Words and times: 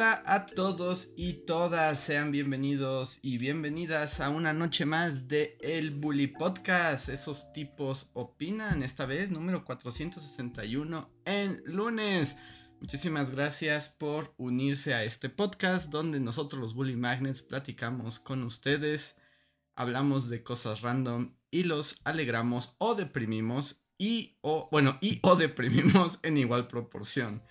Hola, 0.00 0.22
a 0.24 0.46
todos 0.46 1.12
y 1.14 1.44
todas, 1.44 2.00
sean 2.00 2.32
bienvenidos 2.32 3.18
y 3.20 3.36
bienvenidas 3.36 4.20
a 4.20 4.30
una 4.30 4.54
noche 4.54 4.86
más 4.86 5.28
de 5.28 5.58
El 5.60 5.90
Bully 5.90 6.28
Podcast. 6.28 7.10
Esos 7.10 7.52
tipos 7.52 8.10
opinan, 8.14 8.82
esta 8.82 9.04
vez 9.04 9.30
número 9.30 9.62
461 9.62 11.10
en 11.26 11.60
lunes. 11.66 12.38
Muchísimas 12.80 13.30
gracias 13.30 13.90
por 13.90 14.32
unirse 14.38 14.94
a 14.94 15.04
este 15.04 15.28
podcast 15.28 15.90
donde 15.90 16.18
nosotros 16.18 16.62
los 16.62 16.72
Bully 16.72 16.96
Magnets 16.96 17.42
platicamos 17.42 18.18
con 18.20 18.42
ustedes, 18.44 19.18
hablamos 19.74 20.30
de 20.30 20.42
cosas 20.42 20.80
random 20.80 21.34
y 21.50 21.64
los 21.64 22.00
alegramos 22.04 22.74
o 22.78 22.94
deprimimos 22.94 23.84
y 23.98 24.38
o 24.40 24.66
bueno, 24.72 24.96
y 25.02 25.18
o 25.20 25.36
deprimimos 25.36 26.20
en 26.22 26.38
igual 26.38 26.68
proporción. 26.68 27.42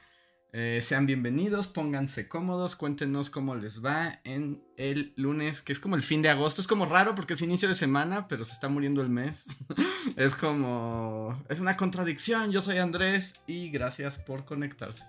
Eh, 0.51 0.81
sean 0.81 1.05
bienvenidos, 1.05 1.67
pónganse 1.67 2.27
cómodos, 2.27 2.75
cuéntenos 2.75 3.29
cómo 3.29 3.53
les 3.53 3.85
va 3.85 4.19
en 4.23 4.63
el 4.77 5.13
lunes, 5.15 5.61
que 5.61 5.71
es 5.71 5.79
como 5.79 5.95
el 5.95 6.01
fin 6.01 6.23
de 6.23 6.29
agosto. 6.29 6.59
Es 6.59 6.67
como 6.67 6.87
raro 6.87 7.13
porque 7.13 7.33
es 7.33 7.41
inicio 7.43 7.67
de 7.67 7.75
semana, 7.75 8.27
pero 8.27 8.43
se 8.43 8.53
está 8.53 8.67
muriendo 8.67 9.03
el 9.03 9.09
mes. 9.09 9.45
es 10.15 10.35
como... 10.35 11.39
Es 11.49 11.59
una 11.59 11.77
contradicción. 11.77 12.51
Yo 12.51 12.61
soy 12.61 12.79
Andrés 12.79 13.35
y 13.45 13.69
gracias 13.69 14.17
por 14.17 14.43
conectarse. 14.45 15.05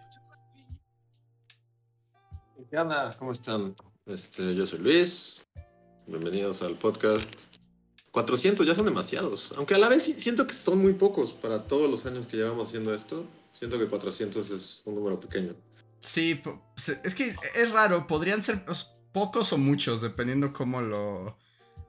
¿Qué 2.71 2.77
onda? 2.77 3.17
¿Cómo 3.19 3.33
están? 3.33 3.75
Este, 4.05 4.55
yo 4.55 4.67
soy 4.67 4.81
Luis. 4.81 5.43
Bienvenidos 6.07 6.61
al 6.63 6.75
podcast. 6.75 7.47
400 8.11 8.67
ya 8.67 8.75
son 8.75 8.85
demasiados, 8.85 9.55
aunque 9.57 9.75
a 9.75 9.79
la 9.79 9.89
vez 9.89 10.03
siento 10.03 10.47
que 10.47 10.53
son 10.53 10.83
muy 10.83 10.95
pocos 10.95 11.33
para 11.33 11.63
todos 11.63 11.89
los 11.89 12.05
años 12.07 12.27
que 12.27 12.37
llevamos 12.37 12.69
haciendo 12.69 12.93
esto. 12.93 13.25
Siento 13.61 13.79
que 13.79 13.89
400 13.89 14.51
es 14.53 14.83
un 14.87 14.95
número 14.95 15.21
pequeño. 15.21 15.55
Sí, 15.99 16.41
es 17.05 17.15
que 17.15 17.37
es 17.55 17.71
raro, 17.71 18.07
podrían 18.07 18.43
ser 18.43 18.65
pues, 18.65 18.97
pocos 19.13 19.53
o 19.53 19.59
muchos, 19.59 20.01
dependiendo 20.01 20.51
cómo 20.51 20.81
lo 20.81 21.37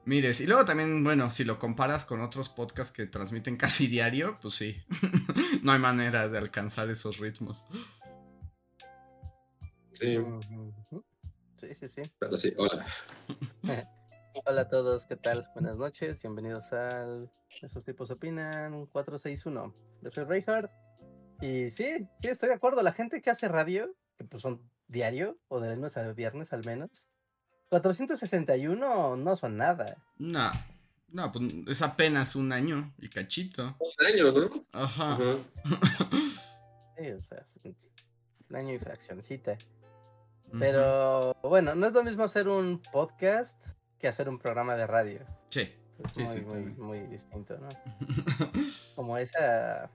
mires. 0.04 0.42
Y 0.42 0.46
luego 0.46 0.66
también, 0.66 1.02
bueno, 1.02 1.30
si 1.30 1.44
lo 1.44 1.58
comparas 1.58 2.04
con 2.04 2.20
otros 2.20 2.50
podcasts 2.50 2.92
que 2.92 3.06
transmiten 3.06 3.56
casi 3.56 3.86
diario, 3.86 4.38
pues 4.42 4.52
sí, 4.52 4.82
no 5.62 5.72
hay 5.72 5.78
manera 5.78 6.28
de 6.28 6.36
alcanzar 6.36 6.90
esos 6.90 7.16
ritmos. 7.16 7.64
Sí. 9.94 10.18
Sí, 11.56 11.74
sí, 11.74 11.88
sí. 11.88 12.02
Pero 12.18 12.36
sí, 12.36 12.52
hola. 12.58 12.84
Hola 14.44 14.62
a 14.62 14.68
todos, 14.68 15.06
¿qué 15.06 15.16
tal? 15.16 15.48
Buenas 15.54 15.78
noches, 15.78 16.20
bienvenidos 16.20 16.70
al 16.74 17.30
Esos 17.62 17.82
tipos 17.82 18.10
opinan 18.10 18.84
461. 18.86 19.74
Yo 20.02 20.10
soy 20.10 20.24
Reinhardt 20.24 20.81
y 21.42 21.70
sí, 21.70 22.08
sí, 22.20 22.28
estoy 22.28 22.48
de 22.48 22.54
acuerdo. 22.54 22.82
La 22.82 22.92
gente 22.92 23.20
que 23.20 23.30
hace 23.30 23.48
radio, 23.48 23.94
que 24.16 24.24
pues 24.24 24.42
son 24.42 24.62
diario 24.86 25.38
o 25.48 25.60
de 25.60 25.74
lunes 25.74 25.96
a 25.96 26.12
viernes 26.12 26.52
al 26.52 26.64
menos, 26.64 27.08
461 27.70 29.16
no 29.16 29.36
son 29.36 29.56
nada. 29.56 29.96
No, 30.18 30.52
no, 31.08 31.32
pues 31.32 31.44
es 31.66 31.82
apenas 31.82 32.36
un 32.36 32.52
año 32.52 32.94
y 32.98 33.08
cachito. 33.08 33.76
Un 33.78 34.06
año, 34.06 34.32
¿no? 34.32 34.50
Ajá. 34.72 35.18
sí, 36.96 37.10
o 37.10 37.22
sea, 37.22 37.44
un 38.48 38.56
año 38.56 38.74
y 38.74 38.78
fraccioncita. 38.78 39.58
Pero 40.58 41.34
bueno, 41.42 41.74
no 41.74 41.86
es 41.86 41.92
lo 41.92 42.04
mismo 42.04 42.24
hacer 42.24 42.46
un 42.46 42.80
podcast 42.92 43.68
que 43.98 44.06
hacer 44.06 44.28
un 44.28 44.38
programa 44.38 44.76
de 44.76 44.86
radio. 44.86 45.26
Sí. 45.48 45.72
Es 46.04 46.18
muy, 46.18 46.40
muy, 46.42 46.64
muy 46.74 46.98
distinto, 47.06 47.56
¿no? 47.58 47.68
como 48.94 49.16
esa, 49.16 49.90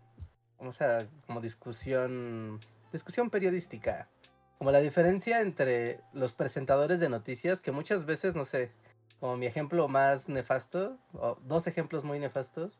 como 0.58 0.72
esa, 0.72 1.08
como 1.26 1.42
discusión, 1.42 2.60
discusión 2.92 3.30
periodística. 3.30 4.10
Como 4.58 4.72
la 4.72 4.80
diferencia 4.80 5.42
entre 5.42 6.02
los 6.14 6.34
presentadores 6.34 7.00
de 7.00 7.10
noticias, 7.10 7.62
que 7.62 7.72
muchas 7.72 8.06
veces, 8.06 8.36
no 8.36 8.44
sé, 8.44 8.72
como 9.20 9.38
mi 9.38 9.46
ejemplo 9.46 9.88
más 9.88 10.30
nefasto, 10.30 10.98
o 11.14 11.38
dos 11.44 11.68
ejemplos 11.68 12.04
muy 12.04 12.20
nefastos. 12.20 12.80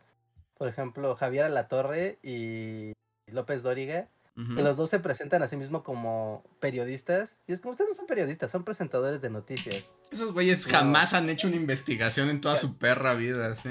Por 0.58 0.68
ejemplo, 0.68 1.16
Javier 1.16 1.46
Alatorre 1.46 2.18
y 2.24 2.94
López 3.28 3.62
Dóriga 3.62 4.08
que 4.38 4.62
los 4.62 4.78
dos 4.78 4.92
se 4.92 5.00
presentan 5.00 5.42
a 5.42 5.48
sí 5.48 5.58
mismos 5.58 5.82
como 5.82 6.44
periodistas. 6.60 7.38
Y 7.48 7.54
es 7.54 7.62
como 7.62 7.72
ustedes 7.72 7.90
no 7.90 7.96
son 7.96 8.06
periodistas, 8.06 8.52
son 8.52 8.64
presentadores 8.64 9.20
de 9.20 9.32
noticias. 9.32 9.90
Esos 10.12 10.32
güeyes 10.32 10.68
jamás 10.68 11.14
han 11.14 11.28
hecho 11.30 11.48
una 11.48 11.56
investigación 11.56 12.30
en 12.30 12.40
toda 12.40 12.56
su 12.56 12.78
perra 12.78 13.16
vida, 13.16 13.56
sí. 13.56 13.70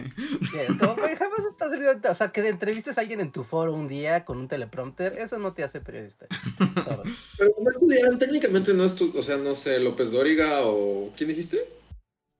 es 0.58 0.76
como, 0.76 0.96
güey, 0.96 1.14
jamás 1.14 1.46
estás 1.48 1.70
saliendo. 1.70 2.10
O 2.10 2.14
sea, 2.16 2.32
que 2.32 2.48
entrevistes 2.48 2.98
a 2.98 3.02
alguien 3.02 3.20
en 3.20 3.30
tu 3.30 3.44
foro 3.44 3.72
un 3.72 3.86
día 3.86 4.24
con 4.24 4.38
un 4.38 4.48
teleprompter, 4.48 5.16
eso 5.18 5.38
no 5.38 5.52
te 5.52 5.62
hace 5.62 5.80
periodista. 5.80 6.26
Pero 7.38 7.54
no 7.62 7.70
estudiaron, 7.70 8.18
técnicamente 8.18 8.74
no 8.74 8.84
estudiaron, 8.84 9.20
o 9.20 9.22
sea, 9.22 9.36
no 9.36 9.54
sé, 9.54 9.78
López 9.78 10.10
Dóriga 10.10 10.62
o. 10.62 11.12
¿Quién 11.16 11.28
dijiste? 11.28 11.58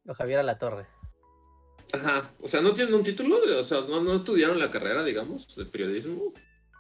O 0.09 0.15
Javier 0.15 0.41
Alatorre. 0.41 0.87
Ajá, 1.93 2.29
o 2.43 2.49
sea, 2.49 2.61
no 2.61 2.73
tienen 2.73 2.95
un 2.95 3.05
título, 3.05 3.37
o 3.37 3.63
sea, 3.63 3.79
no, 3.89 4.01
no 4.01 4.15
estudiaron 4.15 4.59
la 4.59 4.71
carrera, 4.71 5.05
digamos, 5.05 5.55
de 5.55 5.65
periodismo. 5.65 6.33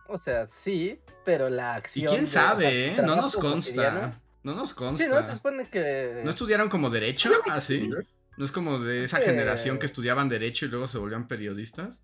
O 0.08 0.18
sea, 0.18 0.46
sí, 0.46 1.00
pero 1.24 1.48
la 1.48 1.74
acción. 1.74 2.06
¿Y 2.06 2.08
quién 2.08 2.26
sabe, 2.26 2.88
eh? 2.88 2.96
No 3.04 3.16
nos 3.16 3.36
consta. 3.36 4.20
No 4.42 4.54
nos 4.54 4.74
consta. 4.74 5.04
Sí, 5.04 5.10
no 5.10 5.22
se 5.24 5.34
supone 5.34 5.68
que. 5.68 6.20
¿No 6.24 6.30
estudiaron 6.30 6.68
como 6.68 6.90
derecho? 6.90 7.30
Así. 7.50 7.90
¿Ah, 7.92 8.02
¿No 8.36 8.44
es 8.44 8.52
como 8.52 8.78
de 8.78 9.04
esa 9.04 9.18
generación 9.18 9.78
que 9.78 9.86
estudiaban 9.86 10.28
derecho 10.28 10.66
y 10.66 10.68
luego 10.68 10.86
se 10.86 10.98
volvían 10.98 11.26
periodistas? 11.26 12.02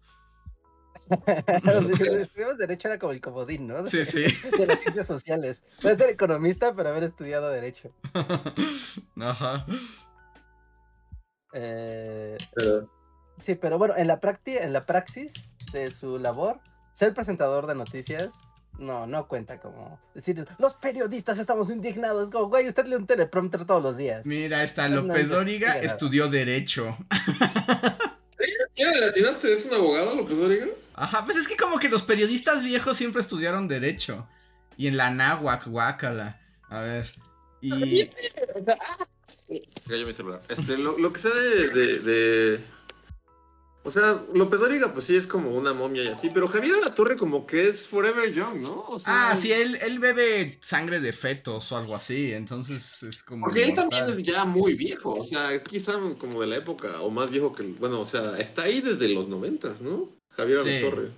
Donde 1.64 2.22
estudiamos 2.22 2.58
derecho 2.58 2.88
era 2.88 2.98
como 2.98 3.12
el 3.12 3.20
comodín, 3.20 3.66
¿no? 3.66 3.86
Sí, 3.86 4.04
sí. 4.04 4.24
De 4.58 4.66
las 4.66 4.80
ciencias 4.80 5.06
sociales. 5.06 5.62
Puedes 5.80 5.98
ser 5.98 6.10
economista, 6.10 6.74
pero 6.74 6.88
haber 6.88 7.04
estudiado 7.04 7.50
derecho. 7.50 7.92
Ajá. 9.20 9.66
Eh, 11.52 12.36
sí, 13.40 13.54
pero 13.54 13.78
bueno, 13.78 13.94
en 13.96 14.06
la 14.06 14.20
práctica, 14.20 14.62
en 14.62 14.72
la 14.72 14.86
praxis 14.86 15.54
de 15.72 15.90
su 15.90 16.18
labor, 16.18 16.60
ser 16.94 17.14
presentador 17.14 17.66
de 17.66 17.74
noticias 17.74 18.34
no, 18.78 19.06
no 19.06 19.28
cuenta 19.28 19.60
como 19.60 20.00
decir, 20.14 20.46
los 20.58 20.74
periodistas 20.74 21.38
estamos 21.38 21.68
indignados, 21.70 22.30
como, 22.30 22.48
güey, 22.48 22.68
usted 22.68 22.86
lee 22.86 22.96
un 22.96 23.06
teleprompter 23.06 23.64
todos 23.64 23.82
los 23.82 23.96
días. 23.96 24.24
Mira, 24.24 24.64
está 24.64 24.88
López 24.88 25.28
Dóriga, 25.28 25.78
estudió 25.78 26.28
Derecho. 26.28 26.96
¿Qué 28.74 28.86
le 28.86 29.04
atinaste? 29.06 29.52
¿Es 29.52 29.66
un 29.66 29.74
abogado 29.74 30.14
López 30.16 30.38
Dóriga? 30.38 30.66
Ajá, 30.94 31.24
pues 31.24 31.36
es 31.36 31.46
que 31.46 31.56
como 31.56 31.78
que 31.78 31.88
los 31.88 32.02
periodistas 32.02 32.64
viejos 32.64 32.96
siempre 32.96 33.20
estudiaron 33.20 33.68
Derecho. 33.68 34.26
Y 34.76 34.86
en 34.86 34.96
la 34.96 35.10
náhuac, 35.10 35.66
guácala. 35.66 36.40
A 36.68 36.80
ver. 36.80 37.14
Y. 37.60 38.08
Cayó 39.86 40.06
mi 40.06 40.12
celular. 40.12 40.40
Este, 40.48 40.78
lo, 40.78 40.98
lo 40.98 41.12
que 41.12 41.20
de, 41.28 41.98
de 41.98 42.60
o 43.84 43.90
sea, 43.90 44.22
López 44.32 44.60
Dóriga, 44.60 44.92
pues 44.92 45.06
sí 45.06 45.16
es 45.16 45.26
como 45.26 45.50
una 45.50 45.74
momia 45.74 46.04
y 46.04 46.08
así, 46.08 46.30
pero 46.32 46.46
Javier 46.46 46.78
Torre 46.94 47.16
como 47.16 47.46
que 47.46 47.68
es 47.68 47.84
forever 47.86 48.32
young, 48.32 48.60
¿no? 48.60 48.84
ah, 49.06 49.36
sí, 49.36 49.50
él, 49.52 49.76
él 49.82 49.98
bebe 49.98 50.58
sangre 50.60 51.00
de 51.00 51.12
fetos 51.12 51.72
o 51.72 51.76
algo 51.76 51.96
así, 51.96 52.32
entonces 52.32 53.02
es 53.02 53.22
como. 53.22 53.46
Porque 53.46 53.64
él 53.64 53.74
también 53.74 54.08
es 54.08 54.26
ya 54.26 54.44
muy 54.44 54.74
viejo, 54.74 55.14
o 55.14 55.24
sea, 55.24 55.62
quizá 55.62 55.94
como 56.18 56.40
de 56.40 56.46
la 56.46 56.56
época, 56.56 57.00
o 57.00 57.10
más 57.10 57.30
viejo 57.30 57.52
que. 57.52 57.64
Bueno, 57.64 58.00
o 58.00 58.06
sea, 58.06 58.38
está 58.38 58.62
ahí 58.62 58.80
desde 58.80 59.08
los 59.08 59.28
noventas, 59.28 59.80
¿no? 59.80 60.08
Javier 60.30 60.58
sí. 60.64 60.78
Torre. 60.80 61.10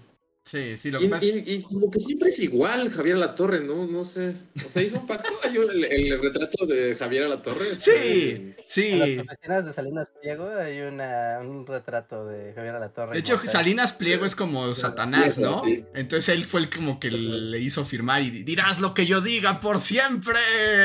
Sí, 0.45 0.77
sí, 0.77 0.91
lo 0.91 1.01
y, 1.01 1.05
que 1.05 1.09
pasa... 1.09 1.25
y, 1.25 1.63
como 1.63 1.91
que 1.91 1.99
siempre 1.99 2.29
es 2.29 2.39
igual 2.39 2.91
Javier 2.91 3.17
La 3.17 3.35
Torre, 3.35 3.61
¿no? 3.61 3.87
No 3.87 4.05
sé. 4.05 4.35
O 4.65 4.69
sea, 4.69 4.83
hizo 4.83 5.01
un 5.01 5.07
pacto. 5.07 5.29
Hay 5.43 5.57
el, 5.57 5.85
el, 5.85 6.21
retrato 6.21 6.67
de 6.67 6.95
Javier 6.95 7.29
La 7.29 7.41
Torre. 7.41 7.75
Sí, 7.77 8.55
sí. 8.67 8.91
En 8.93 9.17
las 9.17 9.37
oficinas 9.37 9.65
de 9.65 9.73
Salinas 9.73 10.11
Pliego 10.11 10.49
hay 10.49 10.81
una, 10.83 11.39
un 11.41 11.67
retrato 11.67 12.27
de 12.27 12.53
Javier 12.53 12.75
La 12.75 12.91
Torre. 12.91 13.15
De 13.15 13.21
hecho, 13.21 13.41
Salinas 13.47 13.93
Pliego 13.95 14.27
es 14.27 14.37
como 14.37 14.75
Satanás, 14.75 15.39
¿no? 15.39 15.63
Entonces 15.95 16.29
él 16.29 16.45
fue 16.45 16.61
el 16.61 16.69
como 16.69 17.01
que 17.01 17.11
le 17.11 17.59
hizo 17.61 17.87
firmar 17.87 18.21
y 18.21 18.31
dirás 18.31 18.81
lo 18.81 18.93
que 18.93 19.07
yo 19.07 19.23
diga 19.23 19.61
por 19.61 19.81
siempre 19.81 20.39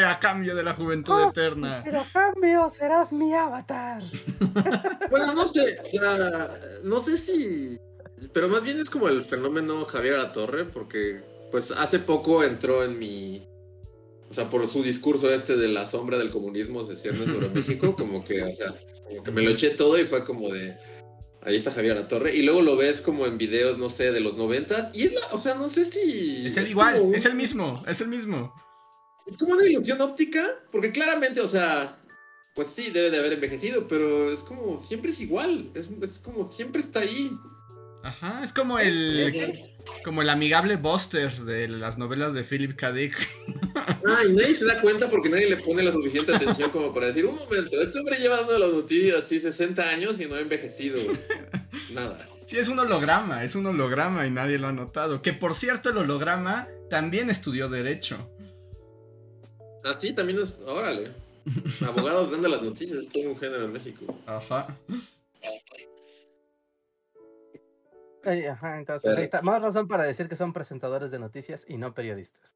a 0.06 0.19
cambio 0.19 0.56
de 0.56 0.63
la 0.63 0.73
juventud 0.73 1.13
oh, 1.13 1.29
eterna. 1.31 1.81
Pero 1.83 2.00
a 2.00 2.06
cambio 2.06 2.69
serás 2.69 3.11
mi 3.11 3.33
avatar. 3.33 4.01
bueno, 5.09 5.33
no 5.33 5.45
sé. 5.45 5.79
O 5.83 5.89
sea, 5.89 6.59
no 6.83 7.01
sé 7.01 7.17
si 7.17 7.77
pero 8.33 8.50
más 8.50 8.63
bien 8.63 8.80
es 8.80 8.89
como 8.89 9.07
el 9.07 9.24
fenómeno 9.24 9.86
Javier 9.86 10.18
La 10.18 10.31
Torre, 10.31 10.66
porque 10.66 11.21
pues 11.51 11.71
hace 11.71 12.00
poco 12.00 12.44
entró 12.44 12.83
en 12.83 12.98
mi. 13.00 13.44
O 14.30 14.33
sea, 14.33 14.50
por 14.50 14.66
su 14.68 14.83
discurso 14.83 15.31
este 15.31 15.57
de 15.57 15.69
la 15.69 15.86
sombra 15.86 16.18
del 16.19 16.30
comunismo 16.30 16.86
se 16.86 16.95
cierne 16.95 17.25
sobre 17.25 17.50
México, 17.54 17.95
como 17.95 18.24
que, 18.24 18.44
o 18.44 18.54
sea, 18.54 18.75
como 19.07 19.24
que 19.24 19.31
me 19.31 19.42
lo 19.42 19.51
eché 19.51 19.71
todo 19.71 20.00
y 20.00 20.06
fue 20.06 20.24
como 20.24 20.50
de. 20.50 20.75
Ahí 21.42 21.56
está 21.56 21.71
Javier 21.71 21.95
La 21.95 22.07
Torre. 22.07 22.36
Y 22.36 22.44
luego 22.44 22.62
lo 22.62 22.75
ves 22.75 23.01
como 23.01 23.25
en 23.25 23.38
videos, 23.38 23.77
no 23.77 23.89
sé, 23.89 24.12
de 24.12 24.19
los 24.19 24.36
noventas. 24.36 24.92
Y 24.94 25.04
es 25.04 25.13
la, 25.13 25.21
o 25.31 25.39
sea, 25.39 25.56
no 25.56 25.69
sé 25.69 25.86
si. 25.86 26.45
Es 26.45 26.57
el 26.57 26.68
igual, 26.68 27.13
es 27.16 27.25
el 27.25 27.36
mismo, 27.36 27.83
es 27.88 28.01
el 28.01 28.10
mismo. 28.10 28.54
Es 29.25 29.38
como 29.38 29.54
una 29.54 29.66
ilusión 29.66 30.01
óptica, 30.01 30.60
porque 30.71 30.92
claramente, 30.92 31.39
o 31.39 31.48
sea, 31.48 31.98
pues 32.56 32.68
sí, 32.68 32.89
debe 32.92 33.10
de 33.10 33.18
haber 33.18 33.33
envejecido, 33.33 33.88
pero 33.88 34.31
es 34.31 34.42
como, 34.42 34.75
siempre 34.75 35.12
es 35.12 35.21
igual. 35.21 35.69
Es, 35.75 35.89
es 36.01 36.19
como, 36.19 36.45
siempre 36.45 36.81
está 36.81 37.00
ahí. 37.00 37.31
Ajá, 38.03 38.41
es 38.43 38.53
como 38.53 38.79
el. 38.79 39.31
Como 40.03 40.21
el 40.21 40.29
amigable 40.29 40.75
Buster 40.75 41.31
de 41.31 41.67
las 41.67 41.97
novelas 41.97 42.33
de 42.33 42.43
Philip 42.43 42.75
K. 42.75 42.91
Dick. 42.91 43.15
Ay, 44.07 44.31
nadie 44.33 44.55
se 44.55 44.65
da 44.65 44.79
cuenta 44.81 45.09
porque 45.09 45.29
nadie 45.29 45.49
le 45.49 45.57
pone 45.57 45.81
la 45.81 45.91
suficiente 45.91 46.35
atención 46.35 46.69
como 46.69 46.93
para 46.93 47.07
decir, 47.07 47.25
un 47.25 47.35
momento, 47.35 47.81
este 47.81 47.99
hombre 47.99 48.17
lleva 48.17 48.37
dando 48.37 48.59
las 48.59 48.71
noticias 48.71 49.23
así 49.23 49.39
60 49.39 49.81
años 49.89 50.19
y 50.19 50.25
no 50.25 50.35
ha 50.35 50.39
envejecido. 50.39 50.99
Nada. 51.93 52.29
Sí, 52.45 52.57
es 52.57 52.67
un 52.67 52.79
holograma, 52.79 53.43
es 53.43 53.55
un 53.55 53.65
holograma 53.65 54.25
y 54.25 54.31
nadie 54.31 54.57
lo 54.57 54.67
ha 54.67 54.71
notado. 54.71 55.21
Que 55.21 55.33
por 55.33 55.55
cierto, 55.55 55.89
el 55.89 55.97
holograma 55.97 56.67
también 56.89 57.29
estudió 57.29 57.69
Derecho. 57.69 58.29
Ah, 59.83 59.95
sí, 59.99 60.13
también 60.13 60.39
es. 60.39 60.59
Órale. 60.65 61.11
Abogados 61.85 62.31
dando 62.31 62.47
las 62.47 62.61
noticias, 62.61 62.99
es 62.99 63.09
todo 63.09 63.29
un 63.29 63.37
género 63.37 63.65
en 63.65 63.73
México. 63.73 64.17
Ajá. 64.25 64.77
Ay, 68.24 68.45
ajá, 68.45 68.77
entonces, 68.77 69.04
pues, 69.04 69.18
ahí 69.18 69.24
está. 69.24 69.42
Más 69.42 69.62
razón 69.62 69.88
para 69.88 70.04
decir 70.04 70.27
que 70.27 70.36
son 70.36 70.51
presentadores 70.54 71.12
de 71.12 71.19
noticias 71.19 71.66
y 71.68 71.77
no 71.77 71.94
periodistas. 71.94 72.56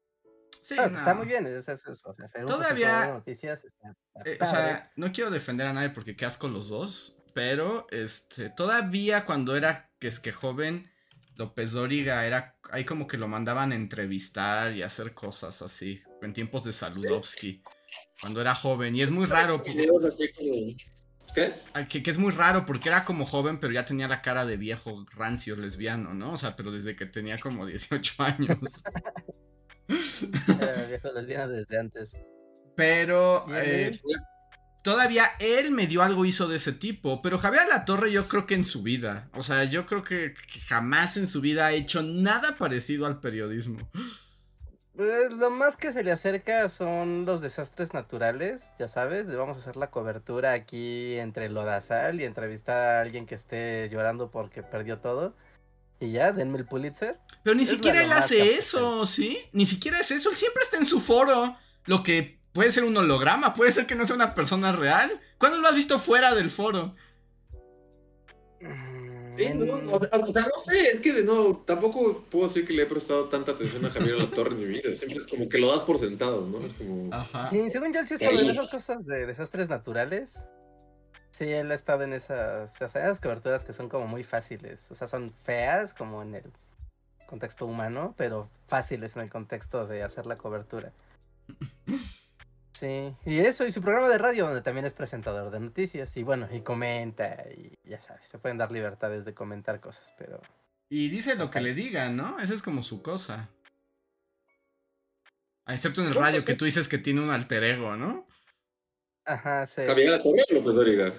Sí, 0.62 0.74
Está 0.78 1.14
muy 1.14 1.26
bien. 1.26 1.46
es- 1.46 1.68
es- 1.68 1.86
es- 1.86 2.04
o 2.04 2.14
sea, 2.14 2.28
ser 2.28 2.42
un 2.42 2.46
Todavía- 2.46 3.12
noticias 3.12 3.64
está- 3.64 3.94
está 4.24 4.30
Eh, 4.30 4.38
o 4.40 4.46
sea, 4.46 4.92
no 4.96 5.12
quiero 5.12 5.30
defender 5.30 5.66
a 5.66 5.72
nadie 5.72 5.90
porque 5.90 6.16
qué 6.16 6.24
asco 6.24 6.48
los 6.48 6.68
dos, 6.70 7.18
pero 7.34 7.86
este, 7.90 8.48
todavía 8.50 9.24
cuando 9.26 9.56
era 9.56 9.90
que 9.98 10.08
es 10.08 10.20
que 10.20 10.32
joven, 10.32 10.90
López 11.36 11.72
Dóriga 11.72 12.24
era, 12.26 12.56
ahí 12.70 12.84
como 12.84 13.06
que 13.06 13.16
lo 13.18 13.26
mandaban 13.28 13.72
a 13.72 13.74
entrevistar 13.74 14.72
y 14.72 14.82
hacer 14.82 15.12
cosas 15.14 15.60
así, 15.62 16.00
en 16.22 16.32
tiempos 16.32 16.64
de 16.64 16.72
Saludowski, 16.72 17.62
cuando 18.20 18.40
era 18.40 18.54
joven, 18.54 18.94
y 18.94 19.02
es 19.02 19.10
muy 19.10 19.26
raro, 19.26 19.58
po- 19.58 19.64
Videos 19.64 20.04
así 20.04 20.32
como- 20.32 20.93
¿Qué? 21.34 21.52
que, 21.88 22.02
que 22.02 22.10
es 22.10 22.18
muy 22.18 22.32
raro 22.32 22.64
porque 22.64 22.88
era 22.88 23.04
como 23.04 23.24
joven, 23.24 23.58
pero 23.58 23.72
ya 23.72 23.84
tenía 23.84 24.06
la 24.06 24.22
cara 24.22 24.46
de 24.46 24.56
viejo 24.56 25.04
rancio 25.10 25.56
lesbiano, 25.56 26.14
¿no? 26.14 26.32
O 26.32 26.36
sea, 26.36 26.54
pero 26.54 26.70
desde 26.70 26.94
que 26.94 27.06
tenía 27.06 27.38
como 27.38 27.66
18 27.66 28.14
años. 28.22 28.58
Era 29.88 30.86
viejo 30.86 31.12
lesbiano 31.12 31.48
desde 31.52 31.78
antes. 31.78 32.12
Pero 32.76 33.46
eh, 33.54 33.90
todavía 34.82 35.30
él 35.40 35.70
medio 35.70 36.02
algo 36.02 36.24
hizo 36.24 36.46
de 36.46 36.56
ese 36.56 36.72
tipo. 36.72 37.20
Pero 37.22 37.38
Javier 37.38 37.66
La 37.68 37.84
Torre, 37.84 38.12
yo 38.12 38.28
creo 38.28 38.46
que 38.46 38.54
en 38.54 38.64
su 38.64 38.82
vida. 38.82 39.28
O 39.32 39.42
sea, 39.42 39.64
yo 39.64 39.86
creo 39.86 40.04
que 40.04 40.34
jamás 40.68 41.16
en 41.16 41.26
su 41.26 41.40
vida 41.40 41.66
ha 41.66 41.72
hecho 41.72 42.02
nada 42.02 42.56
parecido 42.56 43.06
al 43.06 43.20
periodismo. 43.20 43.90
Pues 44.96 45.32
lo 45.32 45.50
más 45.50 45.76
que 45.76 45.92
se 45.92 46.04
le 46.04 46.12
acerca 46.12 46.68
son 46.68 47.24
los 47.24 47.40
desastres 47.40 47.92
naturales, 47.94 48.70
ya 48.78 48.86
sabes, 48.86 49.26
de 49.26 49.34
vamos 49.34 49.56
a 49.56 49.60
hacer 49.60 49.74
la 49.74 49.90
cobertura 49.90 50.52
aquí 50.52 51.18
entre 51.18 51.48
Lodazal 51.48 52.20
y 52.20 52.24
entrevistar 52.24 52.76
a 52.76 53.00
alguien 53.00 53.26
que 53.26 53.34
esté 53.34 53.88
llorando 53.90 54.30
porque 54.30 54.62
perdió 54.62 54.98
todo. 54.98 55.34
Y 55.98 56.12
ya, 56.12 56.32
denme 56.32 56.58
el 56.58 56.66
Pulitzer. 56.66 57.18
Pero 57.42 57.56
ni 57.56 57.64
Es 57.64 57.70
siquiera 57.70 58.02
él 58.02 58.12
hace 58.12 58.54
eso, 58.54 59.04
¿sí? 59.04 59.38
Ni 59.52 59.66
siquiera 59.66 59.98
es 59.98 60.12
eso. 60.12 60.30
Él 60.30 60.36
siempre 60.36 60.62
está 60.62 60.76
en 60.76 60.86
su 60.86 61.00
foro. 61.00 61.56
Lo 61.86 62.04
que 62.04 62.38
puede 62.52 62.70
ser 62.70 62.84
un 62.84 62.96
holograma, 62.96 63.54
puede 63.54 63.72
ser 63.72 63.86
que 63.86 63.96
no 63.96 64.06
sea 64.06 64.14
una 64.14 64.34
persona 64.34 64.70
real. 64.70 65.20
¿Cuándo 65.38 65.58
lo 65.58 65.66
has 65.66 65.74
visto 65.74 65.98
fuera 65.98 66.34
del 66.34 66.52
foro? 66.52 66.94
Sí, 69.36 69.46
no, 69.54 69.76
no, 69.78 69.96
o 69.96 70.32
sea, 70.32 70.42
no 70.42 70.58
sé, 70.58 70.92
es 70.92 71.00
que 71.00 71.12
de 71.12 71.24
nuevo, 71.24 71.62
tampoco 71.66 72.24
puedo 72.30 72.46
decir 72.46 72.66
que 72.66 72.72
le 72.72 72.82
he 72.82 72.86
prestado 72.86 73.28
tanta 73.28 73.52
atención 73.52 73.84
a 73.84 73.90
Javier 73.90 74.16
La 74.16 74.26
Torre 74.26 74.52
en 74.52 74.60
mi 74.60 74.66
vida. 74.66 74.92
Siempre 74.92 75.20
es 75.20 75.26
como 75.26 75.48
que 75.48 75.58
lo 75.58 75.70
das 75.70 75.82
por 75.82 75.98
sentado, 75.98 76.46
¿no? 76.46 76.64
Es 76.64 76.74
como. 76.74 77.12
Ajá. 77.12 77.48
Sí, 77.48 77.68
según 77.70 77.92
yo, 77.92 78.00
él 78.00 78.06
sí 78.06 78.14
ha 78.14 78.16
estado 78.16 78.40
en 78.40 78.50
esas 78.50 78.70
cosas 78.70 79.06
de 79.06 79.26
desastres 79.26 79.68
naturales. 79.68 80.44
Sí, 81.30 81.50
él 81.50 81.70
ha 81.72 81.74
estado 81.74 82.04
en 82.04 82.12
esas, 82.12 82.80
esas 82.80 83.18
coberturas 83.18 83.64
que 83.64 83.72
son 83.72 83.88
como 83.88 84.06
muy 84.06 84.22
fáciles. 84.22 84.88
O 84.90 84.94
sea, 84.94 85.08
son 85.08 85.32
feas 85.32 85.92
como 85.92 86.22
en 86.22 86.36
el 86.36 86.52
contexto 87.26 87.66
humano, 87.66 88.14
pero 88.16 88.48
fáciles 88.68 89.16
en 89.16 89.22
el 89.22 89.30
contexto 89.30 89.86
de 89.86 90.04
hacer 90.04 90.26
la 90.26 90.38
cobertura. 90.38 90.92
Sí, 92.78 93.14
y 93.24 93.38
eso, 93.38 93.64
y 93.64 93.70
su 93.70 93.80
programa 93.80 94.08
de 94.08 94.18
radio 94.18 94.46
donde 94.46 94.60
también 94.60 94.84
es 94.84 94.92
presentador 94.92 95.50
de 95.52 95.60
noticias, 95.60 96.16
y 96.16 96.24
bueno, 96.24 96.48
y 96.50 96.60
comenta, 96.62 97.36
y 97.56 97.78
ya 97.84 98.00
sabes, 98.00 98.28
se 98.28 98.38
pueden 98.38 98.58
dar 98.58 98.72
libertades 98.72 99.24
de 99.24 99.32
comentar 99.32 99.80
cosas, 99.80 100.12
pero... 100.18 100.40
Y 100.88 101.08
dice 101.08 101.36
lo 101.36 101.50
que 101.50 101.60
le 101.60 101.72
digan, 101.72 102.16
¿no? 102.16 102.38
Esa 102.40 102.52
es 102.52 102.62
como 102.62 102.82
su 102.82 103.00
cosa. 103.00 103.48
Excepto 105.66 106.02
en 106.02 106.08
el 106.08 106.14
radio, 106.14 106.34
pues, 106.38 106.44
que 106.44 106.54
tú 106.54 106.64
dices 106.64 106.88
que 106.88 106.98
tiene 106.98 107.20
un 107.20 107.30
alter 107.30 107.62
ego, 107.62 107.96
¿no? 107.96 108.26
Ajá, 109.24 109.66
sí. 109.66 109.82
¿Javier 109.86 110.10
La 110.10 110.22
Torre 110.22 110.42
o 110.50 110.54
López 110.54 110.74
Dóriga? 110.74 111.12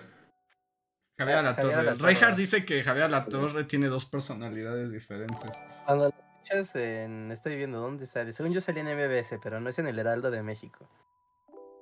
Javier 1.17 1.37
Ah. 1.37 1.39
Alatorre. 1.39 1.95
Reinhardt 1.95 2.37
dice 2.37 2.65
que 2.65 2.83
Javier 2.83 3.09
La 3.09 3.25
Torre 3.25 3.63
tiene 3.63 3.87
dos 3.87 4.05
personalidades 4.05 4.91
diferentes. 4.91 5.51
Cuando 5.85 6.09
lo 6.09 6.09
escuchas 6.09 6.75
en... 6.75 7.31
Estoy 7.31 7.55
viendo 7.55 7.79
dónde 7.79 8.05
sale. 8.05 8.33
Según 8.33 8.53
yo 8.53 8.61
salí 8.61 8.81
en 8.81 8.87
MBS, 8.87 9.39
pero 9.41 9.59
no 9.61 9.69
es 9.69 9.79
en 9.79 9.87
el 9.87 9.97
Heraldo 9.97 10.29
de 10.29 10.43
México. 10.43 10.87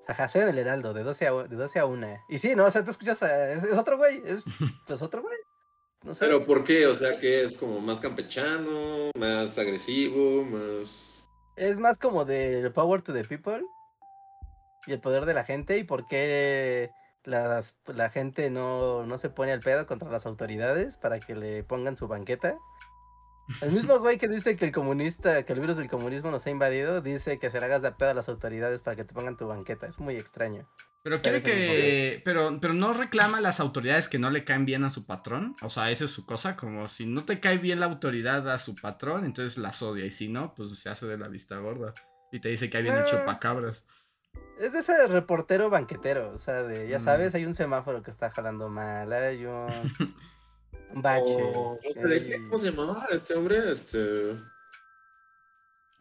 Ajá, 0.07 0.27
sale 0.27 0.45
en 0.45 0.49
el 0.51 0.57
Heraldo, 0.59 0.93
de 0.93 1.03
12 1.03 1.27
a, 1.27 1.31
de 1.31 1.55
12 1.55 1.79
a 1.79 1.85
1. 1.85 2.25
Y 2.29 2.37
sí, 2.37 2.55
no, 2.55 2.65
o 2.65 2.71
sea, 2.71 2.83
tú 2.83 2.91
escuchas 2.91 3.23
a... 3.23 3.51
Es, 3.51 3.63
es 3.63 3.77
otro 3.77 3.97
güey, 3.97 4.21
es, 4.25 4.43
es 4.89 5.01
otro 5.01 5.21
güey. 5.21 5.37
No 6.03 6.13
sé. 6.13 6.25
¿Pero 6.25 6.43
por 6.43 6.63
qué? 6.63 6.85
O 6.87 6.95
sea, 6.95 7.17
que 7.19 7.43
es 7.43 7.55
como 7.55 7.79
más 7.79 8.01
campechano, 8.01 9.11
más 9.17 9.57
agresivo, 9.57 10.43
más. 10.43 11.25
Es 11.55 11.79
más 11.79 11.97
como 11.97 12.25
de 12.25 12.69
Power 12.71 13.01
to 13.01 13.13
the 13.13 13.23
People 13.23 13.63
y 14.85 14.91
el 14.91 14.99
poder 14.99 15.25
de 15.25 15.33
la 15.33 15.45
gente 15.45 15.77
y 15.77 15.83
por 15.83 16.05
qué 16.07 16.91
las, 17.23 17.75
la 17.87 18.09
gente 18.09 18.49
no, 18.49 19.05
no 19.05 19.17
se 19.17 19.29
pone 19.29 19.53
al 19.53 19.61
pedo 19.61 19.85
contra 19.85 20.09
las 20.09 20.25
autoridades 20.25 20.97
para 20.97 21.19
que 21.19 21.35
le 21.35 21.63
pongan 21.63 21.95
su 21.95 22.07
banqueta. 22.07 22.57
El 23.61 23.71
mismo 23.71 23.99
güey 23.99 24.17
que 24.17 24.27
dice 24.27 24.55
que 24.55 24.65
el 24.65 24.71
comunista, 24.71 25.43
que 25.43 25.53
el 25.53 25.59
virus 25.59 25.77
del 25.77 25.89
comunismo 25.89 26.31
nos 26.31 26.45
ha 26.45 26.49
invadido, 26.49 27.01
dice 27.01 27.39
que 27.39 27.51
se 27.51 27.59
le 27.59 27.65
hagas 27.65 27.81
de 27.81 27.91
pedo 27.91 28.09
a 28.11 28.13
las 28.13 28.29
autoridades 28.29 28.81
para 28.81 28.95
que 28.95 29.03
te 29.03 29.13
pongan 29.13 29.35
tu 29.37 29.47
banqueta. 29.47 29.85
Es 29.87 29.99
muy 29.99 30.15
extraño. 30.15 30.67
Pero 31.03 31.21
quiere 31.21 31.43
que. 31.43 32.21
Pero, 32.23 32.59
pero 32.61 32.73
no 32.73 32.93
reclama 32.93 33.39
a 33.39 33.41
las 33.41 33.59
autoridades 33.59 34.07
que 34.07 34.19
no 34.19 34.29
le 34.29 34.45
caen 34.45 34.65
bien 34.65 34.85
a 34.85 34.89
su 34.89 35.05
patrón. 35.05 35.55
O 35.61 35.69
sea, 35.69 35.91
esa 35.91 36.05
es 36.05 36.11
su 36.11 36.25
cosa. 36.25 36.55
Como 36.55 36.87
si 36.87 37.05
no 37.05 37.25
te 37.25 37.41
cae 37.41 37.57
bien 37.57 37.81
la 37.81 37.87
autoridad 37.87 38.49
a 38.49 38.57
su 38.59 38.75
patrón, 38.75 39.25
entonces 39.25 39.57
las 39.57 39.81
odia. 39.81 40.05
Y 40.05 40.11
si 40.11 40.29
no, 40.29 40.53
pues 40.55 40.77
se 40.79 40.89
hace 40.89 41.05
de 41.05 41.17
la 41.17 41.27
vista 41.27 41.57
gorda. 41.57 41.93
Y 42.31 42.39
te 42.39 42.47
dice 42.49 42.69
que 42.69 42.77
hay 42.77 42.83
bien 42.83 42.95
el 42.95 43.01
Ah. 43.01 43.05
chupacabras. 43.05 43.85
Es 44.59 44.71
de 44.71 44.79
ese 44.79 45.07
reportero 45.07 45.69
banquetero, 45.69 46.31
o 46.33 46.37
sea, 46.37 46.63
de, 46.63 46.87
ya 46.87 46.99
Mm. 46.99 47.03
sabes, 47.03 47.35
hay 47.35 47.45
un 47.45 47.53
semáforo 47.53 48.01
que 48.01 48.09
está 48.09 48.31
jalando 48.31 48.69
mal, 48.69 49.11
hay 49.11 49.45
un, 49.45 49.67
un 50.93 51.01
bache. 51.01 51.35
O- 51.55 51.79
¿Cómo 52.45 52.57
se 52.59 52.71
llamaba 52.71 53.05
este 53.11 53.33
hombre? 53.35 53.57
Este. 53.71 54.35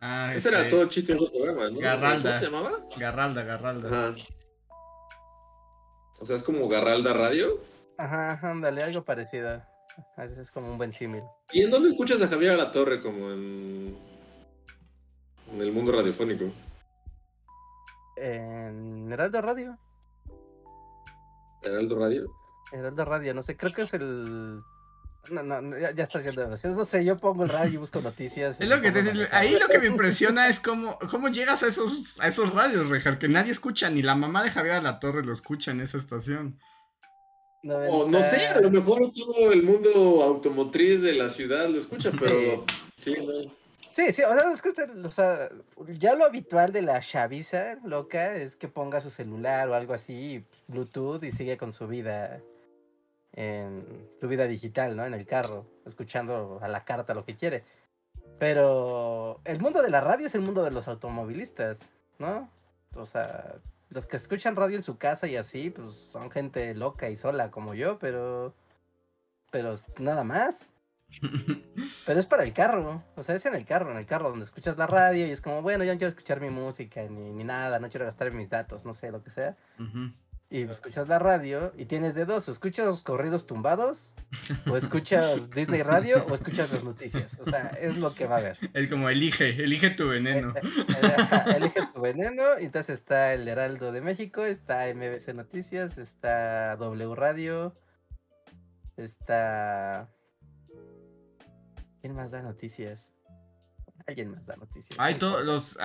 Ah, 0.00 0.32
Ese 0.34 0.48
era 0.48 0.58
este, 0.58 0.70
todo 0.70 0.86
chiste 0.88 1.14
de 1.14 1.20
programa, 1.30 1.70
¿no? 1.70 1.78
Garralda. 1.78 2.30
¿Cómo 2.30 2.34
se 2.40 2.44
llamaba? 2.50 2.78
Garralda, 2.98 3.42
Garralda. 3.44 3.88
Ajá. 3.88 4.16
O 6.20 6.26
sea, 6.26 6.36
es 6.36 6.42
como 6.42 6.68
Garralda 6.68 7.12
Radio. 7.12 7.58
Ajá, 7.98 8.38
ándale, 8.42 8.82
algo 8.82 9.04
parecido. 9.04 9.62
A 10.16 10.22
veces 10.22 10.38
es 10.38 10.50
como 10.50 10.70
un 10.70 10.78
buen 10.78 10.90
símil. 10.92 11.22
¿Y 11.52 11.62
en 11.62 11.70
dónde 11.70 11.88
escuchas 11.90 12.20
a 12.22 12.28
Javier 12.28 12.52
a 12.52 12.56
la 12.56 12.72
Torre? 12.72 13.00
Como 13.00 13.30
en. 13.30 13.96
En 15.52 15.60
el 15.60 15.70
mundo 15.72 15.92
radiofónico. 15.92 16.46
En 18.16 19.10
Heraldo 19.12 19.40
Radio. 19.42 19.78
Heraldo 21.62 21.98
Radio. 21.98 22.32
Heraldo 22.72 23.04
Radio, 23.04 23.34
no 23.34 23.42
sé, 23.42 23.56
creo 23.56 23.72
que 23.72 23.82
es 23.82 23.92
el. 23.94 24.62
No, 25.30 25.42
no, 25.42 25.60
no, 25.60 25.78
ya, 25.78 25.92
ya 25.92 26.02
estás 26.02 26.24
yendo 26.24 26.40
demasiado. 26.40 26.76
No 26.76 26.84
sé, 26.84 27.04
yo 27.04 27.16
pongo 27.16 27.44
el 27.44 27.48
radio 27.48 27.74
y 27.74 27.76
busco 27.76 28.00
noticias. 28.00 28.56
y 28.58 28.64
Es 28.64 28.68
lo 28.68 28.80
que 28.80 28.90
te, 28.90 29.00
ahí 29.30 29.56
lo 29.58 29.68
que 29.68 29.78
me 29.78 29.86
impresiona 29.86 30.48
es 30.48 30.58
cómo, 30.58 30.98
cómo 31.10 31.28
llegas 31.28 31.62
a 31.62 31.68
esos, 31.68 32.18
a 32.20 32.28
esos 32.28 32.52
radios, 32.52 32.88
Rejar, 32.88 33.18
que 33.18 33.28
nadie 33.28 33.52
escucha, 33.52 33.88
ni 33.88 34.02
la 34.02 34.16
mamá 34.16 34.42
de 34.42 34.50
Javier 34.50 34.82
La 34.82 34.98
Torre 34.98 35.24
lo 35.24 35.32
escucha 35.32 35.70
en 35.70 35.80
esa 35.80 35.96
estación. 35.96 36.58
O 37.64 38.08
no 38.08 38.18
sé, 38.24 38.44
a 38.48 38.60
lo 38.60 38.70
mejor 38.70 39.12
todo 39.12 39.52
el 39.52 39.62
mundo 39.62 40.22
automotriz 40.22 41.02
de 41.02 41.12
la 41.12 41.30
ciudad 41.30 41.68
lo 41.68 41.78
escucha, 41.78 42.10
pero. 42.18 42.64
Sí, 42.96 43.14
no. 43.24 43.52
Sí, 43.92 44.10
sí, 44.10 44.22
o 44.22 44.32
sea, 44.32 44.50
es 44.52 44.62
que 44.62 44.70
usted, 44.70 45.04
o 45.04 45.10
sea, 45.10 45.50
ya 45.98 46.14
lo 46.14 46.24
habitual 46.24 46.72
de 46.72 46.80
la 46.80 47.00
chaviza 47.00 47.76
loca 47.84 48.34
es 48.36 48.56
que 48.56 48.66
ponga 48.66 49.02
su 49.02 49.10
celular 49.10 49.68
o 49.68 49.74
algo 49.74 49.92
así, 49.92 50.42
Bluetooth, 50.66 51.22
y 51.22 51.30
sigue 51.30 51.58
con 51.58 51.74
su 51.74 51.86
vida 51.86 52.40
en 53.32 54.08
su 54.20 54.28
vida 54.28 54.46
digital, 54.46 54.96
¿no? 54.96 55.04
En 55.04 55.14
el 55.14 55.26
carro, 55.26 55.66
escuchando 55.86 56.58
a 56.62 56.68
la 56.68 56.84
carta 56.84 57.14
lo 57.14 57.24
que 57.24 57.36
quiere. 57.36 57.64
Pero 58.38 59.40
el 59.44 59.60
mundo 59.60 59.82
de 59.82 59.90
la 59.90 60.00
radio 60.00 60.26
es 60.26 60.34
el 60.34 60.40
mundo 60.40 60.64
de 60.64 60.70
los 60.70 60.88
automovilistas, 60.88 61.90
¿no? 62.18 62.50
O 62.94 63.06
sea, 63.06 63.56
los 63.90 64.06
que 64.06 64.16
escuchan 64.16 64.56
radio 64.56 64.76
en 64.76 64.82
su 64.82 64.98
casa 64.98 65.26
y 65.26 65.36
así, 65.36 65.70
pues 65.70 65.94
son 65.94 66.30
gente 66.30 66.74
loca 66.74 67.08
y 67.08 67.16
sola 67.16 67.50
como 67.50 67.74
yo, 67.74 67.98
pero 67.98 68.54
pero 69.52 69.74
nada 70.00 70.24
más. 70.24 70.72
Pero 72.06 72.18
es 72.18 72.24
para 72.24 72.42
el 72.42 72.54
carro, 72.54 73.04
o 73.16 73.22
sea, 73.22 73.34
es 73.34 73.44
en 73.44 73.54
el 73.54 73.66
carro, 73.66 73.90
en 73.90 73.98
el 73.98 74.06
carro 74.06 74.30
donde 74.30 74.46
escuchas 74.46 74.78
la 74.78 74.86
radio 74.86 75.26
y 75.26 75.30
es 75.30 75.42
como, 75.42 75.60
bueno, 75.60 75.84
yo 75.84 75.92
no 75.92 75.98
quiero 75.98 76.08
escuchar 76.08 76.40
mi 76.40 76.48
música 76.48 77.02
ni, 77.02 77.30
ni 77.32 77.44
nada, 77.44 77.78
no 77.78 77.90
quiero 77.90 78.06
gastar 78.06 78.32
mis 78.32 78.48
datos, 78.48 78.86
no 78.86 78.94
sé, 78.94 79.12
lo 79.12 79.22
que 79.22 79.28
sea. 79.28 79.54
Y 80.52 80.64
escuchas 80.64 81.08
la 81.08 81.18
radio 81.18 81.72
y 81.78 81.86
tienes 81.86 82.14
de 82.14 82.26
dos, 82.26 82.46
o 82.46 82.52
escuchas 82.52 82.84
los 82.84 83.02
corridos 83.02 83.46
tumbados, 83.46 84.14
o 84.70 84.76
escuchas 84.76 85.48
Disney 85.48 85.82
Radio, 85.82 86.26
o 86.28 86.34
escuchas 86.34 86.70
las 86.70 86.84
noticias. 86.84 87.38
O 87.40 87.46
sea, 87.46 87.68
es 87.80 87.96
lo 87.96 88.14
que 88.14 88.26
va 88.26 88.34
a 88.34 88.38
haber. 88.40 88.58
Es 88.74 88.90
como 88.90 89.08
elige, 89.08 89.48
elige 89.64 89.88
tu 89.88 90.08
veneno. 90.08 90.52
Eh, 90.54 90.60
eh, 90.62 91.56
elige 91.56 91.80
tu 91.94 92.02
veneno. 92.02 92.42
Entonces 92.58 92.98
está 92.98 93.32
el 93.32 93.48
Heraldo 93.48 93.92
de 93.92 94.02
México, 94.02 94.44
está 94.44 94.92
MBC 94.94 95.32
Noticias, 95.32 95.96
está 95.96 96.76
W 96.76 97.14
Radio, 97.14 97.74
está... 98.98 100.10
¿Quién 102.02 102.14
más 102.14 102.30
da 102.30 102.42
noticias? 102.42 103.14
Alguien 104.06 104.32
más 104.32 104.44
da 104.44 104.56
noticias. 104.56 105.00
Hay 105.00 105.14
todos 105.14 105.46
los... 105.46 105.78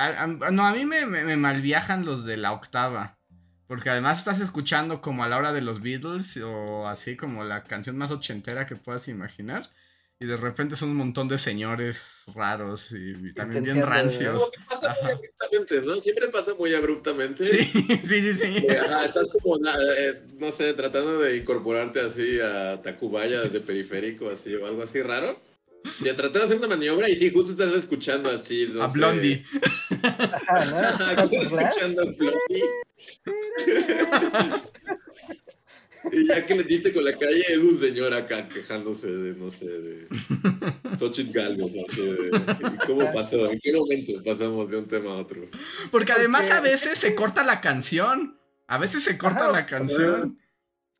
no, 0.51 0.65
a 0.65 0.73
mí 0.73 0.85
me, 0.85 1.05
me, 1.05 1.23
me 1.23 1.37
malviajan 1.37 2.03
los 2.03 2.25
de 2.25 2.35
la 2.35 2.51
octava. 2.51 3.16
Porque 3.67 3.89
además 3.89 4.19
estás 4.19 4.39
escuchando 4.39 5.01
como 5.01 5.23
a 5.23 5.27
la 5.27 5.37
hora 5.37 5.53
de 5.53 5.61
los 5.61 5.81
Beatles 5.81 6.37
o 6.37 6.87
así 6.87 7.17
como 7.17 7.43
la 7.43 7.65
canción 7.65 7.97
más 7.97 8.11
ochentera 8.11 8.65
que 8.65 8.75
puedas 8.75 9.07
imaginar. 9.07 9.69
Y 10.19 10.25
de 10.25 10.35
repente 10.35 10.75
son 10.75 10.89
un 10.89 10.95
montón 10.95 11.27
de 11.27 11.37
señores 11.37 12.23
raros 12.33 12.91
y, 12.91 13.33
también 13.33 13.63
bien 13.63 13.83
rancios. 13.83 14.49
Pasa 14.67 14.95
muy 15.03 15.11
abruptamente, 15.11 15.81
¿no? 15.81 15.95
Siempre 15.97 16.27
pasa 16.29 16.55
muy 16.55 16.73
abruptamente. 16.73 17.43
Sí, 17.43 17.69
sí, 18.03 18.21
sí, 18.21 18.33
sí. 18.33 18.65
estás 19.05 19.29
como, 19.29 19.57
eh, 19.97 20.23
no 20.39 20.51
sé, 20.51 20.73
tratando 20.73 21.19
de 21.19 21.37
incorporarte 21.37 21.99
así 21.99 22.39
a 22.39 22.81
Tacubaya 22.81 23.41
desde 23.41 23.59
periférico, 23.59 24.27
así 24.29 24.55
o 24.55 24.65
algo 24.65 24.81
así 24.81 25.03
raro. 25.03 25.39
Y 25.99 26.03
tratando 26.03 26.39
de 26.39 26.45
hacer 26.45 26.57
una 26.57 26.67
maniobra 26.67 27.09
y 27.09 27.15
sí, 27.15 27.31
justo 27.31 27.51
estás 27.51 27.73
escuchando 27.73 28.29
así. 28.29 28.73
a 28.79 28.87
Blondie. 28.87 29.45
estás 29.91 31.31
escuchando 31.31 32.01
a 32.01 32.05
Blondie. 32.05 32.63
y 36.11 36.27
ya 36.27 36.45
que 36.45 36.55
le 36.55 36.63
diste 36.63 36.93
con 36.93 37.03
la 37.03 37.13
calle, 37.13 37.43
es 37.47 37.57
un 37.57 37.79
señor 37.79 38.13
acá 38.13 38.47
quejándose 38.47 39.07
de, 39.07 39.35
no 39.35 39.49
sé, 39.51 39.65
de 39.65 40.07
Xochitl 40.97 41.31
Galvez. 41.31 41.73
¿Cómo 42.85 43.11
pasó? 43.11 43.51
¿En 43.51 43.59
qué 43.59 43.73
momento 43.73 44.13
pasamos 44.23 44.69
de 44.69 44.77
un 44.77 44.87
tema 44.87 45.11
a 45.11 45.15
otro? 45.15 45.41
Porque 45.91 46.11
además 46.11 46.51
a 46.51 46.61
veces 46.61 46.99
se 46.99 47.15
corta 47.15 47.43
la 47.43 47.61
canción. 47.61 48.37
A 48.67 48.77
veces 48.77 49.03
se 49.03 49.17
corta 49.17 49.49
la 49.49 49.65
canción. 49.65 50.37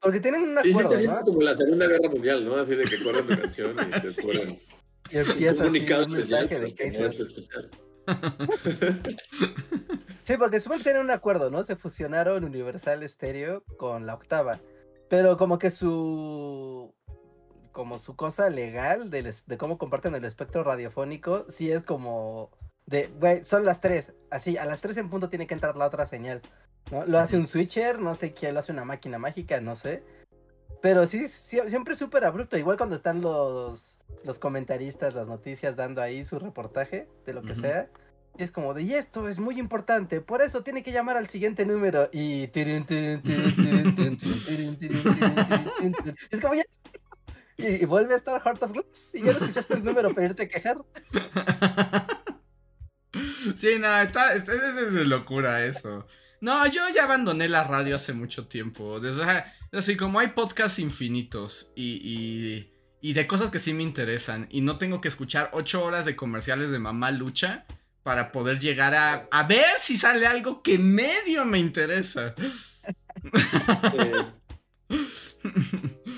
Porque 0.08 0.22
tienen 0.22 0.42
un 0.42 0.58
acuerdo, 0.58 0.98
sí, 0.98 1.06
¿no? 1.06 1.20
como 1.20 1.42
la 1.42 1.58
Segunda 1.58 1.86
Guerra 1.86 2.10
Mundial, 2.10 2.46
¿no? 2.46 2.56
Así 2.56 2.76
de 2.76 2.86
que 2.86 3.04
corren 3.04 3.28
la 3.28 3.42
canción 3.42 3.72
y 3.72 3.92
te 4.02 4.14
sí. 4.14 4.62
Y 5.10 5.18
empieza 5.18 5.68
un 5.68 5.76
especial, 5.76 6.48
de 6.48 6.66
especial. 6.66 7.70
sí, 10.24 10.38
porque 10.38 10.62
suelen 10.62 10.82
tener 10.82 11.02
un 11.02 11.12
acuerdo, 11.12 11.50
¿no? 11.50 11.62
Se 11.66 11.76
fusionaron 11.76 12.46
Universal 12.46 13.06
Stereo 13.10 13.66
con 13.76 14.06
la 14.06 14.14
octava. 14.14 14.62
Pero 15.10 15.36
como 15.36 15.60
que 15.60 15.72
su. 15.72 16.96
Como 17.74 18.00
su 18.00 18.16
cosa 18.16 18.50
legal 18.50 19.10
de, 19.10 19.34
de 19.46 19.58
cómo 19.58 19.78
comparten 19.78 20.16
el 20.16 20.24
espectro 20.24 20.64
radiofónico, 20.64 21.46
sí 21.50 21.70
es 21.70 21.84
como. 21.84 22.52
De, 22.88 23.08
güey, 23.20 23.44
son 23.44 23.66
las 23.66 23.80
tres. 23.80 24.14
Así, 24.32 24.58
a 24.58 24.66
las 24.66 24.82
tres 24.82 24.98
en 24.98 25.10
punto 25.10 25.30
tiene 25.30 25.46
que 25.46 25.54
entrar 25.54 25.78
la 25.78 25.86
otra 25.86 26.06
señal. 26.06 26.42
¿no? 26.92 27.06
Lo 27.06 27.20
hace 27.20 27.38
un 27.38 27.48
switcher, 27.48 28.00
no 28.00 28.16
sé 28.16 28.34
quién 28.34 28.54
lo 28.54 28.62
hace 28.62 28.72
una 28.72 28.86
máquina 28.86 29.20
mágica, 29.20 29.62
no 29.62 29.76
sé. 29.76 30.04
Pero 30.82 31.06
sí, 31.06 31.28
siempre 31.28 31.94
es 31.94 32.00
súper 32.00 32.24
abrupto. 32.24 32.58
Igual 32.58 32.78
cuando 32.78 32.96
están 32.96 33.22
los, 33.22 34.00
los 34.24 34.40
comentaristas, 34.40 35.14
las 35.14 35.28
noticias 35.28 35.76
dando 35.76 36.02
ahí 36.02 36.24
su 36.24 36.40
reportaje 36.40 37.08
de 37.26 37.34
lo 37.34 37.42
que 37.42 37.56
sea. 37.56 37.90
Y 38.38 38.44
es 38.44 38.52
como 38.52 38.74
de, 38.74 38.84
y 38.84 38.94
esto 38.94 39.28
es 39.28 39.40
muy 39.40 39.60
importante, 39.60 40.22
por 40.22 40.44
eso 40.44 40.62
tiene 40.62 40.84
que 40.84 40.92
llamar 40.92 41.18
al 41.18 41.28
siguiente 41.28 41.66
número. 41.66 42.08
Y. 42.14 42.44
Es 46.32 46.40
como 46.40 46.54
ya. 46.54 46.64
Y, 47.58 47.86
vuelve 47.86 48.14
a 48.14 48.18
estar 48.18 48.40
Heart 48.40 48.62
of 48.62 48.72
Glass 48.72 49.16
y 49.16 49.24
ya 49.24 49.34
no 49.34 49.40
escuchaste 49.40 49.74
el 49.74 49.84
número 49.84 50.14
para 50.14 50.28
irte 50.28 50.44
a 50.44 50.48
quejar. 50.48 50.78
Sí, 53.56 53.80
no, 53.80 54.02
está, 54.02 54.36
es 54.36 54.48
locura 55.08 55.66
eso. 55.66 56.06
No, 56.40 56.68
yo 56.68 56.82
ya 56.94 57.06
abandoné 57.06 57.50
la 57.50 57.64
radio 57.64 57.96
hace 57.96 58.14
mucho 58.14 58.48
tiempo. 58.48 59.00
Desde, 59.00 59.24
así 59.72 59.98
como 59.98 60.20
hay 60.20 60.28
podcasts 60.30 60.80
infinitos 60.80 61.72
y, 61.76 62.70
y, 63.02 63.14
de 63.14 63.28
cosas 63.28 63.50
que 63.50 63.60
sí 63.60 63.74
me 63.74 63.84
interesan. 63.84 64.48
Y 64.52 64.62
no 64.62 64.78
tengo 64.78 65.02
que 65.02 65.08
escuchar 65.08 65.50
ocho 65.54 65.84
horas 65.84 66.06
de 66.06 66.16
comerciales 66.16 66.70
de 66.70 66.80
mamá 66.80 67.12
lucha 67.12 67.66
para 68.04 68.32
poder 68.32 68.60
llegar 68.60 68.94
a, 68.94 69.28
a 69.32 69.48
ver 69.48 69.66
si 69.80 69.98
sale 69.98 70.28
algo 70.28 70.62
que 70.62 70.78
medio 70.78 71.44
me 71.46 71.58
interesa. 71.58 72.36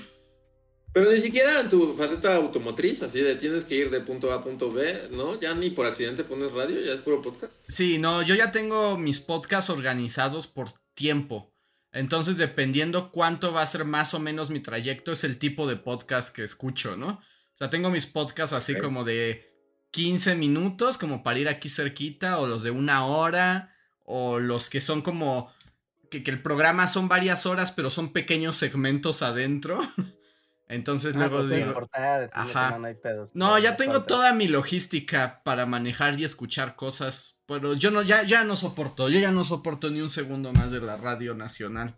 Pero 0.92 1.12
ni 1.12 1.20
siquiera 1.20 1.60
en 1.60 1.68
tu 1.68 1.92
faceta 1.92 2.34
automotriz, 2.34 3.02
así 3.02 3.20
de 3.20 3.36
tienes 3.36 3.64
que 3.64 3.76
ir 3.76 3.90
de 3.90 4.00
punto 4.00 4.32
A 4.32 4.36
a 4.36 4.40
punto 4.42 4.72
B, 4.72 5.08
¿no? 5.12 5.38
Ya 5.40 5.54
ni 5.54 5.70
por 5.70 5.86
accidente 5.86 6.24
pones 6.24 6.50
radio, 6.50 6.80
ya 6.80 6.92
es 6.92 7.00
puro 7.00 7.22
podcast. 7.22 7.64
Sí, 7.70 7.98
no, 7.98 8.22
yo 8.22 8.34
ya 8.34 8.50
tengo 8.50 8.98
mis 8.98 9.20
podcasts 9.20 9.70
organizados 9.70 10.48
por 10.48 10.72
tiempo. 10.94 11.54
Entonces, 11.92 12.36
dependiendo 12.36 13.12
cuánto 13.12 13.52
va 13.52 13.62
a 13.62 13.66
ser 13.66 13.84
más 13.84 14.14
o 14.14 14.20
menos 14.20 14.50
mi 14.50 14.60
trayecto, 14.60 15.12
es 15.12 15.22
el 15.22 15.38
tipo 15.38 15.68
de 15.68 15.76
podcast 15.76 16.34
que 16.34 16.42
escucho, 16.42 16.96
¿no? 16.96 17.08
O 17.08 17.56
sea, 17.56 17.70
tengo 17.70 17.90
mis 17.90 18.06
podcasts 18.06 18.52
así 18.52 18.76
como 18.76 19.04
de 19.04 19.48
15 19.92 20.34
minutos, 20.34 20.98
como 20.98 21.22
para 21.22 21.38
ir 21.38 21.48
aquí 21.48 21.68
cerquita, 21.68 22.40
o 22.40 22.48
los 22.48 22.64
de 22.64 22.70
una 22.72 23.06
hora, 23.06 23.76
o 24.04 24.40
los 24.40 24.70
que 24.70 24.80
son 24.80 25.02
como 25.02 25.52
que, 26.10 26.24
que 26.24 26.30
el 26.32 26.42
programa 26.42 26.88
son 26.88 27.08
varias 27.08 27.46
horas, 27.46 27.70
pero 27.70 27.90
son 27.90 28.12
pequeños 28.12 28.56
segmentos 28.56 29.22
adentro. 29.22 29.80
Entonces 30.70 31.16
ah, 31.16 31.18
luego 31.18 31.42
digo, 31.48 31.74
ajá. 32.32 32.78
No, 33.34 33.58
ya 33.58 33.76
tengo 33.76 34.04
toda 34.04 34.32
mi 34.34 34.46
logística 34.46 35.42
para 35.42 35.66
manejar 35.66 36.18
y 36.20 36.24
escuchar 36.24 36.76
cosas, 36.76 37.42
pero 37.46 37.74
yo 37.74 37.90
no 37.90 38.02
ya 38.02 38.22
ya 38.22 38.44
no 38.44 38.54
soporto, 38.54 39.08
yo 39.08 39.18
ya 39.18 39.32
no 39.32 39.42
soporto 39.42 39.90
ni 39.90 40.00
un 40.00 40.08
segundo 40.08 40.52
más 40.52 40.70
de 40.70 40.80
la 40.80 40.96
radio 40.96 41.34
nacional. 41.34 41.96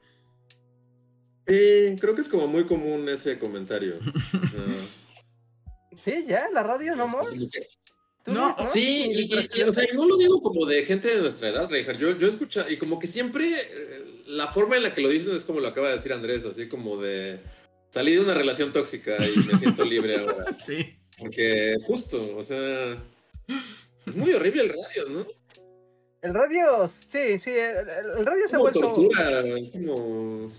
Sí, 1.47 1.97
creo 2.00 2.14
que 2.14 2.23
es 2.23 2.31
como 2.31 2.47
muy 2.47 2.64
común 2.64 3.07
ese 3.11 3.38
comentario. 3.38 3.99
sí, 5.95 6.25
ya, 6.26 6.49
la 6.50 6.62
radio 6.62 6.97
no 6.97 7.09
más. 7.09 7.26
No, 8.25 8.57
sí, 8.69 9.12
y, 9.12 9.62
o 9.64 9.73
sea, 9.75 9.85
no 9.93 10.07
lo 10.07 10.17
digo 10.17 10.41
como 10.41 10.64
de 10.64 10.85
gente 10.85 11.14
de 11.14 11.21
nuestra 11.21 11.49
edad, 11.49 11.69
Reijar. 11.69 11.99
Yo, 11.99 12.17
yo 12.17 12.29
escucho, 12.29 12.64
y 12.71 12.79
como 12.79 12.99
que 12.99 13.07
siempre 13.07 13.52
eh, 13.52 14.23
la 14.29 14.47
forma 14.47 14.76
en 14.76 14.85
la 14.85 14.95
que 14.95 15.02
lo 15.02 15.09
dicen 15.09 15.37
es 15.37 15.45
como 15.45 15.61
lo 15.61 15.69
acaba 15.69 15.88
de 15.88 15.95
decir 15.95 16.12
Andrés, 16.12 16.47
así 16.47 16.69
como 16.69 16.97
de 16.97 17.41
Salí 17.92 18.14
de 18.14 18.22
una 18.22 18.32
relación 18.32 18.72
tóxica 18.72 19.14
y 19.18 19.37
me 19.46 19.58
siento 19.58 19.84
libre 19.84 20.18
ahora. 20.18 20.46
Sí. 20.64 20.96
Porque 21.18 21.76
justo, 21.87 22.37
o 22.37 22.42
sea, 22.42 22.96
es 24.06 24.16
muy 24.16 24.32
horrible 24.32 24.62
el 24.62 24.70
radio, 24.70 25.08
¿no? 25.11 25.26
El 26.22 26.34
radio, 26.34 26.88
sí, 26.88 27.38
sí, 27.38 27.50
el, 27.50 28.25
radio 28.25 28.49
se 28.49 28.56
ha 28.56 28.58
vuelto... 28.58 28.80
tortura, 28.80 29.40
es 29.58 29.70
como... 29.70 30.50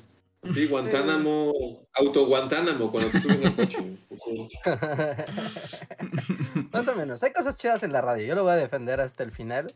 Sí, 0.54 0.68
Guantánamo, 0.68 1.54
auto 1.94 2.28
Guantánamo 2.28 2.92
cuando 2.92 3.10
te 3.10 3.22
subes 3.22 3.46
al 3.46 3.56
coche. 3.56 3.78
Más 6.72 6.88
o 6.88 6.96
menos. 6.96 7.24
Hay 7.24 7.32
cosas 7.32 7.58
chidas 7.58 7.82
en 7.84 7.94
la 7.94 8.02
radio. 8.02 8.26
Yo 8.26 8.36
lo 8.36 8.44
voy 8.44 8.52
a 8.52 8.58
defender 8.58 9.00
hasta 9.00 9.24
el 9.24 9.32
final. 9.32 9.74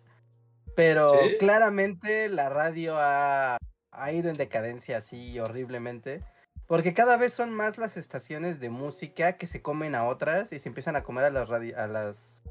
Pero 0.75 1.07
claramente 1.39 2.29
la 2.29 2.49
radio 2.49 2.97
ha, 2.97 3.57
ha, 3.91 4.11
ido 4.11 4.29
en 4.29 4.37
decadencia 4.37 4.97
así 4.97 5.39
horriblemente. 5.39 6.21
Porque 6.67 6.93
cada 6.93 7.15
vez 7.15 7.33
son 7.33 7.51
más 7.51 7.77
las 7.77 7.95
estaciones 7.95 8.59
de 8.59 8.69
música 8.69 9.38
que 9.38 9.47
se 9.47 9.62
comen 9.62 9.95
a 9.95 10.05
otras 10.05 10.51
y 10.51 10.59
se 10.59 10.67
empiezan 10.67 10.97
a 10.97 11.03
comer 11.03 11.25
a 11.25 11.29
las, 11.29 11.50
a 11.50 11.88
las, 11.88 12.43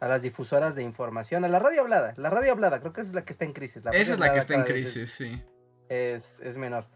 a 0.00 0.08
las 0.08 0.22
difusoras 0.22 0.74
de 0.74 0.82
información. 0.82 1.44
A 1.44 1.48
la 1.48 1.58
radio 1.58 1.82
hablada. 1.82 2.14
La 2.16 2.30
radio 2.30 2.52
hablada, 2.52 2.80
creo 2.80 2.94
que 2.94 3.02
es 3.02 3.12
la 3.12 3.24
que 3.24 3.32
está 3.32 3.44
en 3.44 3.52
crisis. 3.52 3.82
esa 3.92 4.12
es 4.14 4.18
la 4.18 4.32
que 4.32 4.38
está 4.38 4.54
en 4.54 4.64
crisis, 4.64 5.10
sí. 5.10 5.42
Es, 5.90 6.40
es 6.40 6.56
menor. 6.56 6.86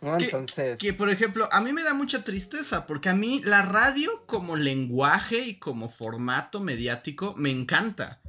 Entonces. 0.00 0.78
Que, 0.78 0.92
por 0.92 1.10
ejemplo, 1.10 1.48
a 1.52 1.60
mí 1.60 1.72
me 1.72 1.82
da 1.82 1.94
mucha 1.94 2.22
tristeza 2.22 2.86
porque 2.86 3.08
a 3.08 3.14
mí 3.14 3.40
la 3.44 3.62
radio 3.62 4.24
como 4.26 4.56
lenguaje 4.56 5.38
y 5.38 5.58
como 5.58 5.88
formato 5.88 6.60
mediático 6.60 7.34
me 7.36 7.50
encanta. 7.50 8.20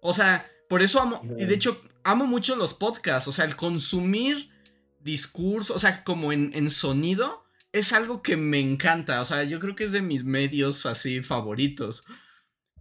O 0.00 0.14
sea, 0.14 0.50
por 0.68 0.82
eso 0.82 1.00
amo. 1.00 1.22
Y 1.38 1.44
de 1.44 1.54
hecho, 1.54 1.80
amo 2.02 2.26
mucho 2.26 2.56
los 2.56 2.74
podcasts. 2.74 3.28
O 3.28 3.32
sea, 3.32 3.44
el 3.44 3.56
consumir 3.56 4.50
discurso, 5.00 5.74
o 5.74 5.78
sea, 5.78 6.02
como 6.02 6.32
en, 6.32 6.50
en 6.54 6.70
sonido 6.70 7.41
es 7.72 7.92
algo 7.92 8.22
que 8.22 8.36
me 8.36 8.60
encanta. 8.60 9.20
O 9.20 9.24
sea, 9.24 9.42
yo 9.44 9.58
creo 9.58 9.74
que 9.74 9.84
es 9.84 9.92
de 9.92 10.02
mis 10.02 10.24
medios 10.24 10.86
así 10.86 11.22
favoritos. 11.22 12.04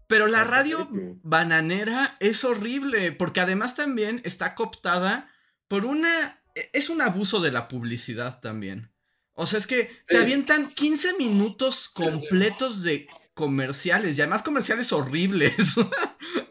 Pero 0.08 0.28
la 0.28 0.44
radio 0.44 0.88
bananera 1.24 2.18
es 2.20 2.44
horrible, 2.44 3.14
porque 3.14 3.40
además 3.40 3.76
también 3.76 4.22
está 4.26 4.56
cooptada 4.56 5.30
por 5.68 5.86
una... 5.86 6.44
E, 6.54 6.70
es 6.74 6.90
un 6.90 7.02
abuso 7.02 7.40
de 7.40 7.52
la 7.52 7.70
publicidad 7.70 8.42
también. 8.42 8.92
O 9.34 9.48
sea, 9.48 9.58
es 9.58 9.68
que 9.68 9.90
te 10.08 10.18
avientan 10.18 10.70
15 10.70 11.14
minutos 11.18 11.88
completos 11.88 12.84
de 12.84 13.08
comerciales, 13.34 14.18
y 14.18 14.22
además 14.22 14.44
comerciales 14.44 14.92
horribles. 14.92 15.56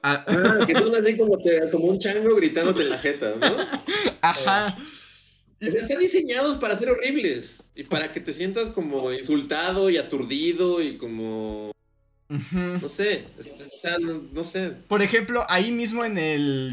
Ah, 0.03 0.25
ah, 0.27 0.67
que 0.67 0.75
son 0.75 0.95
así 0.95 1.15
como, 1.15 1.39
como 1.71 1.85
un 1.85 1.99
chango 1.99 2.35
gritándote 2.35 2.83
en 2.83 2.91
la 2.91 2.99
jeta, 2.99 3.35
¿no? 3.39 3.47
Ajá. 4.23 4.75
Y 4.79 4.83
están 5.61 5.99
diseñados 5.99 6.57
para 6.59 6.76
ser 6.76 6.90
horribles 6.90 7.64
y 7.75 7.85
para 7.85 8.12
que 8.12 8.21
te 8.21 8.33
sientas 8.33 8.71
como 8.71 9.12
insultado 9.12 9.90
y 9.90 9.99
aturdido 9.99 10.83
y 10.83 10.97
como 10.97 11.73
no 12.52 12.88
sé, 12.88 13.26
o 13.38 13.43
sea, 13.43 13.97
no, 13.99 14.45
sé. 14.45 14.71
Por 14.87 15.02
ejemplo, 15.02 15.45
ahí 15.49 15.73
mismo 15.73 16.05
en 16.05 16.17
el. 16.17 16.73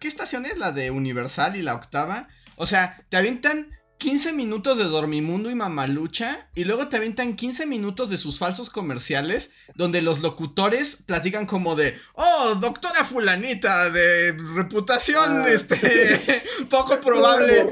¿Qué 0.00 0.08
estación 0.08 0.46
es? 0.46 0.56
La 0.56 0.72
de 0.72 0.90
Universal 0.90 1.54
y 1.56 1.62
la 1.62 1.74
octava. 1.74 2.28
O 2.56 2.64
sea, 2.64 3.04
te 3.10 3.18
avientan 3.18 3.75
15 3.98 4.34
minutos 4.34 4.76
de 4.76 4.84
Dormimundo 4.84 5.50
y 5.50 5.54
Mamalucha 5.54 6.48
y 6.54 6.64
luego 6.64 6.88
te 6.88 6.96
aventan 6.96 7.34
15 7.34 7.64
minutos 7.64 8.10
de 8.10 8.18
sus 8.18 8.38
falsos 8.38 8.68
comerciales 8.68 9.50
donde 9.74 10.02
los 10.02 10.20
locutores 10.20 11.02
platican 11.06 11.46
como 11.46 11.76
de, 11.76 11.96
oh, 12.14 12.56
doctora 12.60 13.04
fulanita 13.04 13.90
de 13.90 14.32
reputación, 14.54 15.42
ah. 15.42 15.48
este, 15.48 16.42
poco 16.70 17.00
probable. 17.00 17.70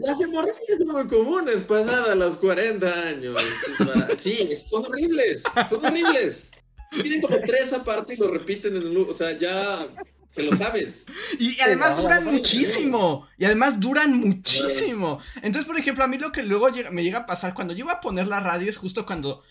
Las 0.00 0.20
hemorragias 0.20 0.80
muy 0.84 1.06
comunes 1.06 1.62
pasadas 1.62 2.08
a 2.08 2.14
los 2.16 2.36
40 2.38 3.08
años. 3.08 3.36
Sí, 4.16 4.56
son 4.56 4.84
horribles, 4.86 5.42
son 5.68 5.84
horribles. 5.84 6.50
Tienen 6.90 7.20
como 7.20 7.38
tres 7.40 7.72
aparte 7.72 8.14
y 8.14 8.16
lo 8.16 8.28
repiten 8.28 8.76
en 8.76 8.82
el... 8.82 8.96
O 8.96 9.14
sea, 9.14 9.36
ya 9.38 9.86
te 10.36 10.42
lo 10.42 10.54
sabes. 10.54 11.06
Y 11.40 11.58
además 11.60 11.96
duran 11.96 12.24
muchísimo. 12.24 13.26
Y 13.38 13.46
además 13.46 13.80
duran 13.80 14.16
muchísimo. 14.16 15.18
Entonces, 15.36 15.64
por 15.64 15.78
ejemplo, 15.78 16.04
a 16.04 16.08
mí 16.08 16.18
lo 16.18 16.30
que 16.30 16.42
luego 16.42 16.68
me 16.92 17.02
llega 17.02 17.20
a 17.20 17.26
pasar 17.26 17.54
cuando 17.54 17.74
llego 17.74 17.90
a 17.90 18.00
poner 18.00 18.28
la 18.28 18.38
radio 18.38 18.70
es 18.70 18.76
justo 18.76 19.06
cuando 19.06 19.42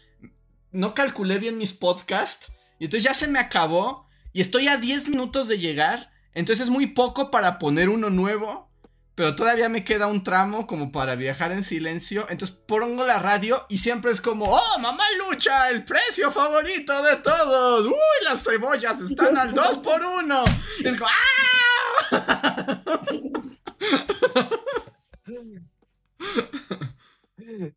no 0.71 0.93
calculé 0.93 1.39
bien 1.39 1.57
mis 1.57 1.73
podcasts. 1.73 2.51
Y 2.79 2.85
entonces 2.85 3.03
ya 3.03 3.13
se 3.13 3.27
me 3.27 3.39
acabó. 3.39 4.07
Y 4.31 4.41
estoy 4.41 4.67
a 4.67 4.77
10 4.77 5.09
minutos 5.09 5.47
de 5.47 5.57
llegar. 5.57 6.11
Entonces 6.33 6.63
es 6.65 6.69
muy 6.69 6.87
poco 6.87 7.31
para 7.31 7.59
poner 7.59 7.89
uno 7.89 8.09
nuevo 8.09 8.69
pero 9.15 9.35
todavía 9.35 9.69
me 9.69 9.83
queda 9.83 10.07
un 10.07 10.23
tramo 10.23 10.67
como 10.67 10.91
para 10.91 11.15
viajar 11.15 11.51
en 11.51 11.63
silencio. 11.63 12.25
Entonces 12.29 12.55
pongo 12.55 13.05
la 13.05 13.19
radio 13.19 13.65
y 13.69 13.77
siempre 13.77 14.11
es 14.11 14.21
como, 14.21 14.45
oh, 14.45 14.79
mamá 14.79 15.03
lucha, 15.17 15.69
el 15.69 15.83
precio 15.83 16.29
favorito 16.31 17.01
de 17.03 17.15
todos. 17.17 17.85
Uy, 17.87 18.23
las 18.23 18.43
cebollas 18.43 18.99
están 19.01 19.37
al 19.37 19.53
2 19.55 19.77
por 19.79 20.03
1 20.03 20.43
Y 20.79 20.87
es 20.87 20.99
como, 20.99 21.09
¡ah! 21.09 22.01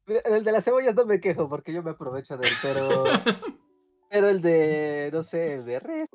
El 0.07 0.45
de 0.45 0.53
las 0.53 0.65
cebollas 0.65 0.95
no 0.95 1.05
me 1.05 1.21
quejo 1.21 1.49
porque 1.49 1.73
yo 1.73 1.83
me 1.83 1.91
aprovecho 1.91 2.37
de 2.37 2.49
él, 2.49 2.55
pero. 2.63 3.05
Pero 4.11 4.31
el 4.31 4.41
de, 4.41 5.11
no 5.13 5.23
sé, 5.23 5.55
el 5.55 5.67
de 5.67 5.81
res 5.81 6.09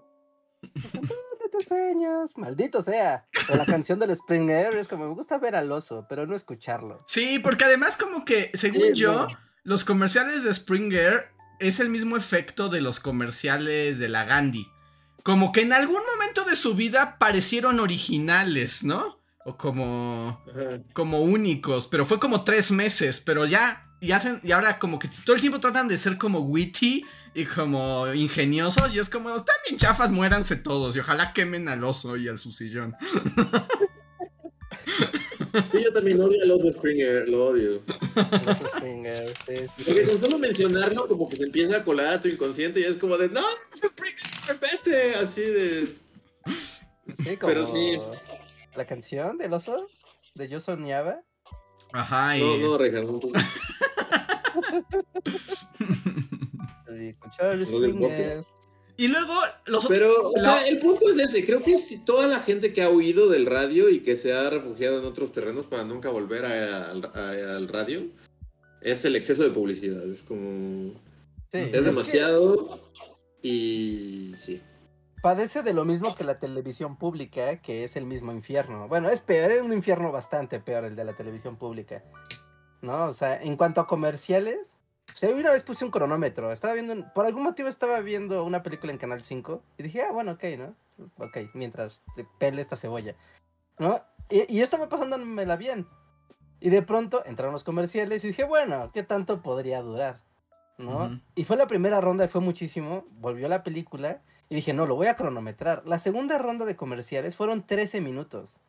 sueños, 1.62 2.38
maldito 2.38 2.82
sea. 2.82 3.26
la 3.50 3.66
canción 3.66 4.00
del 4.00 4.16
Springer 4.16 4.76
es 4.76 4.88
como 4.88 5.08
me 5.08 5.14
gusta 5.14 5.38
ver 5.38 5.56
al 5.56 5.72
oso, 5.72 6.06
pero 6.10 6.26
no 6.26 6.36
escucharlo. 6.36 7.04
Sí, 7.08 7.40
porque 7.40 7.66
además 7.66 7.98
como 7.98 8.26
que, 8.26 8.52
según 8.54 8.94
yo, 8.94 9.28
los 9.64 9.86
comerciales 9.86 10.44
de 10.44 10.54
Springer 10.54 11.30
es 11.60 11.80
el 11.80 11.90
mismo 11.90 12.18
efecto 12.18 12.70
de 12.70 12.82
los 12.82 13.00
comerciales 13.00 14.00
de 14.00 14.10
la 14.10 14.26
Gandhi. 14.26 14.68
Como 15.24 15.52
que 15.52 15.62
en 15.62 15.74
algún 15.74 16.02
momento 16.14 16.44
de 16.44 16.56
su 16.56 16.76
vida 16.76 17.18
parecieron 17.18 17.80
originales, 17.80 18.84
¿no? 18.84 19.20
O 19.46 19.58
como, 19.58 20.44
como 20.94 21.22
únicos, 21.22 21.88
pero 21.88 22.06
fue 22.06 22.20
como 22.20 22.44
tres 22.44 22.72
meses, 22.72 23.22
pero 23.22 23.46
ya, 23.46 23.88
y 24.00 24.12
hacen, 24.12 24.40
y 24.44 24.52
ahora 24.52 24.80
como 24.80 25.00
que 25.00 25.10
todo 25.26 25.36
el 25.36 25.42
tiempo 25.42 25.60
tratan 25.60 25.88
de 25.88 25.98
ser 25.98 26.18
como 26.18 26.40
witty 26.40 27.06
y 27.34 27.46
como 27.46 28.14
ingeniosos 28.14 28.96
y 28.96 29.00
es 29.00 29.10
como, 29.10 29.36
están 29.36 29.56
bien 29.68 29.78
chafas, 29.78 30.12
muéranse 30.12 30.56
todos 30.56 30.96
y 30.96 31.00
ojalá 31.00 31.34
quemen 31.34 31.68
al 31.68 31.84
oso 31.84 32.18
y 32.18 32.28
al 32.28 32.38
su 32.38 32.52
sillón. 32.52 32.96
Sí, 35.72 35.84
yo 35.84 35.94
también 35.94 36.20
odio 36.20 36.42
al 36.44 36.52
oso 36.52 36.72
Springer, 36.72 37.30
lo 37.30 37.48
odio. 37.48 37.82
Springer, 38.78 39.34
Porque 39.86 40.06
con 40.06 40.20
solo 40.20 40.40
mencionarlo 40.40 41.08
como 41.08 41.30
que 41.30 41.36
se 41.36 41.44
empieza 41.44 41.78
a 41.78 41.84
colar 41.84 42.14
a 42.14 42.22
tu 42.22 42.28
inconsciente 42.28 42.80
y 42.80 42.84
es 42.84 42.98
como 42.98 43.18
de, 43.18 43.30
no, 43.30 43.42
Springer, 43.76 44.60
vete, 44.60 45.16
así 45.16 45.42
de... 45.42 45.88
Sí, 47.16 47.38
como 47.38 47.54
Pero 47.54 47.68
sí. 47.68 48.00
La 48.76 48.86
canción 48.86 49.38
del 49.38 49.54
oso 49.54 49.86
de 50.36 50.50
Yo 50.50 50.60
Soñaba. 50.60 51.22
Ajá, 51.92 52.38
y... 52.38 52.42
No, 52.42 52.58
no, 52.58 52.78
Reja, 52.78 53.02
y 58.96 59.08
luego 59.08 59.34
los 59.66 59.88
Pero, 59.88 60.14
el 60.68 60.80
punto 60.80 61.10
es 61.10 61.18
ese. 61.18 61.46
Creo 61.46 61.64
que 61.64 61.78
si 61.78 61.98
toda 61.98 62.28
la 62.28 62.40
gente 62.40 62.74
que 62.74 62.84
ha 62.84 62.90
huido 62.90 63.28
del 63.30 63.48
radio 63.48 63.90
y 63.90 64.02
que 64.02 64.16
se 64.16 64.34
ha 64.34 64.50
refugiado 64.50 65.00
en 65.00 65.06
otros 65.06 65.32
terrenos 65.32 65.66
para 65.66 65.84
nunca 65.84 66.10
volver 66.10 66.46
al 66.46 67.68
radio, 67.68 68.04
es 68.82 69.04
el 69.06 69.16
exceso 69.16 69.44
de 69.44 69.50
publicidad. 69.50 70.08
Es 70.08 70.24
como. 70.24 70.94
es 71.52 71.86
demasiado. 71.86 72.80
Y 73.42 74.34
sí. 74.38 74.62
Padece 75.22 75.64
de 75.64 75.74
lo 75.74 75.86
mismo 75.86 76.16
que 76.16 76.24
la 76.24 76.40
televisión 76.40 76.98
pública, 76.98 77.62
que 77.62 77.86
es 77.86 77.96
el 77.96 78.06
mismo 78.06 78.32
infierno. 78.32 78.88
Bueno, 78.88 79.10
es 79.10 79.22
peor, 79.22 79.52
es 79.52 79.62
un 79.62 79.74
infierno 79.74 80.12
bastante 80.12 80.60
peor 80.60 80.86
el 80.86 80.96
de 80.96 81.06
la 81.06 81.16
televisión 81.16 81.58
pública. 81.58 82.04
¿No? 82.82 83.06
O 83.06 83.14
sea, 83.14 83.42
en 83.42 83.56
cuanto 83.56 83.80
a 83.80 83.88
comerciales, 83.88 84.80
Sí, 85.14 85.28
una 85.28 85.52
vez 85.52 85.64
puse 85.64 85.86
un 85.86 85.92
cronómetro. 85.92 86.52
Estaba 86.52 86.74
viendo, 86.74 87.14
por 87.14 87.26
algún 87.26 87.44
motivo 87.44 87.70
estaba 87.70 88.00
viendo 88.00 88.44
una 88.44 88.64
película 88.64 88.92
en 88.92 88.98
Canal 88.98 89.24
5 89.24 89.62
y 89.78 89.84
dije, 89.84 90.02
ah, 90.02 90.12
bueno, 90.12 90.34
ok, 90.34 90.44
¿no? 90.58 90.76
Ok, 91.18 91.38
mientras 91.54 92.02
te 92.16 92.26
pele 92.40 92.62
esta 92.62 92.78
cebolla, 92.78 93.16
¿no? 93.78 94.02
Y, 94.30 94.52
y 94.54 94.58
yo 94.58 94.64
estaba 94.64 94.90
pasándomela 94.90 95.56
bien. 95.56 95.88
Y 96.60 96.70
de 96.70 96.82
pronto 96.82 97.24
entraron 97.26 97.54
los 97.54 97.64
comerciales 97.64 98.24
y 98.24 98.28
dije, 98.28 98.44
bueno, 98.44 98.90
¿qué 98.94 99.04
tanto 99.04 99.42
podría 99.42 99.82
durar? 99.82 100.22
¿No? 100.78 101.22
Y 101.36 101.44
fue 101.44 101.58
la 101.58 101.68
primera 101.68 102.02
ronda, 102.02 102.28
fue 102.28 102.42
muchísimo. 102.42 103.06
Volvió 103.12 103.48
la 103.48 103.64
película 103.64 104.22
y 104.50 104.56
dije, 104.56 104.74
no, 104.74 104.86
lo 104.86 104.96
voy 104.96 105.08
a 105.08 105.16
cronometrar. 105.16 105.84
La 105.86 106.00
segunda 106.00 106.38
ronda 106.38 106.66
de 106.66 106.76
comerciales 106.76 107.36
fueron 107.36 107.66
13 107.66 108.02
minutos. 108.02 108.62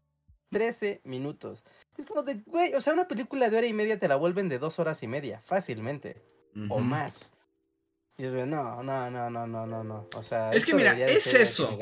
13 0.51 1.01
minutos. 1.05 1.65
Es 1.97 2.05
como 2.05 2.23
de, 2.23 2.43
güey, 2.47 2.75
o 2.75 2.81
sea, 2.81 2.93
una 2.93 3.09
película 3.09 3.49
de 3.49 3.57
hora 3.57 3.67
y 3.67 3.73
media 3.73 3.99
te 3.99 4.09
la 4.09 4.17
vuelven 4.17 4.49
de 4.49 4.59
dos 4.59 4.79
horas 4.79 5.03
y 5.03 5.09
media, 5.09 5.41
fácilmente 5.45 6.34
o 6.69 6.81
más. 6.81 7.33
Y 8.17 8.25
es 8.25 8.33
no, 8.33 8.83
no, 8.83 9.11
no, 9.11 9.31
no, 9.31 9.47
no, 9.47 9.67
no, 9.67 9.85
no. 9.85 10.09
O 10.15 10.23
sea, 10.23 10.53
es 10.53 10.65
que 10.65 10.75
mira, 10.75 10.93
es 10.93 11.35
eso. 11.35 11.77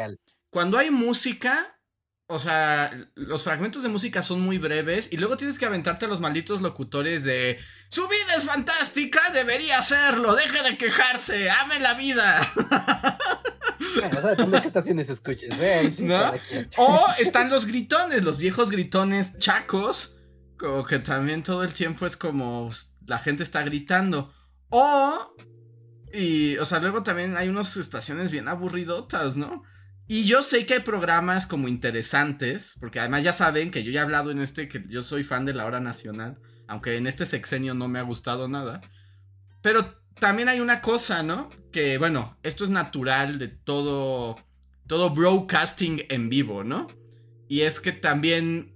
Cuando 0.51 0.79
hay 0.79 0.91
música, 0.91 1.79
o 2.27 2.39
sea, 2.39 2.91
los 3.15 3.45
fragmentos 3.45 3.83
de 3.83 3.91
música 3.91 4.23
son 4.23 4.41
muy 4.41 4.59
breves 4.59 5.09
y 5.11 5.19
luego 5.19 5.37
tienes 5.37 5.59
que 5.59 5.67
aventarte 5.67 6.07
a 6.07 6.09
los 6.09 6.21
malditos 6.21 6.63
locutores 6.63 7.25
de 7.25 7.59
su 7.91 8.09
vida 8.09 8.37
es 8.39 8.45
fantástica, 8.45 9.21
debería 9.35 9.79
hacerlo, 9.79 10.35
deje 10.35 10.63
de 10.63 10.79
quejarse, 10.79 11.51
ame 11.51 11.79
la 11.81 11.95
vida. 11.95 12.41
Bueno, 13.95 14.23
depende 14.23 14.57
de 14.57 14.63
qué 14.63 14.69
estaciones 14.69 15.11
escuches, 15.11 15.53
¿eh? 15.61 16.69
O 16.77 17.05
están 17.19 17.51
los 17.51 17.67
gritones, 17.67 18.23
los 18.23 18.39
viejos 18.39 18.71
gritones 18.71 19.37
chacos, 19.39 20.17
como 20.57 20.83
que 20.85 20.99
también 21.01 21.43
todo 21.43 21.63
el 21.63 21.75
tiempo 21.75 22.07
es 22.07 22.17
como 22.17 22.71
la 23.07 23.19
gente 23.19 23.43
está 23.43 23.63
gritando. 23.63 24.33
O. 24.73 25.35
Y, 26.15 26.57
o 26.57 26.65
sea, 26.65 26.81
luego 26.81 27.03
también 27.03 27.37
hay 27.37 27.49
unas 27.49 27.77
estaciones 27.77 28.31
bien 28.31 28.49
aburridotas, 28.49 29.37
¿no? 29.37 29.63
Y 30.09 30.25
yo 30.25 30.43
sé 30.43 30.65
que 30.65 30.75
hay 30.75 30.81
programas 30.81 31.47
como 31.47 31.69
interesantes, 31.69 32.77
porque 32.81 32.99
además 32.99 33.23
ya 33.23 33.33
saben 33.33 33.71
que 33.71 33.85
yo 33.85 33.93
ya 33.93 34.01
he 34.01 34.03
hablado 34.03 34.31
en 34.31 34.41
este 34.41 34.69
que 34.69 34.83
yo 34.89 35.03
soy 35.03 35.25
fan 35.25 35.45
de 35.45 35.55
la 35.55 35.67
hora 35.67 35.79
nacional, 35.79 36.41
aunque 36.69 36.97
en 36.97 37.07
este 37.07 37.27
sexenio 37.27 37.75
no 37.75 37.87
me 37.89 37.99
ha 37.99 38.03
gustado 38.03 38.49
nada. 38.49 38.81
Pero 39.61 40.03
también 40.19 40.49
hay 40.49 40.61
una 40.61 40.81
cosa, 40.81 41.23
¿no? 41.23 41.51
Que 41.71 41.99
bueno, 41.99 42.39
esto 42.43 42.65
es 42.65 42.71
natural 42.71 43.39
de 43.39 43.49
todo 43.49 44.37
todo 44.87 45.11
broadcasting 45.11 46.05
en 46.09 46.29
vivo, 46.31 46.65
¿no? 46.65 46.89
Y 47.49 47.61
es 47.61 47.79
que 47.79 47.93
también 47.93 48.75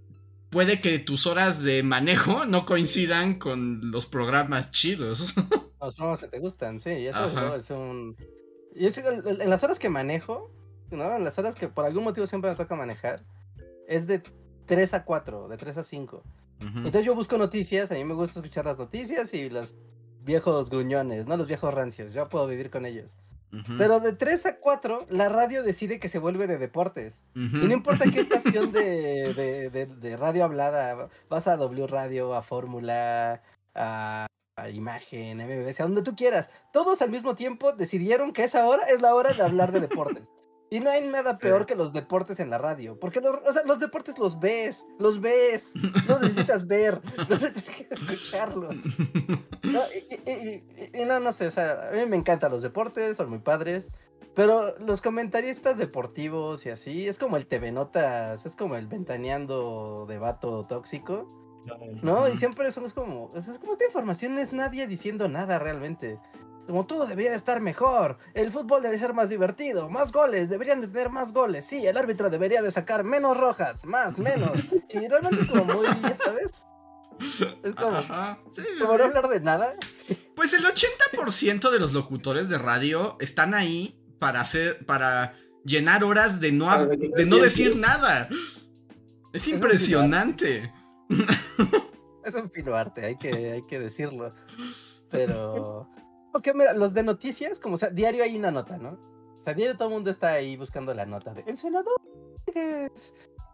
puede 0.51 0.81
que 0.81 0.99
tus 0.99 1.27
horas 1.27 1.63
de 1.63 1.83
manejo 1.83 2.45
no 2.45 2.67
coincidan 2.67 3.39
con 3.39 3.91
los 3.91 4.07
programas 4.07 4.71
chidos. 4.71 5.35
Los 5.81 5.95
programas 5.95 6.21
que 6.21 6.29
te 6.29 6.39
gustan, 6.39 6.81
sí, 6.81 6.91
y 6.91 7.07
eso 7.07 7.55
es 7.57 7.71
un... 7.71 8.17
Yo 8.75 8.89
en 9.07 9.51
las 9.51 9.65
horas 9.65 9.79
que 9.79 9.89
manejo, 9.89 10.51
¿no? 10.91 11.17
En 11.17 11.25
las 11.25 11.39
horas 11.39 11.55
que 11.55 11.69
por 11.69 11.85
algún 11.85 12.05
motivo 12.05 12.27
siempre 12.27 12.51
me 12.51 12.57
toca 12.57 12.75
manejar, 12.75 13.25
es 13.87 14.07
de 14.07 14.23
3 14.67 14.95
a 14.95 15.05
4, 15.05 15.49
de 15.49 15.57
3 15.57 15.79
a 15.79 15.83
5. 15.83 16.23
Entonces 16.59 17.05
yo 17.05 17.15
busco 17.15 17.37
noticias, 17.37 17.91
a 17.91 17.95
mí 17.95 18.05
me 18.05 18.15
gusta 18.15 18.41
escuchar 18.41 18.65
las 18.65 18.79
noticias 18.79 19.35
y 19.35 19.51
los 19.51 19.75
viejos 20.23 20.71
gruñones, 20.71 21.27
¿no? 21.27 21.37
Los 21.37 21.49
viejos 21.49 21.73
rancios, 21.73 22.13
yo 22.13 22.29
puedo 22.29 22.47
vivir 22.47 22.71
con 22.71 22.87
ellos. 22.87 23.19
Pero 23.79 24.01
de 24.01 24.13
3 24.13 24.47
a 24.47 24.59
4, 24.59 25.07
la 25.09 25.31
radio 25.31 25.63
decide 25.63 25.99
que 25.99 26.09
se 26.09 26.19
vuelve 26.19 26.47
de 26.47 26.59
deportes. 26.59 27.25
Y 27.35 27.39
no 27.39 27.73
importa 27.73 28.11
qué 28.11 28.21
estación 28.21 28.71
de, 28.73 29.89
de, 29.99 30.17
radio 30.17 30.45
hablada, 30.45 31.09
vas 31.31 31.49
a 31.49 31.57
W 31.57 31.87
Radio, 31.87 32.35
a 32.35 32.43
Fórmula, 32.43 33.43
a, 33.75 34.27
a 34.57 34.71
Imagen, 34.71 35.39
MBS, 35.39 35.81
a 35.81 35.85
donde 35.85 36.03
tú 36.03 36.17
quieras. 36.17 36.51
Todos 36.73 37.03
al 37.03 37.11
mismo 37.11 37.35
tiempo 37.35 37.73
decidieron 37.73 38.33
que 38.33 38.45
esa 38.45 38.67
hora 38.67 38.85
es 38.87 39.03
la 39.03 39.15
hora 39.15 39.33
de 39.33 39.43
hablar 39.43 39.71
de 39.73 39.81
deportes. 39.81 40.33
Y 40.69 40.81
no 40.81 40.91
hay 40.91 41.01
nada 41.07 41.39
peor 41.39 41.65
que 41.65 41.77
los 41.77 41.93
deportes 41.93 42.41
en 42.41 42.51
la 42.51 42.59
radio. 42.59 42.99
Porque 42.99 43.21
los, 43.21 43.37
o 43.49 43.53
sea, 43.53 43.63
los 43.67 43.79
deportes 43.79 44.19
los 44.19 44.41
ves, 44.41 44.85
los 44.99 45.21
ves. 45.21 45.71
No 46.09 46.19
necesitas 46.19 46.67
ver, 46.67 47.01
no 47.29 47.39
necesitas 47.39 48.01
escucharlos. 48.03 48.75
No, 49.63 49.81
y, 49.95 50.29
y- 50.29 50.65
y- 50.93 51.03
y 51.03 51.05
no, 51.05 51.21
no 51.21 51.33
sé, 51.33 51.47
o 51.47 51.51
sea, 51.53 51.91
a 51.91 51.93
mí 51.93 52.05
me 52.07 52.17
encantan 52.17 52.51
los 52.51 52.63
deportes, 52.63 53.17
son 53.17 53.31
muy 53.31 53.39
padres. 53.39 53.93
Pero 54.35 54.77
los 54.81 55.01
comentaristas 55.03 55.79
deportivos 55.79 56.67
y 56.67 56.71
así, 56.71 57.07
es 57.07 57.17
como 57.17 57.37
el 57.37 57.47
TV 57.47 57.71
Notas, 57.71 58.45
es 58.45 58.57
como 58.57 58.75
el 58.75 58.89
ventaneando 58.89 60.05
de 60.09 60.19
vato 60.19 60.67
tóxico, 60.67 61.31
¿no? 62.03 62.29
Y 62.29 62.37
siempre 62.37 62.71
son 62.73 62.85
es 62.85 62.93
como, 62.93 63.33
es 63.35 63.45
como 63.59 63.73
esta 63.73 63.87
información 63.87 64.35
no 64.35 64.41
es 64.41 64.53
nadie 64.53 64.87
diciendo 64.87 65.29
nada 65.29 65.59
realmente. 65.59 66.19
Como 66.67 66.85
todo 66.85 67.07
debería 67.07 67.31
de 67.31 67.37
estar 67.37 67.61
mejor, 67.61 68.19
el 68.35 68.51
fútbol 68.51 68.83
debería 68.83 69.07
ser 69.07 69.15
más 69.15 69.29
divertido, 69.29 69.89
más 69.89 70.11
goles, 70.11 70.49
deberían 70.49 70.81
de 70.81 70.89
tener 70.89 71.11
más 71.11 71.33
goles, 71.33 71.65
sí, 71.65 71.87
el 71.87 71.97
árbitro 71.97 72.29
debería 72.29 72.61
de 72.61 72.73
sacar 72.73 73.05
menos 73.05 73.37
rojas, 73.37 73.85
más, 73.85 74.19
menos. 74.19 74.51
Y 74.91 75.07
realmente 75.07 75.43
es 75.43 75.47
como 75.49 75.65
muy, 75.65 75.87
sabes, 76.25 76.67
es 77.63 77.75
como, 77.75 77.97
Ajá. 77.97 78.39
Sí, 78.51 78.63
sí, 78.63 78.81
como 78.81 78.99
no 78.99 79.05
hablar 79.05 79.29
de 79.29 79.41
nada. 79.41 79.77
Pues 80.35 80.53
el 80.53 80.65
80% 80.65 81.71
de 81.71 81.79
los 81.79 81.93
locutores 81.93 82.49
de 82.49 82.59
radio 82.59 83.17
están 83.21 83.55
ahí 83.55 83.99
para 84.19 84.41
hacer, 84.41 84.85
para 84.87 85.35
llenar 85.65 86.05
horas 86.05 86.41
de 86.41 86.53
no, 86.53 86.87
de 86.87 87.27
no 87.27 87.39
decir 87.39 87.77
nada. 87.77 88.29
Es 89.33 89.49
impresionante. 89.49 90.73
Es 92.27 92.35
un 92.35 92.51
fino 92.51 92.75
arte, 92.75 93.07
hay 93.07 93.17
que, 93.17 93.53
hay 93.53 93.63
que 93.63 93.79
decirlo. 93.79 94.35
Pero. 95.11 95.89
Porque 96.33 96.53
mira, 96.55 96.73
los 96.73 96.93
de 96.93 97.05
noticias, 97.05 97.61
como 97.61 97.77
sea, 97.77 97.91
diario 97.91 98.25
hay 98.25 98.37
una 98.37 98.51
nota, 98.51 98.79
¿no? 98.79 98.99
O 99.37 99.41
sea, 99.41 99.55
diario 99.55 99.77
todo 99.77 99.89
el 99.89 99.95
mundo 99.95 100.11
está 100.11 100.33
ahí 100.33 100.57
buscando 100.57 100.93
la 100.93 101.07
nota 101.07 101.33
de. 101.35 101.45
El 101.47 101.57
senador 101.57 102.01
eh, 102.53 102.91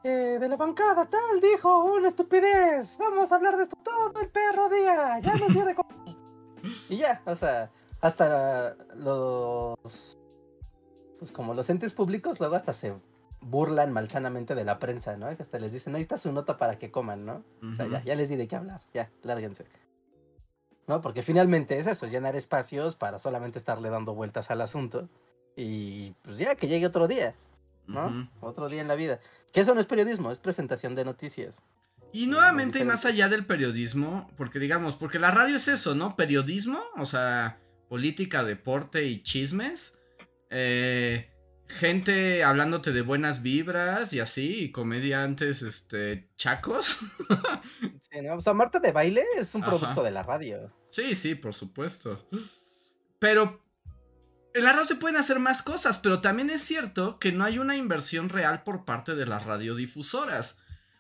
de 0.03 0.49
la 0.49 0.57
bancada 0.57 1.05
tal 1.05 1.41
dijo 1.41 1.85
una 1.85 2.09
estupidez. 2.09 2.97
Vamos 2.99 3.31
a 3.31 3.35
hablar 3.35 3.59
de 3.59 3.65
esto 3.65 3.77
todo 3.85 4.19
el 4.21 4.31
perro 4.31 4.71
día. 4.71 5.19
Ya 5.21 5.37
nos 5.37 5.53
dio 5.53 5.67
de 5.67 5.75
comer. 5.75 6.17
Y 6.89 6.97
ya, 6.97 7.23
o 7.27 7.35
sea, 7.35 7.71
hasta 8.01 8.75
los. 8.97 10.19
Pues 11.19 11.31
como 11.31 11.53
los 11.53 11.69
entes 11.69 11.93
públicos 11.93 12.41
luego 12.41 12.57
hasta 12.57 12.73
se 12.73 12.95
burlan 13.43 13.93
malsanamente 13.93 14.55
de 14.55 14.65
la 14.65 14.79
prensa, 14.79 15.17
¿no? 15.17 15.35
Que 15.37 15.43
hasta 15.43 15.59
les 15.59 15.73
dicen, 15.73 15.95
ahí 15.95 16.03
está 16.03 16.17
su 16.17 16.33
nota 16.33 16.57
para 16.57 16.79
que 16.79 16.91
coman, 16.91 17.27
¿no? 17.27 17.45
O 17.63 17.75
sea, 17.75 17.87
ya, 17.87 18.03
ya 18.03 18.15
les 18.15 18.29
di 18.29 18.37
de 18.37 18.49
qué 18.49 18.57
hablar, 18.57 18.81
ya, 18.95 19.11
lárguense. 19.23 19.67
¿No? 20.87 21.01
Porque 21.01 21.23
finalmente 21.23 21.79
es 21.79 21.87
eso, 21.87 22.07
llenar 22.07 22.35
espacios 22.35 22.97
para 22.97 23.19
solamente 23.19 23.59
estarle 23.59 23.91
dando 23.91 24.15
vueltas 24.15 24.51
al 24.51 24.61
asunto. 24.61 25.09
Y 25.57 26.13
pues 26.23 26.39
ya, 26.39 26.55
que 26.55 26.67
llegue 26.67 26.87
otro 26.87 27.07
día, 27.07 27.35
¿no? 27.87 28.07
Ujú. 28.07 28.29
Otro 28.41 28.69
día 28.69 28.81
en 28.81 28.89
la 28.89 28.95
vida. 28.95 29.21
Que 29.53 29.61
eso 29.61 29.75
no 29.75 29.81
es 29.81 29.87
periodismo, 29.87 30.33
es 30.33 30.41
presentación 30.41 30.95
de 30.95 31.05
noticias. 31.05 31.61
Y 32.13 32.27
nuevamente, 32.27 32.79
y 32.79 32.85
más 32.85 33.07
allá 33.07 33.29
del 33.29 33.47
periodismo, 33.47 34.31
porque 34.37 34.59
digamos, 34.59 34.97
porque 34.97 35.19
la 35.19 35.31
radio 35.31 35.57
es 35.57 35.69
eso, 35.69 35.95
¿no? 35.95 36.15
Periodismo, 36.15 36.81
o 36.97 37.07
sea, 37.07 37.59
política, 37.89 38.45
deporte 38.45 39.05
y 39.05 39.23
chismes. 39.23 39.95
Eh, 40.51 41.32
gente 41.73 42.45
hablándote 42.45 42.93
de 42.93 43.03
buenas 43.03 43.43
vibras 43.43 44.13
y 44.13 44.21
así, 44.21 44.65
y 44.65 44.73
comediantes, 44.73 45.63
este, 45.63 46.31
chacos. 46.37 46.99
Sí, 48.01 48.21
¿no? 48.21 48.35
O 48.35 48.41
sea, 48.43 48.53
Marta 48.53 48.79
de 48.79 48.93
baile 48.93 49.25
es 49.39 49.55
un 49.55 49.63
Ajá. 49.63 49.71
producto 49.71 50.03
de 50.03 50.11
la 50.11 50.23
radio. 50.23 50.71
Sí, 50.91 51.17
sí, 51.17 51.35
por 51.35 51.55
supuesto. 51.55 52.29
Pero 53.19 53.65
en 54.55 54.65
la 54.65 54.73
radio 54.73 54.85
se 54.85 54.97
pueden 54.97 55.17
hacer 55.17 55.39
más 55.39 55.63
cosas, 55.63 55.99
pero 55.99 56.21
también 56.21 56.51
es 56.51 56.61
cierto 56.63 57.19
que 57.19 57.33
no 57.33 57.45
hay 57.45 57.59
una 57.59 57.75
inversión 57.77 58.29
real 58.29 58.65
por 58.65 58.85
parte 58.85 59.15
de 59.15 59.25
las 59.25 59.45
radiodifusoras. 59.45 60.59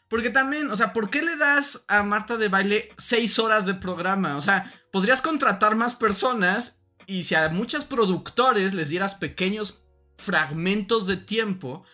Porque 0.08 0.30
también, 0.30 0.70
o 0.70 0.76
sea, 0.76 0.92
¿por 0.92 1.10
qué 1.10 1.22
le 1.22 1.36
das 1.36 1.84
a 1.88 2.02
Marta 2.02 2.36
de 2.36 2.48
baile 2.48 2.88
seis 2.98 3.38
horas 3.38 3.66
de 3.66 3.74
programa? 3.74 4.36
O 4.36 4.40
sea, 4.40 4.72
podrías 4.90 5.20
contratar 5.20 5.74
más 5.76 5.94
personas 5.94 6.80
y 7.06 7.24
si 7.24 7.34
a 7.34 7.48
muchos 7.48 7.84
productores 7.84 8.74
les 8.74 8.88
dieras 8.88 9.14
pequeños 9.14 9.81
fragmentos 10.22 11.06
de 11.06 11.16
tiempo 11.16 11.84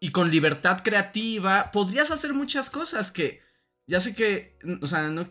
y 0.00 0.10
con 0.12 0.30
libertad 0.30 0.80
creativa, 0.82 1.70
podrías 1.72 2.10
hacer 2.10 2.32
muchas 2.34 2.70
cosas 2.70 3.10
que 3.10 3.40
ya 3.86 4.00
sé 4.00 4.14
que, 4.14 4.58
o 4.80 4.86
sea, 4.86 5.08
no, 5.08 5.28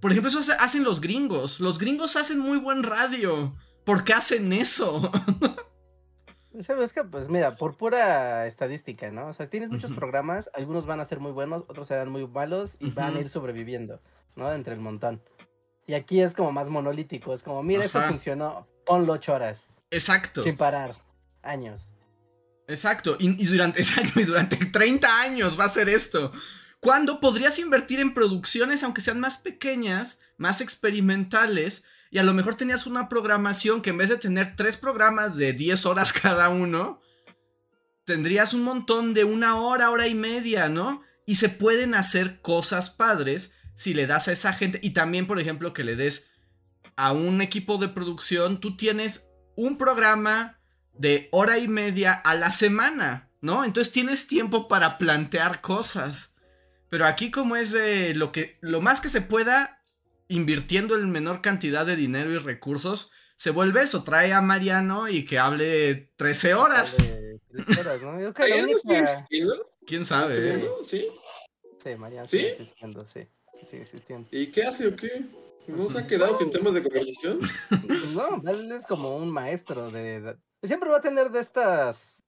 por 0.00 0.10
ejemplo, 0.12 0.28
eso 0.28 0.40
hace- 0.40 0.52
hacen 0.52 0.84
los 0.84 1.00
gringos. 1.00 1.60
Los 1.60 1.78
gringos 1.78 2.16
hacen 2.16 2.38
muy 2.38 2.58
buen 2.58 2.82
radio. 2.82 3.56
¿Por 3.84 4.04
qué 4.04 4.12
hacen 4.12 4.52
eso? 4.52 5.10
¿Sabes 6.60 6.92
que 6.92 7.02
Pues 7.04 7.28
mira, 7.30 7.56
por 7.56 7.76
pura 7.76 8.46
estadística, 8.46 9.10
¿no? 9.10 9.28
O 9.28 9.32
sea, 9.32 9.46
tienes 9.46 9.70
muchos 9.70 9.90
programas, 9.92 10.50
algunos 10.54 10.84
van 10.84 11.00
a 11.00 11.04
ser 11.04 11.18
muy 11.18 11.32
buenos, 11.32 11.64
otros 11.68 11.88
serán 11.88 12.10
muy 12.10 12.26
malos 12.26 12.76
y 12.78 12.90
van 12.90 13.16
a 13.16 13.20
ir 13.20 13.28
sobreviviendo, 13.30 14.00
¿no? 14.36 14.52
Entre 14.52 14.74
el 14.74 14.80
montón. 14.80 15.22
Y 15.86 15.94
aquí 15.94 16.20
es 16.20 16.34
como 16.34 16.52
más 16.52 16.68
monolítico, 16.68 17.32
es 17.32 17.42
como, 17.42 17.62
mira, 17.62 17.84
esto 17.84 17.98
Ajá. 17.98 18.08
funcionó, 18.08 18.68
ponlo 18.84 19.14
ocho 19.14 19.32
horas, 19.32 19.68
Exacto. 19.90 20.42
sin 20.42 20.56
parar, 20.56 20.94
años. 21.42 21.92
Exacto. 22.68 23.16
Y, 23.18 23.46
durante, 23.46 23.78
exacto, 23.82 24.20
durante 24.20 24.56
30 24.56 25.20
años 25.20 25.58
va 25.58 25.64
a 25.64 25.70
ser 25.70 25.88
esto. 25.88 26.32
¿Cuándo 26.80 27.20
podrías 27.20 27.58
invertir 27.58 28.00
en 28.00 28.14
producciones, 28.14 28.82
aunque 28.82 29.00
sean 29.00 29.20
más 29.20 29.38
pequeñas, 29.38 30.18
más 30.36 30.60
experimentales? 30.60 31.84
Y 32.10 32.18
a 32.18 32.24
lo 32.24 32.34
mejor 32.34 32.56
tenías 32.56 32.86
una 32.86 33.08
programación 33.08 33.82
que 33.82 33.90
en 33.90 33.98
vez 33.98 34.08
de 34.08 34.18
tener 34.18 34.56
tres 34.56 34.76
programas 34.76 35.36
de 35.36 35.52
10 35.52 35.86
horas 35.86 36.12
cada 36.22 36.48
uno, 36.48 37.00
tendrías 38.04 38.52
un 38.52 38.62
montón 38.64 39.14
de 39.14 39.24
una 39.24 39.56
hora, 39.56 39.90
hora 39.90 40.08
y 40.08 40.14
media, 40.14 40.68
¿no? 40.68 41.02
Y 41.24 41.36
se 41.36 41.48
pueden 41.48 41.94
hacer 41.94 42.40
cosas 42.40 42.90
padres 42.90 43.52
si 43.76 43.94
le 43.94 44.06
das 44.06 44.28
a 44.28 44.32
esa 44.32 44.52
gente. 44.52 44.80
Y 44.82 44.90
también, 44.90 45.26
por 45.26 45.38
ejemplo, 45.38 45.72
que 45.72 45.84
le 45.84 45.96
des 45.96 46.26
a 46.96 47.12
un 47.12 47.40
equipo 47.40 47.78
de 47.78 47.88
producción, 47.88 48.60
tú 48.60 48.76
tienes 48.76 49.28
un 49.56 49.78
programa 49.78 50.58
de 50.94 51.28
hora 51.32 51.58
y 51.58 51.68
media 51.68 52.12
a 52.12 52.34
la 52.34 52.52
semana, 52.52 53.30
¿no? 53.40 53.64
Entonces 53.64 53.92
tienes 53.92 54.26
tiempo 54.26 54.68
para 54.68 54.98
plantear 54.98 55.60
cosas. 55.60 56.34
Pero 56.88 57.06
aquí 57.06 57.30
como 57.30 57.56
es 57.56 57.72
de 57.72 58.14
lo 58.14 58.32
que 58.32 58.58
lo 58.60 58.80
más 58.80 59.00
que 59.00 59.08
se 59.08 59.22
pueda 59.22 59.82
invirtiendo 60.28 60.96
en 60.96 61.10
menor 61.10 61.40
cantidad 61.40 61.84
de 61.86 61.96
dinero 61.96 62.30
y 62.32 62.38
recursos, 62.38 63.12
se 63.36 63.50
vuelve 63.50 63.82
eso, 63.82 64.04
trae 64.04 64.32
a 64.32 64.40
Mariano 64.40 65.08
y 65.08 65.24
que 65.24 65.38
hable 65.38 66.12
13 66.16 66.54
horas. 66.54 66.96
De 66.98 67.40
tres 67.50 67.78
horas, 67.78 68.02
¿no? 68.02 68.20
Yo 68.20 68.32
creo. 68.32 68.66
¿Quién 69.86 70.02
¿Está 70.02 70.20
sabe? 70.26 70.62
¿Sí? 70.84 71.08
Sí, 71.82 71.94
Mariano 71.96 72.28
¿Sí? 72.28 72.38
sigue 72.38 72.50
existiendo, 72.52 73.04
sí. 73.06 73.20
sí 73.60 73.66
Sigue 73.66 73.82
existiendo. 73.82 74.28
¿Y 74.30 74.46
qué 74.52 74.62
hace 74.64 74.86
o 74.88 74.94
qué? 74.96 75.08
¿No 75.66 75.88
se 75.88 75.98
ha 75.98 76.06
quedado 76.06 76.36
sin 76.38 76.50
temas 76.50 76.74
de 76.74 76.82
conversación? 76.82 77.40
No, 78.14 78.50
él 78.50 78.70
es 78.72 78.86
como 78.86 79.16
un 79.16 79.30
maestro 79.30 79.90
de, 79.90 80.20
de- 80.20 80.36
Siempre 80.62 80.90
va 80.90 80.98
a 80.98 81.02
tener 81.02 81.30
de 81.30 81.40
estas 81.40 82.24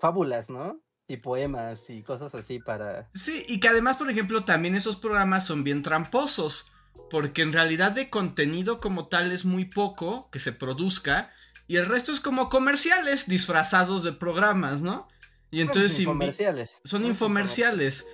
fábulas, 0.00 0.48
¿no? 0.48 0.80
Y 1.08 1.16
poemas 1.16 1.88
y 1.88 2.02
cosas 2.02 2.34
así 2.34 2.58
para... 2.58 3.08
Sí, 3.14 3.44
y 3.48 3.60
que 3.60 3.68
además, 3.68 3.96
por 3.96 4.10
ejemplo, 4.10 4.44
también 4.44 4.74
esos 4.74 4.96
programas 4.96 5.46
son 5.46 5.64
bien 5.64 5.82
tramposos. 5.82 6.70
Porque 7.10 7.40
en 7.42 7.52
realidad 7.54 7.92
de 7.92 8.10
contenido 8.10 8.80
como 8.80 9.08
tal 9.08 9.32
es 9.32 9.44
muy 9.46 9.64
poco 9.64 10.28
que 10.30 10.38
se 10.38 10.52
produzca. 10.52 11.32
Y 11.66 11.76
el 11.76 11.86
resto 11.86 12.12
es 12.12 12.20
como 12.20 12.48
comerciales 12.50 13.26
disfrazados 13.26 14.02
de 14.02 14.12
programas, 14.12 14.82
¿no? 14.82 15.08
Y 15.50 15.62
entonces 15.62 15.98
invi- 16.00 16.04
comerciales. 16.04 16.80
son 16.84 17.06
infomerciales. 17.06 18.06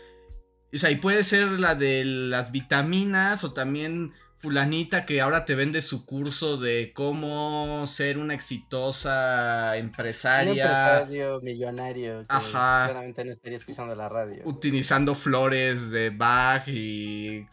O 0.72 0.78
sea, 0.78 0.90
y 0.90 0.96
puede 0.96 1.24
ser 1.24 1.59
la 1.59 1.74
de 1.74 2.04
las 2.04 2.52
vitaminas 2.52 3.42
o 3.42 3.52
también 3.52 4.12
fulanita 4.44 5.07
que 5.07 5.22
ahora 5.22 5.46
te 5.46 5.54
vende 5.54 5.80
su 5.80 6.04
curso 6.04 6.59
de 6.59 6.92
cómo 6.92 7.87
ser 7.87 8.18
una 8.18 8.35
exitosa 8.35 9.70
Un 9.72 9.78
empresaria 9.87 10.50
empresario 10.52 11.40
millonario 11.40 12.20
que 12.20 12.26
Ajá. 12.28 12.92
no 12.92 13.30
estaría 13.33 13.57
escuchando 13.57 13.94
la 13.94 14.11
radio. 14.11 14.42
utilizando 14.44 15.14
flores 15.14 15.90
de 15.90 16.11
Bach 16.11 16.68
y 16.68 17.46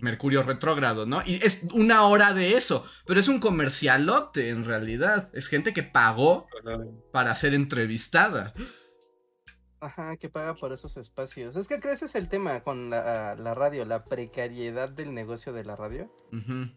Mercurio 0.00 0.42
retrógrado, 0.42 1.06
¿no? 1.06 1.22
Y 1.24 1.34
es 1.46 1.60
una 1.72 2.02
hora 2.06 2.34
de 2.34 2.56
eso, 2.56 2.84
pero 3.06 3.20
es 3.20 3.28
un 3.28 3.38
comercialote 3.38 4.48
en 4.48 4.64
realidad. 4.64 5.30
Es 5.32 5.46
gente 5.46 5.72
que 5.72 5.84
pagó 5.84 6.48
para 7.12 7.36
ser 7.36 7.54
entrevistada. 7.54 8.52
Ajá, 9.82 10.16
que 10.16 10.28
paga 10.28 10.54
por 10.54 10.72
esos 10.72 10.96
espacios. 10.96 11.56
Es 11.56 11.66
que 11.66 11.80
creo 11.80 11.92
ese 11.92 12.04
es 12.04 12.14
el 12.14 12.28
tema 12.28 12.62
con 12.62 12.88
la, 12.88 13.34
la 13.34 13.52
radio, 13.52 13.84
la 13.84 14.04
precariedad 14.04 14.88
del 14.88 15.12
negocio 15.12 15.52
de 15.52 15.64
la 15.64 15.74
radio. 15.74 16.08
¿no? 16.30 16.70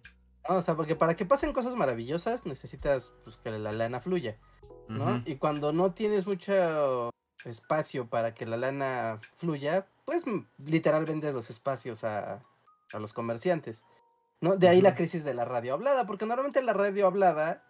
O 0.47 0.61
sea, 0.63 0.75
porque 0.75 0.95
para 0.95 1.15
que 1.15 1.23
pasen 1.23 1.53
cosas 1.53 1.75
maravillosas 1.75 2.47
necesitas 2.47 3.13
pues, 3.23 3.37
que 3.37 3.51
la 3.51 3.71
lana 3.71 3.99
fluya, 3.99 4.39
¿no? 4.87 5.21
Y 5.25 5.35
cuando 5.35 5.71
no 5.71 5.93
tienes 5.93 6.25
mucho 6.25 7.11
espacio 7.43 8.07
para 8.07 8.33
que 8.33 8.47
la 8.47 8.57
lana 8.57 9.19
fluya, 9.35 9.85
pues 10.05 10.23
literal 10.57 11.05
vendes 11.05 11.35
los 11.35 11.51
espacios 11.51 12.03
a, 12.03 12.43
a 12.91 12.99
los 12.99 13.13
comerciantes. 13.13 13.85
¿no? 14.41 14.57
De 14.57 14.67
ahí 14.67 14.81
la 14.81 14.95
crisis 14.95 15.23
de 15.23 15.35
la 15.35 15.45
radio 15.45 15.75
hablada, 15.75 16.07
porque 16.07 16.25
normalmente 16.25 16.63
la 16.63 16.73
radio 16.73 17.05
hablada, 17.05 17.63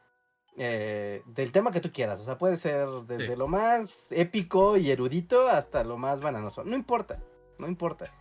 eh, 0.58 1.22
del 1.26 1.52
tema 1.52 1.72
que 1.72 1.82
tú 1.82 1.92
quieras, 1.92 2.22
o 2.22 2.26
sea, 2.26 2.38
puede 2.38 2.58
ser 2.58 2.88
desde 3.08 3.36
lo 3.36 3.48
más 3.48 4.12
épico 4.12 4.78
y 4.78 4.92
erudito 4.92 5.50
hasta 5.50 5.84
lo 5.84 5.98
más 5.98 6.22
bananoso, 6.22 6.64
no 6.64 6.76
importa, 6.76 7.20
no 7.58 7.68
importa, 7.68 8.14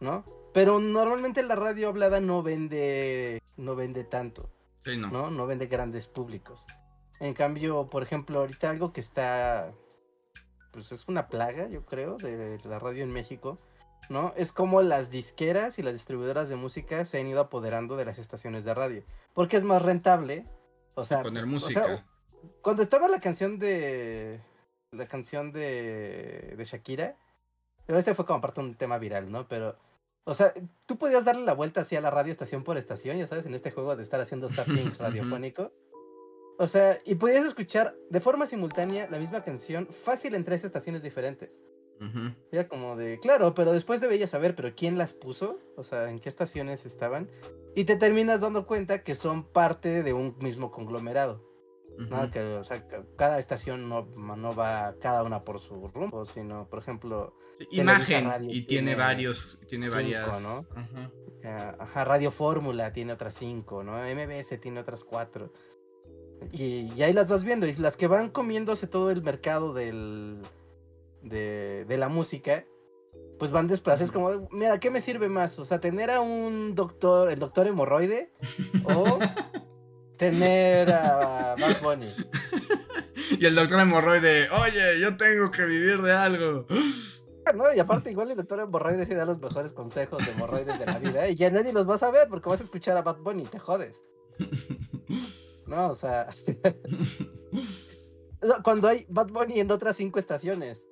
¿no? 0.00 0.24
Pero 0.52 0.78
normalmente 0.80 1.42
la 1.42 1.56
radio 1.56 1.88
hablada 1.88 2.20
no 2.20 2.42
vende, 2.42 3.42
no 3.56 3.74
vende 3.74 4.04
tanto, 4.04 4.50
no. 4.86 5.10
no. 5.10 5.30
¿no? 5.30 5.46
vende 5.46 5.66
grandes 5.66 6.08
públicos. 6.08 6.66
En 7.20 7.34
cambio, 7.34 7.88
por 7.90 8.02
ejemplo, 8.02 8.40
ahorita 8.40 8.70
algo 8.70 8.92
que 8.92 9.00
está, 9.00 9.72
pues 10.72 10.92
es 10.92 11.06
una 11.08 11.28
plaga, 11.28 11.68
yo 11.68 11.84
creo, 11.84 12.16
de 12.16 12.58
la 12.64 12.78
radio 12.78 13.02
en 13.02 13.10
México, 13.10 13.58
¿no? 14.08 14.32
Es 14.36 14.52
como 14.52 14.82
las 14.82 15.10
disqueras 15.10 15.78
y 15.78 15.82
las 15.82 15.94
distribuidoras 15.94 16.48
de 16.48 16.56
música 16.56 17.04
se 17.04 17.20
han 17.20 17.26
ido 17.26 17.40
apoderando 17.40 17.96
de 17.96 18.04
las 18.04 18.18
estaciones 18.18 18.64
de 18.64 18.74
radio. 18.74 19.04
Porque 19.32 19.56
es 19.56 19.64
más 19.64 19.82
rentable. 19.82 20.46
O 20.94 21.04
sea, 21.04 21.22
poner 21.22 21.46
música. 21.46 22.04
cuando 22.62 22.82
estaba 22.82 23.08
la 23.08 23.20
canción 23.20 23.58
de. 23.58 24.40
La 24.90 25.06
canción 25.06 25.52
de. 25.52 26.54
de 26.56 26.64
Shakira. 26.64 27.16
Ese 27.86 28.14
fue 28.14 28.24
como 28.24 28.40
parte 28.40 28.60
de 28.60 28.68
un 28.68 28.74
tema 28.76 28.98
viral, 28.98 29.30
¿no? 29.30 29.48
Pero. 29.48 29.76
O 30.24 30.32
sea, 30.34 30.54
tú 30.86 30.96
podías 30.96 31.24
darle 31.24 31.44
la 31.44 31.52
vuelta 31.52 31.82
así 31.82 31.96
a 31.96 32.00
la 32.00 32.10
radio 32.10 32.32
estación 32.32 32.64
por 32.64 32.78
estación, 32.78 33.18
ya 33.18 33.26
sabes, 33.26 33.44
en 33.44 33.54
este 33.54 33.70
juego 33.70 33.94
de 33.94 34.02
estar 34.02 34.20
haciendo 34.20 34.48
zapping 34.50 34.96
radiofónico. 34.98 35.72
O 36.58 36.66
sea, 36.66 37.00
y 37.04 37.16
podías 37.16 37.44
escuchar 37.44 37.94
de 38.10 38.20
forma 38.20 38.46
simultánea 38.46 39.08
la 39.10 39.18
misma 39.18 39.42
canción 39.42 39.88
fácil 39.88 40.34
en 40.34 40.44
tres 40.44 40.64
estaciones 40.64 41.02
diferentes. 41.02 41.60
Era 42.52 42.68
como 42.68 42.96
de, 42.96 43.18
claro, 43.18 43.54
pero 43.54 43.72
después 43.72 44.00
deberías 44.00 44.30
saber, 44.30 44.54
pero 44.54 44.74
¿quién 44.74 44.98
las 44.98 45.12
puso? 45.12 45.58
O 45.76 45.84
sea, 45.84 46.10
¿en 46.10 46.18
qué 46.18 46.28
estaciones 46.28 46.84
estaban? 46.84 47.30
Y 47.74 47.84
te 47.84 47.96
terminas 47.96 48.40
dando 48.40 48.66
cuenta 48.66 49.02
que 49.02 49.14
son 49.14 49.44
parte 49.44 50.02
de 50.02 50.12
un 50.12 50.36
mismo 50.38 50.70
conglomerado. 50.70 51.42
¿no? 51.96 52.30
Que, 52.30 52.40
o 52.40 52.64
sea, 52.64 52.86
cada 53.16 53.38
estación 53.38 53.88
no, 53.88 54.06
no 54.16 54.54
va 54.54 54.94
cada 55.00 55.22
una 55.22 55.44
por 55.44 55.60
su 55.60 55.88
rumbo, 55.88 56.24
sino, 56.24 56.68
por 56.68 56.80
ejemplo... 56.80 57.34
Imagen, 57.70 58.28
y 58.50 58.62
tiene, 58.62 58.96
varios, 58.96 59.60
tiene 59.68 59.88
varias... 59.88 60.42
¿no? 60.42 60.66
Ajá. 61.78 62.04
Radio 62.04 62.30
Fórmula 62.30 62.92
tiene 62.92 63.12
otras 63.12 63.34
cinco, 63.34 63.84
¿no? 63.84 63.92
MBS 63.92 64.60
tiene 64.60 64.80
otras 64.80 65.04
cuatro. 65.04 65.52
Y, 66.52 66.92
y 66.94 67.02
ahí 67.02 67.12
las 67.12 67.30
vas 67.30 67.44
viendo, 67.44 67.66
y 67.66 67.74
las 67.74 67.96
que 67.96 68.08
van 68.08 68.30
comiéndose 68.30 68.86
todo 68.86 69.10
el 69.10 69.22
mercado 69.22 69.72
del 69.72 70.42
de, 71.24 71.84
de 71.88 71.96
la 71.96 72.08
música, 72.08 72.64
pues 73.38 73.50
van 73.50 73.66
desplazados. 73.66 74.08
Es 74.08 74.12
como, 74.12 74.48
mira, 74.50 74.78
¿qué 74.78 74.90
me 74.90 75.00
sirve 75.00 75.28
más? 75.28 75.58
O 75.58 75.64
sea, 75.64 75.80
tener 75.80 76.10
a 76.10 76.20
un 76.20 76.74
doctor, 76.74 77.30
el 77.30 77.38
doctor 77.38 77.66
hemorroide, 77.66 78.32
o 78.84 79.18
tener 80.16 80.90
a 80.92 81.56
Bad 81.58 81.82
Bunny. 81.82 82.08
Y 83.40 83.46
el 83.46 83.54
doctor 83.54 83.80
hemorroide, 83.80 84.48
oye, 84.50 85.00
yo 85.00 85.16
tengo 85.16 85.50
que 85.50 85.64
vivir 85.64 86.02
de 86.02 86.12
algo. 86.12 86.66
No, 87.54 87.70
y 87.74 87.78
aparte, 87.78 88.10
igual 88.10 88.30
el 88.30 88.38
doctor 88.38 88.60
hemorroide 88.60 89.04
sí 89.04 89.12
da 89.12 89.26
los 89.26 89.38
mejores 89.38 89.74
consejos 89.74 90.24
de 90.24 90.32
hemorroides 90.32 90.78
de 90.78 90.86
la 90.86 90.98
vida, 90.98 91.26
¿eh? 91.26 91.32
y 91.32 91.34
ya 91.34 91.50
nadie 91.50 91.74
los 91.74 91.86
va 91.86 91.96
a 91.96 91.98
saber 91.98 92.26
porque 92.30 92.48
vas 92.48 92.62
a 92.62 92.64
escuchar 92.64 92.96
a 92.96 93.02
Bad 93.02 93.18
Bunny, 93.18 93.44
te 93.44 93.58
jodes. 93.58 94.02
No, 95.66 95.90
o 95.90 95.94
sea. 95.94 96.28
Cuando 98.62 98.88
hay 98.88 99.04
Bad 99.10 99.28
Bunny 99.28 99.60
en 99.60 99.70
otras 99.70 99.96
cinco 99.96 100.18
estaciones. 100.18 100.86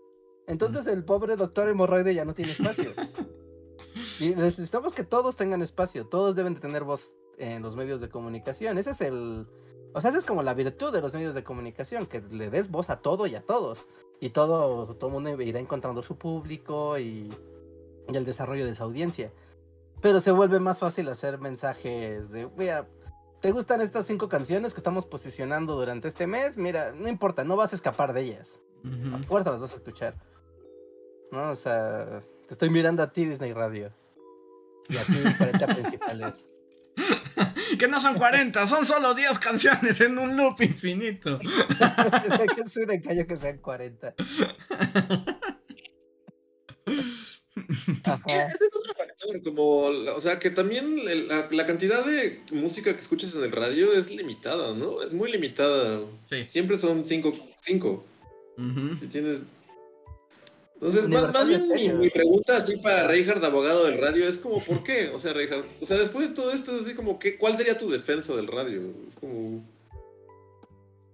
Entonces 0.47 0.87
el 0.87 1.05
pobre 1.05 1.37
doctor 1.37 1.69
hemorroide 1.69 2.15
ya 2.15 2.25
no 2.25 2.35
tiene 2.35 2.53
espacio. 2.53 2.93
Y 4.21 4.31
necesitamos 4.31 4.93
que 4.93 5.05
todos 5.05 5.37
tengan 5.37 5.63
espacio, 5.63 6.07
todos 6.07 6.37
deben 6.37 6.55
de 6.55 6.61
tener 6.61 6.85
voz 6.85 7.17
en 7.39 7.63
los 7.63 7.77
medios 7.77 8.01
de 8.01 8.09
comunicación. 8.09 8.79
Ese 8.79 8.91
es 8.91 9.01
el... 9.01 9.47
O 9.95 10.01
sea, 10.01 10.11
esa 10.11 10.19
es 10.19 10.25
como 10.25 10.43
la 10.43 10.55
virtud 10.55 10.93
de 10.93 11.03
los 11.03 11.13
medios 11.13 11.35
de 11.35 11.45
comunicación, 11.45 12.07
que 12.07 12.21
le 12.21 12.49
des 12.49 12.71
voz 12.71 12.89
a 12.89 13.01
todo 13.01 13.27
y 13.27 13.35
a 13.35 13.43
todos. 13.43 13.89
Y 14.21 14.31
todo, 14.31 14.97
todo 14.97 15.11
mundo 15.11 15.41
irá 15.43 15.61
encontrando 15.61 16.03
su 16.03 16.17
público 16.17 16.99
y, 16.99 17.31
y 18.09 18.17
el 18.17 18.25
desarrollo 18.25 18.65
de 18.65 18.75
su 18.75 18.83
audiencia. 18.83 19.33
Pero 20.01 20.21
se 20.21 20.31
vuelve 20.31 20.61
más 20.61 20.79
fácil 20.79 21.09
hacer 21.09 21.39
mensajes 21.39 22.31
de, 22.31 22.49
mira, 22.57 22.89
¿te 23.41 23.53
gustan 23.53 23.81
estas 23.83 24.07
cinco 24.07 24.29
canciones 24.29 24.73
que 24.73 24.81
estamos 24.81 25.05
posicionando 25.07 25.75
durante 25.75 26.09
este 26.09 26.27
mes? 26.27 26.57
Mira, 26.57 26.93
no 26.93 27.09
importa, 27.09 27.45
no 27.45 27.57
vas 27.57 27.73
a 27.73 27.77
escapar 27.77 28.13
de 28.13 28.23
ellas. 28.23 28.61
A 29.13 29.19
fuerza 29.19 29.51
las 29.51 29.61
vas 29.61 29.73
a 29.73 29.77
escuchar. 29.77 30.17
¿No? 31.33 31.51
O 31.51 31.57
sea, 31.57 32.23
te 32.47 32.55
estoy 32.55 32.71
mirando 32.71 33.03
a 33.03 33.13
ti, 33.13 33.25
Disney 33.25 33.53
Radio. 33.53 33.93
Y 34.89 34.97
a 34.97 35.05
ti, 35.05 35.15
40 35.39 35.67
principales. 35.67 36.45
que 37.79 37.89
no 37.89 38.01
son 38.01 38.15
40, 38.15 38.67
son 38.67 38.85
solo 38.87 39.15
10 39.15 39.39
canciones 39.39 40.01
en 40.01 40.19
un 40.19 40.37
loop 40.37 40.61
infinito. 40.61 41.39
que 42.55 42.61
es 42.61 42.77
un 42.77 42.91
engaño 42.91 43.27
que 43.27 43.37
sean 43.37 43.59
40. 43.59 44.15
Ajá. 48.05 48.47
Ese 48.47 48.65
es 48.65 48.71
otro 48.75 48.95
factor, 48.95 49.43
como, 49.43 49.79
o 49.79 50.21
sea, 50.21 50.39
que 50.39 50.51
también 50.51 50.97
la, 51.29 51.49
la, 51.51 51.67
cantidad 51.67 52.05
de 52.05 52.41
música 52.53 52.93
que 52.93 53.01
escuchas 53.01 53.35
en 53.35 53.45
el 53.45 53.53
radio 53.53 53.93
es 53.93 54.15
limitada, 54.15 54.75
¿no? 54.75 55.03
Es 55.03 55.15
muy 55.15 55.31
limitada. 55.31 56.01
Sí. 56.29 56.45
Siempre 56.49 56.77
son 56.77 57.05
5. 57.05 57.33
Cinco, 57.63 58.05
Si 59.01 59.07
tienes 59.07 59.43
entonces, 60.83 61.09
más, 61.09 61.47
bien 61.47 61.99
mi, 61.99 62.11
pregunta 62.11 62.57
así 62.57 62.77
para 62.77 63.07
Reinhardt, 63.07 63.45
abogado 63.45 63.85
del 63.85 64.01
radio, 64.01 64.27
es 64.27 64.39
como, 64.39 64.61
¿por 64.65 64.83
qué? 64.83 65.11
O 65.15 65.19
sea, 65.19 65.33
Reinhardt, 65.33 65.65
o 65.81 65.87
sea, 65.87 65.97
después 65.97 66.29
de 66.29 66.35
todo 66.35 66.51
esto, 66.51 66.75
es 66.75 66.83
así 66.83 66.95
como, 66.95 67.21
¿qué, 67.21 67.39
¿cuál 67.39 67.57
sería 67.57 67.79
tu 67.79 67.89
defensa 67.89 68.35
del 68.35 68.49
radio? 68.49 68.83
Es 69.07 69.15
como... 69.15 69.63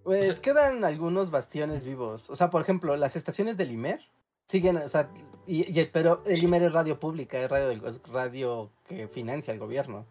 Pues 0.04 0.40
quedan 0.40 0.84
algunos 0.84 1.30
bastiones 1.30 1.84
vivos. 1.84 2.30
O 2.30 2.36
sea, 2.36 2.48
por 2.48 2.62
ejemplo, 2.62 2.96
las 2.96 3.14
estaciones 3.14 3.58
del 3.58 3.72
IMER 3.72 4.00
siguen, 4.46 4.78
o 4.78 4.88
sea, 4.88 5.10
y, 5.46 5.84
pero 5.86 6.22
el 6.24 6.42
IMER 6.42 6.62
es 6.62 6.72
radio 6.72 6.98
pública, 6.98 7.38
es 7.38 7.50
radio, 7.50 7.86
es 7.86 8.00
radio 8.04 8.70
que 8.88 9.06
financia 9.08 9.52
el 9.52 9.58
gobierno, 9.58 10.06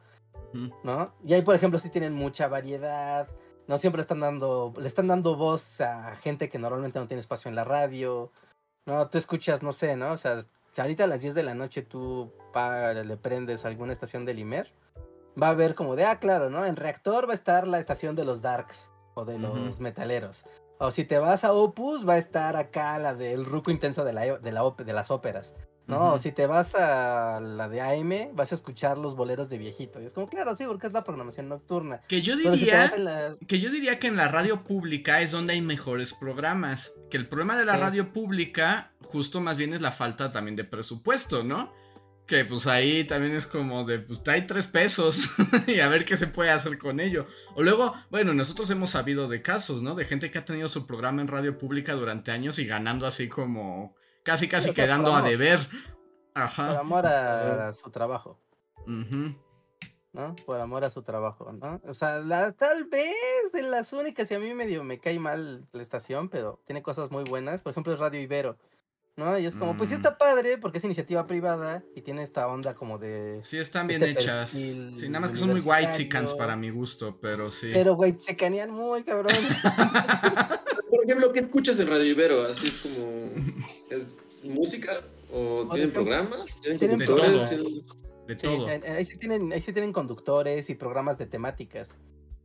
¿no? 0.83 1.15
Y 1.25 1.33
ahí, 1.33 1.41
por 1.41 1.55
ejemplo, 1.55 1.79
sí 1.79 1.89
tienen 1.89 2.13
mucha 2.13 2.47
variedad, 2.47 3.27
no 3.65 3.79
siempre 3.79 4.03
están 4.03 4.19
dando, 4.19 4.71
le 4.77 4.87
están 4.87 5.07
dando 5.07 5.35
voz 5.35 5.81
a 5.81 6.15
gente 6.15 6.47
que 6.47 6.59
normalmente 6.59 6.99
no 6.99 7.07
tiene 7.07 7.21
espacio 7.21 7.49
en 7.49 7.55
la 7.55 7.63
radio, 7.63 8.31
no, 8.87 9.07
tú 9.09 9.17
escuchas, 9.17 9.61
no 9.61 9.73
sé, 9.73 9.95
¿no? 9.97 10.13
O 10.13 10.17
sea, 10.17 10.43
ahorita 10.77 11.03
a 11.03 11.07
las 11.07 11.21
10 11.21 11.35
de 11.35 11.43
la 11.43 11.53
noche 11.53 11.81
tú 11.83 12.31
le 13.05 13.17
prendes 13.17 13.65
alguna 13.65 13.91
estación 13.91 14.25
del 14.25 14.39
IMER, 14.39 14.73
va 15.41 15.49
a 15.49 15.53
ver 15.53 15.75
como 15.75 15.95
de, 15.95 16.05
ah, 16.05 16.19
claro, 16.19 16.49
¿no? 16.49 16.65
En 16.65 16.77
reactor 16.77 17.27
va 17.27 17.33
a 17.33 17.35
estar 17.35 17.67
la 17.67 17.79
estación 17.79 18.15
de 18.15 18.23
los 18.23 18.41
Darks 18.41 18.89
o 19.13 19.25
de 19.25 19.37
los 19.37 19.79
metaleros. 19.79 20.45
O 20.79 20.91
si 20.91 21.03
te 21.03 21.19
vas 21.19 21.43
a 21.43 21.53
Opus, 21.53 22.07
va 22.07 22.13
a 22.13 22.17
estar 22.17 22.55
acá 22.55 22.97
la 22.97 23.13
del 23.13 23.45
ruco 23.45 23.71
intenso 23.71 24.05
de, 24.05 24.13
la, 24.13 24.37
de, 24.37 24.51
la, 24.51 24.73
de 24.77 24.93
las 24.93 25.11
óperas. 25.11 25.55
¿No? 25.87 26.17
Si 26.17 26.31
te 26.31 26.45
vas 26.45 26.75
a 26.75 27.39
la 27.39 27.69
de 27.69 27.81
AM, 27.81 28.35
vas 28.35 28.51
a 28.51 28.55
escuchar 28.55 28.97
los 28.97 29.15
boleros 29.15 29.49
de 29.49 29.57
viejito. 29.57 30.01
Y 30.01 30.05
es 30.05 30.13
como, 30.13 30.27
claro, 30.27 30.55
sí, 30.55 30.65
porque 30.65 30.87
es 30.87 30.93
la 30.93 31.03
programación 31.03 31.47
nocturna. 31.47 32.01
Que 32.07 32.21
yo 32.21 32.35
diría, 32.35 32.91
que 33.47 33.59
yo 33.59 33.71
diría 33.71 33.97
que 33.97 34.07
en 34.07 34.17
la 34.17 34.27
radio 34.27 34.63
pública 34.63 35.21
es 35.21 35.31
donde 35.31 35.53
hay 35.53 35.61
mejores 35.61 36.13
programas. 36.13 36.93
Que 37.09 37.17
el 37.17 37.27
problema 37.27 37.57
de 37.57 37.65
la 37.65 37.77
radio 37.77 38.11
pública, 38.11 38.91
justo 39.01 39.39
más 39.39 39.57
bien 39.57 39.73
es 39.73 39.81
la 39.81 39.91
falta 39.91 40.31
también 40.31 40.57
de 40.57 40.65
presupuesto, 40.65 41.43
¿no? 41.43 41.73
Que 42.25 42.43
pues 42.43 42.67
ahí 42.67 43.05
también 43.05 43.33
es 43.33 43.47
como 43.47 43.85
de, 43.85 43.99
pues 43.99 44.21
hay 44.27 44.45
tres 44.45 44.67
pesos 44.67 45.29
y 45.67 45.79
a 45.79 45.87
ver 45.87 46.03
qué 46.03 46.17
se 46.17 46.27
puede 46.27 46.51
hacer 46.51 46.77
con 46.77 46.99
ello. 46.99 47.25
O 47.55 47.63
luego, 47.63 47.93
bueno, 48.09 48.33
nosotros 48.33 48.69
hemos 48.69 48.89
sabido 48.89 49.29
de 49.29 49.41
casos, 49.41 49.81
¿no? 49.81 49.95
De 49.95 50.03
gente 50.03 50.29
que 50.29 50.37
ha 50.37 50.43
tenido 50.43 50.67
su 50.67 50.85
programa 50.85 51.21
en 51.21 51.29
radio 51.29 51.57
pública 51.57 51.93
durante 51.93 52.31
años 52.31 52.59
y 52.59 52.65
ganando 52.65 53.07
así 53.07 53.29
como 53.29 53.95
Casi, 54.27 54.49
casi 54.49 54.73
quedando 54.73 55.15
a 55.15 55.21
deber. 55.21 55.57
Ajá. 56.33 56.67
Por 56.67 56.77
amor 56.77 57.07
a, 57.07 57.71
su 57.71 57.89
trabajo. 57.91 58.37
¿No? 58.85 60.35
Por 60.45 60.59
amor 60.59 60.83
a 60.83 60.89
su 60.89 61.01
trabajo, 61.01 61.53
¿no? 61.53 61.81
O 61.87 61.93
sea, 61.93 62.21
tal 62.51 62.83
vez 62.91 63.53
en 63.53 63.71
las 63.71 63.93
únicas, 63.93 64.29
y 64.29 64.33
a 64.33 64.39
mí 64.39 64.53
medio 64.53 64.83
me 64.83 64.99
cae 64.99 65.17
mal 65.17 65.65
la 65.71 65.81
estación, 65.81 66.27
pero 66.27 66.61
tiene 66.65 66.81
cosas 66.81 67.09
muy 67.09 67.23
buenas. 67.23 67.61
Por 67.61 67.71
ejemplo, 67.71 67.93
es 67.93 67.99
Radio 67.99 68.19
Ibero. 68.19 68.57
¿no? 69.15 69.39
Y 69.39 69.45
es 69.45 69.55
como, 69.55 69.77
pues 69.77 69.91
sí 69.91 69.95
mm. 69.95 69.99
está 69.99 70.17
padre 70.17 70.57
porque 70.57 70.79
es 70.79 70.83
iniciativa 70.83 71.25
privada 71.25 71.85
y 71.95 72.01
tiene 72.01 72.21
esta 72.21 72.47
onda 72.47 72.75
como 72.75 72.97
de... 72.97 73.39
Sí, 73.43 73.57
están 73.57 73.87
bien 73.87 74.03
este 74.03 74.21
hechas. 74.21 74.51
Sí, 74.51 75.07
nada 75.07 75.21
más 75.21 75.31
que 75.31 75.37
son 75.37 75.51
muy 75.51 75.61
white 75.61 75.91
chickens 75.95 76.33
para 76.33 76.57
mi 76.57 76.69
gusto, 76.69 77.17
pero 77.21 77.49
sí. 77.49 77.71
Pero 77.73 77.93
white 77.93 78.35
canían 78.35 78.71
muy 78.71 79.03
cabrón. 79.03 79.33
Por 80.89 81.03
ejemplo, 81.05 81.31
¿qué 81.31 81.39
escuchas 81.39 81.77
de 81.77 81.85
Radio 81.85 82.11
Ibero? 82.11 82.43
Así 82.43 82.67
es 82.67 82.79
como... 82.79 83.07
¿Es 83.89 84.16
música? 84.49 84.91
¿O, 85.31 85.67
tienen 85.71 85.91
programas? 85.91 86.61
¿Tienen, 86.61 86.79
conductores? 86.79 87.49
De 88.27 88.35
todo. 88.35 88.67
ahí, 88.67 89.05
sí 89.05 89.17
tienen, 89.17 89.53
ahí 89.53 89.61
sí 89.61 89.71
tienen 89.71 89.93
conductores 89.93 90.69
y 90.69 90.75
programas 90.75 91.17
de 91.17 91.25
temáticas. 91.25 91.97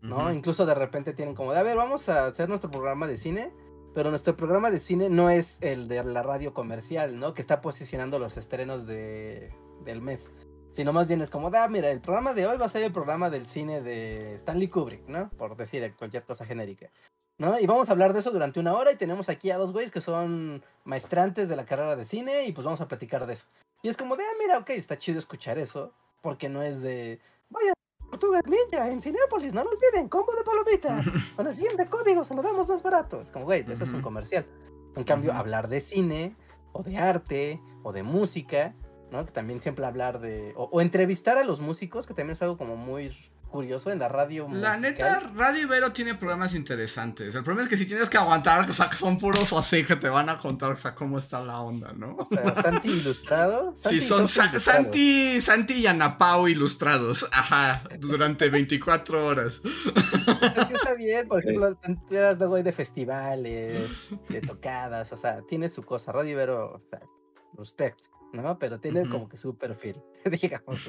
¿no? 0.02 0.32
Incluso 0.32 0.66
de 0.66 0.74
repente 0.74 1.14
tienen 1.14 1.34
como 1.34 1.52
de, 1.52 1.60
a 1.60 1.62
ver, 1.62 1.76
vamos 1.76 2.08
a 2.08 2.26
hacer 2.26 2.48
nuestro 2.48 2.70
programa 2.70 3.06
de 3.06 3.16
cine, 3.16 3.52
pero 3.94 4.10
nuestro 4.10 4.36
programa 4.36 4.70
de 4.70 4.80
cine 4.80 5.08
no 5.08 5.30
es 5.30 5.58
el 5.60 5.86
de 5.86 6.02
la 6.02 6.22
radio 6.22 6.52
comercial, 6.52 7.18
¿no? 7.18 7.34
Que 7.34 7.40
está 7.40 7.60
posicionando 7.60 8.18
los 8.18 8.36
estrenos 8.36 8.86
de, 8.86 9.52
del 9.84 10.02
mes. 10.02 10.28
Sino 10.72 10.92
más 10.92 11.06
bien 11.06 11.20
es 11.20 11.30
como, 11.30 11.50
ah, 11.54 11.68
mira, 11.68 11.90
el 11.90 12.00
programa 12.00 12.34
de 12.34 12.46
hoy 12.46 12.56
va 12.56 12.66
a 12.66 12.70
ser 12.70 12.82
el 12.82 12.92
programa 12.92 13.30
del 13.30 13.46
cine 13.46 13.80
de 13.80 14.34
Stanley 14.34 14.68
Kubrick, 14.68 15.06
¿no? 15.06 15.30
Por 15.30 15.56
decir 15.56 15.94
cualquier 15.96 16.24
cosa 16.24 16.46
genérica. 16.46 16.90
¿No? 17.38 17.58
Y 17.58 17.66
vamos 17.66 17.88
a 17.88 17.92
hablar 17.92 18.12
de 18.12 18.20
eso 18.20 18.30
durante 18.30 18.60
una 18.60 18.74
hora 18.74 18.92
y 18.92 18.96
tenemos 18.96 19.28
aquí 19.28 19.50
a 19.50 19.58
dos 19.58 19.72
güeyes 19.72 19.90
que 19.90 20.00
son 20.00 20.62
maestrantes 20.84 21.48
de 21.48 21.56
la 21.56 21.64
carrera 21.64 21.96
de 21.96 22.04
cine 22.04 22.44
y 22.44 22.52
pues 22.52 22.64
vamos 22.64 22.80
a 22.80 22.88
platicar 22.88 23.26
de 23.26 23.32
eso. 23.32 23.46
Y 23.82 23.88
es 23.88 23.96
como 23.96 24.16
de, 24.16 24.22
ah, 24.22 24.34
mira, 24.38 24.58
ok, 24.58 24.70
está 24.70 24.96
chido 24.96 25.18
escuchar 25.18 25.58
eso, 25.58 25.92
porque 26.20 26.48
no 26.48 26.62
es 26.62 26.82
de, 26.82 27.20
vaya, 27.50 27.72
Tortugas 28.10 28.42
Ninja 28.46 28.90
en 28.90 29.00
Cinepolis, 29.00 29.54
no 29.54 29.64
lo 29.64 29.70
olviden, 29.70 30.08
combo 30.08 30.32
de 30.36 30.44
palomitas, 30.44 31.06
con 31.36 31.46
el 31.46 31.54
siguiente 31.54 31.86
código 31.86 32.24
se 32.24 32.34
lo 32.34 32.42
damos 32.42 32.68
más 32.68 32.82
barato. 32.82 33.20
Es 33.20 33.30
como, 33.30 33.46
güey, 33.46 33.64
eso 33.68 33.84
es 33.84 33.90
un 33.90 34.02
comercial. 34.02 34.46
En 34.94 35.04
cambio, 35.04 35.32
hablar 35.32 35.68
de 35.68 35.80
cine, 35.80 36.36
o 36.72 36.82
de 36.82 36.98
arte, 36.98 37.60
o 37.82 37.92
de 37.92 38.02
música, 38.02 38.74
¿no? 39.10 39.24
Que 39.24 39.32
también 39.32 39.60
siempre 39.60 39.86
hablar 39.86 40.20
de, 40.20 40.52
o, 40.56 40.64
o 40.64 40.80
entrevistar 40.80 41.38
a 41.38 41.44
los 41.44 41.60
músicos, 41.60 42.06
que 42.06 42.14
también 42.14 42.36
es 42.36 42.42
algo 42.42 42.58
como 42.58 42.76
muy 42.76 43.16
curioso 43.52 43.92
en 43.92 44.00
la 44.00 44.08
radio. 44.08 44.48
La 44.50 44.76
neta, 44.76 45.30
Radio 45.36 45.62
Ibero 45.62 45.92
tiene 45.92 46.16
programas 46.16 46.54
interesantes. 46.56 47.32
El 47.34 47.44
problema 47.44 47.62
es 47.62 47.68
que 47.68 47.76
si 47.76 47.86
tienes 47.86 48.10
que 48.10 48.16
aguantar, 48.18 48.68
o 48.68 48.72
sea, 48.72 48.90
que 48.90 48.96
son 48.96 49.18
puros 49.18 49.52
así 49.52 49.84
que 49.84 49.94
te 49.94 50.08
van 50.08 50.28
a 50.28 50.38
contar, 50.38 50.72
o 50.72 50.76
sea, 50.76 50.94
cómo 50.96 51.18
está 51.18 51.40
la 51.44 51.60
onda, 51.60 51.92
¿no? 51.92 52.16
O 52.16 52.26
sea, 52.26 52.54
Santi 52.60 52.90
ilustrado. 52.90 53.74
sí, 53.76 54.00
son 54.00 54.26
Santi, 54.26 55.40
Santi 55.40 55.74
y 55.74 55.86
Anapau 55.86 56.48
ilustrados. 56.48 57.28
Ajá, 57.30 57.82
durante 58.00 58.50
24 58.50 59.24
horas. 59.24 59.60
Es 59.64 60.64
que 60.66 60.74
está 60.74 60.94
bien, 60.94 61.28
por 61.28 61.40
ejemplo, 61.44 61.78
te 62.08 62.16
das 62.16 62.38
luego 62.38 62.60
de 62.60 62.72
festivales, 62.72 64.10
de 64.28 64.40
tocadas, 64.40 65.12
o 65.12 65.16
sea, 65.16 65.42
tiene 65.42 65.68
su 65.68 65.82
cosa. 65.82 66.12
Radio 66.12 66.32
Ibero, 66.32 66.72
o 66.74 66.82
sea, 66.90 67.00
respect, 67.58 68.00
¿no? 68.32 68.58
Pero 68.58 68.80
tiene 68.80 69.08
como 69.08 69.28
que 69.28 69.36
su 69.36 69.56
perfil, 69.56 70.00
digamos. 70.40 70.80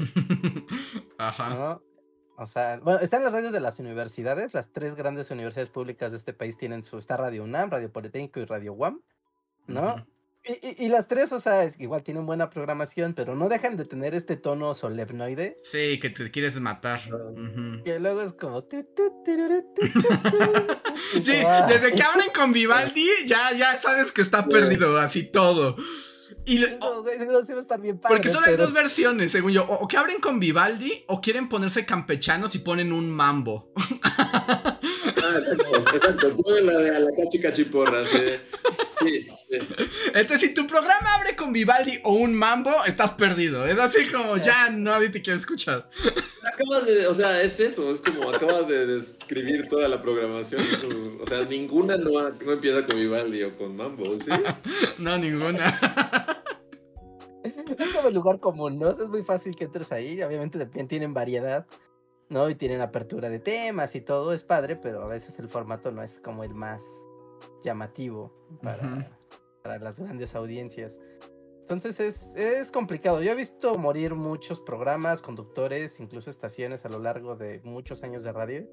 Ajá. 1.17 1.49
¿no? 1.49 1.92
O 2.43 2.47
sea, 2.47 2.79
bueno, 2.84 2.99
están 2.99 3.23
las 3.23 3.34
radios 3.34 3.53
de 3.53 3.60
las 3.60 3.79
universidades, 3.79 4.53
las 4.53 4.71
tres 4.71 4.95
grandes 4.95 5.32
universidades 5.32 5.69
públicas 5.69 6.12
de 6.12 6.17
este 6.17 6.34
país 6.34 6.58
tienen 6.58 6.84
su, 6.84 6.97
está 6.97 7.17
Radio 7.17 7.43
UNAM, 7.43 7.71
Radio 7.71 7.91
Politécnico 7.91 8.39
y 8.39 8.45
Radio 8.45 8.73
UAM, 8.73 9.01
¿no? 9.67 10.06
y, 10.45 10.86
y, 10.86 10.89
las 10.89 11.08
tres, 11.08 11.32
o 11.32 11.39
sea, 11.39 11.71
igual 11.79 12.03
tienen 12.03 12.25
buena 12.25 12.49
programación, 12.49 13.13
pero 13.13 13.34
no 13.34 13.47
dejan 13.47 13.77
de 13.77 13.86
tener 13.86 14.13
este 14.13 14.36
tono 14.36 14.73
solemnoide. 14.73 15.56
Sí, 15.63 15.97
que 15.99 16.10
te 16.10 16.29
quieres 16.32 16.60
matar. 16.60 16.99
Que 17.86 17.97
luego 17.97 18.21
es 18.21 18.34
como... 18.34 18.60
sí, 21.21 21.32
desde 21.69 21.93
que 21.93 22.03
abren 22.03 22.27
con 22.36 22.51
Vivaldi, 22.51 23.08
ya, 23.25 23.53
ya 23.53 23.77
sabes 23.77 24.12
que 24.12 24.21
está 24.21 24.45
perdido, 24.45 24.97
así 24.97 25.23
todo. 25.23 25.77
Y 26.46 26.63
porque 28.08 28.30
solo 28.30 28.48
hay 28.48 28.56
dos 28.56 28.74
versiones, 28.74 29.32
según 29.32 29.52
yo. 29.52 29.65
O, 29.65 29.88
que 29.88 29.98
abren 29.98 30.19
con 30.19 30.39
Vivaldi 30.39 31.04
o 31.08 31.22
quieren 31.22 31.50
ponerse 31.50 31.86
campechanos 31.86 32.56
y 32.56 32.60
ponen 32.60 32.91
un 32.93 33.10
mambo. 33.10 33.72
Ah, 35.34 35.96
exacto, 35.96 36.36
la 36.62 36.78
de 36.80 36.96
a 36.96 37.00
la 37.00 37.12
cachi 37.12 37.39
cachiporra, 37.39 38.06
sí. 38.06 38.17
Sí, 39.00 39.26
Entonces, 40.13 40.39
si 40.39 40.54
tu 40.54 40.67
programa 40.67 41.15
abre 41.15 41.36
con 41.36 41.52
Vivaldi 41.52 42.00
o 42.04 42.13
un 42.13 42.34
mambo, 42.34 42.72
estás 42.86 43.13
perdido. 43.13 43.65
Es 43.65 43.80
así 43.80 44.08
como 44.08 44.38
ya 44.38 44.69
nadie 44.69 45.10
te 45.10 45.22
quiere 45.22 45.39
escuchar. 45.39 45.89
Acabas 46.43 46.86
de, 46.86 47.08
o 47.08 47.13
sea, 47.13 47.41
es 47.41 47.60
eso, 47.60 47.93
es 47.93 48.02
como 48.02 48.30
acabas 48.30 48.67
de 48.67 48.86
describir 48.86 49.67
toda 49.67 49.88
la 49.88 50.02
programación. 50.02 50.63
O 51.22 51.26
sea, 51.26 51.43
ninguna 51.46 51.98
no, 51.98 52.30
no 52.30 52.52
empieza 52.52 52.86
con 52.86 52.96
Vivaldi 52.96 53.43
o 53.43 53.56
con 53.58 53.76
mambo, 53.76 54.06
¿sí? 54.17 54.32
no, 55.00 55.17
ninguna. 55.17 55.80
Es 57.43 57.93
como 57.93 58.08
el 58.08 58.13
lugar 58.13 58.39
común, 58.39 58.80
¿no? 58.80 58.91
Es 58.91 59.08
muy 59.08 59.24
fácil 59.24 59.56
que 59.56 59.65
entres 59.65 59.91
ahí. 59.91 60.22
Obviamente 60.22 60.60
también 60.60 60.88
tienen 60.88 61.13
variedad, 61.13 61.65
¿no? 62.34 62.50
Y 62.50 62.56
tienen 62.56 62.82
apertura 62.82 63.30
de 63.30 63.39
temas 63.39 63.96
y 63.96 64.02
todo, 64.02 64.34
es 64.34 64.43
padre, 64.43 64.76
pero 64.76 65.04
a 65.04 65.08
veces 65.08 65.39
el 65.39 65.48
formato 65.48 65.91
no 65.91 66.04
es 66.04 66.19
como 66.19 66.43
el 66.43 66.54
más 66.54 66.84
llamativo 67.63 68.34
para, 68.62 69.17
para 69.62 69.80
las 69.80 70.00
grandes 70.00 70.36
audiencias. 70.36 71.00
Entonces 71.62 72.00
es, 72.02 72.36
es, 72.36 72.72
complicado. 72.72 73.22
Yo 73.22 73.32
he 73.32 73.36
visto 73.36 73.76
morir 73.76 74.15
muchos 74.15 74.60
programas, 74.60 75.22
conductores, 75.22 76.02
incluso 76.02 76.30
estaciones 76.30 76.84
a 76.84 76.89
lo 76.89 77.00
largo 77.00 77.38
de 77.38 77.62
muchos 77.63 78.04
años 78.04 78.24
de 78.24 78.34
radio. 78.34 78.67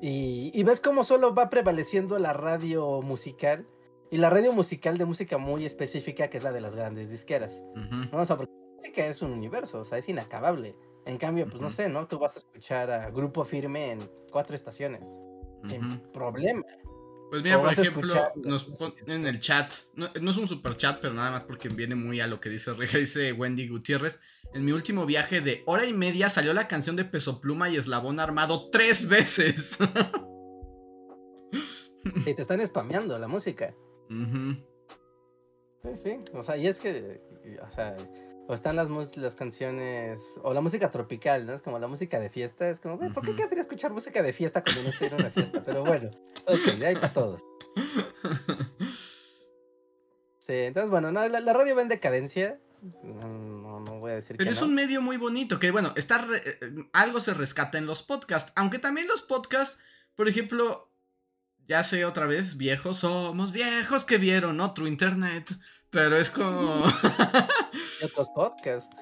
Y, 0.00 0.50
y 0.52 0.64
ves 0.64 0.80
cómo 0.80 1.04
solo 1.04 1.32
va 1.32 1.48
prevaleciendo 1.50 2.18
la 2.18 2.32
radio 2.32 3.00
musical 3.02 3.68
y 4.10 4.16
la 4.16 4.28
radio 4.28 4.52
musical 4.52 4.98
de 4.98 5.04
música 5.04 5.38
muy 5.38 5.64
específica, 5.64 6.28
que 6.28 6.36
es 6.36 6.42
la 6.42 6.52
de 6.52 6.60
las 6.60 6.74
grandes 6.74 7.08
disqueras. 7.10 7.62
¿no? 8.12 8.20
O 8.20 8.26
sea, 8.26 8.36
porque 8.36 8.52
la 8.52 8.76
música 8.76 9.06
es 9.06 9.22
un 9.22 9.32
universo, 9.32 9.78
o 9.78 9.84
sea, 9.84 9.98
es 9.98 10.08
inacabable. 10.08 10.76
En 11.04 11.18
cambio, 11.18 11.48
pues 11.48 11.60
no 11.60 11.70
sé, 11.70 11.88
¿no? 11.88 12.06
Tú 12.06 12.18
vas 12.18 12.36
a 12.36 12.38
escuchar 12.38 12.90
a 12.90 13.10
Grupo 13.10 13.44
Firme 13.44 13.90
en 13.92 14.10
cuatro 14.30 14.54
estaciones, 14.54 15.08
sin 15.66 16.00
problema. 16.12 16.62
Pues 17.32 17.42
mira, 17.42 17.58
por 17.60 17.72
ejemplo, 17.72 18.14
nos 18.36 18.64
ponen 18.64 19.10
en 19.10 19.26
el 19.26 19.40
chat, 19.40 19.72
no, 19.94 20.06
es 20.06 20.36
un 20.36 20.46
super 20.46 20.76
chat, 20.76 21.00
pero 21.00 21.14
nada 21.14 21.30
más 21.30 21.44
porque 21.44 21.70
viene 21.70 21.94
muy 21.94 22.20
a 22.20 22.26
lo 22.26 22.40
que 22.40 22.50
dice 22.50 22.72
dice 22.94 23.32
Wendy 23.32 23.68
Gutiérrez. 23.68 24.20
En 24.52 24.66
mi 24.66 24.72
último 24.72 25.06
viaje 25.06 25.40
de 25.40 25.62
hora 25.64 25.86
y 25.86 25.94
media 25.94 26.28
salió 26.28 26.52
la 26.52 26.68
canción 26.68 26.94
de 26.94 27.06
Peso 27.06 27.40
Pluma 27.40 27.70
y 27.70 27.76
Eslabón 27.76 28.20
Armado 28.20 28.68
tres 28.70 29.08
veces. 29.08 29.78
y 32.26 32.34
te 32.34 32.42
están 32.42 32.64
spameando 32.66 33.18
la 33.18 33.28
música. 33.28 33.74
Sí, 35.82 35.90
sí. 35.96 36.18
O 36.34 36.44
sea, 36.44 36.58
y 36.58 36.66
es 36.66 36.78
que, 36.80 37.22
o 37.62 37.70
sea, 37.74 37.96
o 38.48 38.54
están 38.54 38.76
las, 38.76 38.88
las 39.16 39.34
canciones, 39.34 40.20
o 40.42 40.52
la 40.52 40.60
música 40.60 40.90
tropical, 40.90 41.46
¿no? 41.46 41.54
Es 41.54 41.62
como 41.62 41.78
la 41.78 41.88
música 41.88 42.20
de 42.20 42.30
fiesta. 42.30 42.68
Es 42.68 42.80
como, 42.80 42.98
¿por 42.98 43.24
qué 43.24 43.34
querría 43.34 43.60
escuchar 43.60 43.92
música 43.92 44.22
de 44.22 44.32
fiesta 44.32 44.62
cuando 44.62 44.82
no 44.82 44.88
estoy 44.88 45.08
en 45.08 45.14
una 45.14 45.30
fiesta? 45.30 45.64
Pero 45.64 45.84
bueno, 45.84 46.10
ok, 46.46 46.78
de 46.78 46.86
ahí 46.86 46.94
para 46.94 47.12
todos. 47.12 47.42
Sí, 50.44 50.54
entonces, 50.54 50.90
bueno, 50.90 51.12
no, 51.12 51.28
la, 51.28 51.52
radio 51.52 51.76
va 51.76 51.82
en 51.82 51.88
decadencia. 51.88 52.58
No, 53.04 53.78
no, 53.78 54.00
voy 54.00 54.10
a 54.10 54.14
decir 54.16 54.36
Pero 54.36 54.50
es 54.50 54.60
un 54.60 54.74
medio 54.74 55.00
muy 55.00 55.16
bonito, 55.16 55.60
que 55.60 55.70
bueno, 55.70 55.92
está 55.94 56.26
eh, 56.34 56.58
algo 56.92 57.20
se 57.20 57.32
rescata 57.32 57.78
en 57.78 57.86
los 57.86 58.02
podcasts. 58.02 58.52
Aunque 58.56 58.80
también 58.80 59.06
los 59.06 59.22
podcasts, 59.22 59.78
por 60.16 60.28
ejemplo, 60.28 60.90
ya 61.68 61.84
sé 61.84 62.04
otra 62.04 62.26
vez, 62.26 62.56
viejos 62.56 62.98
somos 62.98 63.52
viejos 63.52 64.04
que 64.04 64.18
vieron 64.18 64.60
otro 64.60 64.88
internet. 64.88 65.48
Pero 65.92 66.16
es 66.16 66.30
como. 66.30 66.84
otros 68.02 68.28
podcasts. 68.34 68.96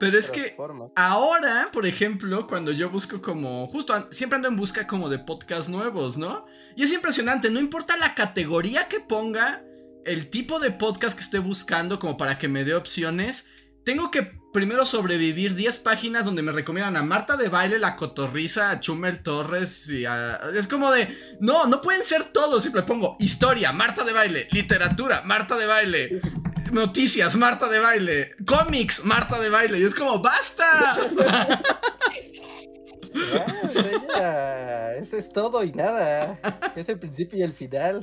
Pero 0.00 0.18
es 0.18 0.30
que 0.30 0.56
ahora, 0.96 1.68
por 1.70 1.86
ejemplo, 1.86 2.46
cuando 2.46 2.72
yo 2.72 2.88
busco 2.88 3.20
como. 3.20 3.68
Justo 3.68 4.08
siempre 4.10 4.36
ando 4.36 4.48
en 4.48 4.56
busca 4.56 4.86
como 4.86 5.10
de 5.10 5.18
podcasts 5.18 5.68
nuevos, 5.68 6.16
¿no? 6.16 6.46
Y 6.74 6.84
es 6.84 6.92
impresionante, 6.92 7.50
no 7.50 7.60
importa 7.60 7.98
la 7.98 8.14
categoría 8.14 8.88
que 8.88 9.00
ponga, 9.00 9.62
el 10.06 10.30
tipo 10.30 10.58
de 10.58 10.70
podcast 10.70 11.14
que 11.14 11.22
esté 11.22 11.38
buscando, 11.38 11.98
como 11.98 12.16
para 12.16 12.38
que 12.38 12.48
me 12.48 12.64
dé 12.64 12.74
opciones. 12.74 13.44
Tengo 13.84 14.10
que 14.10 14.39
primero 14.52 14.84
sobrevivir 14.84 15.54
10 15.54 15.78
páginas 15.78 16.24
donde 16.24 16.42
me 16.42 16.52
recomiendan 16.52 16.96
a 16.96 17.02
Marta 17.02 17.36
de 17.36 17.48
Baile, 17.48 17.78
La 17.78 17.96
Cotorriza, 17.96 18.70
a 18.70 18.80
Chumel 18.80 19.22
Torres 19.22 19.88
y 19.88 20.04
a... 20.06 20.40
Es 20.54 20.66
como 20.66 20.90
de... 20.90 21.16
No, 21.40 21.66
no 21.66 21.80
pueden 21.80 22.04
ser 22.04 22.24
todos. 22.32 22.62
Siempre 22.62 22.82
pongo 22.82 23.16
historia, 23.20 23.72
Marta 23.72 24.04
de 24.04 24.12
Baile, 24.12 24.48
literatura, 24.52 25.22
Marta 25.24 25.56
de 25.56 25.66
Baile, 25.66 26.20
noticias, 26.72 27.36
Marta 27.36 27.68
de 27.68 27.78
Baile, 27.78 28.34
cómics, 28.44 29.04
Marta 29.04 29.40
de 29.40 29.50
Baile. 29.50 29.78
Y 29.78 29.84
es 29.84 29.94
como, 29.94 30.20
¡basta! 30.20 30.98
Ah, 34.14 34.92
ese 35.00 35.18
es 35.18 35.32
todo 35.32 35.64
y 35.64 35.72
nada. 35.72 36.38
Es 36.76 36.88
el 36.88 36.98
principio 36.98 37.38
y 37.38 37.42
el 37.42 37.52
final. 37.52 38.00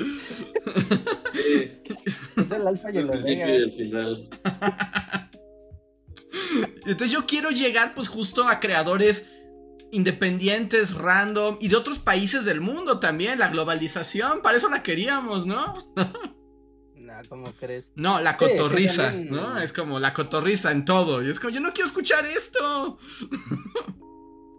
Es 2.36 2.52
el 2.52 2.68
alfa 2.68 2.92
y 2.92 2.98
el, 2.98 3.06
el 3.06 3.10
principio 3.10 3.48
y 3.48 3.62
el 3.64 3.72
final. 3.72 4.30
Entonces 6.86 7.12
yo 7.12 7.26
quiero 7.26 7.52
llegar 7.52 7.94
pues 7.96 8.08
justo 8.08 8.48
a 8.48 8.60
creadores 8.60 9.28
independientes, 9.92 10.96
random 10.96 11.58
y 11.60 11.70
de 11.70 11.76
otros 11.76 12.00
países 12.00 12.46
del 12.46 12.62
mundo 12.62 13.00
también, 13.00 13.40
la 13.40 13.50
globalización, 13.50 14.42
para 14.42 14.58
eso 14.58 14.70
la 14.70 14.84
queríamos, 14.84 15.46
¿no? 15.46 15.74
no, 16.96 17.14
¿cómo 17.30 17.54
crees? 17.54 17.94
No, 17.96 18.20
la 18.20 18.36
cotorriza, 18.36 19.12
¿no? 19.12 19.58
Es 19.60 19.72
como 19.72 20.00
la 20.00 20.14
cotorriza 20.14 20.72
en 20.72 20.86
todo. 20.86 21.24
Y 21.24 21.30
es 21.30 21.40
como, 21.40 21.54
yo 21.54 21.62
no 21.62 21.72
quiero 21.72 21.88
escuchar 21.88 22.26
esto. 22.26 22.98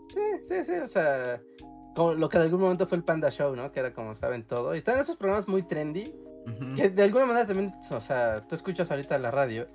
sí, 0.09 0.21
sí, 0.45 0.65
sí, 0.65 0.73
o 0.73 0.89
sea, 0.89 1.43
como 1.95 2.15
lo 2.15 2.29
que 2.29 2.39
en 2.39 2.45
algún 2.45 2.61
momento 2.61 2.87
fue 2.87 2.97
el 2.97 3.05
Panda 3.05 3.31
Show, 3.31 3.55
¿no? 3.55 3.71
Que 3.71 3.81
era 3.81 3.93
como 3.93 4.15
saben 4.15 4.45
todo. 4.45 4.75
Y 4.75 4.79
están 4.79 4.99
esos 4.99 5.17
programas 5.17 5.47
muy 5.47 5.63
trendy, 5.63 6.15
que 6.75 6.89
de 6.89 7.03
alguna 7.03 7.27
manera 7.27 7.47
también, 7.47 7.75
o 7.91 8.01
sea, 8.01 8.47
tú 8.49 8.55
escuchas 8.55 8.91
ahorita 8.91 9.19
la 9.19 9.31
radio 9.31 9.69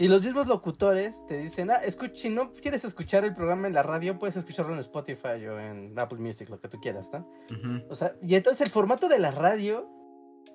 y 0.00 0.08
los 0.08 0.22
mismos 0.22 0.46
locutores 0.46 1.26
te 1.26 1.36
dicen, 1.36 1.70
ah, 1.70 1.82
si 2.14 2.30
no 2.30 2.54
quieres 2.54 2.86
escuchar 2.86 3.26
el 3.26 3.34
programa 3.34 3.66
en 3.66 3.74
la 3.74 3.82
radio, 3.82 4.18
puedes 4.18 4.34
escucharlo 4.34 4.72
en 4.72 4.80
Spotify 4.80 5.46
o 5.46 5.60
en 5.60 5.92
Apple 5.98 6.16
Music, 6.16 6.48
lo 6.48 6.58
que 6.58 6.68
tú 6.68 6.80
quieras, 6.80 7.10
¿no? 7.12 7.30
O 7.90 7.94
sea, 7.94 8.14
y 8.22 8.34
entonces 8.34 8.62
el 8.62 8.70
formato 8.70 9.10
de 9.10 9.18
la 9.18 9.30
radio, 9.30 9.86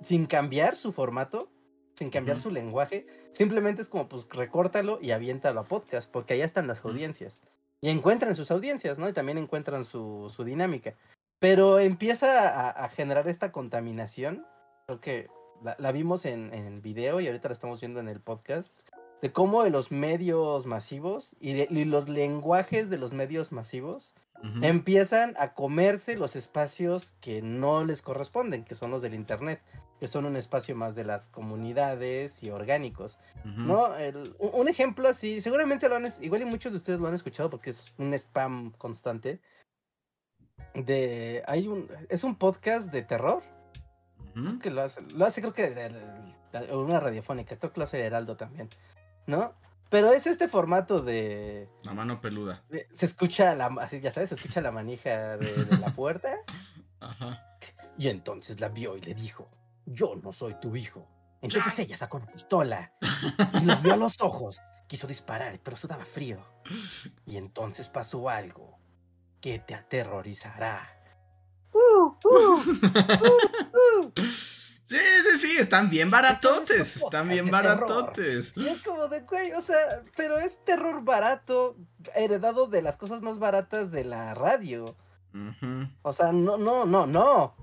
sin 0.01 0.25
cambiar 0.25 0.75
su 0.75 0.91
formato, 0.91 1.51
sin 1.93 2.09
cambiar 2.09 2.39
su 2.39 2.49
lenguaje, 2.49 3.05
simplemente 3.33 3.83
es 3.83 3.87
como, 3.87 4.09
pues, 4.09 4.27
recórtalo 4.31 4.97
y 4.99 5.11
aviéntalo 5.11 5.59
a 5.59 5.65
podcast, 5.65 6.11
porque 6.11 6.33
allá 6.33 6.45
están 6.45 6.65
las 6.65 6.83
audiencias. 6.83 7.43
Y 7.81 7.89
encuentran 7.89 8.35
sus 8.35 8.49
audiencias, 8.49 8.97
¿no? 8.97 9.07
Y 9.07 9.13
también 9.13 9.37
encuentran 9.37 9.85
su, 9.85 10.33
su 10.35 10.43
dinámica. 10.43 10.95
Pero 11.37 11.77
empieza 11.77 12.49
a, 12.49 12.69
a 12.71 12.89
generar 12.89 13.27
esta 13.27 13.51
contaminación, 13.51 14.43
creo 14.87 15.01
que 15.01 15.27
la, 15.63 15.75
la 15.77 15.91
vimos 15.91 16.25
en, 16.25 16.51
en 16.51 16.81
video 16.81 17.19
y 17.19 17.27
ahorita 17.27 17.49
la 17.49 17.53
estamos 17.53 17.79
viendo 17.79 17.99
en 17.99 18.07
el 18.07 18.21
podcast, 18.21 18.73
de 19.22 19.32
cómo 19.32 19.63
los 19.66 19.91
medios 19.91 20.66
masivos 20.66 21.36
y, 21.39 21.53
de- 21.53 21.68
y 21.70 21.86
los 21.86 22.09
lenguajes 22.09 22.89
de 22.89 22.97
los 22.97 23.13
medios 23.13 23.51
masivos 23.51 24.13
empiezan 24.61 25.34
a 25.39 25.53
comerse 25.55 26.16
los 26.16 26.36
espacios 26.36 27.13
que 27.20 27.41
no 27.41 27.84
les 27.84 28.03
corresponden, 28.03 28.63
que 28.63 28.76
son 28.76 28.91
los 28.91 29.01
del 29.01 29.16
Internet, 29.16 29.59
que 29.99 30.07
son 30.07 30.26
un 30.26 30.36
espacio 30.36 30.76
más 30.76 30.93
de 30.93 31.03
las 31.03 31.30
comunidades 31.30 32.43
y 32.43 32.51
orgánicos. 32.51 33.18
¿no? 33.43 33.95
El- 33.95 34.36
un 34.38 34.68
ejemplo 34.68 35.07
así, 35.09 35.41
seguramente 35.41 35.89
lo 35.89 35.95
han, 35.95 36.07
igual 36.22 36.43
y 36.43 36.45
muchos 36.45 36.74
de 36.74 36.78
ustedes 36.78 36.99
lo 36.99 37.07
han 37.07 37.16
escuchado 37.16 37.49
porque 37.49 37.72
es 37.72 37.91
un 37.97 38.13
spam 38.13 38.72
constante. 38.78 39.39
De, 40.74 41.41
hay 41.47 41.68
un, 41.68 41.88
es 42.09 42.24
un 42.24 42.36
podcast 42.36 42.91
de 42.91 43.01
terror 43.01 43.41
Ujú. 44.36 44.59
que 44.59 44.70
lo 44.70 44.82
hace, 44.84 45.01
lo 45.13 45.26
hace 45.26 45.41
creo 45.41 45.53
que 45.53 45.70
de- 45.72 45.89
de- 45.89 46.68
de 46.68 46.76
una 46.76 46.99
radiofónica, 46.99 47.57
creo 47.57 47.72
que 47.72 47.80
lo 47.80 47.86
hace 47.86 47.99
Heraldo 48.01 48.36
también, 48.38 48.70
¿no? 49.28 49.53
Pero 49.89 50.11
es 50.11 50.28
este 50.28 50.47
formato 50.47 50.99
de, 51.01 51.69
La 51.84 51.93
mano 51.93 52.19
peluda. 52.21 52.63
de- 52.69 52.88
se 52.91 53.05
escucha 53.05 53.53
la, 53.55 53.67
así 53.80 54.01
ya 54.01 54.11
sabes, 54.11 54.30
se 54.30 54.36
escucha 54.36 54.61
la 54.61 54.71
manija 54.71 55.38
de, 55.38 55.65
de 55.65 55.78
la 55.78 55.93
puerta 55.93 56.36
Ajá. 56.99 57.43
y 57.97 58.09
entonces 58.09 58.59
la 58.59 58.69
vio 58.69 58.97
y 58.97 59.01
le 59.01 59.13
dijo, 59.13 59.49
yo 59.86 60.15
no 60.15 60.32
soy 60.34 60.55
tu 60.59 60.76
hijo. 60.76 61.07
Entonces 61.41 61.78
ella 61.80 61.95
sacó 61.95 62.17
una 62.17 62.26
pistola 62.28 62.91
y 63.61 63.65
lo 63.65 63.76
vio 63.78 63.93
a 63.93 63.97
los 63.97 64.19
ojos, 64.21 64.61
quiso 64.88 65.05
disparar, 65.05 65.59
pero 65.63 65.78
sudaba 65.78 66.03
frío. 66.03 66.39
Y 67.28 67.38
entonces 67.38 67.89
pasó 67.89 68.28
algo 68.30 68.80
que 69.41 69.59
te 69.59 69.76
aterrorizará. 69.76 70.89
Uh, 71.71 72.07
uh, 72.23 72.61
uh, 72.63 74.05
uh. 74.07 74.13
Sí, 74.86 74.97
sí, 74.97 75.38
sí, 75.39 75.57
están 75.57 75.89
bien 75.89 76.11
baratotes. 76.11 76.97
Están 76.97 77.27
bien 77.27 77.49
baratotes. 77.49 78.53
Y 78.55 78.67
es 78.67 78.83
como 78.83 79.07
de, 79.07 79.21
güey, 79.21 79.51
o 79.53 79.61
sea, 79.61 79.77
pero 80.15 80.38
es 80.38 80.63
terror 80.63 81.03
barato, 81.03 81.75
heredado 82.13 82.67
de 82.67 82.83
las 82.83 82.95
cosas 82.95 83.21
más 83.21 83.39
baratas 83.39 83.91
de 83.91 84.03
la 84.03 84.36
radio. 84.36 84.95
O 86.03 86.13
sea, 86.13 86.31
no, 86.31 86.57
no, 86.57 86.86
no, 86.86 87.07
no. 87.07 87.55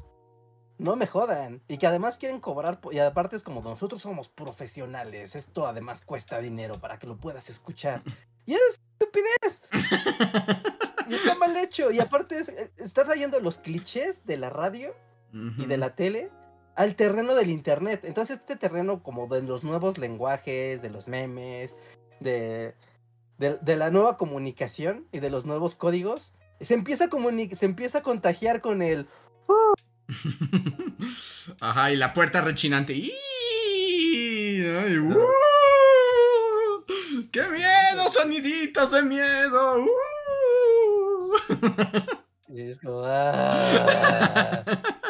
No 0.78 0.96
me 0.96 1.06
jodan. 1.06 1.62
Y 1.68 1.78
que 1.78 1.86
además 1.86 2.18
quieren 2.18 2.40
cobrar. 2.40 2.80
Y 2.90 2.98
aparte 2.98 3.36
es 3.36 3.44
como 3.44 3.62
nosotros 3.62 4.02
somos 4.02 4.28
profesionales. 4.28 5.36
Esto 5.36 5.66
además 5.68 6.02
cuesta 6.04 6.40
dinero 6.40 6.80
para 6.80 6.98
que 6.98 7.06
lo 7.06 7.16
puedas 7.16 7.48
escuchar. 7.50 8.02
Y 8.44 8.54
es 8.54 8.80
estupidez. 8.98 9.62
Y 11.06 11.14
está 11.14 11.36
mal 11.36 11.56
hecho. 11.56 11.92
Y 11.92 12.00
aparte 12.00 12.40
es, 12.40 12.48
eh, 12.48 12.72
está 12.76 13.04
trayendo 13.04 13.38
los 13.38 13.58
clichés 13.58 14.26
de 14.26 14.36
la 14.36 14.50
radio 14.50 14.92
y 15.32 15.66
de 15.66 15.76
la 15.76 15.94
tele 15.94 16.32
al 16.74 16.94
terreno 16.96 17.34
del 17.34 17.50
internet. 17.50 18.00
Entonces 18.04 18.38
este 18.38 18.56
terreno 18.56 19.02
como 19.02 19.26
de 19.28 19.42
los 19.42 19.64
nuevos 19.64 19.98
lenguajes, 19.98 20.82
de 20.82 20.90
los 20.90 21.08
memes, 21.08 21.76
de, 22.20 22.74
de, 23.38 23.58
de 23.60 23.76
la 23.76 23.90
nueva 23.90 24.16
comunicación 24.16 25.06
y 25.12 25.20
de 25.20 25.30
los 25.30 25.44
nuevos 25.46 25.74
códigos, 25.74 26.32
se 26.60 26.74
empieza 26.74 27.04
a, 27.06 27.56
se 27.56 27.66
empieza 27.66 27.98
a 27.98 28.02
contagiar 28.02 28.60
con 28.60 28.82
el... 28.82 29.08
Ajá, 31.60 31.92
y 31.92 31.96
la 31.96 32.12
puerta 32.14 32.40
rechinante. 32.40 32.94
Ay, 32.94 33.08
¡uh! 34.98 35.18
¡Qué 37.32 37.42
miedo! 37.48 38.08
¡Soniditos 38.10 38.92
de 38.92 39.02
miedo! 39.02 39.78
¡Uh! 39.78 39.88
y 42.48 42.60
es 42.62 42.78
como, 42.78 43.02
"Ah, 43.04 44.62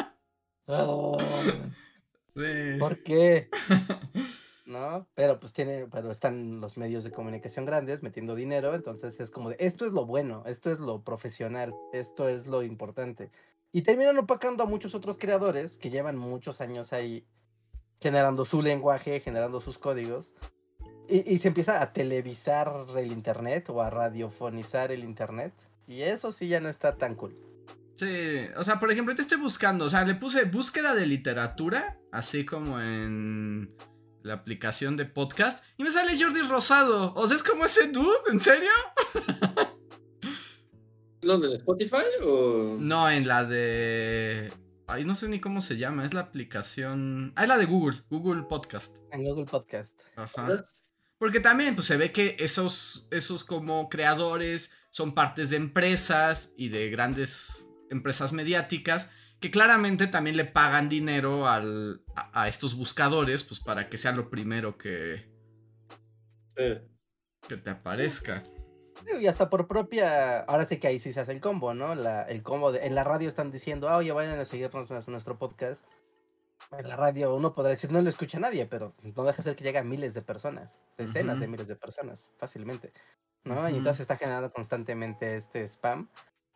Sí. 2.35 2.79
¿Por 2.79 3.03
qué? 3.03 3.49
¿No? 4.65 5.07
Pero 5.13 5.39
pues 5.39 5.53
tiene, 5.53 5.87
pero 5.87 6.09
están 6.09 6.61
los 6.61 6.77
medios 6.77 7.03
de 7.03 7.11
comunicación 7.11 7.65
grandes 7.65 8.01
metiendo 8.01 8.33
dinero, 8.33 8.73
entonces 8.73 9.19
es 9.19 9.29
como 9.29 9.49
de, 9.49 9.57
esto 9.59 9.85
es 9.85 9.91
lo 9.91 10.05
bueno, 10.05 10.43
esto 10.47 10.71
es 10.71 10.79
lo 10.79 11.03
profesional, 11.03 11.75
esto 11.91 12.29
es 12.29 12.47
lo 12.47 12.63
importante. 12.63 13.29
Y 13.71 13.81
terminan 13.81 14.17
opacando 14.17 14.63
a 14.63 14.65
muchos 14.65 14.95
otros 14.95 15.17
creadores 15.17 15.77
que 15.77 15.89
llevan 15.89 16.17
muchos 16.17 16.61
años 16.61 16.93
ahí 16.93 17.25
generando 17.99 18.45
su 18.45 18.61
lenguaje, 18.61 19.19
generando 19.19 19.61
sus 19.61 19.77
códigos. 19.77 20.33
Y, 21.09 21.33
y 21.33 21.37
se 21.39 21.49
empieza 21.49 21.81
a 21.81 21.91
televisar 21.91 22.85
el 22.95 23.11
internet 23.11 23.69
o 23.69 23.81
a 23.81 23.89
radiofonizar 23.89 24.91
el 24.91 25.03
internet. 25.03 25.53
Y 25.87 26.01
eso 26.03 26.31
sí 26.31 26.47
ya 26.47 26.59
no 26.59 26.69
está 26.69 26.97
tan 26.97 27.15
cool. 27.15 27.35
Sí, 27.95 28.47
o 28.55 28.63
sea, 28.63 28.79
por 28.79 28.91
ejemplo, 28.91 29.15
te 29.15 29.21
estoy 29.21 29.37
buscando, 29.37 29.85
o 29.85 29.89
sea, 29.89 30.03
le 30.03 30.15
puse 30.15 30.45
búsqueda 30.45 30.95
de 30.95 31.05
literatura, 31.05 31.99
así 32.11 32.45
como 32.45 32.81
en 32.81 33.75
la 34.23 34.33
aplicación 34.33 34.97
de 34.97 35.05
podcast, 35.05 35.63
y 35.77 35.83
me 35.83 35.91
sale 35.91 36.19
Jordi 36.19 36.41
Rosado. 36.41 37.13
O 37.15 37.27
sea, 37.27 37.35
es 37.35 37.43
como 37.43 37.65
ese 37.65 37.89
dude, 37.89 38.31
¿en 38.31 38.39
serio? 38.39 38.71
¿Dónde? 41.21 41.47
¿En 41.47 41.53
Spotify 41.53 42.03
o...? 42.25 42.77
No, 42.79 43.09
en 43.09 43.27
la 43.27 43.45
de... 43.45 44.51
Ay, 44.87 45.05
no 45.05 45.15
sé 45.15 45.29
ni 45.29 45.39
cómo 45.39 45.61
se 45.61 45.77
llama, 45.77 46.05
es 46.05 46.13
la 46.13 46.21
aplicación... 46.21 47.31
Ah, 47.35 47.43
es 47.43 47.47
la 47.47 47.57
de 47.57 47.65
Google, 47.65 48.03
Google 48.09 48.43
Podcast. 48.43 48.97
En 49.11 49.23
Google 49.23 49.45
Podcast. 49.45 50.01
Ajá. 50.15 50.45
Porque 51.17 51.39
también 51.39 51.75
pues, 51.75 51.87
se 51.87 51.95
ve 51.95 52.11
que 52.11 52.35
esos, 52.39 53.07
esos 53.11 53.45
como 53.45 53.87
creadores 53.87 54.71
son 54.89 55.13
partes 55.13 55.51
de 55.51 55.57
empresas 55.57 56.51
y 56.57 56.67
de 56.67 56.89
grandes 56.89 57.69
empresas 57.93 58.33
mediáticas 58.33 59.09
que 59.39 59.51
claramente 59.51 60.07
también 60.07 60.37
le 60.37 60.45
pagan 60.45 60.89
dinero 60.89 61.47
al, 61.47 62.03
a, 62.15 62.43
a 62.43 62.47
estos 62.47 62.75
buscadores 62.75 63.43
pues 63.43 63.59
para 63.59 63.89
que 63.89 63.97
sea 63.97 64.11
lo 64.11 64.29
primero 64.29 64.77
que, 64.77 65.31
Sí. 66.55 66.79
que 67.47 67.57
te 67.57 67.69
aparezca. 67.69 68.43
Y 69.19 69.27
hasta 69.27 69.49
por 69.49 69.67
propia, 69.67 70.39
ahora 70.41 70.65
sí 70.65 70.77
que 70.77 70.87
ahí 70.87 70.97
sí 70.99 71.11
se 71.11 71.19
hace 71.19 71.33
el 71.33 71.41
combo, 71.41 71.73
¿no? 71.73 71.93
La, 71.93 72.23
el 72.23 72.41
combo 72.41 72.71
de, 72.71 72.85
en 72.85 72.95
la 72.95 73.03
radio 73.03 73.27
están 73.27 73.51
diciendo, 73.51 73.89
ah, 73.89 73.97
oye, 73.97 74.11
vayan 74.13 74.39
a 74.39 74.45
seguirnos 74.45 74.89
en 74.89 75.11
nuestro 75.11 75.37
podcast. 75.37 75.85
En 76.71 76.87
la 76.87 76.95
radio 76.95 77.35
uno 77.35 77.53
podrá 77.53 77.71
decir, 77.71 77.91
no 77.91 78.01
lo 78.01 78.07
escucha 78.09 78.39
nadie, 78.39 78.65
pero 78.65 78.95
no 79.01 79.23
deja 79.25 79.37
de 79.37 79.43
ser 79.43 79.55
que 79.57 79.63
llega 79.65 79.81
a 79.81 79.83
miles 79.83 80.13
de 80.13 80.21
personas, 80.21 80.83
decenas 80.97 81.39
de 81.41 81.47
miles 81.47 81.67
de 81.67 81.75
personas, 81.75 82.31
fácilmente, 82.37 82.93
¿no? 83.43 83.67
Y 83.69 83.75
entonces 83.75 84.01
está 84.01 84.15
generando 84.15 84.51
constantemente 84.53 85.35
este 85.35 85.63
spam. 85.67 86.09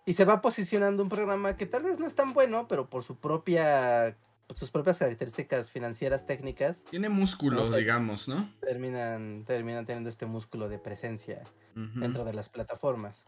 Y 0.08 0.14
se 0.14 0.26
va 0.26 0.42
posicionando 0.42 1.04
un 1.04 1.10
programa 1.10 1.58
que 1.58 1.66
tal 1.66 1.84
vez 1.84 2.00
no 2.00 2.08
es 2.08 2.16
tan 2.16 2.34
bueno, 2.34 2.68
pero 2.70 2.90
por 2.90 3.04
su 3.04 3.18
propia, 3.18 4.18
por 4.48 4.58
sus 4.58 4.72
propias 4.72 4.98
características 5.00 5.70
financieras 5.70 6.26
técnicas, 6.26 6.86
Tiene 6.90 7.10
músculo, 7.10 7.70
digamos, 7.76 8.30
¿no? 8.30 8.50
terminan, 8.62 9.44
terminan 9.46 9.86
teniendo 9.86 10.10
este 10.10 10.26
músculo 10.26 10.70
de 10.70 10.80
presencia 10.80 11.44
dentro 11.76 12.24
de 12.24 12.34
las 12.34 12.48
plataformas. 12.50 13.28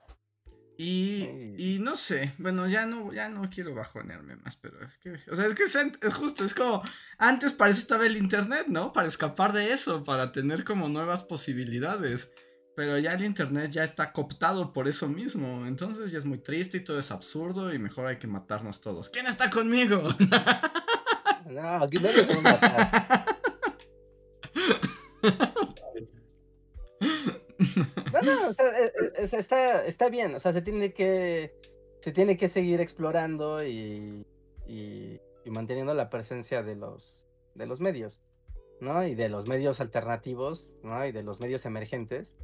Y, 0.77 1.25
Sí. 1.25 1.55
y 1.57 1.80
no 1.80 1.97
sé, 1.97 2.34
bueno, 2.38 2.65
ya 2.69 2.86
no, 2.86 3.11
ya 3.11 3.27
no 3.27 3.49
quiero 3.49 3.75
bajonearme 3.75 4.38
más, 4.38 4.55
pero 4.55 4.82
es 4.86 4.97
que, 4.99 5.11
o 5.30 5.36
sea, 5.36 5.45
es 5.47 5.55
que 5.55 5.63
es, 5.63 5.75
es 5.75 6.13
justo, 6.13 6.45
es 6.45 6.53
como, 6.53 6.82
antes 7.17 7.51
para 7.51 7.71
eso 7.71 7.82
estaba 7.82 8.05
el 8.05 8.15
internet, 8.15 8.67
¿no? 8.69 8.93
Para 8.93 9.09
escapar 9.09 9.51
de 9.51 9.73
eso, 9.73 10.01
para 10.03 10.32
tener 10.32 10.63
como 10.63 10.88
nuevas 10.88 11.23
posibilidades. 11.23 12.32
Pero 12.80 12.97
ya 12.97 13.11
el 13.11 13.25
internet 13.25 13.69
ya 13.71 13.84
está 13.84 14.13
cooptado 14.13 14.71
por 14.71 14.88
eso 14.88 15.09
mismo, 15.09 15.67
entonces 15.67 16.13
ya 16.13 16.17
es 16.17 16.23
muy 16.23 16.38
triste 16.38 16.77
y 16.77 16.80
todo 16.86 16.97
es 16.97 17.11
absurdo 17.11 17.73
y 17.73 17.77
mejor 17.77 18.07
hay 18.07 18.19
que 18.19 18.27
matarnos 18.27 18.80
todos. 18.80 19.09
¿Quién 19.09 19.27
está 19.27 19.49
conmigo? 19.49 20.01
No, 21.49 21.67
aquí 21.84 21.97
no 21.97 22.03
les 22.09 22.25
vamos 22.25 22.45
a 22.45 22.51
matar. 22.51 23.25
No, 28.13 28.21
no, 28.21 28.47
o 28.47 28.53
sea, 28.53 28.65
eh, 28.80 28.86
eh, 28.86 29.11
es- 29.17 29.34
está, 29.34 29.86
está 29.86 30.09
bien, 30.09 30.34
o 30.36 30.39
sea, 30.39 30.53
se 30.53 30.61
tiene 30.61 30.93
que, 30.93 31.53
se 31.99 32.13
tiene 32.13 32.38
que 32.38 32.47
seguir 32.47 32.80
explorando 32.80 33.61
y, 33.65 34.25
y, 34.67 35.19
y 35.43 35.49
manteniendo 35.49 35.93
la 35.93 36.09
presencia 36.09 36.63
de 36.63 36.75
los, 36.77 37.25
de 37.55 37.65
los 37.67 37.82
medios, 37.82 38.21
¿no? 38.80 39.05
Y 39.05 39.15
de 39.15 39.27
los 39.27 39.47
medios 39.47 39.82
alternativos, 39.82 40.71
¿no? 40.84 41.05
Y 41.05 41.11
de 41.11 41.23
los 41.23 41.41
medios 41.41 41.65
emergentes, 41.65 42.36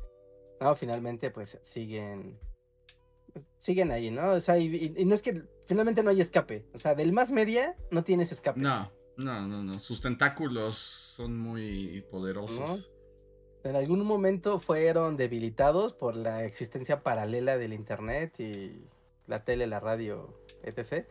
¿no? 0.60 0.76
Finalmente, 0.76 1.32
pues, 1.32 1.58
siguen, 1.62 2.40
siguen 3.58 3.92
ahí, 3.92 4.12
¿no? 4.12 4.34
O 4.34 4.42
sea, 4.42 4.58
y, 4.58 4.94
no 5.06 5.16
es 5.16 5.22
que 5.22 5.44
finalmente 5.68 6.04
no 6.04 6.10
hay 6.10 6.22
escape, 6.22 6.66
o 6.74 6.80
sea, 6.80 6.96
del 6.96 7.14
más 7.14 7.32
media 7.32 7.76
no 7.92 8.04
tienes 8.04 8.32
escape. 8.32 8.60
No, 8.60 8.92
no, 9.18 9.48
no, 9.48 9.64
no, 9.64 9.80
sus 9.80 10.02
tentáculos 10.02 10.78
son 10.78 11.38
muy 11.38 12.06
poderosos. 12.12 12.92
En 13.64 13.76
algún 13.76 14.06
momento 14.06 14.60
fueron 14.60 15.18
debilitados 15.18 15.94
por 15.94 16.16
la 16.16 16.44
existencia 16.44 17.02
paralela 17.02 17.58
del 17.58 17.74
internet 17.74 18.40
y 18.40 18.86
la 19.26 19.44
tele, 19.44 19.66
la 19.66 19.80
radio, 19.80 20.40
etc. 20.62 21.08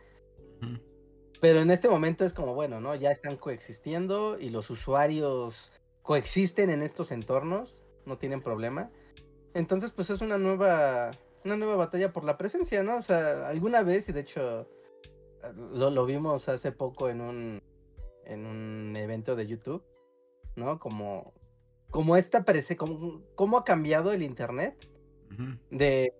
Pero 1.41 1.59
en 1.59 1.69
este 1.69 1.89
momento 1.89 2.23
es 2.23 2.31
como, 2.31 2.53
bueno, 2.53 2.79
¿no? 2.79 2.95
Ya 2.95 3.11
están 3.11 3.35
coexistiendo 3.35 4.39
y 4.39 4.49
los 4.49 4.69
usuarios 4.69 5.69
coexisten 6.01 6.69
en 6.69 6.81
estos 6.81 7.11
entornos, 7.11 7.77
no 8.05 8.17
tienen 8.17 8.41
problema. 8.41 8.89
Entonces, 9.55 9.91
pues 9.91 10.09
es 10.09 10.19
una 10.19 10.37
nueva, 10.37 11.11
una 11.45 11.55
nueva 11.55 11.77
batalla 11.77 12.11
por 12.11 12.25
la 12.25 12.37
presencia, 12.37 12.83
¿no? 12.83 12.97
O 12.97 13.01
sea, 13.01 13.47
alguna 13.47 13.83
vez, 13.83 14.09
y 14.09 14.11
de 14.11 14.19
hecho 14.19 14.67
lo, 15.53 15.89
lo 15.89 16.05
vimos 16.05 16.49
hace 16.49 16.73
poco 16.73 17.09
en 17.09 17.21
un, 17.21 17.63
en 18.25 18.45
un 18.45 18.93
evento 18.97 19.37
de 19.37 19.47
YouTube, 19.47 19.81
¿no? 20.57 20.77
Como, 20.77 21.33
como 21.89 22.17
esta 22.17 22.43
parece, 22.43 22.75
como, 22.75 23.21
cómo 23.35 23.57
ha 23.57 23.63
cambiado 23.63 24.11
el 24.11 24.23
Internet 24.23 24.89
de 25.71 26.13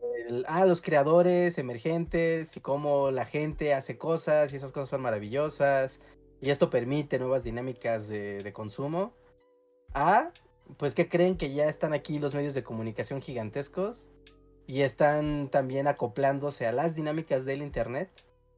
ah, 0.47 0.65
los 0.65 0.81
creadores 0.81 1.57
emergentes 1.57 2.55
y 2.55 2.61
cómo 2.61 3.11
la 3.11 3.25
gente 3.25 3.73
hace 3.73 3.97
cosas 3.97 4.53
y 4.53 4.55
esas 4.55 4.71
cosas 4.71 4.89
son 4.89 5.01
maravillosas 5.01 5.99
y 6.39 6.51
esto 6.51 6.69
permite 6.69 7.19
nuevas 7.19 7.43
dinámicas 7.43 8.07
de, 8.07 8.41
de 8.41 8.53
consumo 8.53 9.13
a 9.93 10.31
pues 10.77 10.93
que 10.95 11.09
creen 11.09 11.37
que 11.37 11.53
ya 11.53 11.65
están 11.65 11.93
aquí 11.93 12.19
los 12.19 12.35
medios 12.35 12.53
de 12.53 12.63
comunicación 12.63 13.21
gigantescos 13.21 14.11
y 14.67 14.81
están 14.81 15.49
también 15.49 15.87
acoplándose 15.87 16.65
a 16.65 16.71
las 16.71 16.95
dinámicas 16.95 17.45
del 17.45 17.61
internet. 17.61 18.09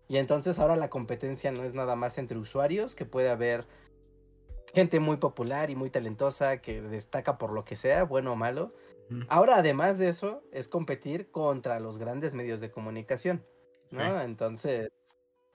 Y 0.08 0.18
entonces 0.18 0.58
ahora 0.60 0.76
la 0.76 0.90
competencia 0.90 1.52
no 1.52 1.64
es 1.64 1.74
nada 1.74 1.96
más 1.96 2.18
entre 2.18 2.38
usuarios 2.38 2.96
que 2.96 3.06
puede 3.06 3.30
haber 3.30 3.66
gente 4.74 5.00
muy 5.00 5.18
popular 5.18 5.70
y 5.70 5.76
muy 5.76 5.90
talentosa 5.90 6.62
que 6.62 6.82
destaca 6.82 7.38
por 7.38 7.52
lo 7.52 7.66
que 7.66 7.76
sea, 7.76 8.04
bueno 8.04 8.34
o 8.34 8.36
malo, 8.36 8.74
Ahora, 9.30 9.58
además 9.58 9.98
de 9.98 10.10
eso, 10.10 10.44
es 10.52 10.68
competir 10.68 11.32
contra 11.32 11.80
los 11.80 11.98
grandes 11.98 12.34
medios 12.34 12.60
de 12.60 12.72
comunicación, 12.72 13.46
¿no? 13.90 14.22
Entonces, 14.22 14.90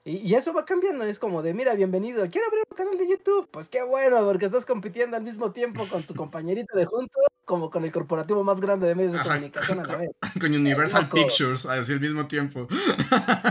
y, 0.05 0.33
eso 0.33 0.53
va 0.53 0.65
cambiando, 0.65 1.05
es 1.05 1.17
como 1.17 1.41
de, 1.41 1.53
mira, 1.53 1.73
bienvenido, 1.75 2.27
quiero 2.29 2.47
abrir 2.47 2.63
un 2.69 2.75
canal 2.75 2.97
de 2.97 3.07
YouTube. 3.07 3.49
Pues 3.51 3.69
qué 3.69 3.83
bueno, 3.83 4.25
porque 4.25 4.45
estás 4.45 4.65
compitiendo 4.65 5.15
al 5.15 5.23
mismo 5.23 5.51
tiempo 5.51 5.85
con 5.87 6.03
tu 6.03 6.13
compañerito 6.13 6.77
de 6.77 6.83
junto, 6.85 7.19
como 7.45 7.69
con 7.69 7.85
el 7.85 7.91
corporativo 7.91 8.43
más 8.43 8.59
grande 8.59 8.87
de 8.87 8.95
medios 8.95 9.13
de 9.13 9.19
comunicación 9.19 9.79
a 9.79 9.83
la 9.83 9.95
vez. 9.95 10.11
Con 10.41 10.53
Universal 10.53 11.07
Pictures, 11.07 11.65
así 11.65 11.93
al 11.93 12.01
mismo 12.01 12.27
tiempo. 12.27 12.67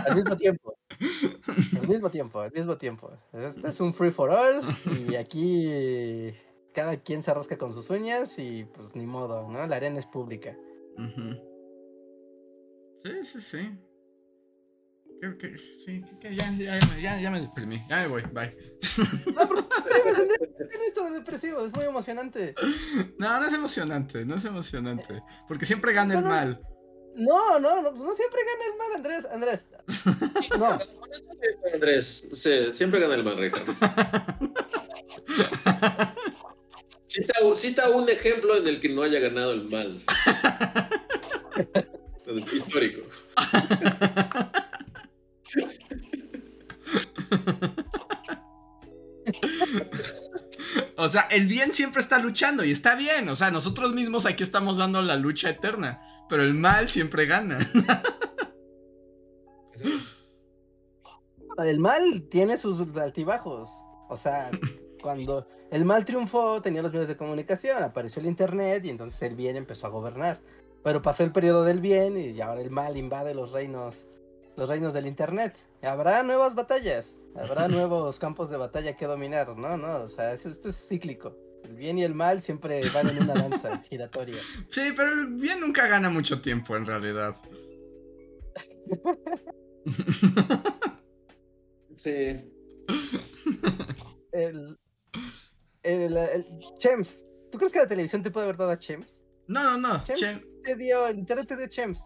Al 0.06 0.14
mismo 0.14 0.36
tiempo. 0.36 0.76
Al 1.80 1.88
mismo 1.88 2.10
tiempo, 2.10 2.40
al 2.40 2.52
mismo 2.52 2.76
tiempo. 2.76 3.10
Este 3.32 3.68
es 3.68 3.80
un 3.80 3.94
free 3.94 4.10
for 4.10 4.30
all 4.30 4.62
y 5.08 5.14
aquí 5.16 6.34
cada 6.74 6.98
quien 6.98 7.22
se 7.22 7.32
rasca 7.32 7.56
con 7.56 7.72
sus 7.72 7.88
uñas 7.90 8.38
y 8.38 8.64
pues 8.64 8.94
ni 8.94 9.06
modo, 9.06 9.48
¿no? 9.48 9.66
La 9.66 9.76
arena 9.76 9.98
es 9.98 10.06
pública. 10.06 10.54
Sí, 13.02 13.24
sí, 13.24 13.40
sí. 13.40 13.78
Que, 15.22 15.56
sí, 15.56 16.02
que 16.20 16.34
ya, 16.34 16.52
ya, 16.58 16.80
ya, 17.00 17.20
ya, 17.20 17.30
me 17.30 17.40
deprimí. 17.42 17.80
Ya 17.88 18.00
me 18.00 18.08
voy, 18.08 18.22
bye. 18.32 18.56
No, 19.32 19.48
pero 19.48 19.68
tiene 20.68 20.86
esto 20.88 21.04
de 21.04 21.10
depresivo, 21.12 21.64
es 21.64 21.72
muy 21.72 21.84
emocionante. 21.84 22.56
No, 23.18 23.38
no 23.38 23.46
es 23.46 23.54
emocionante, 23.54 24.24
no 24.24 24.34
es 24.34 24.44
emocionante. 24.44 25.22
Porque 25.46 25.64
siempre 25.64 25.92
gana 25.92 26.14
el 26.14 26.24
mal. 26.24 26.60
No, 27.14 27.60
no, 27.60 27.82
no, 27.82 27.92
no 27.92 28.14
siempre 28.16 28.40
gana 28.44 28.64
el 28.66 28.76
mal, 28.76 28.92
Andrés. 28.96 29.24
Andrés. 29.26 29.68
No. 30.58 30.76
Andrés, 31.72 32.30
sí, 32.32 32.72
siempre 32.72 32.98
gana 32.98 33.14
el 33.14 33.22
mal, 33.22 33.38
Richard. 33.38 33.62
Cita, 37.56 37.90
un 37.90 38.08
ejemplo 38.08 38.56
en 38.56 38.66
el 38.66 38.80
que 38.80 38.88
no 38.88 39.02
haya 39.02 39.20
ganado 39.20 39.52
el 39.52 39.68
mal. 39.68 40.00
histórico. 42.52 43.02
O 51.04 51.08
sea, 51.08 51.22
el 51.30 51.46
bien 51.46 51.72
siempre 51.72 52.00
está 52.00 52.18
luchando 52.18 52.64
y 52.64 52.70
está 52.70 52.94
bien. 52.94 53.28
O 53.28 53.36
sea, 53.36 53.50
nosotros 53.50 53.92
mismos 53.92 54.26
aquí 54.26 54.42
estamos 54.42 54.76
dando 54.76 55.02
la 55.02 55.16
lucha 55.16 55.50
eterna, 55.50 56.00
pero 56.28 56.42
el 56.42 56.54
mal 56.54 56.88
siempre 56.88 57.26
gana. 57.26 57.58
El 61.58 61.80
mal 61.80 62.28
tiene 62.30 62.56
sus 62.56 62.96
altibajos. 62.96 63.68
O 64.08 64.16
sea, 64.16 64.50
cuando 65.02 65.46
el 65.70 65.84
mal 65.84 66.04
triunfó, 66.04 66.62
tenía 66.62 66.82
los 66.82 66.92
medios 66.92 67.08
de 67.08 67.16
comunicación, 67.16 67.82
apareció 67.82 68.20
el 68.20 68.26
internet 68.26 68.84
y 68.84 68.90
entonces 68.90 69.20
el 69.22 69.36
bien 69.36 69.56
empezó 69.56 69.86
a 69.86 69.90
gobernar. 69.90 70.40
Pero 70.82 71.02
pasó 71.02 71.24
el 71.24 71.32
periodo 71.32 71.64
del 71.64 71.80
bien 71.80 72.16
y 72.18 72.40
ahora 72.40 72.62
el 72.62 72.70
mal 72.70 72.96
invade 72.96 73.34
los 73.34 73.52
reinos, 73.52 74.06
los 74.56 74.68
reinos 74.68 74.92
del 74.92 75.06
internet. 75.06 75.56
Habrá 75.82 76.22
nuevas 76.22 76.54
batallas, 76.54 77.18
habrá 77.34 77.68
nuevos 77.68 78.18
campos 78.18 78.50
de 78.50 78.56
batalla 78.56 78.96
que 78.96 79.06
dominar, 79.06 79.56
no, 79.56 79.76
no, 79.76 80.04
o 80.04 80.08
sea, 80.08 80.32
esto 80.32 80.68
es 80.68 80.88
cíclico. 80.88 81.36
El 81.64 81.74
bien 81.76 81.98
y 81.98 82.02
el 82.02 82.14
mal 82.14 82.42
siempre 82.42 82.80
van 82.92 83.08
en 83.08 83.22
una 83.22 83.34
danza 83.34 83.78
giratoria. 83.88 84.38
Sí, 84.68 84.92
pero 84.96 85.12
el 85.12 85.28
bien 85.28 85.60
nunca 85.60 85.86
gana 85.86 86.10
mucho 86.10 86.40
tiempo 86.40 86.76
en 86.76 86.86
realidad. 86.86 87.36
sí. 91.96 92.52
El, 94.32 94.76
el, 95.82 96.18
Chems. 96.78 97.22
¿Tú 97.50 97.58
crees 97.58 97.72
que 97.72 97.78
la 97.78 97.88
televisión 97.88 98.22
te 98.22 98.30
puede 98.30 98.46
haber 98.46 98.56
dado 98.56 98.72
a 98.72 98.78
Chems? 98.78 99.22
No, 99.46 99.62
no, 99.62 99.78
no. 99.78 100.02
Chems 100.02 100.42
te 100.62 100.76
dio, 100.76 101.06
el 101.06 101.18
internet 101.18 101.46
te 101.46 101.56
dio 101.56 101.66
Chems. 101.66 102.02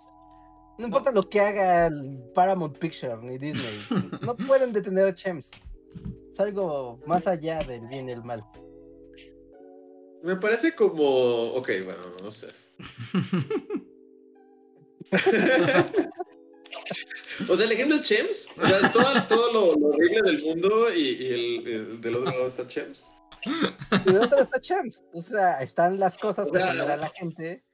No 0.79 0.87
importa 0.87 1.11
lo 1.11 1.22
que 1.22 1.41
haga 1.41 1.87
el 1.87 2.18
Paramount 2.35 2.77
Picture 2.79 3.16
ni 3.22 3.39
Disney. 3.39 4.11
no 4.20 4.37
pueden 4.47 4.72
detener 4.72 5.07
a 5.07 5.14
Chems. 5.14 5.51
Es 6.31 6.41
algo 6.41 7.01
más 7.07 7.27
allá 7.27 7.59
del 7.61 7.87
bien 7.89 8.09
y 8.09 8.12
el 8.12 8.22
mal. 8.22 8.45
Me 10.22 10.37
parece 10.37 10.74
como. 10.74 11.03
Ok, 11.55 11.70
bueno, 11.85 12.03
no 12.22 12.31
sé. 12.31 12.49
o 17.49 17.57
sea, 17.57 17.64
el 17.64 17.72
ejemplo 17.72 17.97
es 17.97 18.03
Chems. 18.03 18.51
O 18.61 18.66
sea, 18.66 18.91
todo, 18.91 19.53
lo, 19.53 19.68
horrible 19.89 20.20
del 20.22 20.43
mundo 20.43 20.95
y, 20.95 21.64
el, 21.64 22.01
del 22.03 22.16
otro 22.16 22.31
lado 22.31 22.49
está 22.49 22.66
Chems. 22.66 23.09
Y 23.45 23.51
del 24.05 24.18
otro 24.18 24.41
está 24.41 24.61
Chems. 24.61 25.05
O 25.14 25.22
sea, 25.22 25.62
están 25.62 25.99
las 25.99 26.18
cosas 26.18 26.53
que 26.53 26.59
genera 26.59 26.99
la 26.99 27.09
gente 27.09 27.66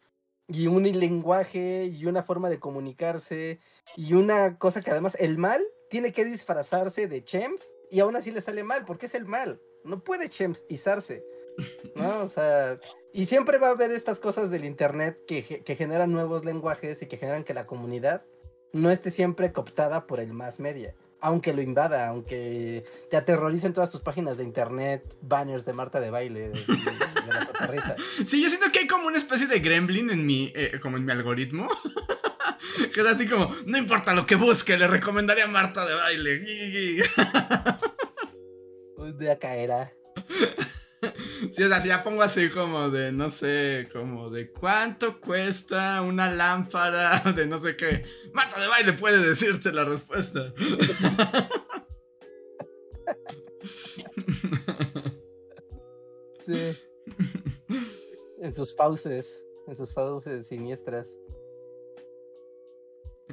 y 0.53 0.67
un 0.67 0.85
lenguaje 0.85 1.87
y 1.87 2.07
una 2.07 2.23
forma 2.23 2.51
de 2.51 2.59
comunicarse 2.59 3.61
y 3.97 4.15
una 4.15 4.59
cosa 4.59 4.83
que 4.83 4.91
además 4.91 5.17
el 5.19 5.39
mal 5.39 5.63
tiene 5.91 6.13
que 6.13 6.25
disfrazarse 6.25 7.09
de 7.09 7.25
Chems 7.25 7.75
y 7.91 8.01
aún 8.01 8.17
así 8.17 8.31
le 8.31 8.41
sale 8.41 8.65
mal, 8.65 8.85
porque 8.85 9.07
es 9.07 9.15
el 9.15 9.27
mal. 9.27 9.61
No 9.85 10.03
puede 10.05 10.29
Chems 10.29 10.65
izarse. 10.69 11.25
¿no? 11.97 12.23
O 12.23 12.29
sea, 12.29 12.79
y 13.13 13.27
siempre 13.27 13.59
va 13.59 13.69
a 13.69 13.73
haber 13.73 13.91
estas 13.91 14.21
cosas 14.21 14.51
del 14.51 14.65
internet 14.65 15.19
que, 15.27 15.63
que 15.63 15.77
generan 15.77 16.13
nuevos 16.13 16.45
lenguajes 16.45 17.03
y 17.03 17.07
que 17.07 17.19
generan 17.19 17.45
que 17.45 17.55
la 17.55 17.67
comunidad 17.67 18.25
no 18.73 18.91
esté 18.91 19.11
siempre 19.11 19.53
cooptada 19.53 20.07
por 20.07 20.21
el 20.21 20.33
más 20.33 20.61
media 20.61 20.95
aunque 21.23 21.53
lo 21.53 21.63
invada, 21.63 22.09
aunque 22.09 22.85
te 23.09 23.17
aterroricen 23.17 23.73
todas 23.73 23.91
tus 23.91 24.01
páginas 24.01 24.39
de 24.39 24.45
internet, 24.45 25.15
banners 25.23 25.65
de 25.65 25.73
Marta 25.73 26.01
de 26.01 26.11
baile, 26.11 26.49
de, 26.49 26.65
la 27.61 27.67
risa. 27.69 27.95
Sí, 28.27 28.43
yo 28.43 28.51
siento 28.51 28.71
que 28.73 28.81
hay 28.81 28.87
como 28.89 29.07
una 29.07 29.19
especie 29.19 29.47
de 29.47 29.61
gremlin 29.61 30.11
en 30.11 30.27
mi, 30.27 30.53
eh, 30.57 30.79
como 30.83 30.97
en 30.97 31.05
mi 31.05 31.13
algoritmo. 31.13 31.69
que 32.93 33.01
es 33.01 33.07
así 33.07 33.29
como, 33.29 33.55
no 33.67 33.79
importa 33.79 34.15
lo 34.15 34.27
que 34.27 34.35
busque, 34.35 34.77
le 34.77 34.89
recomendaría 34.89 35.47
Marta 35.47 35.87
de 35.87 35.95
baile. 35.95 36.43
Un 38.97 39.17
día 39.17 39.39
caerá. 39.39 39.93
Sí, 41.53 41.63
o 41.63 41.69
sea, 41.69 41.83
si 41.83 41.89
ya 41.89 42.03
pongo 42.03 42.23
así 42.23 42.49
como 42.49 42.89
de, 42.89 43.13
no 43.13 43.29
sé, 43.29 43.87
como 43.93 44.31
de 44.31 44.51
cuánto 44.51 45.21
cuesta 45.21 46.01
una 46.01 46.31
lámpara 46.31 47.21
de 47.37 47.47
no 47.47 47.59
sé 47.59 47.77
qué. 47.77 48.05
Marta 48.33 48.59
de 48.59 48.69
baile 48.69 48.95
puede 48.95 49.19
decirte 49.19 49.71
la 49.73 49.85
respuesta. 49.85 50.53
Sí. 56.45 56.59
En 58.41 58.53
sus 58.53 58.75
fauces, 58.75 59.45
en 59.69 59.77
sus 59.77 59.93
fauces 59.95 60.49
siniestras. 60.49 61.09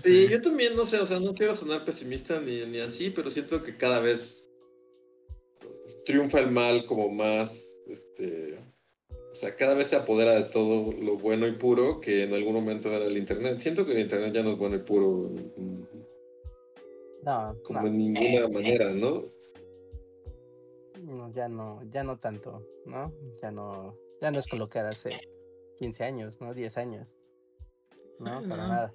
Sí, 0.03 0.28
yo 0.30 0.39
también 0.39 0.76
no 0.76 0.86
sé, 0.86 0.99
o 0.99 1.05
sea, 1.05 1.20
no 1.20 1.34
quiero 1.34 1.55
sonar 1.55 1.84
pesimista 1.84 2.39
ni, 2.39 2.63
ni 2.65 2.80
así, 2.80 3.09
pero 3.09 3.30
siento 3.30 3.61
que 3.63 3.76
cada 3.76 3.99
vez 3.99 4.51
triunfa 6.05 6.39
el 6.39 6.51
mal 6.51 6.86
como 6.86 7.09
más, 7.09 7.76
este, 7.89 8.59
o 9.31 9.33
sea, 9.33 9.55
cada 9.55 9.75
vez 9.75 9.87
se 9.89 9.95
apodera 9.95 10.33
de 10.33 10.43
todo 10.43 10.91
lo 10.93 11.17
bueno 11.17 11.47
y 11.47 11.51
puro 11.51 11.99
que 11.99 12.23
en 12.23 12.33
algún 12.33 12.53
momento 12.53 12.91
era 12.91 13.05
el 13.05 13.17
Internet. 13.17 13.57
Siento 13.59 13.85
que 13.85 13.91
el 13.91 13.99
Internet 13.99 14.33
ya 14.33 14.43
no 14.43 14.51
es 14.51 14.57
bueno 14.57 14.75
y 14.75 14.79
puro. 14.79 15.29
No, 17.23 17.55
como 17.63 17.87
en 17.87 17.97
ninguna 17.97 18.47
manera, 18.47 18.91
¿no? 18.93 19.23
No, 21.03 21.33
ya 21.33 21.47
no, 21.47 21.81
ya 21.91 22.03
no 22.03 22.17
tanto, 22.17 22.65
¿no? 22.85 23.13
Ya 23.41 23.51
no, 23.51 23.95
ya 24.21 24.31
no 24.31 24.39
es 24.39 24.47
era 24.73 24.89
hace 24.89 25.11
15 25.79 26.03
años, 26.03 26.41
¿no? 26.41 26.53
10 26.53 26.77
años. 26.77 27.15
No, 28.19 28.41
para 28.47 28.67
nada. 28.67 28.93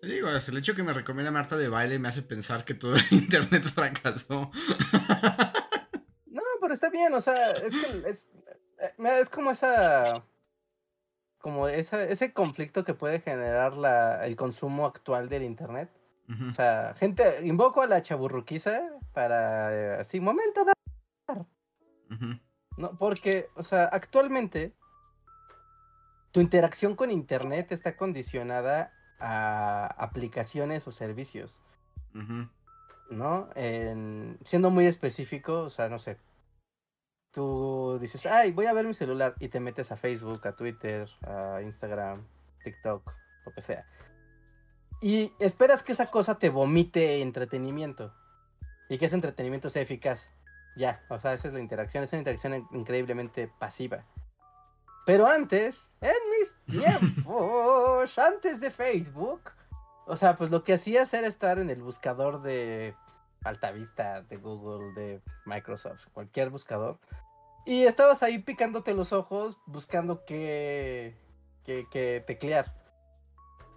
Te 0.00 0.08
digo, 0.08 0.28
el 0.28 0.56
hecho 0.56 0.74
que 0.74 0.82
me 0.82 0.92
recomienda 0.94 1.30
Marta 1.30 1.56
de 1.56 1.68
baile 1.68 1.98
me 1.98 2.08
hace 2.08 2.22
pensar 2.22 2.64
que 2.64 2.74
todo 2.74 2.94
el 2.96 3.02
internet 3.10 3.64
fracasó. 3.64 4.50
Pero 6.70 6.74
está 6.74 6.90
bien, 6.90 7.12
o 7.14 7.20
sea, 7.20 7.50
es 7.50 7.72
que 7.72 8.08
es, 8.08 8.28
eh, 8.78 9.20
es 9.20 9.28
como 9.28 9.50
esa 9.50 10.24
como 11.38 11.66
esa, 11.66 12.04
ese 12.04 12.32
conflicto 12.32 12.84
que 12.84 12.94
puede 12.94 13.18
generar 13.18 13.76
la, 13.76 14.24
el 14.24 14.36
consumo 14.36 14.86
actual 14.86 15.28
del 15.28 15.42
internet. 15.42 15.90
O 16.48 16.54
sea, 16.54 16.94
gente, 16.96 17.44
invoco 17.44 17.82
a 17.82 17.88
la 17.88 18.02
chaburruquiza 18.02 18.88
para 19.12 19.74
eh, 19.74 19.96
así, 19.98 20.20
momento 20.20 20.64
de... 20.64 20.72
No, 22.76 22.96
porque, 22.96 23.48
o 23.56 23.64
sea, 23.64 23.86
actualmente 23.86 24.72
tu 26.30 26.38
interacción 26.38 26.94
con 26.94 27.10
internet 27.10 27.72
está 27.72 27.96
condicionada 27.96 28.92
a 29.18 29.86
aplicaciones 29.98 30.86
o 30.86 30.92
servicios. 30.92 31.60
¿No? 33.10 33.48
siendo 34.44 34.70
muy 34.70 34.86
específico, 34.86 35.62
o 35.62 35.70
sea, 35.70 35.88
no 35.88 35.98
sé. 35.98 36.16
Tú 37.32 37.98
dices, 38.00 38.26
ay, 38.26 38.50
voy 38.50 38.66
a 38.66 38.72
ver 38.72 38.86
mi 38.86 38.94
celular 38.94 39.34
y 39.38 39.48
te 39.48 39.60
metes 39.60 39.92
a 39.92 39.96
Facebook, 39.96 40.46
a 40.46 40.56
Twitter, 40.56 41.08
a 41.22 41.60
Instagram, 41.62 42.26
TikTok, 42.64 43.12
lo 43.46 43.52
que 43.52 43.60
sea. 43.60 43.86
Y 45.00 45.32
esperas 45.38 45.82
que 45.82 45.92
esa 45.92 46.06
cosa 46.06 46.38
te 46.38 46.50
vomite 46.50 47.22
entretenimiento. 47.22 48.12
Y 48.88 48.98
que 48.98 49.06
ese 49.06 49.14
entretenimiento 49.14 49.70
sea 49.70 49.82
eficaz. 49.82 50.34
Ya, 50.76 51.02
o 51.08 51.18
sea, 51.18 51.34
esa 51.34 51.48
es 51.48 51.54
la 51.54 51.60
interacción. 51.60 52.04
Es 52.04 52.12
una 52.12 52.20
interacción 52.20 52.68
increíblemente 52.72 53.50
pasiva. 53.58 54.04
Pero 55.06 55.26
antes, 55.26 55.88
en 56.00 56.16
mis 56.38 56.56
tiempos, 56.82 58.18
antes 58.18 58.60
de 58.60 58.70
Facebook, 58.70 59.40
o 60.06 60.16
sea, 60.16 60.36
pues 60.36 60.50
lo 60.50 60.64
que 60.64 60.74
hacías 60.74 61.12
era 61.14 61.26
estar 61.26 61.58
en 61.58 61.70
el 61.70 61.82
buscador 61.82 62.42
de 62.42 62.94
Altavista, 63.44 64.22
de 64.22 64.36
Google, 64.36 64.92
de 64.94 65.20
Microsoft, 65.46 66.06
cualquier 66.12 66.50
buscador. 66.50 66.98
Y 67.66 67.84
estabas 67.84 68.22
ahí 68.22 68.38
picándote 68.38 68.94
los 68.94 69.12
ojos, 69.12 69.58
buscando 69.66 70.24
qué, 70.24 71.16
qué, 71.64 72.24
teclear. 72.26 72.74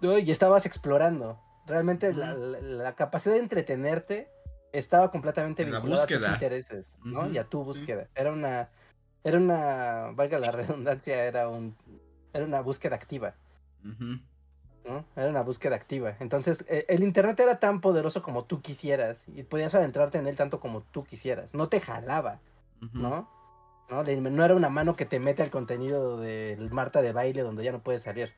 Y 0.00 0.30
estabas 0.30 0.66
explorando. 0.66 1.40
Realmente 1.66 2.12
la, 2.12 2.94
capacidad 2.94 3.34
de 3.34 3.40
entretenerte 3.40 4.30
estaba 4.72 5.10
completamente 5.10 5.64
vinculada 5.64 6.02
a 6.02 6.06
tus 6.06 6.28
intereses, 6.28 6.98
¿no? 7.04 7.30
Y 7.30 7.38
a 7.38 7.44
tu 7.44 7.64
búsqueda. 7.64 8.08
Era 8.14 8.32
una 8.32 8.68
era 9.24 9.38
una, 9.38 10.10
valga 10.14 10.38
la 10.38 10.50
redundancia, 10.52 11.24
era 11.24 11.48
un, 11.48 11.76
era 12.32 12.44
una 12.44 12.60
búsqueda 12.60 12.94
activa. 12.94 13.34
¿No? 14.84 15.04
Era 15.16 15.28
una 15.28 15.42
búsqueda 15.42 15.76
activa. 15.76 16.16
Entonces, 16.20 16.64
e, 16.68 16.86
el 16.88 17.02
internet 17.02 17.38
era 17.40 17.58
tan 17.58 17.80
poderoso 17.80 18.22
como 18.22 18.44
tú 18.44 18.60
quisieras 18.60 19.24
y 19.28 19.42
podías 19.42 19.74
adentrarte 19.74 20.18
en 20.18 20.26
él 20.26 20.36
tanto 20.36 20.60
como 20.60 20.82
tú 20.82 21.04
quisieras. 21.04 21.54
No 21.54 21.68
te 21.68 21.80
jalaba, 21.80 22.40
¿no? 22.92 23.28
¿no? 23.90 24.02
No 24.02 24.44
era 24.44 24.54
una 24.54 24.68
mano 24.68 24.96
que 24.96 25.04
te 25.04 25.20
mete 25.20 25.42
al 25.42 25.50
contenido 25.50 26.18
del 26.18 26.70
Marta 26.70 27.02
de 27.02 27.12
baile 27.12 27.42
donde 27.42 27.64
ya 27.64 27.72
no 27.72 27.82
puedes 27.82 28.02
salir. 28.02 28.32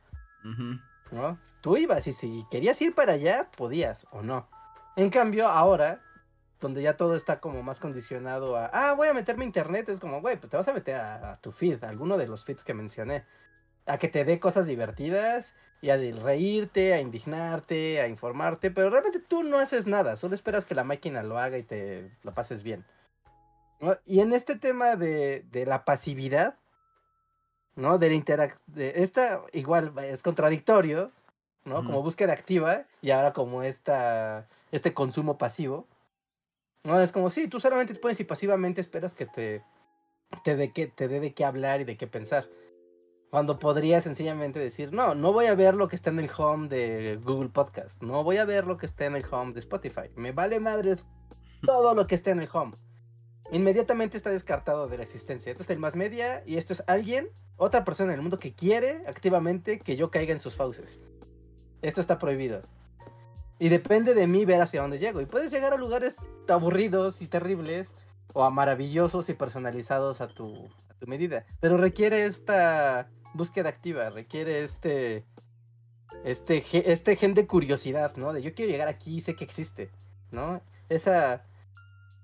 ¿No? 1.11 1.39
Tú 1.61 1.77
ibas 1.77 2.07
y 2.07 2.13
si 2.13 2.47
querías 2.51 2.81
ir 2.81 2.95
para 2.95 3.15
allá, 3.15 3.51
podías 3.57 4.07
o 4.13 4.23
no. 4.23 4.49
En 4.97 5.11
cambio, 5.11 5.49
ahora 5.49 6.01
donde 6.61 6.83
ya 6.83 6.97
todo 6.97 7.17
está 7.17 7.41
como 7.41 7.63
más 7.63 7.81
condicionado 7.81 8.57
a, 8.57 8.67
ah, 8.67 8.95
voy 8.95 9.09
a 9.09 9.15
meterme 9.15 9.45
a 9.45 9.47
internet, 9.47 9.89
es 9.89 10.01
como, 10.01 10.21
güey, 10.21 10.37
pues 10.37 10.51
te 10.51 10.57
vas 10.57 10.69
a 10.69 10.73
meter 10.73 10.97
a, 10.97 11.37
tu 11.37 11.53
feed, 11.53 11.83
a 11.85 11.89
alguno 11.89 12.17
de 12.17 12.27
los 12.27 12.45
feeds 12.45 12.65
que 12.65 12.75
mencioné, 12.75 13.25
a 13.87 13.99
que 13.99 14.09
te 14.09 14.25
dé 14.25 14.41
cosas 14.41 14.67
divertidas 14.67 15.55
y 15.81 15.91
a 15.91 15.97
reírte, 15.97 16.95
a 16.95 17.01
indignarte, 17.01 18.01
a 18.01 18.09
informarte, 18.09 18.71
pero 18.71 18.91
realmente 18.91 19.21
tú 19.21 19.43
no 19.43 19.59
haces 19.59 19.87
nada, 19.87 20.17
solo 20.17 20.35
esperas 20.35 20.65
que 20.65 20.75
la 20.75 20.85
máquina 20.85 21.23
lo 21.23 21.39
haga 21.39 21.59
y 21.59 21.63
te 21.63 22.11
lo 22.23 22.35
pases 22.35 22.63
bien. 22.63 22.85
Y 24.07 24.21
en 24.21 24.33
este 24.33 24.57
tema 24.57 24.97
de, 24.97 25.45
de 25.51 25.67
la 25.67 25.85
pasividad, 25.85 26.57
¿no? 27.75 27.99
De 27.99 28.09
la 28.09 28.15
interacción, 28.15 28.63
esta 28.77 29.43
igual 29.53 29.93
es 30.03 30.23
contradictorio, 30.23 31.13
¿no? 31.65 31.85
Como 31.85 32.03
búsqueda 32.03 32.33
activa 32.33 32.85
y 33.03 33.11
ahora 33.11 33.33
como 33.33 33.63
esta, 33.63 34.49
este 34.73 34.95
consumo 34.95 35.37
pasivo 35.37 35.87
no, 36.87 37.01
es 37.01 37.11
como, 37.11 37.31
sí, 37.31 37.49
tú 37.49 37.59
solamente 37.59 37.95
te 37.95 37.99
pones 37.99 38.21
y 38.21 38.25
pasivamente 38.25 38.81
esperas 38.81 39.13
que 39.17 39.27
te, 39.27 39.65
te, 40.45 40.55
de 40.55 40.69
dé 40.97 41.21
de 41.21 41.35
qué 41.35 41.45
hablar 41.45 41.81
y 41.81 41.85
de 41.85 41.97
qué 41.97 42.07
pensar. 42.07 42.49
Cuando 43.31 43.59
podría 43.59 44.01
sencillamente 44.01 44.59
decir, 44.59 44.93
no, 44.93 45.15
no 45.15 45.33
voy 45.33 45.47
a 45.47 45.55
ver 45.55 45.75
lo 45.75 45.89
que 45.89 45.97
está 45.97 46.11
en 46.11 46.21
el 46.21 46.31
home 46.37 46.69
de 46.69 47.19
Google 47.23 47.49
Podcast, 47.49 48.01
no 48.03 48.23
voy 48.23 48.37
a 48.37 48.45
ver 48.45 48.67
lo 48.67 48.77
que 48.77 48.87
está 48.87 49.07
en 49.07 49.17
el 49.17 49.25
home 49.31 49.53
de 49.53 49.61
Spotify. 49.61 50.11
Me 50.15 50.33
vale 50.33 50.61
madres 50.61 51.05
todo 51.63 51.95
lo 51.95 52.07
que 52.07 52.15
está 52.15 52.31
en 52.31 52.41
el 52.41 52.49
home. 52.53 52.77
Inmediatamente 53.51 54.17
está 54.17 54.31
descartado 54.31 54.89
de 54.89 54.97
la 54.97 55.03
existencia. 55.03 55.51
Esto 55.51 55.65
es 55.65 55.71
el 55.71 55.79
más 55.79 55.97
media 55.97 56.43
y 56.47 56.57
esto 56.57 56.73
es 56.73 56.85
alguien, 56.87 57.29
otra 57.57 57.85
persona 57.85 58.13
en 58.13 58.17
el 58.17 58.23
mundo 58.23 58.39
que 58.39 58.55
quiere 58.55 59.03
activamente 59.07 59.81
que 59.81 59.97
yo 59.97 60.11
caiga 60.11 60.33
en 60.33 60.41
sus 60.41 60.57
fauces. 60.57 61.01
Esto 61.83 62.01
está 62.01 62.19
prohibido. 62.19 62.63
Y 63.59 63.69
depende 63.71 64.15
de 64.15 64.27
mí 64.27 64.45
ver 64.45 64.61
hacia 64.61 64.83
dónde 64.83 64.99
llego. 64.99 65.21
Y 65.21 65.27
puedes 65.27 65.51
llegar 65.51 65.73
a 65.73 65.77
lugares 65.77 66.17
aburridos 66.49 67.23
y 67.23 67.27
terribles 67.27 67.95
o 68.35 68.45
a 68.45 68.51
maravillosos 68.51 69.29
y 69.29 69.35
personalizados 69.35 70.21
a 70.21 70.29
tu, 70.29 70.69
tu 70.99 71.07
medida. 71.07 71.47
Pero 71.61 71.77
requiere 71.77 72.27
esta 72.27 73.11
búsqueda 73.35 73.69
activa, 73.69 74.11
requiere 74.11 74.65
este, 74.65 75.25
este, 76.25 76.65
este 76.93 77.17
gen 77.17 77.35
de 77.35 77.47
curiosidad, 77.47 78.17
¿no? 78.17 78.33
De 78.33 78.43
yo 78.43 78.55
quiero 78.55 78.71
llegar 78.71 78.89
aquí 78.89 79.17
y 79.17 79.21
sé 79.21 79.35
que 79.35 79.45
existe, 79.45 79.91
¿no? 80.31 80.63
Esa, 80.89 81.45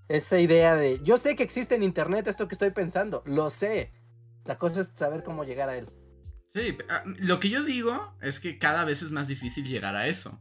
esa 0.08 0.38
idea 0.38 0.76
de 0.76 1.00
yo 1.02 1.18
sé 1.18 1.36
que 1.36 1.42
existe 1.42 1.74
en 1.74 1.82
internet 1.82 2.26
esto 2.26 2.48
que 2.48 2.54
estoy 2.54 2.70
pensando, 2.70 3.22
lo 3.26 3.50
sé. 3.50 3.92
La 4.44 4.58
cosa 4.58 4.80
es 4.80 4.92
saber 4.94 5.22
cómo 5.22 5.44
llegar 5.44 5.68
a 5.68 5.76
él. 5.76 5.88
Sí, 6.52 6.76
ah, 6.90 7.02
lo 7.06 7.40
que 7.40 7.48
yo 7.48 7.62
digo 7.62 8.14
es 8.20 8.40
que 8.40 8.58
cada 8.58 8.84
vez 8.84 9.02
es 9.02 9.12
más 9.12 9.28
difícil 9.28 9.64
llegar 9.66 9.96
a 9.96 10.08
eso. 10.08 10.40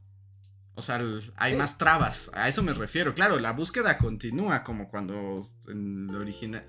O 0.74 0.82
sea, 0.82 1.02
hay 1.36 1.56
más 1.56 1.78
trabas. 1.78 2.32
A 2.34 2.48
eso 2.48 2.64
me 2.64 2.74
refiero. 2.74 3.14
Claro, 3.14 3.40
la 3.40 3.52
búsqueda 3.52 3.98
continúa 3.98 4.64
como 4.64 4.90
cuando 4.90 5.50
en 5.68 6.08
la 6.08 6.20
original. 6.20 6.66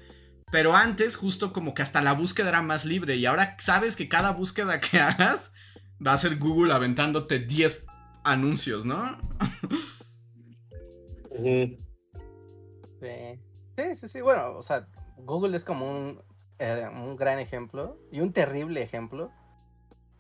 Pero 0.53 0.77
antes, 0.77 1.17
justo 1.17 1.53
como 1.55 1.73
que 1.73 1.81
hasta 1.81 2.03
la 2.03 2.13
búsqueda 2.13 2.51
era 2.51 2.61
más 2.61 2.85
libre. 2.85 3.17
Y 3.17 3.25
ahora 3.25 3.57
sabes 3.59 3.97
que 3.97 4.09
cada 4.09 4.33
búsqueda 4.33 4.79
que 4.79 5.01
hagas 5.01 5.55
va 6.07 6.13
a 6.13 6.19
ser 6.19 6.39
Google 6.39 6.75
aventándote 6.75 7.39
10 7.39 7.87
anuncios, 8.23 8.85
¿no? 8.85 9.19
sí. 11.41 11.79
sí, 13.01 14.09
sí, 14.09 14.21
Bueno, 14.21 14.59
o 14.59 14.63
sea, 14.63 14.87
Google 15.17 15.57
es 15.57 15.65
como 15.65 15.91
un, 15.91 16.23
eh, 16.59 16.87
un 16.93 17.17
gran 17.17 17.39
ejemplo 17.39 17.99
y 18.13 18.21
un 18.21 18.35
terrible 18.35 18.83
ejemplo 18.83 19.33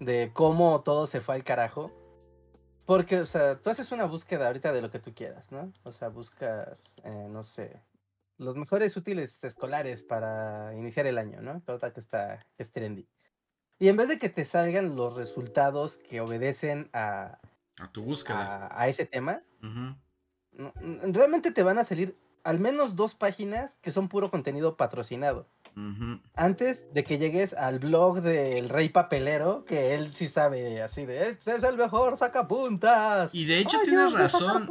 de 0.00 0.30
cómo 0.32 0.80
todo 0.80 1.06
se 1.06 1.20
fue 1.20 1.34
al 1.34 1.44
carajo 1.44 1.92
porque, 2.86 3.20
o 3.20 3.26
sea, 3.26 3.60
tú 3.60 3.68
haces 3.68 3.92
una 3.92 4.06
búsqueda 4.06 4.46
ahorita 4.46 4.72
de 4.72 4.80
lo 4.80 4.90
que 4.90 4.98
tú 4.98 5.14
quieras, 5.14 5.52
¿no? 5.52 5.70
O 5.84 5.92
sea, 5.92 6.08
buscas, 6.08 6.96
eh, 7.04 7.28
no 7.30 7.44
sé, 7.44 7.80
los 8.42 8.56
mejores 8.56 8.96
útiles 8.96 9.42
escolares 9.44 10.02
para 10.02 10.74
iniciar 10.74 11.06
el 11.06 11.18
año, 11.18 11.40
¿no? 11.40 11.62
Ahorita 11.66 11.92
que 11.92 12.00
está, 12.00 12.46
que 12.56 12.62
es 12.62 12.72
trendy. 12.72 13.08
Y 13.78 13.88
en 13.88 13.96
vez 13.96 14.08
de 14.08 14.18
que 14.18 14.28
te 14.28 14.44
salgan 14.44 14.96
los 14.96 15.14
resultados 15.16 15.98
que 15.98 16.20
obedecen 16.20 16.88
a, 16.92 17.40
a 17.80 17.92
tu 17.92 18.02
búsqueda, 18.02 18.68
a, 18.70 18.88
ese 18.88 19.06
tema, 19.06 19.42
realmente 20.52 21.50
te 21.50 21.62
van 21.62 21.78
a 21.78 21.84
salir 21.84 22.16
al 22.44 22.60
menos 22.60 22.96
dos 22.96 23.14
páginas 23.14 23.78
que 23.78 23.90
son 23.90 24.08
puro 24.08 24.30
contenido 24.30 24.76
patrocinado. 24.76 25.48
Antes 26.34 26.92
de 26.92 27.04
que 27.04 27.18
llegues 27.18 27.54
al 27.54 27.78
blog 27.78 28.20
del 28.20 28.68
rey 28.68 28.88
papelero, 28.88 29.64
que 29.64 29.94
él 29.94 30.12
sí 30.12 30.28
sabe 30.28 30.82
así 30.82 31.06
de, 31.06 31.28
este 31.28 31.56
es 31.56 31.62
el 31.62 31.76
mejor 31.76 32.16
sacapuntas. 32.16 33.34
Y 33.34 33.46
de 33.46 33.58
hecho 33.58 33.78
tienes 33.84 34.12
razón. 34.12 34.68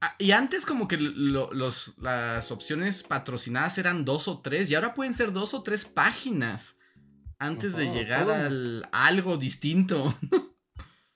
Ah, 0.00 0.14
y 0.18 0.32
antes 0.32 0.66
como 0.66 0.88
que 0.88 0.96
los, 0.98 1.96
las 1.98 2.50
opciones 2.50 3.02
patrocinadas 3.02 3.78
eran 3.78 4.04
dos 4.04 4.28
o 4.28 4.40
tres, 4.40 4.70
y 4.70 4.74
ahora 4.74 4.94
pueden 4.94 5.14
ser 5.14 5.32
dos 5.32 5.54
o 5.54 5.62
tres 5.62 5.84
páginas 5.84 6.78
antes 7.38 7.76
de 7.76 7.90
llegar 7.90 8.30
al, 8.30 8.88
a 8.92 9.06
algo 9.06 9.36
distinto. 9.36 10.14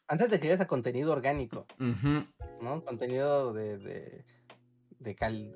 antes 0.09 0.31
de 0.31 0.39
que 0.39 0.47
llegues 0.47 0.61
a 0.61 0.67
contenido 0.67 1.13
orgánico. 1.13 1.67
¿No? 1.79 2.81
Contenido 2.83 3.53
de 3.53 3.79
de, 3.79 4.25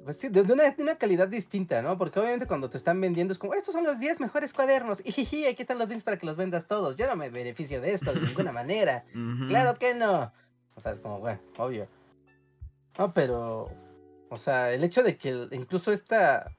pues 0.05 0.21
de, 0.21 0.41
una, 0.41 0.97
calidad 0.97 1.29
distinta, 1.29 1.81
¿no? 1.81 1.97
Porque 1.97 2.21
obviamente 2.21 2.47
cuando 2.47 2.69
te 2.69 2.77
están 2.77 3.01
vendiendo 3.01 3.33
es 3.33 3.39
como, 3.39 3.55
estos 3.55 3.73
son 3.73 3.85
los 3.85 3.99
10 3.99 4.21
mejores 4.21 4.53
cuadernos, 4.53 5.03
y 5.05 5.47
aquí 5.47 5.63
están 5.63 5.79
los 5.79 5.89
links 5.89 6.05
para 6.05 6.19
que 6.19 6.27
los 6.27 6.37
vendas 6.37 6.67
todos, 6.67 6.97
yo 6.97 7.07
no 7.07 7.17
me 7.17 7.31
beneficio 7.31 7.81
de 7.81 7.93
esto 7.93 8.13
de 8.13 8.21
ninguna 8.21 8.53
manera, 8.53 9.05
claro 9.49 9.79
que 9.79 9.95
no. 9.95 10.33
O 10.75 10.81
sea, 10.81 10.93
es 10.93 11.01
como, 11.01 11.19
bueno, 11.19 11.41
obvio. 11.57 11.89
No, 12.99 13.13
pero, 13.13 13.71
o 14.29 14.39
sea, 14.39 14.73
el 14.73 14.85
hecho 14.85 15.03
de 15.03 15.17
que 15.17 15.49
incluso 15.53 15.93
esta, 15.93 16.55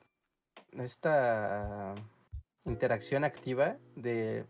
esta 0.73 1.95
interacción 2.65 3.23
activa 3.23 3.77
de 3.95 4.45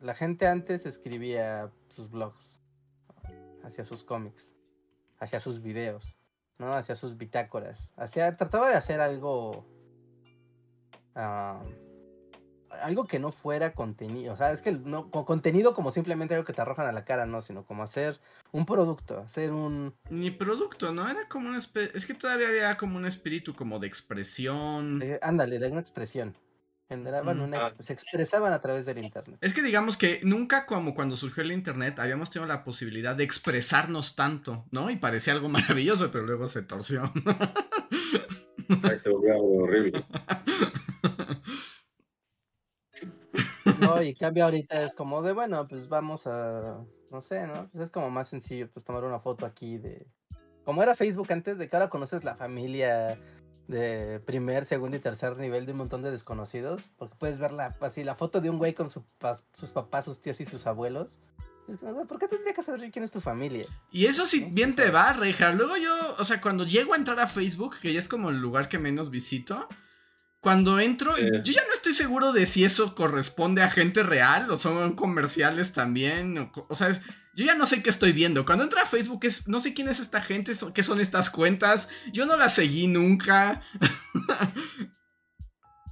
la 0.00 0.14
gente 0.14 0.46
antes 0.46 0.86
escribía 0.86 1.70
sus 1.88 2.10
blogs 2.10 2.54
hacia 3.62 3.84
sus 3.84 4.04
cómics 4.04 4.54
hacia 5.24 5.40
sus 5.40 5.60
videos, 5.60 6.16
¿no? 6.58 6.74
Hacia 6.74 6.96
sus 6.96 7.16
bitácoras. 7.16 7.92
Hacia, 7.96 8.36
trataba 8.36 8.68
de 8.68 8.76
hacer 8.76 9.00
algo... 9.00 9.66
ah, 11.14 11.62
algo 12.82 13.04
que 13.04 13.18
no 13.18 13.30
fuera 13.30 13.72
contenido. 13.72 14.32
O 14.32 14.36
sea, 14.36 14.52
es 14.52 14.60
que 14.60 14.72
no, 14.72 15.10
con 15.10 15.24
contenido 15.24 15.74
como 15.74 15.90
simplemente 15.90 16.34
algo 16.34 16.44
que 16.44 16.52
te 16.52 16.60
arrojan 16.60 16.86
a 16.86 16.92
la 16.92 17.04
cara, 17.04 17.26
no, 17.26 17.42
sino 17.42 17.64
como 17.64 17.82
hacer 17.82 18.20
un 18.52 18.66
producto, 18.66 19.18
hacer 19.20 19.52
un... 19.52 19.94
Ni 20.10 20.30
producto, 20.30 20.92
¿no? 20.92 21.08
Era 21.08 21.28
como 21.28 21.48
una 21.48 21.58
especie... 21.58 21.96
Es 21.96 22.06
que 22.06 22.14
todavía 22.14 22.48
había 22.48 22.76
como 22.76 22.96
un 22.96 23.06
espíritu 23.06 23.54
como 23.54 23.78
de 23.78 23.86
expresión. 23.86 25.02
eh, 25.02 25.18
ándale, 25.22 25.58
de 25.58 25.70
una 25.70 25.80
expresión. 25.80 26.36
Generaban 26.96 27.38
Mm, 27.38 27.42
una... 27.42 27.66
ah. 27.66 27.72
Se 27.80 27.92
expresaban 27.92 28.52
a 28.52 28.60
través 28.60 28.86
del 28.86 28.98
internet. 28.98 29.38
Es 29.40 29.52
que 29.52 29.62
digamos 29.62 29.96
que 29.96 30.20
nunca 30.22 30.64
como 30.66 30.94
cuando 30.94 31.16
surgió 31.16 31.42
el 31.42 31.52
internet 31.52 31.98
habíamos 31.98 32.30
tenido 32.30 32.46
la 32.46 32.62
posibilidad 32.64 33.16
de 33.16 33.24
expresarnos 33.24 34.14
tanto, 34.14 34.64
¿no? 34.70 34.90
Y 34.90 34.96
parecía 34.96 35.32
algo 35.32 35.48
maravilloso, 35.48 36.10
pero 36.10 36.24
luego 36.24 36.46
se 36.46 36.62
torció. 36.62 37.12
Ay, 38.82 38.98
Se 38.98 39.10
volvió 39.10 39.32
algo 39.34 39.62
horrible. 39.64 40.04
No, 43.80 44.02
y 44.02 44.14
cambio 44.14 44.44
ahorita 44.44 44.82
es 44.82 44.94
como 44.94 45.22
de, 45.22 45.32
bueno, 45.32 45.66
pues 45.68 45.88
vamos 45.88 46.26
a, 46.26 46.84
no 47.10 47.20
sé, 47.20 47.46
¿no? 47.46 47.68
Pues 47.72 47.84
es 47.84 47.90
como 47.90 48.10
más 48.10 48.28
sencillo, 48.28 48.70
pues 48.72 48.84
tomar 48.84 49.04
una 49.04 49.18
foto 49.20 49.46
aquí 49.46 49.78
de, 49.78 50.06
como 50.64 50.82
era 50.82 50.94
Facebook 50.94 51.32
antes, 51.32 51.58
de 51.58 51.68
que 51.68 51.76
ahora 51.76 51.88
conoces 51.90 52.24
la 52.24 52.36
familia 52.36 53.18
de 53.68 54.20
primer, 54.20 54.64
segundo 54.64 54.96
y 54.96 55.00
tercer 55.00 55.36
nivel 55.36 55.66
de 55.66 55.72
un 55.72 55.78
montón 55.78 56.02
de 56.02 56.10
desconocidos, 56.10 56.82
porque 56.98 57.14
puedes 57.18 57.38
ver 57.38 57.52
la, 57.52 57.76
así, 57.80 58.04
la 58.04 58.14
foto 58.14 58.40
de 58.40 58.50
un 58.50 58.58
güey 58.58 58.74
con 58.74 58.90
su 58.90 59.04
sus 59.54 59.70
papás, 59.70 60.04
sus 60.04 60.20
tíos 60.20 60.40
y 60.40 60.44
sus 60.44 60.66
abuelos. 60.66 61.18
Es 61.68 61.78
como, 61.78 61.94
güey, 61.94 62.06
¿por 62.06 62.18
qué 62.18 62.28
tendría 62.28 62.52
que 62.52 62.62
saber 62.62 62.90
quién 62.90 63.04
es 63.04 63.10
tu 63.10 63.20
familia? 63.20 63.64
Y 63.90 64.06
eso 64.06 64.26
sí, 64.26 64.48
bien 64.50 64.74
te 64.74 64.90
va, 64.90 65.14
Reja. 65.14 65.52
Luego 65.52 65.76
yo, 65.78 66.14
o 66.18 66.24
sea, 66.24 66.40
cuando 66.40 66.64
llego 66.66 66.92
a 66.92 66.96
entrar 66.96 67.18
a 67.20 67.26
Facebook, 67.26 67.76
que 67.80 67.92
ya 67.92 67.98
es 67.98 68.08
como 68.08 68.28
el 68.28 68.38
lugar 68.38 68.68
que 68.68 68.78
menos 68.78 69.08
visito, 69.08 69.66
cuando 70.44 70.78
entro, 70.78 71.16
Sí. 71.16 71.24
yo 71.42 71.52
ya 71.52 71.62
no 71.66 71.74
estoy 71.74 71.92
seguro 71.94 72.32
de 72.32 72.46
si 72.46 72.64
eso 72.64 72.94
corresponde 72.94 73.62
a 73.62 73.68
gente 73.68 74.02
real 74.04 74.48
o 74.50 74.56
son 74.58 74.94
comerciales 74.94 75.72
también. 75.72 76.50
O, 76.68 76.74
sea, 76.76 76.88
es- 76.90 77.00
yo 77.34 77.44
ya 77.46 77.54
no 77.56 77.66
sé 77.66 77.82
qué 77.82 77.90
estoy 77.90 78.12
viendo. 78.12 78.44
Cuando 78.44 78.62
entro 78.62 78.78
a 78.80 78.86
Facebook, 78.86 79.24
es, 79.24 79.48
no 79.48 79.58
sé 79.58 79.74
quién 79.74 79.88
es 79.88 79.98
esta 79.98 80.20
gente, 80.20 80.54
so- 80.54 80.72
qué 80.72 80.82
son 80.84 81.00
estas 81.00 81.30
cuentas. 81.30 81.88
Yo 82.12 82.26
no 82.26 82.36
las 82.36 82.54
seguí 82.54 82.86
nunca. 82.86 83.62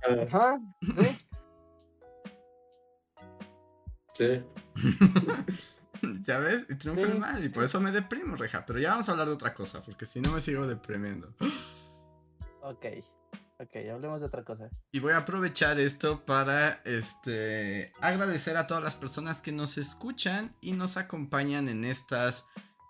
Ajá, 0.05 0.59
sí. 0.83 1.19
Sí. 4.15 4.43
ya 6.27 6.39
ves, 6.39 6.67
y 6.69 6.75
triunfa 6.77 7.03
el 7.07 7.13
Sí, 7.15 7.19
mal, 7.19 7.41
sí, 7.41 7.47
y 7.47 7.49
por 7.49 7.65
eso 7.65 7.81
me 7.81 7.91
deprimo, 7.93 8.37
Reja. 8.37 8.65
Pero 8.67 8.79
ya 8.79 8.91
vamos 8.91 9.09
a 9.09 9.13
hablar 9.13 9.29
de 9.29 9.35
otra 9.35 9.55
cosa, 9.55 9.83
porque 9.83 10.05
si 10.07 10.21
no 10.21 10.31
me 10.33 10.41
sigo 10.41 10.67
deprimiendo. 10.67 11.35
Ok, 12.61 12.85
ok, 13.63 13.91
hablemos 13.93 14.21
de 14.21 14.27
otra 14.27 14.45
cosa. 14.45 14.69
Y 14.91 14.99
voy 14.99 15.13
a 15.13 15.19
aprovechar 15.19 15.79
esto 15.81 16.25
para 16.25 16.81
este 16.85 17.93
agradecer 18.01 18.57
a 18.57 18.67
todas 18.67 18.83
las 18.83 18.95
personas 18.95 19.41
que 19.41 19.53
nos 19.53 19.79
escuchan 19.79 20.55
y 20.61 20.73
nos 20.73 20.97
acompañan 20.97 21.69
en 21.69 21.85
estas 21.85 22.45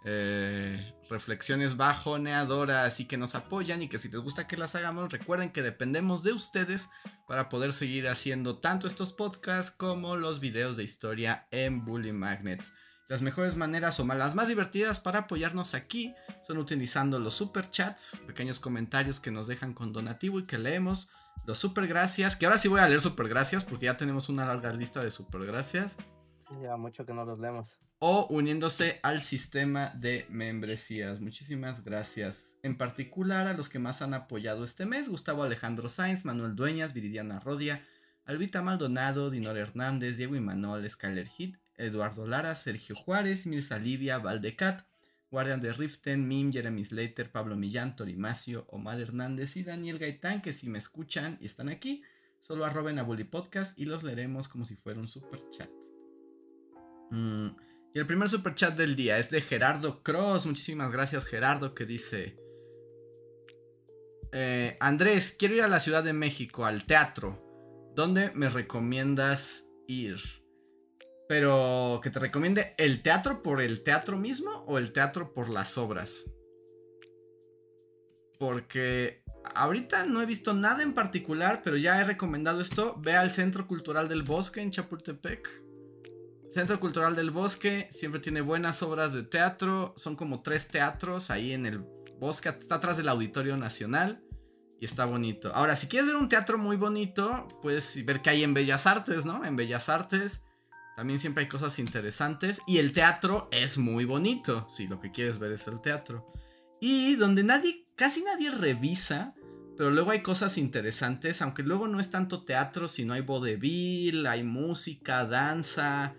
eh, 0.04 0.94
reflexiones 1.08 1.76
bajoneadoras 1.76 2.98
y 2.98 3.06
que 3.06 3.16
nos 3.16 3.34
apoyan 3.34 3.82
y 3.82 3.88
que 3.88 3.98
si 3.98 4.08
les 4.08 4.20
gusta 4.20 4.48
que 4.48 4.56
las 4.56 4.74
hagamos, 4.74 5.12
recuerden 5.12 5.52
que 5.52 5.62
dependemos 5.62 6.22
de 6.22 6.32
ustedes 6.32 6.88
para 7.28 7.48
poder 7.48 7.72
seguir 7.72 8.08
haciendo 8.08 8.58
tanto 8.58 8.86
estos 8.86 9.12
podcasts 9.12 9.70
como 9.70 10.16
los 10.16 10.40
videos 10.40 10.76
de 10.76 10.84
historia 10.84 11.46
en 11.50 11.84
Bully 11.84 12.12
Magnets. 12.12 12.72
Las 13.12 13.20
mejores 13.20 13.56
maneras 13.56 14.00
o 14.00 14.06
las 14.06 14.34
más 14.34 14.48
divertidas 14.48 14.98
para 14.98 15.18
apoyarnos 15.18 15.74
aquí 15.74 16.14
son 16.40 16.56
utilizando 16.56 17.20
los 17.20 17.34
super 17.34 17.70
chats, 17.70 18.22
pequeños 18.26 18.58
comentarios 18.58 19.20
que 19.20 19.30
nos 19.30 19.46
dejan 19.46 19.74
con 19.74 19.92
donativo 19.92 20.38
y 20.38 20.46
que 20.46 20.56
leemos. 20.56 21.10
Los 21.44 21.58
super 21.58 21.86
gracias, 21.86 22.36
que 22.36 22.46
ahora 22.46 22.56
sí 22.56 22.68
voy 22.68 22.80
a 22.80 22.88
leer 22.88 23.02
super 23.02 23.28
gracias 23.28 23.66
porque 23.66 23.84
ya 23.84 23.98
tenemos 23.98 24.30
una 24.30 24.46
larga 24.46 24.72
lista 24.72 25.04
de 25.04 25.10
super 25.10 25.44
gracias. 25.44 25.98
Ya 26.62 26.78
mucho 26.78 27.04
que 27.04 27.12
no 27.12 27.26
los 27.26 27.38
leemos. 27.38 27.78
O 27.98 28.28
uniéndose 28.30 28.98
al 29.02 29.20
sistema 29.20 29.92
de 29.94 30.24
membresías. 30.30 31.20
Muchísimas 31.20 31.84
gracias. 31.84 32.56
En 32.62 32.78
particular 32.78 33.46
a 33.46 33.52
los 33.52 33.68
que 33.68 33.78
más 33.78 34.00
han 34.00 34.14
apoyado 34.14 34.64
este 34.64 34.86
mes. 34.86 35.10
Gustavo 35.10 35.42
Alejandro 35.42 35.90
Sainz, 35.90 36.24
Manuel 36.24 36.56
Dueñas, 36.56 36.94
Viridiana 36.94 37.40
Rodia, 37.40 37.84
Albita 38.24 38.62
Maldonado, 38.62 39.28
Dinor 39.28 39.58
Hernández, 39.58 40.16
Diego 40.16 40.34
Imanol, 40.34 40.88
Skyler 40.88 41.28
Hit, 41.28 41.58
Eduardo 41.82 42.26
Lara, 42.26 42.54
Sergio 42.54 42.96
Juárez, 42.96 43.46
Mirza 43.46 43.78
Livia, 43.78 44.18
Valdecat, 44.18 44.86
Guardian 45.30 45.60
de 45.60 45.72
Riften, 45.72 46.28
Mim, 46.28 46.52
Jeremy 46.52 46.84
Slater, 46.84 47.32
Pablo 47.32 47.56
Millán, 47.56 47.96
Torimacio, 47.96 48.66
Omar 48.68 49.00
Hernández 49.00 49.56
y 49.56 49.62
Daniel 49.62 49.98
Gaitán, 49.98 50.42
que 50.42 50.52
si 50.52 50.68
me 50.68 50.78
escuchan 50.78 51.38
y 51.40 51.46
están 51.46 51.68
aquí, 51.70 52.02
solo 52.40 52.64
arroben 52.64 52.98
a 52.98 53.02
Bully 53.02 53.24
Podcast 53.24 53.78
y 53.78 53.86
los 53.86 54.02
leeremos 54.02 54.48
como 54.48 54.66
si 54.66 54.76
fuera 54.76 55.00
un 55.00 55.08
super 55.08 55.40
chat. 55.50 55.70
Mm, 57.10 57.48
y 57.94 57.98
el 57.98 58.06
primer 58.06 58.28
super 58.28 58.54
chat 58.54 58.76
del 58.76 58.94
día 58.94 59.18
es 59.18 59.30
de 59.30 59.40
Gerardo 59.40 60.02
Cross. 60.02 60.46
Muchísimas 60.46 60.92
gracias, 60.92 61.24
Gerardo, 61.24 61.74
que 61.74 61.86
dice: 61.86 62.36
eh, 64.32 64.76
Andrés, 64.80 65.34
quiero 65.38 65.54
ir 65.54 65.62
a 65.62 65.68
la 65.68 65.80
Ciudad 65.80 66.04
de 66.04 66.12
México, 66.12 66.66
al 66.66 66.84
teatro. 66.84 67.42
¿Dónde 67.94 68.32
me 68.34 68.48
recomiendas 68.48 69.66
ir? 69.86 70.41
Pero 71.32 72.02
que 72.02 72.10
te 72.10 72.18
recomiende 72.18 72.74
el 72.76 73.00
teatro 73.00 73.42
por 73.42 73.62
el 73.62 73.82
teatro 73.82 74.18
mismo 74.18 74.50
o 74.66 74.76
el 74.76 74.92
teatro 74.92 75.32
por 75.32 75.48
las 75.48 75.78
obras. 75.78 76.26
Porque 78.38 79.24
ahorita 79.54 80.04
no 80.04 80.20
he 80.20 80.26
visto 80.26 80.52
nada 80.52 80.82
en 80.82 80.92
particular, 80.92 81.62
pero 81.64 81.78
ya 81.78 81.98
he 81.98 82.04
recomendado 82.04 82.60
esto. 82.60 82.96
Ve 83.00 83.14
al 83.14 83.30
Centro 83.30 83.66
Cultural 83.66 84.10
del 84.10 84.24
Bosque 84.24 84.60
en 84.60 84.72
Chapultepec. 84.72 85.48
Centro 86.52 86.78
Cultural 86.78 87.16
del 87.16 87.30
Bosque 87.30 87.88
siempre 87.90 88.20
tiene 88.20 88.42
buenas 88.42 88.82
obras 88.82 89.14
de 89.14 89.22
teatro. 89.22 89.94
Son 89.96 90.16
como 90.16 90.42
tres 90.42 90.68
teatros 90.68 91.30
ahí 91.30 91.52
en 91.52 91.64
el 91.64 91.78
bosque. 92.20 92.50
Está 92.50 92.74
atrás 92.74 92.98
del 92.98 93.08
Auditorio 93.08 93.56
Nacional. 93.56 94.22
Y 94.78 94.84
está 94.84 95.06
bonito. 95.06 95.50
Ahora, 95.54 95.76
si 95.76 95.86
quieres 95.86 96.08
ver 96.08 96.16
un 96.16 96.28
teatro 96.28 96.58
muy 96.58 96.76
bonito, 96.76 97.48
puedes 97.62 98.04
ver 98.04 98.20
que 98.20 98.28
hay 98.28 98.42
en 98.42 98.52
Bellas 98.52 98.86
Artes, 98.86 99.24
¿no? 99.24 99.46
En 99.46 99.56
Bellas 99.56 99.88
Artes 99.88 100.42
también 100.96 101.18
siempre 101.18 101.44
hay 101.44 101.48
cosas 101.48 101.78
interesantes. 101.78 102.60
Y 102.66 102.78
el 102.78 102.92
teatro 102.92 103.48
es 103.50 103.78
muy 103.78 104.04
bonito. 104.04 104.66
Si 104.68 104.86
lo 104.86 105.00
que 105.00 105.10
quieres 105.10 105.38
ver 105.38 105.52
es 105.52 105.66
el 105.66 105.80
teatro. 105.80 106.32
Y 106.80 107.16
donde 107.16 107.44
nadie, 107.44 107.86
casi 107.96 108.22
nadie 108.22 108.50
revisa. 108.50 109.34
Pero 109.76 109.90
luego 109.90 110.10
hay 110.10 110.22
cosas 110.22 110.58
interesantes. 110.58 111.40
Aunque 111.40 111.62
luego 111.62 111.88
no 111.88 111.98
es 111.98 112.10
tanto 112.10 112.44
teatro, 112.44 112.88
sino 112.88 113.14
hay 113.14 113.22
vodevil, 113.22 114.26
hay 114.26 114.44
música, 114.44 115.24
danza, 115.24 116.14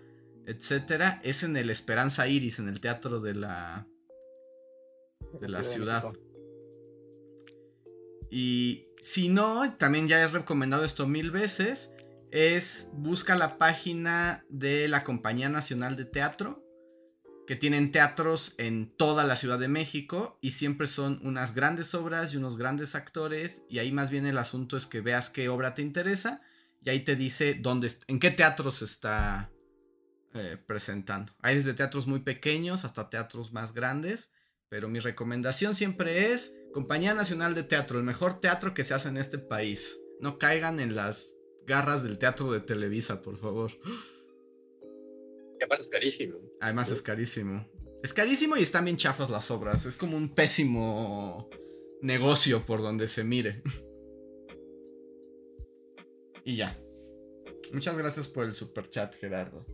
etcétera. 0.46 1.20
Es 1.22 1.42
en 1.44 1.56
el 1.56 1.70
Esperanza 1.70 2.26
Iris, 2.26 2.58
en 2.58 2.68
el 2.68 2.80
teatro 2.80 3.20
de 3.20 3.34
la. 3.34 3.86
de 5.40 5.48
la 5.48 5.62
ciudad. 5.62 6.04
Y 8.30 8.88
si 9.00 9.28
no, 9.28 9.72
también 9.76 10.08
ya 10.08 10.20
he 10.20 10.26
recomendado 10.26 10.84
esto 10.84 11.06
mil 11.06 11.30
veces. 11.30 11.93
Es 12.34 12.88
busca 12.94 13.36
la 13.36 13.58
página 13.58 14.44
de 14.48 14.88
la 14.88 15.04
Compañía 15.04 15.48
Nacional 15.48 15.94
de 15.94 16.04
Teatro. 16.04 16.64
Que 17.46 17.54
tienen 17.54 17.92
teatros 17.92 18.56
en 18.58 18.90
toda 18.96 19.22
la 19.22 19.36
Ciudad 19.36 19.60
de 19.60 19.68
México. 19.68 20.36
Y 20.40 20.50
siempre 20.50 20.88
son 20.88 21.20
unas 21.22 21.54
grandes 21.54 21.94
obras 21.94 22.34
y 22.34 22.36
unos 22.36 22.56
grandes 22.56 22.96
actores. 22.96 23.62
Y 23.68 23.78
ahí 23.78 23.92
más 23.92 24.10
bien 24.10 24.26
el 24.26 24.38
asunto 24.38 24.76
es 24.76 24.86
que 24.86 25.00
veas 25.00 25.30
qué 25.30 25.48
obra 25.48 25.76
te 25.76 25.82
interesa. 25.82 26.42
Y 26.82 26.90
ahí 26.90 27.04
te 27.04 27.14
dice 27.14 27.54
dónde, 27.54 27.88
en 28.08 28.18
qué 28.18 28.32
teatro 28.32 28.72
se 28.72 28.86
está 28.86 29.52
eh, 30.32 30.58
presentando. 30.66 31.36
Hay 31.40 31.54
desde 31.54 31.72
teatros 31.72 32.08
muy 32.08 32.18
pequeños 32.18 32.84
hasta 32.84 33.10
teatros 33.10 33.52
más 33.52 33.72
grandes. 33.74 34.32
Pero 34.68 34.88
mi 34.88 34.98
recomendación 34.98 35.76
siempre 35.76 36.32
es 36.32 36.52
Compañía 36.72 37.14
Nacional 37.14 37.54
de 37.54 37.62
Teatro, 37.62 38.00
el 38.00 38.04
mejor 38.04 38.40
teatro 38.40 38.74
que 38.74 38.82
se 38.82 38.92
hace 38.92 39.08
en 39.08 39.18
este 39.18 39.38
país. 39.38 40.00
No 40.18 40.36
caigan 40.36 40.80
en 40.80 40.96
las 40.96 41.36
garras 41.66 42.02
del 42.02 42.18
teatro 42.18 42.52
de 42.52 42.60
Televisa, 42.60 43.22
por 43.22 43.36
favor. 43.38 43.72
Y 45.60 45.64
aparte 45.64 45.82
es 45.82 45.88
carísimo. 45.88 46.38
Además 46.60 46.90
es 46.90 47.02
carísimo. 47.02 47.66
Es 48.02 48.12
carísimo 48.12 48.56
y 48.56 48.62
están 48.62 48.84
bien 48.84 48.96
chafas 48.96 49.30
las 49.30 49.50
obras. 49.50 49.86
Es 49.86 49.96
como 49.96 50.16
un 50.16 50.34
pésimo 50.34 51.48
negocio 52.02 52.64
por 52.66 52.82
donde 52.82 53.08
se 53.08 53.24
mire. 53.24 53.62
Y 56.44 56.56
ya. 56.56 56.78
Muchas 57.72 57.96
gracias 57.96 58.28
por 58.28 58.44
el 58.44 58.54
super 58.54 58.90
chat, 58.90 59.14
Gerardo. 59.14 59.64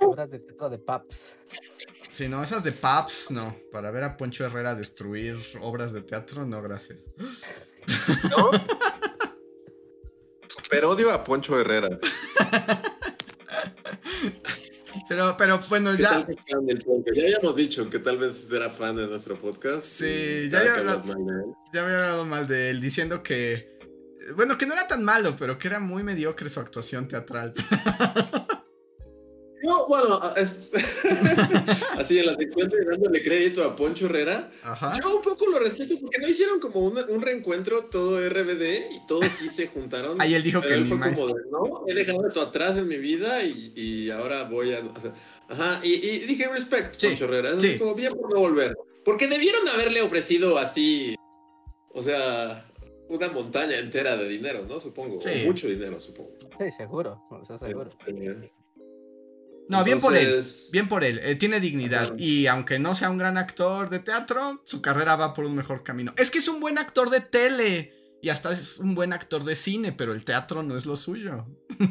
Obras 0.00 0.30
de 0.30 0.40
teatro 0.40 0.68
de 0.68 0.78
Paps. 0.78 1.36
Si 2.10 2.28
no, 2.28 2.42
esas 2.42 2.64
de 2.64 2.72
Paps, 2.72 3.30
no. 3.30 3.56
Para 3.70 3.90
ver 3.90 4.02
a 4.02 4.16
Poncho 4.16 4.44
Herrera 4.44 4.74
destruir 4.74 5.36
obras 5.60 5.92
de 5.92 6.02
teatro, 6.02 6.44
no, 6.44 6.60
gracias. 6.60 6.98
¿No? 8.30 8.50
Super 10.72 10.86
odio 10.86 11.12
a 11.12 11.22
Poncho 11.22 11.60
Herrera. 11.60 11.90
Pero, 15.08 15.36
pero 15.36 15.58
bueno, 15.68 15.94
¿Qué 15.94 16.02
ya. 16.02 16.10
tal 16.10 16.26
fan 16.48 16.64
del? 16.66 16.78
Ya 17.14 17.22
habíamos 17.24 17.56
dicho 17.56 17.90
que 17.90 17.98
tal 17.98 18.16
vez 18.16 18.50
era 18.50 18.70
fan 18.70 18.96
de 18.96 19.06
nuestro 19.06 19.36
podcast. 19.36 19.82
Sí, 19.84 20.48
ya 20.50 20.60
había 20.60 20.76
hablado- 20.76 21.04
mal 21.04 21.26
de 21.26 21.34
él. 21.34 21.44
Ya 21.74 21.82
había 21.82 21.94
hablado 21.96 22.24
mal 22.24 22.48
de 22.48 22.70
él, 22.70 22.80
diciendo 22.80 23.22
que. 23.22 23.78
Bueno, 24.36 24.56
que 24.56 24.64
no 24.64 24.72
era 24.72 24.86
tan 24.86 25.02
malo, 25.04 25.34
pero 25.36 25.58
que 25.58 25.68
era 25.68 25.80
muy 25.80 26.02
mediocre 26.02 26.48
su 26.48 26.60
actuación 26.60 27.08
teatral. 27.08 27.52
No, 29.62 29.86
bueno, 29.86 30.34
es- 30.36 30.70
así 31.96 32.18
en 32.18 32.26
la 32.26 32.34
sección 32.34 32.68
de 32.68 32.84
dándole 32.84 33.22
crédito 33.22 33.62
a 33.64 33.76
Poncho 33.76 34.06
Herrera, 34.06 34.50
Ajá. 34.64 34.92
yo 35.00 35.16
un 35.16 35.22
poco 35.22 35.46
lo 35.46 35.58
respeto 35.60 35.94
porque 36.00 36.18
no 36.18 36.28
hicieron 36.28 36.58
como 36.60 36.80
un, 36.80 36.98
un 37.08 37.22
reencuentro 37.22 37.84
todo 37.84 38.18
RBD 38.28 38.90
y 38.92 39.06
todos 39.06 39.26
sí 39.26 39.48
se 39.48 39.66
juntaron. 39.68 40.20
Ahí 40.20 40.34
él 40.34 40.42
dijo 40.42 40.60
pero 40.60 40.74
que 40.74 40.80
él 40.80 40.86
fue 40.86 40.96
más. 40.98 41.16
como 41.18 41.28
de, 41.28 41.42
no, 41.50 41.84
he 41.86 41.94
dejado 41.94 42.26
esto 42.26 42.40
atrás 42.42 42.76
en 42.76 42.88
mi 42.88 42.96
vida 42.98 43.42
y, 43.44 43.72
y 43.76 44.10
ahora 44.10 44.44
voy 44.44 44.72
a... 44.74 44.80
o 44.80 45.00
sea, 45.00 45.12
ajá, 45.48 45.80
y, 45.84 45.92
y 45.94 46.18
dije, 46.20 46.48
respect, 46.48 46.96
Sí, 46.98 47.06
Poncho 47.08 47.24
Herrera, 47.26 47.50
es 47.50 47.60
sí. 47.62 47.78
como 47.78 47.94
bien 47.94 48.12
por 48.14 48.32
no 48.34 48.40
volver. 48.40 48.76
Porque 49.04 49.26
debieron 49.26 49.66
haberle 49.68 50.00
ofrecido 50.02 50.58
así, 50.58 51.14
o 51.92 52.02
sea, 52.02 52.64
una 53.08 53.28
montaña 53.28 53.76
entera 53.78 54.16
de 54.16 54.28
dinero, 54.28 54.64
¿no? 54.68 54.80
Supongo, 54.80 55.20
Sí. 55.20 55.42
o 55.42 55.46
mucho 55.46 55.66
dinero, 55.68 56.00
supongo. 56.00 56.32
Sí, 56.58 56.70
seguro. 56.76 57.20
O 57.30 57.44
sea, 57.44 57.58
seguro. 57.58 57.88
Este, 57.90 58.52
No, 59.72 59.84
bien 59.84 60.00
por 60.00 60.16
él. 60.16 60.42
Bien 60.70 60.88
por 60.88 61.02
él. 61.04 61.18
eh, 61.22 61.34
tiene 61.36 61.58
dignidad. 61.60 62.16
Y 62.18 62.46
aunque 62.46 62.78
no 62.78 62.94
sea 62.94 63.10
un 63.10 63.18
gran 63.18 63.36
actor 63.38 63.90
de 63.90 63.98
teatro, 63.98 64.62
su 64.64 64.80
carrera 64.80 65.16
va 65.16 65.34
por 65.34 65.44
un 65.44 65.54
mejor 65.56 65.82
camino. 65.82 66.12
Es 66.16 66.30
que 66.30 66.38
es 66.38 66.48
un 66.48 66.60
buen 66.60 66.78
actor 66.78 67.10
de 67.10 67.20
tele. 67.20 67.92
Y 68.22 68.28
hasta 68.28 68.52
es 68.52 68.78
un 68.78 68.94
buen 68.94 69.12
actor 69.12 69.42
de 69.44 69.56
cine, 69.56 69.92
pero 69.92 70.12
el 70.12 70.24
teatro 70.24 70.62
no 70.62 70.76
es 70.76 70.86
lo 70.86 70.94
suyo. 70.96 71.44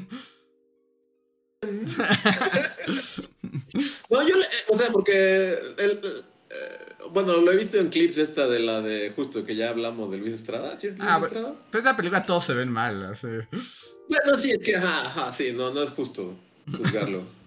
No, 4.10 4.28
yo, 4.28 4.36
le- 4.36 4.46
o 4.68 4.78
sea, 4.78 4.90
porque, 4.92 5.52
el, 5.78 5.92
eh, 5.92 6.86
bueno, 7.12 7.38
lo 7.38 7.52
he 7.52 7.58
visto 7.58 7.78
en 7.78 7.90
clips 7.90 8.18
esta 8.18 8.48
de 8.48 8.60
la 8.60 8.82
de, 8.82 9.12
justo 9.16 9.46
que 9.46 9.56
ya 9.56 9.70
hablamos 9.70 10.12
de 10.12 10.18
Luis 10.18 10.34
Estrada, 10.34 10.76
¿sí 10.78 10.88
es 10.88 10.98
Luis 10.98 11.10
Ah, 11.10 11.20
Estrada? 11.24 11.54
Pero 11.72 11.80
en 11.80 11.86
la 11.86 11.96
película 11.98 12.26
todos 12.26 12.46
se 12.46 12.54
ven 12.54 12.70
mal. 12.70 13.06
así. 13.06 13.28
Bueno, 13.28 14.38
sí, 14.38 14.52
es 14.52 14.58
que, 14.60 14.76
ajá, 14.76 15.06
ajá, 15.06 15.32
sí, 15.34 15.54
no, 15.56 15.72
no 15.72 15.82
es 15.84 15.90
justo 15.92 16.36
juzgarlo. 16.70 17.24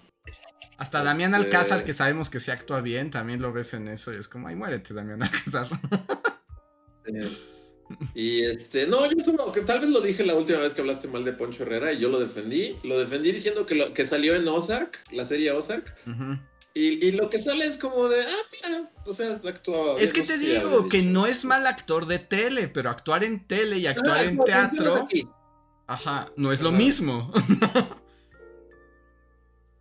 Hasta 0.84 1.02
Damián 1.02 1.32
Este- 1.34 1.46
Alcázar, 1.46 1.82
que 1.84 1.94
sabemos 1.94 2.28
que 2.28 2.40
sí 2.40 2.50
actúa 2.50 2.82
bien, 2.82 3.10
también 3.10 3.40
lo 3.40 3.54
ves 3.54 3.72
en 3.72 3.88
eso. 3.88 4.12
Y 4.12 4.16
es 4.16 4.28
como, 4.28 4.48
ay, 4.48 4.54
muérete, 4.54 4.92
Damián 4.92 5.22
Alcázar. 5.22 5.66
Y 8.14 8.42
este, 8.44 8.86
no, 8.86 8.98
yo 9.10 9.24
solo, 9.24 9.50
que 9.52 9.62
tal 9.62 9.80
vez 9.80 9.88
lo 9.88 10.00
dije 10.02 10.24
la 10.26 10.34
última 10.34 10.58
vez 10.58 10.74
que 10.74 10.82
hablaste 10.82 11.08
mal 11.08 11.24
de 11.24 11.32
Poncho 11.32 11.62
Herrera 11.62 11.90
y 11.92 12.00
yo 12.00 12.08
lo 12.10 12.20
defendí. 12.20 12.76
Lo 12.84 12.98
defendí 12.98 13.32
diciendo 13.32 13.64
que, 13.64 13.74
lo, 13.76 13.94
que 13.94 14.06
salió 14.06 14.34
en 14.34 14.46
Ozark, 14.46 14.98
la 15.10 15.24
serie 15.24 15.52
Ozark, 15.52 15.94
Ujú. 16.06 16.38
y, 16.74 17.06
y 17.06 17.12
lo 17.12 17.30
que 17.30 17.38
sale 17.38 17.64
es 17.66 17.78
como 17.78 18.08
de, 18.08 18.20
ah, 18.22 18.42
mira, 18.52 18.90
o 19.06 19.14
sea, 19.14 19.34
actuaba. 19.48 19.98
Es 20.00 20.12
que 20.12 20.20
no 20.20 20.26
te 20.26 20.38
digo 20.38 20.88
que 20.90 21.00
no 21.02 21.26
es 21.26 21.46
mal 21.46 21.66
actor 21.66 22.06
de 22.06 22.18
tele, 22.18 22.68
pero 22.68 22.90
actuar 22.90 23.24
en 23.24 23.46
tele 23.46 23.78
y 23.78 23.86
actuar 23.86 24.18
Ah, 24.18 24.24
en 24.24 24.36
no, 24.36 24.42
funciona 24.44 24.70
teatro, 24.70 24.94
aquí. 25.04 25.26
ajá, 25.86 26.30
no 26.36 26.52
es 26.52 26.60
lo 26.60 26.72
mismo. 26.72 27.32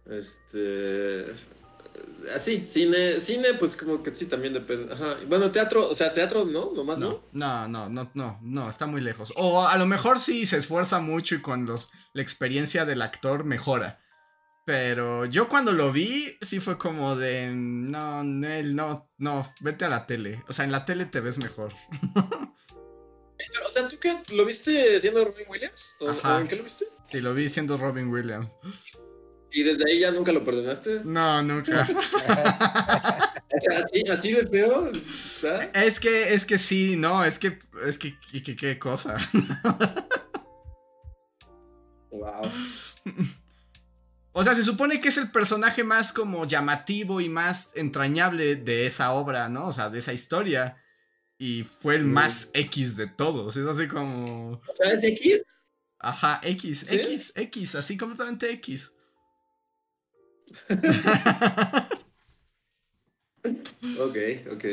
Este. 0.05 1.25
Así, 2.35 2.63
cine, 2.63 3.19
cine, 3.19 3.53
pues 3.59 3.75
como 3.75 4.01
que 4.01 4.11
sí 4.11 4.25
también 4.25 4.53
depende. 4.53 4.91
Ajá. 4.93 5.17
Bueno, 5.27 5.51
teatro, 5.51 5.87
o 5.87 5.95
sea, 5.95 6.13
teatro 6.13 6.45
no, 6.45 6.71
nomás 6.73 6.97
no. 6.97 7.21
No, 7.33 7.67
no, 7.67 7.89
no, 7.89 7.89
no, 7.89 8.11
no, 8.13 8.39
no, 8.41 8.69
está 8.69 8.87
muy 8.87 9.01
lejos. 9.01 9.33
O 9.35 9.67
a 9.67 9.77
lo 9.77 9.85
mejor 9.85 10.19
sí 10.19 10.45
se 10.45 10.57
esfuerza 10.57 10.99
mucho 10.99 11.35
y 11.35 11.41
con 11.41 11.65
los, 11.65 11.89
la 12.13 12.21
experiencia 12.21 12.85
del 12.85 13.01
actor 13.01 13.43
mejora. 13.43 13.99
Pero 14.65 15.25
yo 15.25 15.49
cuando 15.49 15.73
lo 15.73 15.91
vi, 15.91 16.37
sí 16.41 16.61
fue 16.61 16.77
como 16.77 17.17
de, 17.17 17.51
no, 17.53 18.23
Nel, 18.23 18.75
no, 18.75 19.09
no, 19.17 19.53
vete 19.59 19.85
a 19.85 19.89
la 19.89 20.07
tele. 20.07 20.41
O 20.47 20.53
sea, 20.53 20.63
en 20.63 20.71
la 20.71 20.85
tele 20.85 21.05
te 21.05 21.19
ves 21.19 21.37
mejor. 21.37 21.73
Pero, 23.37 23.67
o 23.67 23.71
sea, 23.71 23.87
¿tú 23.89 23.97
qué? 23.99 24.13
¿Lo 24.29 24.45
viste 24.45 25.01
siendo 25.01 25.25
Robin 25.25 25.45
Williams? 25.49 25.95
¿O, 25.99 26.09
Ajá. 26.09 26.37
o 26.37 26.39
en 26.39 26.47
qué 26.47 26.55
lo 26.55 26.63
viste? 26.63 26.85
Sí, 27.11 27.19
lo 27.19 27.33
vi 27.33 27.49
siendo 27.49 27.75
Robin 27.75 28.07
Williams. 28.07 28.49
¿Y 29.53 29.63
desde 29.63 29.89
ahí 29.89 29.99
ya 29.99 30.11
nunca 30.11 30.31
lo 30.31 30.43
perdonaste? 30.43 31.01
No, 31.05 31.41
nunca. 31.43 31.87
¿A 32.27 33.85
ti, 33.91 34.03
a 34.09 34.19
ti 34.19 34.31
de 34.33 34.47
feo? 34.47 34.89
¿verdad? 35.43 35.69
Es 35.77 35.99
que, 35.99 36.33
es 36.33 36.43
que 36.43 36.57
sí, 36.57 36.95
no, 36.97 37.23
es 37.23 37.37
que, 37.37 37.59
es 37.85 37.97
que, 37.99 38.17
que- 38.31 38.41
que- 38.43 38.55
qué 38.55 38.79
cosa. 38.79 39.15
Wow. 42.11 42.49
O 44.35 44.43
sea, 44.43 44.55
se 44.55 44.63
supone 44.63 44.99
que 44.99 45.09
es 45.09 45.17
el 45.17 45.29
personaje 45.29 45.83
más 45.83 46.11
como 46.11 46.47
llamativo 46.47 47.21
y 47.21 47.29
más 47.29 47.69
entrañable 47.75 48.55
de 48.55 48.87
esa 48.87 49.11
obra, 49.11 49.47
¿no? 49.47 49.67
O 49.67 49.71
sea, 49.71 49.91
de 49.91 49.99
esa 49.99 50.11
historia. 50.11 50.81
Y 51.37 51.61
fue 51.65 51.97
el 51.97 52.05
Mm. 52.05 52.11
más 52.13 52.49
X 52.55 52.95
de 52.95 53.05
todos. 53.05 53.55
Es 53.57 53.67
así 53.67 53.87
como. 53.87 54.59
¿Sabes 54.73 55.03
aquí? 55.03 55.39
Ajá, 55.99 56.41
X, 56.43 56.85
¿Sí? 56.87 56.95
X, 56.95 57.31
X, 57.35 57.75
así 57.75 57.95
completamente 57.95 58.49
X. 58.53 58.91
Ok, 63.99 64.17
ok. 64.51 64.65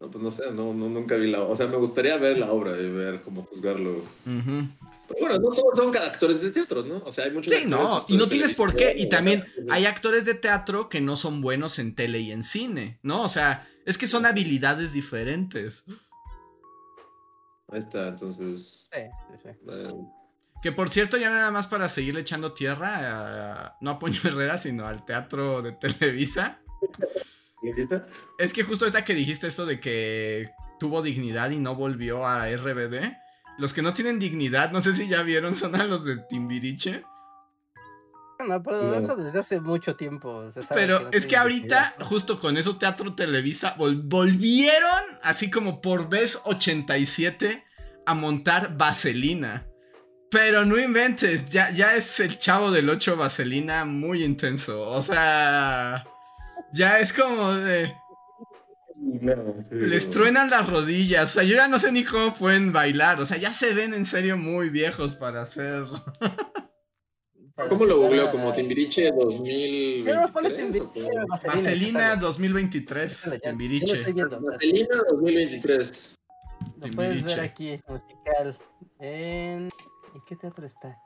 No, 0.00 0.10
pues 0.10 0.22
no 0.22 0.30
sé, 0.30 0.50
no, 0.52 0.74
no, 0.74 0.88
nunca 0.88 1.16
vi 1.16 1.30
la 1.30 1.40
O 1.42 1.56
sea, 1.56 1.66
me 1.68 1.76
gustaría 1.76 2.16
ver 2.18 2.38
la 2.38 2.52
obra 2.52 2.78
y 2.78 2.90
ver 2.90 3.22
cómo 3.22 3.42
juzgarlo. 3.44 3.98
Ujú. 4.26 4.68
Pero 5.08 5.20
bueno, 5.20 5.38
no 5.38 5.54
todos 5.54 5.78
son 5.78 5.96
actores 5.96 6.42
de 6.42 6.50
teatro, 6.50 6.82
¿no? 6.82 6.96
O 7.04 7.12
sea, 7.12 7.24
hay 7.26 7.30
muchos 7.30 7.52
Sí, 7.54 7.62
actores 7.62 7.70
no, 7.70 8.04
y 8.08 8.16
no 8.16 8.24
de 8.24 8.30
tienes 8.30 8.54
por 8.56 8.74
qué. 8.74 8.94
Y 8.96 9.08
también 9.08 9.46
hay 9.70 9.86
actores 9.86 10.24
de 10.24 10.34
teatro 10.34 10.88
que 10.88 11.00
no 11.00 11.16
son 11.16 11.40
buenos 11.40 11.78
en 11.78 11.94
tele 11.94 12.20
y 12.20 12.32
en 12.32 12.42
cine, 12.42 12.98
¿no? 13.02 13.22
O 13.22 13.28
sea, 13.28 13.68
es 13.86 13.96
que 13.96 14.06
son 14.06 14.26
habilidades 14.26 14.92
diferentes. 14.92 15.84
Ahí 17.68 17.78
está, 17.80 18.08
entonces. 18.08 18.86
Sí, 18.92 19.00
sí, 19.30 19.38
sí. 19.42 19.48
eh, 19.70 19.92
Que 20.66 20.72
por 20.72 20.90
cierto, 20.90 21.16
ya 21.16 21.30
nada 21.30 21.52
más 21.52 21.68
para 21.68 21.88
seguirle 21.88 22.22
echando 22.22 22.52
tierra, 22.52 22.96
a- 22.98 23.76
no 23.80 23.90
a 23.92 23.98
Poño 24.00 24.18
Herrera, 24.24 24.58
sino 24.58 24.84
al 24.88 25.04
teatro 25.04 25.62
de 25.62 25.70
Televisa. 25.70 26.58
Es 28.36 28.52
que 28.52 28.64
justo 28.64 28.84
ahorita 28.84 29.04
que 29.04 29.14
dijiste 29.14 29.46
esto 29.46 29.64
de 29.64 29.78
que 29.78 30.50
tuvo 30.80 31.02
dignidad 31.02 31.50
y 31.50 31.60
no 31.60 31.76
volvió 31.76 32.26
a 32.26 32.48
RBD, 32.50 33.12
los 33.58 33.72
que 33.72 33.80
no 33.82 33.94
tienen 33.94 34.18
dignidad, 34.18 34.72
no 34.72 34.80
sé 34.80 34.92
si 34.92 35.06
ya 35.06 35.22
vieron, 35.22 35.54
son 35.54 35.76
a 35.76 35.84
los 35.84 36.04
de 36.04 36.16
Timbiriche. 36.16 37.04
No, 38.44 38.60
pero 38.60 38.82
No. 38.82 38.94
eso 38.96 39.14
desde 39.14 39.38
hace 39.38 39.60
mucho 39.60 39.94
tiempo. 39.94 40.50
se 40.50 40.64
sabe 40.64 40.80
Pero 40.80 40.98
no 41.02 41.10
es 41.12 41.28
que 41.28 41.36
ahorita, 41.36 41.92
dignidad. 41.92 42.02
justo 42.08 42.40
con 42.40 42.56
eso, 42.56 42.76
Teatro 42.76 43.14
Televisa 43.14 43.76
vol- 43.76 44.00
volvieron, 44.02 45.04
así 45.22 45.48
como 45.48 45.80
por 45.80 46.08
vez 46.08 46.40
87, 46.44 47.62
a 48.04 48.14
montar 48.14 48.76
Vaselina. 48.76 49.64
Pero 50.30 50.64
no 50.64 50.78
inventes, 50.78 51.50
ya, 51.50 51.70
ya 51.70 51.96
es 51.96 52.18
el 52.20 52.36
chavo 52.38 52.70
del 52.72 52.88
8 52.90 53.16
Vaselina 53.16 53.84
muy 53.84 54.24
intenso. 54.24 54.82
O 54.82 55.02
sea, 55.02 56.06
ya 56.72 56.98
es 56.98 57.12
como 57.12 57.52
de... 57.54 57.94
Les 59.70 60.10
truenan 60.10 60.50
las 60.50 60.68
rodillas. 60.68 61.30
O 61.30 61.34
sea, 61.34 61.42
yo 61.44 61.54
ya 61.54 61.68
no 61.68 61.78
sé 61.78 61.92
ni 61.92 62.02
cómo 62.04 62.34
pueden 62.34 62.72
bailar. 62.72 63.20
O 63.20 63.26
sea, 63.26 63.36
ya 63.36 63.52
se 63.52 63.72
ven 63.74 63.94
en 63.94 64.04
serio 64.04 64.36
muy 64.36 64.68
viejos 64.70 65.14
para 65.14 65.42
hacer. 65.42 65.84
¿Cómo 67.68 67.86
lo 67.86 67.98
googleo? 68.00 68.30
¿Como 68.30 68.52
Timbiriche 68.52 69.04
¿Qué 69.04 70.12
no 70.12 70.30
pone 70.30 70.50
2023? 70.50 70.82
o 70.82 70.90
Timbiriche? 70.92 71.00
cómo? 71.14 71.26
Vaselina, 71.28 71.54
Vaselina 71.56 72.00
que 72.00 72.08
sale. 72.08 72.20
2023. 72.20 73.22
Déjale, 73.24 73.36
ya- 73.36 73.42
ya 73.42 73.50
lo 73.52 73.58
Timbiriche. 73.58 73.94
estoy 73.94 74.12
viendo. 74.12 74.40
Vaselina 74.40 74.96
2023. 75.10 76.14
Lo 76.60 76.70
puedes 76.70 76.90
Timbiriche. 76.90 77.36
ver 77.36 77.40
aquí, 77.40 77.80
musical. 77.88 78.58
En... 79.00 79.68
¿En 80.16 80.22
qué 80.24 80.34
teatro 80.34 80.66
está? 80.66 80.98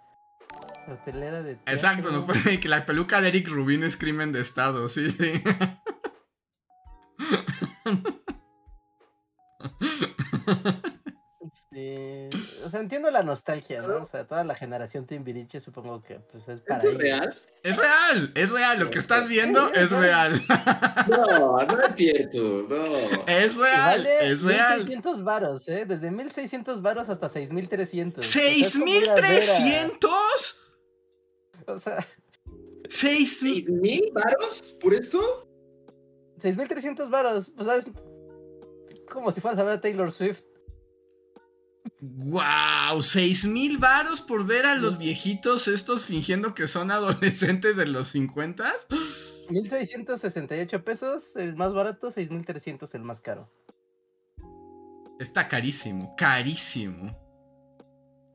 Cartelera 0.86 1.42
de 1.42 1.56
teatro. 1.56 1.74
Exacto, 1.74 2.12
nos 2.12 2.22
pone 2.22 2.60
que 2.60 2.68
la 2.68 2.86
peluca 2.86 3.20
de 3.20 3.26
Eric 3.26 3.48
Rubin 3.48 3.82
es 3.82 3.96
crimen 3.96 4.30
de 4.30 4.40
estado, 4.40 4.86
sí, 4.86 5.10
sí. 5.10 5.42
Sí. 11.72 12.28
O 12.64 12.70
sea, 12.70 12.80
entiendo 12.80 13.10
la 13.12 13.22
nostalgia, 13.22 13.80
¿no? 13.82 14.02
O 14.02 14.04
sea, 14.04 14.26
toda 14.26 14.42
la 14.42 14.56
generación 14.56 15.06
Timbiriche 15.06 15.60
supongo 15.60 16.02
que 16.02 16.16
pues 16.18 16.48
es 16.48 16.60
para 16.62 16.78
¿Esto 16.80 16.88
es 16.90 16.94
ellos. 16.98 17.00
real? 17.00 17.38
Es 17.62 17.76
real, 17.76 18.32
es 18.34 18.50
real, 18.50 18.80
lo 18.80 18.90
que 18.90 18.98
estás 18.98 19.28
viendo 19.28 19.68
Sí, 19.68 19.74
es 19.76 19.90
real. 19.90 20.42
No, 21.08 21.58
no 21.58 21.78
es 21.80 21.94
cierto, 21.94 22.66
no. 22.68 23.22
Es 23.28 23.54
real, 23.56 23.98
vale 23.98 24.30
es 24.32 24.42
real. 24.42 24.78
1600 24.78 25.22
varos, 25.24 25.68
¿eh? 25.68 25.84
Desde 25.86 26.10
1600 26.10 26.82
varos 26.82 27.08
hasta 27.08 27.28
6300. 27.28 28.26
O 28.26 28.28
sea, 28.28 28.48
es 28.52 28.72
como 28.72 28.86
ir 28.86 29.08
a 29.10 29.14
ver 29.14 29.24
a- 29.24 29.40
¿6300? 29.40 30.08
O 31.68 31.78
sea, 31.78 32.04
¿Seis 32.88 33.42
mil? 33.44 33.64
¿Seis 33.64 33.70
mil 33.70 34.10
varos 34.12 34.76
por 34.80 34.92
esto? 34.92 35.48
6300 36.38 37.08
varos. 37.10 37.52
Pues 37.54 37.68
es 37.68 39.00
como 39.08 39.30
si 39.30 39.40
fueras 39.40 39.60
a 39.60 39.64
ver 39.64 39.74
a 39.74 39.80
Taylor 39.80 40.10
Swift. 40.10 40.42
¡Wow! 42.00 43.02
¿Seis 43.02 43.46
mil 43.46 43.78
varos 43.78 44.20
por 44.20 44.46
ver 44.46 44.66
a 44.66 44.74
los 44.74 44.98
viejitos 44.98 45.68
estos 45.68 46.04
fingiendo 46.04 46.54
que 46.54 46.68
son 46.68 46.90
adolescentes 46.90 47.76
de 47.76 47.86
los 47.86 48.08
50? 48.08 48.72
1668 49.50 50.84
pesos, 50.84 51.36
el 51.36 51.56
más 51.56 51.74
barato, 51.74 52.10
6300 52.10 52.94
el 52.94 53.02
más 53.02 53.20
caro. 53.20 53.50
Está 55.18 55.48
carísimo, 55.48 56.14
carísimo. 56.16 57.14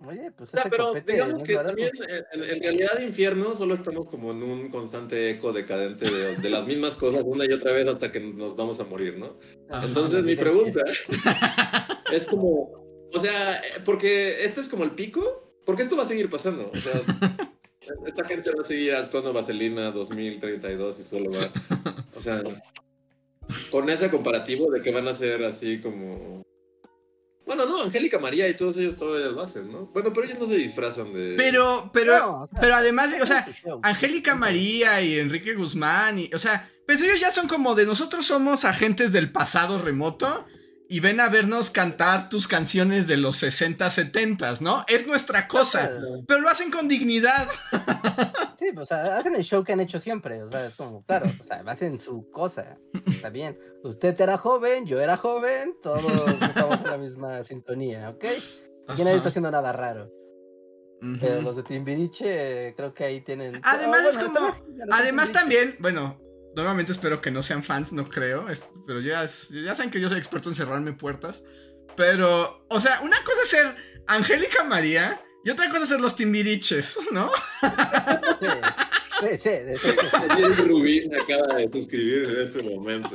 Oye, 0.05 0.31
pues. 0.31 0.49
O 0.49 0.53
sea, 0.53 0.69
pero 0.69 0.93
digamos 0.93 1.41
que 1.41 1.55
barato. 1.55 1.75
también 1.75 1.91
en, 2.33 2.43
en 2.43 2.59
realidad 2.61 2.97
de 2.97 3.05
infierno 3.05 3.53
solo 3.53 3.73
estamos 3.73 4.05
como 4.05 4.31
en 4.31 4.43
un 4.43 4.69
constante 4.69 5.31
eco 5.31 5.51
decadente 5.51 6.09
de, 6.09 6.35
de 6.35 6.49
las 6.49 6.67
mismas 6.67 6.95
cosas 6.95 7.23
una 7.25 7.45
y 7.45 7.51
otra 7.51 7.71
vez 7.71 7.87
hasta 7.87 8.11
que 8.11 8.19
nos 8.19 8.55
vamos 8.55 8.79
a 8.79 8.83
morir, 8.83 9.17
¿no? 9.17 9.37
Ajá, 9.69 9.87
Entonces 9.87 10.23
mi 10.23 10.35
pregunta 10.35 10.81
es 12.13 12.25
como, 12.25 12.84
o 13.15 13.19
sea, 13.19 13.59
eh, 13.59 13.81
porque 13.83 14.43
este 14.43 14.61
es 14.61 14.69
como 14.69 14.83
el 14.83 14.91
pico, 14.91 15.23
porque 15.65 15.83
esto 15.83 15.95
va 15.95 16.03
a 16.03 16.07
seguir 16.07 16.29
pasando, 16.29 16.69
o 16.71 16.77
sea, 16.77 16.93
esta 18.05 18.25
gente 18.25 18.51
va 18.51 18.63
a 18.63 18.67
seguir 18.67 18.93
actuando 18.93 19.33
Vaselina 19.33 19.91
2032 19.91 20.99
y 20.99 21.03
solo 21.03 21.31
va, 21.31 21.51
o 22.15 22.21
sea, 22.21 22.43
con 23.71 23.89
ese 23.89 24.09
comparativo 24.09 24.69
de 24.71 24.81
que 24.81 24.91
van 24.91 25.07
a 25.07 25.13
ser 25.13 25.43
así 25.43 25.79
como... 25.79 26.43
Bueno, 27.45 27.67
no, 27.67 27.83
Angélica 27.83 28.17
María 28.17 28.49
y 28.49 28.55
todos 28.55 28.75
ellos 28.77 28.95
todavía 28.95 29.27
lo 29.27 29.39
hacen, 29.39 29.71
¿no? 29.71 29.85
Bueno, 29.93 30.11
pero 30.11 30.25
ellos 30.25 30.39
no 30.39 30.47
se 30.47 30.55
disfrazan 30.55 31.13
de... 31.13 31.35
Pero, 31.37 31.91
pero, 31.93 32.17
No, 32.17 32.41
o 32.41 32.47
sea, 32.47 32.59
pero 32.59 32.75
además, 32.75 33.13
o 33.21 33.25
sea. 33.27 33.47
Angélica 33.83 34.33
María 34.33 34.99
y 35.03 35.19
Enrique 35.19 35.53
Guzmán, 35.53 36.17
y, 36.17 36.31
o 36.33 36.39
sea, 36.39 36.67
pues 36.87 36.99
ellos 37.01 37.19
ya 37.19 37.29
son 37.29 37.47
como 37.47 37.75
de 37.75 37.85
nosotros 37.85 38.25
somos 38.25 38.65
agentes 38.65 39.11
del 39.11 39.31
pasado 39.31 39.77
remoto 39.77 40.47
y 40.89 40.99
ven 40.99 41.19
a 41.19 41.29
vernos 41.29 41.71
cantar 41.71 42.29
tus 42.29 42.47
canciones 42.47 43.07
de 43.07 43.17
los 43.17 43.37
60, 43.37 43.89
70, 43.89 44.53
¿no? 44.61 44.83
Es 44.87 45.07
nuestra 45.07 45.47
cosa, 45.47 45.91
pero 46.27 46.41
lo 46.41 46.49
hacen 46.49 46.71
con 46.71 46.87
dignidad. 46.87 47.47
Sí, 48.57 48.67
pues, 48.73 48.89
hacen 48.89 49.35
el 49.35 49.43
show 49.43 49.65
que 49.65 49.73
han 49.73 49.81
hecho 49.81 49.99
siempre. 49.99 50.41
O 50.41 50.49
sea, 50.49 50.67
es 50.67 50.75
como, 50.75 51.03
claro, 51.03 51.29
o 51.39 51.43
sea, 51.43 51.61
hacen 51.67 51.99
su 51.99 52.31
cosa. 52.31 52.77
Está 53.05 53.29
bien. 53.29 53.59
Usted 53.83 54.19
era 54.19 54.37
joven, 54.37 54.85
yo 54.85 55.01
era 55.01 55.17
joven, 55.17 55.75
todos 55.83 56.01
estamos 56.41 56.79
en 56.79 56.89
la 56.89 56.97
misma 56.97 57.43
sintonía, 57.43 58.09
¿ok? 58.11 58.23
Aquí 58.87 59.03
nadie 59.03 59.17
está 59.17 59.27
haciendo 59.27 59.51
nada 59.51 59.73
raro. 59.73 60.09
Pero 61.19 61.41
los 61.41 61.57
de 61.57 61.63
Timbiriche, 61.63 62.69
eh, 62.69 62.73
creo 62.75 62.93
que 62.93 63.03
ahí 63.03 63.19
tienen. 63.21 63.59
Además, 63.61 64.03
es 64.05 64.15
bueno, 64.15 64.33
como- 64.33 64.47
no 64.47 64.53
sé 64.55 64.63
Además 64.91 65.31
también, 65.33 65.75
bueno, 65.79 66.17
nuevamente 66.55 66.91
espero 66.91 67.21
que 67.21 67.31
no 67.31 67.43
sean 67.43 67.63
fans, 67.63 67.91
no 67.93 68.09
creo, 68.09 68.49
es- 68.49 68.63
pero 68.87 68.99
ya, 69.01 69.25
ya 69.49 69.75
saben 69.75 69.91
que 69.91 69.99
yo 69.99 70.09
soy 70.09 70.17
experto 70.17 70.49
en 70.49 70.55
cerrarme 70.55 70.93
puertas. 70.93 71.43
Pero, 71.95 72.65
o 72.69 72.79
sea, 72.79 72.99
una 73.01 73.17
cosa 73.23 73.41
es 73.43 73.49
ser 73.49 73.75
Angélica 74.07 74.63
María 74.63 75.21
y 75.43 75.49
otra 75.49 75.69
cosa 75.69 75.83
es 75.83 75.89
ser 75.89 75.99
los 76.01 76.15
Timbiriches, 76.15 76.97
¿no? 77.11 77.31
Sí, 78.41 78.47
sí, 79.21 79.37
sí, 79.37 79.49
de- 79.49 79.77
sí, 79.77 79.87
sí, 79.89 79.95
sí. 80.01 80.27
Daniel 80.27 80.57
Rubín 80.57 81.11
acaba 81.15 81.55
de 81.55 81.69
suscribir 81.71 82.29
en 82.29 82.37
este 82.47 82.63
momento. 82.63 83.09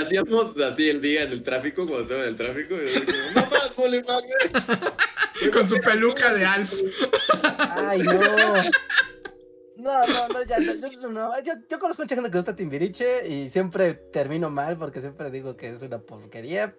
hacíamos 0.00 0.56
así 0.60 0.90
el 0.90 1.00
día 1.00 1.22
en 1.22 1.32
el 1.32 1.42
tráfico, 1.42 1.86
cuando 1.86 2.02
estaba 2.02 2.22
en 2.24 2.28
el 2.28 2.36
tráfico, 2.36 2.74
y 2.76 2.88
era 2.90 3.00
como, 3.06 3.18
¡No 3.34 3.50
más, 3.50 3.76
Bully 3.76 4.02
Magnets! 4.02 5.50
Con 5.52 5.68
su 5.68 5.76
peluca 5.80 6.32
de 6.34 6.44
Alf. 6.44 6.72
Ay, 7.76 7.98
no. 8.02 8.20
No, 9.82 10.06
no, 10.06 10.28
no, 10.28 10.42
ya, 10.44 10.56
no, 10.58 10.86
yo, 10.88 11.08
no, 11.08 11.42
yo, 11.42 11.54
yo 11.68 11.78
conozco 11.80 12.02
mucha 12.04 12.14
gente 12.14 12.30
que 12.30 12.38
gusta 12.38 12.54
Timbiriche 12.54 13.26
y 13.28 13.50
siempre 13.50 13.94
termino 13.94 14.48
mal 14.48 14.78
porque 14.78 15.00
siempre 15.00 15.30
digo 15.30 15.56
que 15.56 15.70
es 15.70 15.82
una 15.82 15.98
porquería. 15.98 16.76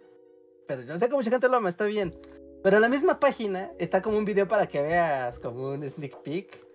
Pero 0.67 0.83
yo 0.83 0.97
sé 0.97 1.09
que 1.09 1.15
mucha 1.15 1.29
gente 1.29 1.49
lo 1.49 1.57
ama, 1.57 1.67
está 1.69 1.85
bien. 1.85 2.17
Pero 2.63 2.77
en 2.77 2.81
la 2.81 2.87
misma 2.87 3.19
página 3.19 3.71
está 3.77 4.01
como 4.01 4.17
un 4.17 4.23
video 4.23 4.47
para 4.47 4.67
que 4.67 4.81
veas 4.81 5.37
como 5.37 5.71
un 5.71 5.87
sneak 5.89 6.21
peek 6.23 6.65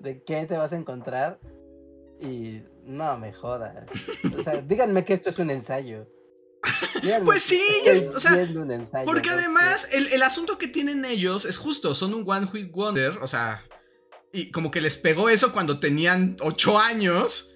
de 0.00 0.22
qué 0.24 0.44
te 0.46 0.56
vas 0.56 0.72
a 0.72 0.76
encontrar. 0.76 1.38
Y 2.20 2.62
no 2.82 3.16
me 3.18 3.32
jodas. 3.32 3.86
O 4.36 4.42
sea, 4.42 4.60
díganme 4.66 5.04
que 5.04 5.14
esto 5.14 5.30
es 5.30 5.38
un 5.38 5.50
ensayo. 5.50 6.08
Díganme 7.00 7.24
Pues 7.26 7.42
sí, 7.42 7.62
es- 7.86 8.08
o 8.08 8.18
sea, 8.18 8.32
ensayo, 8.42 9.06
Porque 9.06 9.30
además, 9.30 9.88
el, 9.92 10.08
el 10.08 10.22
asunto 10.24 10.58
que 10.58 10.66
tienen 10.66 11.04
ellos 11.04 11.44
es 11.44 11.58
justo, 11.58 11.94
son 11.94 12.12
un 12.12 12.24
One 12.28 12.48
Hit 12.48 12.72
Wonder, 12.72 13.18
o 13.22 13.28
sea, 13.28 13.62
y 14.36 14.50
como 14.50 14.70
que 14.70 14.82
les 14.82 14.96
pegó 14.96 15.30
eso 15.30 15.50
cuando 15.50 15.80
tenían 15.80 16.36
8 16.40 16.78
años. 16.78 17.54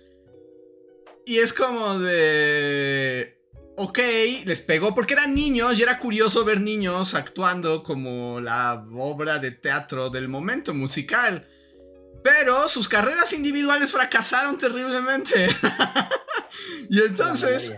Y 1.27 1.39
es 1.39 1.53
como 1.53 1.99
de... 1.99 3.39
Ok, 3.77 3.99
les 4.47 4.63
pegó 4.63 4.95
porque 4.95 5.13
eran 5.13 5.35
niños 5.35 5.79
y 5.79 5.83
era 5.83 5.99
curioso 5.99 6.43
ver 6.45 6.61
niños 6.61 7.15
actuando 7.15 7.83
como 7.83 8.41
la 8.41 8.87
obra 8.95 9.39
de 9.39 9.51
teatro 9.51 10.09
del 10.09 10.29
momento 10.29 10.73
musical. 10.73 11.47
Pero 12.25 12.67
sus 12.71 12.89
carreras 12.89 13.35
individuales 13.35 13.93
fracasaron 13.93 14.57
terriblemente. 14.57 15.49
y 16.91 17.01
entonces, 17.01 17.75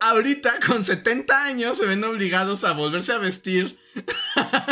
ahorita 0.00 0.58
con 0.66 0.84
70 0.84 1.44
años 1.44 1.78
se 1.78 1.86
ven 1.86 2.04
obligados 2.04 2.64
a 2.64 2.72
volverse 2.72 3.12
a 3.12 3.18
vestir 3.18 3.78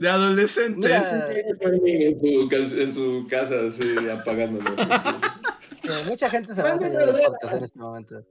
de 0.00 0.08
adolescentes. 0.08 0.84
Mira, 0.84 1.28
En 1.30 2.18
su, 2.18 2.48
ca- 2.48 2.56
en 2.82 2.94
su 2.94 3.26
casa, 3.28 3.54
así, 3.68 4.08
apagándonos. 4.10 4.72
Sí, 5.82 5.88
mucha 6.06 6.30
gente 6.30 6.54
se 6.54 6.62
va 6.62 6.70
a 6.70 6.78
podcast 6.78 7.54
en 7.54 7.64
este 7.64 7.78
momento. 7.78 8.26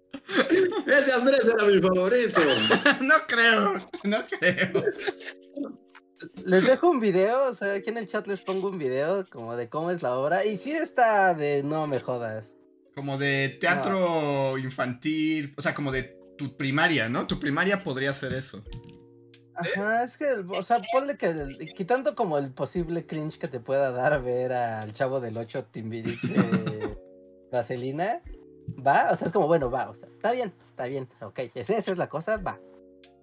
Ese 0.88 1.11
Andrés 1.13 1.53
era 1.53 1.66
mi 1.68 1.80
favorito. 1.80 2.41
no 3.01 3.16
creo, 3.28 3.74
no 4.03 4.18
creo. 4.39 4.84
Les 6.43 6.66
dejo 6.66 6.89
un 6.89 6.99
video, 6.99 7.49
o 7.49 7.53
sea, 7.53 7.74
aquí 7.76 7.89
en 7.89 7.97
el 7.97 8.07
chat 8.07 8.26
les 8.28 8.41
pongo 8.41 8.70
un 8.70 8.78
video 8.78 9.26
como 9.28 9.55
de 9.55 9.70
cómo 9.70 9.91
es 9.91 10.01
la 10.01 10.16
obra. 10.18 10.45
Y 10.45 10.57
sí 10.57 10.72
está 10.72 11.34
de 11.34 11.63
no 11.63 11.88
me 11.88 11.99
jodas. 11.99 12.55
Como 12.95 13.18
de 13.18 13.57
teatro 13.59 14.57
infantil, 14.57 15.53
o 15.57 15.61
sea, 15.61 15.76
como 15.76 15.91
de 15.91 16.18
tu 16.38 16.55
primaria, 16.57 17.09
¿no? 17.09 17.28
Tu 17.28 17.39
primaria 17.39 17.84
podría 17.84 18.13
ser 18.13 18.34
eso. 18.34 18.63
Ajá, 19.58 20.03
es 20.03 20.18
que, 20.18 20.32
o 20.34 20.64
sea, 20.64 20.82
ponle 20.91 21.18
que 21.18 21.34
quitando 21.76 22.16
como 22.16 22.38
el 22.38 22.51
posible 22.51 23.06
cringe 23.06 23.38
que 23.39 23.47
te 23.47 23.60
pueda 23.60 23.91
dar 23.91 24.22
ver 24.22 24.53
al 24.53 24.91
chavo 24.93 25.20
del 25.20 25.38
8 25.38 25.66
Timbiriche 25.66 26.34
Vaselina, 27.51 28.22
va, 28.86 29.10
o 29.12 29.16
sea, 29.16 29.28
es 29.28 29.34
como, 29.34 29.47
bueno, 29.47 29.70
va, 29.72 29.89
o 29.89 29.95
sea, 29.95 30.10
está 30.10 30.32
bien, 30.32 30.53
está 30.70 30.86
bien, 30.86 31.08
ok, 31.22 31.39
es- 31.53 31.70
esa 31.70 31.91
es 31.91 31.97
la 31.97 32.10
cosa, 32.10 32.38
va. 32.38 32.60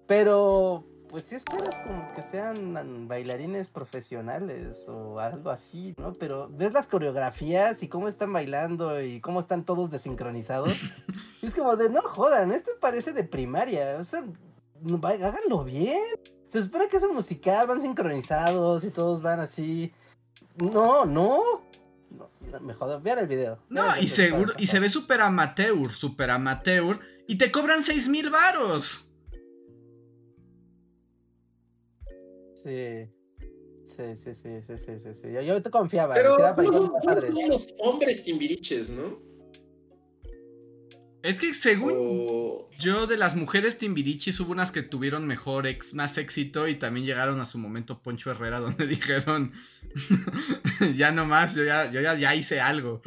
Pero, 0.07 0.83
pues 1.09 1.25
sí 1.25 1.35
esperas 1.35 1.77
como 1.79 2.11
que 2.15 2.23
sean 2.23 3.07
bailarines 3.07 3.69
profesionales 3.69 4.83
o 4.87 5.19
algo 5.19 5.51
así, 5.51 5.93
¿no? 5.97 6.13
Pero 6.13 6.49
ves 6.49 6.73
las 6.73 6.87
coreografías 6.87 7.83
y 7.83 7.87
cómo 7.87 8.07
están 8.07 8.33
bailando 8.33 9.01
y 9.01 9.21
cómo 9.21 9.39
están 9.39 9.63
todos 9.63 9.91
desincronizados. 9.91 10.73
y 11.41 11.45
es 11.45 11.53
como 11.55 11.75
de, 11.75 11.89
no 11.89 12.01
jodan, 12.01 12.51
esto 12.51 12.71
parece 12.81 13.13
de 13.13 13.23
primaria, 13.23 13.97
o 13.99 14.03
sea, 14.03 14.23
háganlo 15.03 15.63
bien. 15.63 16.01
Se 16.47 16.59
espera 16.59 16.87
que 16.87 16.97
es 16.97 17.03
un 17.03 17.15
musical, 17.15 17.67
van 17.67 17.81
sincronizados 17.81 18.83
y 18.83 18.91
todos 18.91 19.21
van 19.21 19.39
así. 19.39 19.91
No, 20.55 21.05
no. 21.05 21.63
no, 22.11 22.29
no, 22.51 22.59
me 22.59 22.75
vean 23.01 23.19
el 23.19 23.27
video. 23.27 23.59
No, 23.69 23.95
el 23.95 24.03
y 24.03 24.07
seguro, 24.07 24.53
y 24.57 24.67
se 24.67 24.79
ve 24.79 24.89
súper 24.89 25.21
amateur, 25.21 25.91
súper 25.91 26.29
amateur, 26.29 26.99
y 27.27 27.37
te 27.37 27.51
cobran 27.51 27.81
6 27.81 28.07
mil 28.07 28.29
varos. 28.29 29.09
Sí. 32.55 33.09
Sí, 33.85 34.15
sí, 34.15 34.33
sí, 34.33 34.61
sí, 34.65 34.77
sí, 34.77 34.93
sí, 35.03 35.09
sí. 35.21 35.31
Yo, 35.31 35.41
yo 35.41 35.61
te 35.61 35.69
confiaba. 35.69 36.15
Pero 36.15 36.31
decía, 36.31 36.49
"Ah, 36.49 36.55
¿cómo 36.55 36.69
pero 36.69 36.73
son, 36.73 36.95
está 36.95 36.99
cómo 36.99 37.15
padre". 37.15 37.31
son 37.31 37.49
los 37.49 37.75
hombres 37.79 38.23
timbiriches, 38.23 38.89
no? 38.89 39.32
Es 41.23 41.39
que 41.39 41.53
según 41.53 41.93
O... 41.95 42.69
yo 42.79 43.07
de 43.07 43.17
las 43.17 43.35
mujeres 43.35 43.77
Timbirichis 43.77 44.39
hubo 44.41 44.51
unas 44.51 44.71
que 44.73 44.83
tuvieron 44.83 45.25
mejor 45.25 45.65
ex, 45.67 45.93
más 45.93 46.17
éxito 46.17 46.67
y 46.67 46.75
también 46.75 47.05
llegaron 47.05 47.39
a 47.39 47.45
su 47.45 47.57
momento 47.57 48.01
Poncho 48.03 48.29
Herrera 48.29 48.59
donde 48.59 48.85
dijeron 48.85 49.53
ya 50.95 51.11
no 51.11 51.25
más, 51.25 51.55
yo 51.55 51.63
ya, 51.63 51.89
yo 51.89 52.01
ya, 52.01 52.15
ya 52.15 52.35
hice 52.35 52.59
algo. 52.61 53.01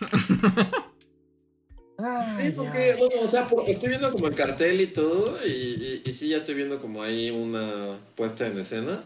Ay, 1.98 2.50
Sí, 2.50 2.54
porque, 2.56 2.84
Dios. 2.94 2.98
bueno, 2.98 3.14
o 3.22 3.28
sea, 3.28 3.48
por- 3.48 3.68
estoy 3.70 3.88
viendo 3.90 4.12
como 4.12 4.26
el 4.26 4.34
cartel 4.34 4.80
y 4.82 4.86
todo, 4.88 5.38
y, 5.46 5.48
y, 5.50 6.02
y 6.04 6.12
sí, 6.12 6.28
ya 6.28 6.36
estoy 6.38 6.54
viendo 6.54 6.78
como 6.78 7.02
ahí 7.02 7.30
una 7.30 7.98
puesta 8.14 8.46
en 8.46 8.58
escena. 8.58 9.02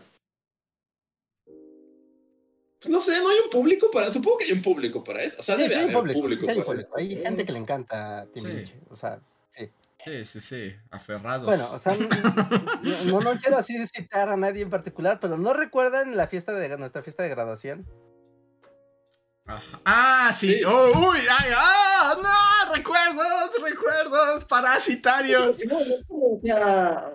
No 2.88 3.00
sé, 3.00 3.20
no 3.20 3.28
hay 3.28 3.38
un 3.44 3.50
público 3.50 3.90
para, 3.92 4.10
supongo 4.10 4.38
que 4.38 4.44
hay 4.46 4.52
un 4.52 4.62
público 4.62 5.04
para 5.04 5.22
eso, 5.22 5.36
o 5.40 5.42
sea, 5.42 5.56
Sí, 5.56 5.62
debe 5.62 5.74
sí, 5.74 5.80
haber 5.80 5.92
público, 5.92 6.20
público 6.20 6.44
sí 6.44 6.50
hay 6.50 6.56
para 6.56 6.66
público. 6.66 6.96
Hay 6.96 7.12
eso. 7.12 7.22
gente 7.22 7.44
que 7.44 7.52
le 7.52 7.58
encanta 7.58 8.26
Timbiriche. 8.32 8.80
O 8.88 8.96
sea, 8.96 9.20
sí. 9.50 9.70
Sí, 10.02 10.24
sí, 10.24 10.40
sí, 10.40 10.74
aferrados. 10.90 11.44
Bueno, 11.44 11.70
o 11.72 11.78
sea, 11.78 11.94
no, 11.94 12.08
no, 13.12 13.20
no 13.20 13.40
quiero 13.40 13.58
así 13.58 13.86
citar 13.86 14.30
a 14.30 14.36
nadie 14.36 14.62
en 14.62 14.70
particular, 14.70 15.20
pero 15.20 15.36
¿no 15.36 15.52
recuerdan 15.52 16.16
la 16.16 16.26
fiesta 16.26 16.54
de 16.54 16.74
nuestra 16.78 17.02
fiesta 17.02 17.22
de 17.22 17.28
graduación? 17.28 17.86
Ajá. 19.44 19.80
Ah, 19.84 20.32
sí. 20.34 20.54
Sí. 20.54 20.64
Oh, 20.64 20.90
uy, 21.10 21.18
ay, 21.18 21.50
ah, 21.54 22.16
no, 22.22 22.74
recuerdos, 22.74 23.50
recuerdos 23.62 24.44
parasitarios. 24.44 25.58
No, 25.66 25.78
no, 25.80 25.94
o 26.08 26.40
sea, 26.42 27.12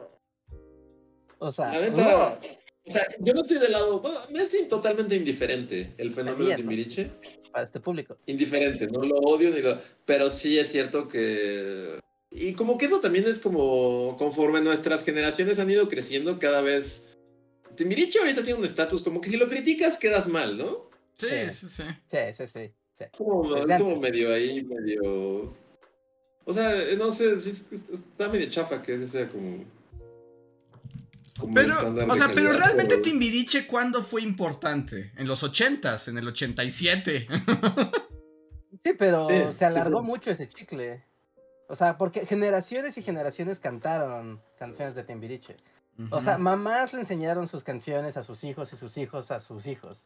O 1.39 1.51
sea, 1.51 1.71
La 1.71 1.79
neta, 1.79 2.39
o 2.87 2.91
sea, 2.91 3.07
yo 3.19 3.33
no 3.33 3.41
estoy 3.41 3.57
del 3.57 3.71
lado, 3.71 4.01
me 4.31 4.43
es 4.43 4.67
totalmente 4.67 5.15
indiferente 5.15 5.93
el 5.97 6.11
fenómeno 6.11 6.49
de. 6.49 6.55
Timbiriche. 6.55 7.09
para 7.51 7.63
este 7.63 7.79
público. 7.79 8.17
Indiferente, 8.27 8.87
no 8.87 9.03
lo 9.03 9.15
odio 9.15 9.49
ni 9.49 9.61
lo... 9.61 9.79
Pero 10.05 10.29
sí 10.29 10.59
es 10.59 10.71
cierto 10.71 11.07
que... 11.07 11.99
Y 12.29 12.53
como 12.53 12.77
que 12.77 12.85
eso 12.85 12.99
también 12.99 13.25
es 13.25 13.39
como 13.39 14.15
conforme 14.17 14.61
nuestras 14.61 15.03
generaciones 15.03 15.59
han 15.59 15.69
ido 15.69 15.89
creciendo 15.89 16.37
cada 16.37 16.61
vez... 16.61 17.17
Timbiriche 17.75 18.19
ahorita 18.19 18.43
tiene 18.43 18.59
un 18.59 18.65
estatus 18.65 19.01
como 19.01 19.19
que 19.19 19.31
si 19.31 19.37
lo 19.37 19.49
criticas 19.49 19.97
quedas 19.97 20.27
mal, 20.27 20.57
¿no? 20.57 20.89
Sí, 21.17 21.27
Sí. 21.27 21.67
sí, 21.67 21.69
sí. 21.69 21.83
Sí, 22.11 22.17
sí, 22.37 22.43
sí. 22.53 22.71
sí. 22.93 23.05
Como, 23.17 23.55
es 23.55 23.77
como 23.77 23.99
medio 23.99 24.31
ahí, 24.31 24.63
medio... 24.63 25.51
O 26.47 26.53
sea, 26.53 26.75
no 26.97 27.11
sé, 27.11 27.39
sí, 27.41 27.53
está 27.91 28.27
medio 28.29 28.47
chafa 28.47 28.81
que 28.83 28.93
ese 28.93 29.07
sea 29.07 29.27
como... 29.27 29.65
Pero, 31.53 31.93
o 32.07 32.15
sea, 32.15 32.29
pero 32.33 32.53
realmente 32.53 32.97
Timbiriche, 32.97 33.67
¿cuándo 33.67 34.03
fue 34.03 34.21
importante? 34.21 35.11
En 35.17 35.27
los 35.27 35.43
80s, 35.43 36.07
en 36.07 36.17
el 36.17 36.27
87. 36.27 37.27
Sí, 38.83 38.93
pero 38.93 39.25
Sí, 39.25 39.33
se 39.51 39.65
alargó 39.65 40.01
sí. 40.01 40.05
mucho 40.05 40.29
ese 40.29 40.47
chicle. 40.47 41.03
O 41.67 41.75
sea, 41.75 41.97
porque 41.97 42.27
generaciones 42.27 42.95
y 42.99 43.01
generaciones 43.01 43.57
cantaron 43.57 44.39
canciones 44.59 44.93
de 44.93 45.03
Timbiriche. 45.03 45.57
O 46.11 46.21
sea, 46.21 46.37
mamás 46.37 46.93
le 46.93 46.99
enseñaron 46.99 47.47
sus 47.47 47.63
canciones 47.63 48.15
a 48.15 48.23
sus 48.23 48.43
hijos 48.43 48.71
y 48.73 48.77
sus 48.77 48.95
hijos 48.97 49.31
a 49.31 49.39
sus 49.39 49.65
hijos. 49.65 50.05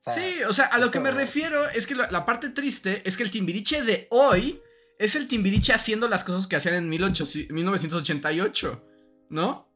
O 0.00 0.02
sea, 0.02 0.12
Sí, 0.12 0.42
o 0.48 0.52
sea, 0.52 0.64
a 0.66 0.78
lo 0.78 0.90
que 0.90 0.98
me 0.98 1.12
refiero 1.12 1.68
es 1.68 1.86
que 1.86 1.94
la, 1.94 2.10
la 2.10 2.26
parte 2.26 2.48
triste 2.48 3.02
es 3.04 3.16
que 3.16 3.22
el 3.22 3.30
Timbiriche 3.30 3.82
de 3.82 4.08
hoy 4.10 4.60
es 4.98 5.14
el 5.14 5.28
Timbiriche 5.28 5.72
haciendo 5.72 6.08
las 6.08 6.24
cosas 6.24 6.48
que 6.48 6.56
hacían 6.56 6.74
en 6.74 6.88
1800 6.88 7.54
1988, 7.54 8.82
¿no? 9.28 9.69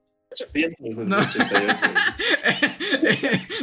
No. 0.79 1.19
88. 1.19 1.77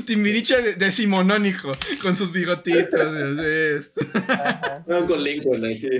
Timbiriche 0.06 0.62
de- 0.62 0.76
decimonónico, 0.76 1.72
con 2.02 2.16
sus 2.16 2.32
bigotitos. 2.32 3.02
No, 4.88 5.06
con 5.06 5.24
Lincoln, 5.24 5.64
así. 5.66 5.90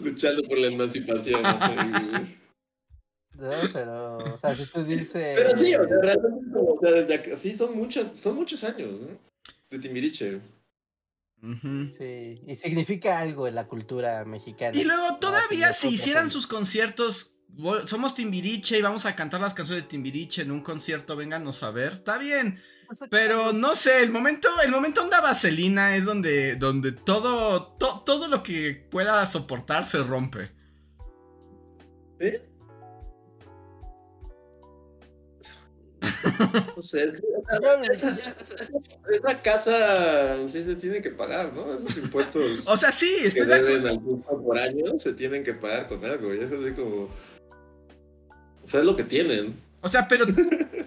Luchando 0.00 0.42
por 0.42 0.58
la 0.58 0.66
emancipación. 0.68 1.42
No, 1.42 1.54
pero, 3.72 4.18
o 4.18 4.38
sea, 4.38 4.54
si 4.54 4.66
tú 4.66 4.84
dices. 4.84 5.08
Pero 5.12 5.56
sí, 5.56 5.74
o 5.74 5.88
sea, 5.88 5.96
realmente 6.02 7.32
o 7.32 7.36
sí, 7.36 7.54
son 7.54 7.74
muchos, 7.76 8.10
son 8.10 8.36
muchos 8.36 8.62
años, 8.64 8.88
¿no? 8.90 9.18
De 9.70 9.78
Timbiriche. 9.78 10.40
Sí, 11.42 12.40
y 12.46 12.54
significa 12.56 13.18
algo 13.18 13.48
en 13.48 13.54
la 13.54 13.66
cultura 13.66 14.24
mexicana. 14.24 14.76
Y 14.76 14.84
luego 14.84 15.16
todavía 15.16 15.72
si 15.72 15.88
hicieran 15.88 16.28
sus 16.30 16.46
conciertos, 16.46 17.38
somos 17.86 18.14
Timbiriche 18.14 18.78
y 18.78 18.82
vamos 18.82 19.06
a 19.06 19.16
cantar 19.16 19.40
las 19.40 19.54
canciones 19.54 19.84
de 19.84 19.88
Timbiriche 19.88 20.42
en 20.42 20.50
un 20.50 20.60
concierto, 20.62 21.16
vénganos 21.16 21.62
a 21.62 21.70
ver, 21.70 21.94
está 21.94 22.18
bien. 22.18 22.60
Pero 23.08 23.52
no 23.52 23.74
sé, 23.76 24.02
el 24.02 24.10
momento, 24.10 24.48
el 24.64 24.70
momento 24.70 25.02
onda 25.02 25.20
vaselina 25.20 25.94
es 25.96 26.04
donde, 26.04 26.56
donde 26.56 26.92
todo, 26.92 27.74
to- 27.78 28.02
todo 28.04 28.26
lo 28.26 28.42
que 28.42 28.86
pueda 28.90 29.24
soportar 29.26 29.84
se 29.84 29.98
rompe. 30.02 30.50
¿Sí? 32.18 32.32
No 36.76 36.82
sé, 36.82 37.12
que, 37.12 37.22
esa, 39.12 39.42
casa 39.42 40.36
sí 40.46 40.62
se 40.62 40.74
tiene 40.76 41.02
que 41.02 41.10
pagar, 41.10 41.52
¿no? 41.52 41.74
Esos 41.74 41.96
impuestos 41.96 42.66
O 42.66 42.76
sea, 42.76 42.92
sí, 42.92 43.10
que 43.22 43.28
estoy 43.28 43.46
de 43.46 43.54
acuerdo. 43.54 43.76
deben 43.76 43.88
al 43.88 43.98
grupo 43.98 44.42
por 44.42 44.58
año 44.58 44.98
se 44.98 45.12
tienen 45.12 45.44
que 45.44 45.54
pagar 45.54 45.88
con 45.88 46.04
algo. 46.04 46.34
Y 46.34 46.38
eso 46.38 46.54
es 46.56 46.64
así 46.64 46.74
como. 46.74 47.04
O 48.64 48.68
sea, 48.68 48.80
es 48.80 48.86
lo 48.86 48.96
que 48.96 49.04
tienen. 49.04 49.54
O 49.82 49.88
sea, 49.88 50.08
pero, 50.08 50.26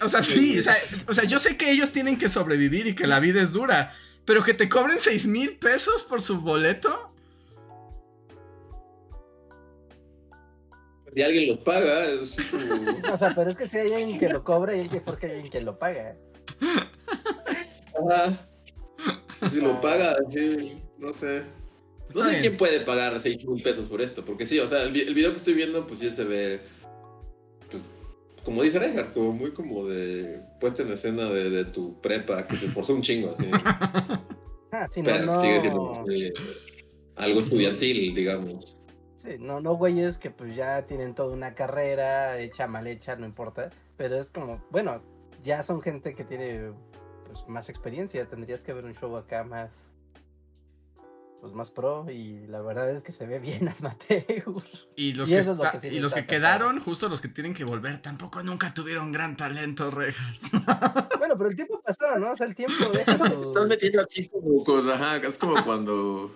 o 0.01 0.09
sea, 0.09 0.23
sí, 0.23 0.59
o 0.59 0.63
sea, 0.63 0.77
o 1.07 1.13
sea, 1.13 1.23
yo 1.23 1.39
sé 1.39 1.57
que 1.57 1.71
ellos 1.71 1.91
tienen 1.91 2.17
que 2.17 2.29
sobrevivir 2.29 2.87
y 2.87 2.95
que 2.95 3.07
la 3.07 3.19
vida 3.19 3.41
es 3.41 3.51
dura, 3.51 3.95
pero 4.25 4.43
que 4.43 4.53
te 4.53 4.69
cobren 4.69 4.99
seis 4.99 5.25
mil 5.25 5.57
pesos 5.57 6.03
por 6.03 6.21
su 6.21 6.41
boleto. 6.41 7.12
Y 11.15 11.21
alguien 11.21 11.47
los 11.49 11.59
paga, 11.59 12.05
es 12.05 12.21
así 12.21 12.41
como. 12.49 13.13
O 13.13 13.17
sea, 13.17 13.33
pero 13.35 13.49
es 13.51 13.57
que 13.57 13.67
si 13.67 13.77
hay 13.77 13.93
alguien 13.93 14.19
que 14.19 14.29
lo 14.29 14.43
cobra 14.43 14.75
y 14.75 14.81
hay 14.81 14.89
que 14.89 15.01
porque 15.01 15.27
hay 15.27 15.31
alguien 15.33 15.51
que 15.51 15.61
lo 15.61 15.77
paga. 15.77 16.15
Ajá. 18.09 18.47
Si 19.49 19.57
lo 19.61 19.79
paga, 19.81 20.15
sí, 20.29 20.73
no 20.97 21.13
sé. 21.13 21.43
No 22.15 22.29
sé 22.29 22.39
quién 22.41 22.57
puede 22.57 22.79
pagar 22.81 23.19
6 23.19 23.45
mil 23.47 23.61
pesos 23.63 23.85
por 23.87 24.01
esto, 24.01 24.23
porque 24.23 24.45
sí, 24.45 24.59
o 24.59 24.67
sea, 24.67 24.83
el, 24.83 24.91
vi- 24.91 25.01
el 25.01 25.13
video 25.15 25.31
que 25.31 25.37
estoy 25.37 25.53
viendo, 25.55 25.85
pues 25.87 25.99
sí 25.99 26.09
se 26.11 26.23
ve, 26.23 26.59
pues, 27.71 27.89
como 28.43 28.61
dice 28.61 28.77
Reinhardt, 28.79 29.13
como 29.13 29.33
muy 29.33 29.51
como 29.51 29.85
de 29.85 30.39
puesta 30.59 30.83
en 30.83 30.91
escena 30.91 31.25
de, 31.29 31.49
de 31.49 31.65
tu 31.65 31.99
prepa, 32.01 32.45
que 32.45 32.55
se 32.55 32.67
esforzó 32.67 32.93
un 32.93 33.01
chingo, 33.01 33.31
así. 33.31 33.45
Ah, 34.71 34.87
sí, 34.87 35.01
no, 35.01 35.05
pero 35.11 35.25
no. 35.25 35.39
sigue 35.41 35.61
siendo 35.61 36.05
eh, 36.11 36.33
algo 37.15 37.39
estudiantil, 37.39 38.13
digamos. 38.13 38.77
Sí, 39.23 39.37
no, 39.39 39.61
no 39.61 39.75
güeyes 39.75 40.17
que 40.17 40.31
pues 40.31 40.53
ya 40.53 40.85
tienen 40.85 41.15
toda 41.15 41.33
una 41.33 41.55
carrera 41.55 42.37
hecha 42.39 42.67
mal 42.67 42.87
hecha, 42.87 43.15
no 43.15 43.25
importa. 43.25 43.69
Pero 43.95 44.15
es 44.17 44.29
como, 44.31 44.61
bueno, 44.69 45.01
ya 45.43 45.63
son 45.63 45.81
gente 45.81 46.13
que 46.13 46.25
tiene 46.25 46.73
pues 47.25 47.47
más 47.47 47.69
experiencia. 47.69 48.25
Tendrías 48.27 48.63
que 48.63 48.73
ver 48.73 48.83
un 48.83 48.93
show 48.93 49.15
acá 49.15 49.45
más 49.45 49.91
pues 51.39 51.51
más 51.53 51.71
pro 51.71 52.09
y 52.09 52.47
la 52.47 52.61
verdad 52.61 52.89
es 52.89 53.03
que 53.03 53.11
se 53.11 53.25
ve 53.25 53.39
bien 53.39 53.67
amateur. 53.79 54.23
Y 54.97 55.13
los 55.13 55.29
Y 55.29 55.33
que, 55.33 55.39
eso 55.39 55.51
es 55.51 55.57
lo 55.57 55.63
está- 55.63 55.71
que 55.79 55.89
sí 55.89 55.95
y 55.95 55.99
los 55.99 56.13
que 56.13 56.25
quedaron, 56.25 56.79
justo 56.81 57.07
los 57.09 57.19
que 57.21 57.27
tienen 57.29 57.53
que 57.53 57.63
volver, 57.65 58.01
tampoco 58.01 58.43
nunca 58.43 58.73
tuvieron 58.73 59.11
gran 59.13 59.37
talento, 59.37 59.89
Rejas. 59.91 60.39
bueno, 61.19 61.37
pero 61.37 61.49
el 61.49 61.55
tiempo 61.55 61.81
pasó, 61.81 62.17
¿no? 62.17 62.31
O 62.31 62.35
sea, 62.35 62.45
el 62.47 62.55
tiempo 62.55 62.75
su... 62.75 62.91
Estás 62.93 63.67
metiendo 63.67 64.01
así 64.01 64.27
como 64.29 64.63
con, 64.63 64.89
ajá, 64.89 65.17
es 65.17 65.37
como 65.37 65.61
cuando 65.63 66.31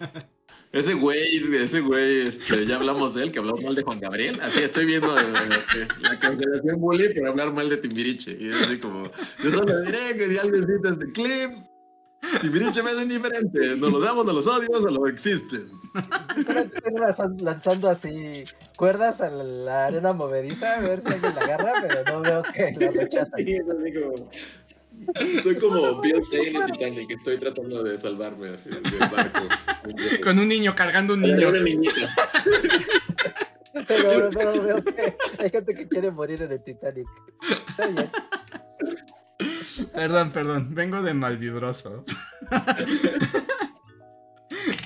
ese 0.71 0.93
güey, 0.93 1.19
ese 1.55 1.81
güey, 1.81 2.27
este, 2.27 2.65
ya 2.65 2.75
hablamos 2.75 3.15
de 3.15 3.23
él, 3.23 3.31
que 3.31 3.39
hablamos 3.39 3.63
mal 3.63 3.75
de 3.75 3.83
Juan 3.83 3.99
Gabriel, 3.99 4.39
así 4.41 4.59
estoy 4.59 4.85
viendo 4.85 5.17
eh, 5.17 5.23
eh, 5.75 5.87
la 6.01 6.19
cancelación 6.19 6.79
bully 6.79 7.13
por 7.13 7.27
hablar 7.27 7.53
mal 7.53 7.69
de 7.69 7.77
Timbiriche, 7.77 8.37
y 8.39 8.49
es 8.49 8.55
así 8.55 8.77
como, 8.79 9.09
yo 9.43 9.51
solo 9.51 9.81
diré 9.81 10.17
que 10.17 10.29
si 10.29 10.37
alguien 10.37 10.65
cita 10.67 10.89
este 10.89 11.11
clip, 11.13 11.51
Timbiriche 12.41 12.83
me 12.83 12.91
es 12.91 13.01
indiferente, 13.01 13.75
no 13.77 13.89
los 13.89 14.03
damos, 14.03 14.25
no 14.25 14.33
los 14.33 14.47
odio, 14.47 14.67
solo 14.73 15.07
existen. 15.07 15.69
Solo 16.45 16.59
estoy 16.59 16.93
lanzando, 16.93 17.43
lanzando 17.43 17.89
así 17.89 18.43
cuerdas 18.75 19.21
a 19.21 19.29
la, 19.29 19.43
la 19.43 19.85
arena 19.85 20.13
movediza 20.13 20.77
a 20.77 20.81
ver 20.81 21.01
si 21.01 21.07
alguien 21.07 21.33
la 21.33 21.41
agarra, 21.41 21.73
pero 21.87 22.03
no 22.11 22.21
veo 22.21 22.43
que 22.53 22.75
la 22.79 22.91
rechazan. 22.91 23.39
Soy 25.43 25.57
como 25.57 26.01
Bill 26.01 26.23
Zane 26.23 26.47
en 26.49 26.65
Titanic, 26.65 27.11
estoy 27.11 27.37
tratando 27.37 27.83
de 27.83 27.97
salvarme 27.97 28.49
así 28.49 28.69
del 28.69 28.81
barco. 28.81 29.47
Con 30.23 30.39
un 30.39 30.47
niño 30.47 30.75
cargando 30.75 31.13
un 31.13 31.21
niño. 31.21 31.49
una 31.49 31.59
niñita. 31.59 32.13
Pero, 33.87 34.31
pero 34.31 34.63
veo 34.63 34.83
que 34.83 35.15
hay 35.37 35.49
gente 35.51 35.75
que 35.75 35.87
quiere 35.87 36.09
morir 36.09 36.41
en 36.41 36.51
el 36.51 36.63
Titanic. 36.63 37.07
Está 37.69 37.85
bien. 37.85 38.09
Perdón, 39.93 40.31
perdón, 40.31 40.73
vengo 40.73 41.03
de 41.03 41.13
malvibroso. 41.13 42.03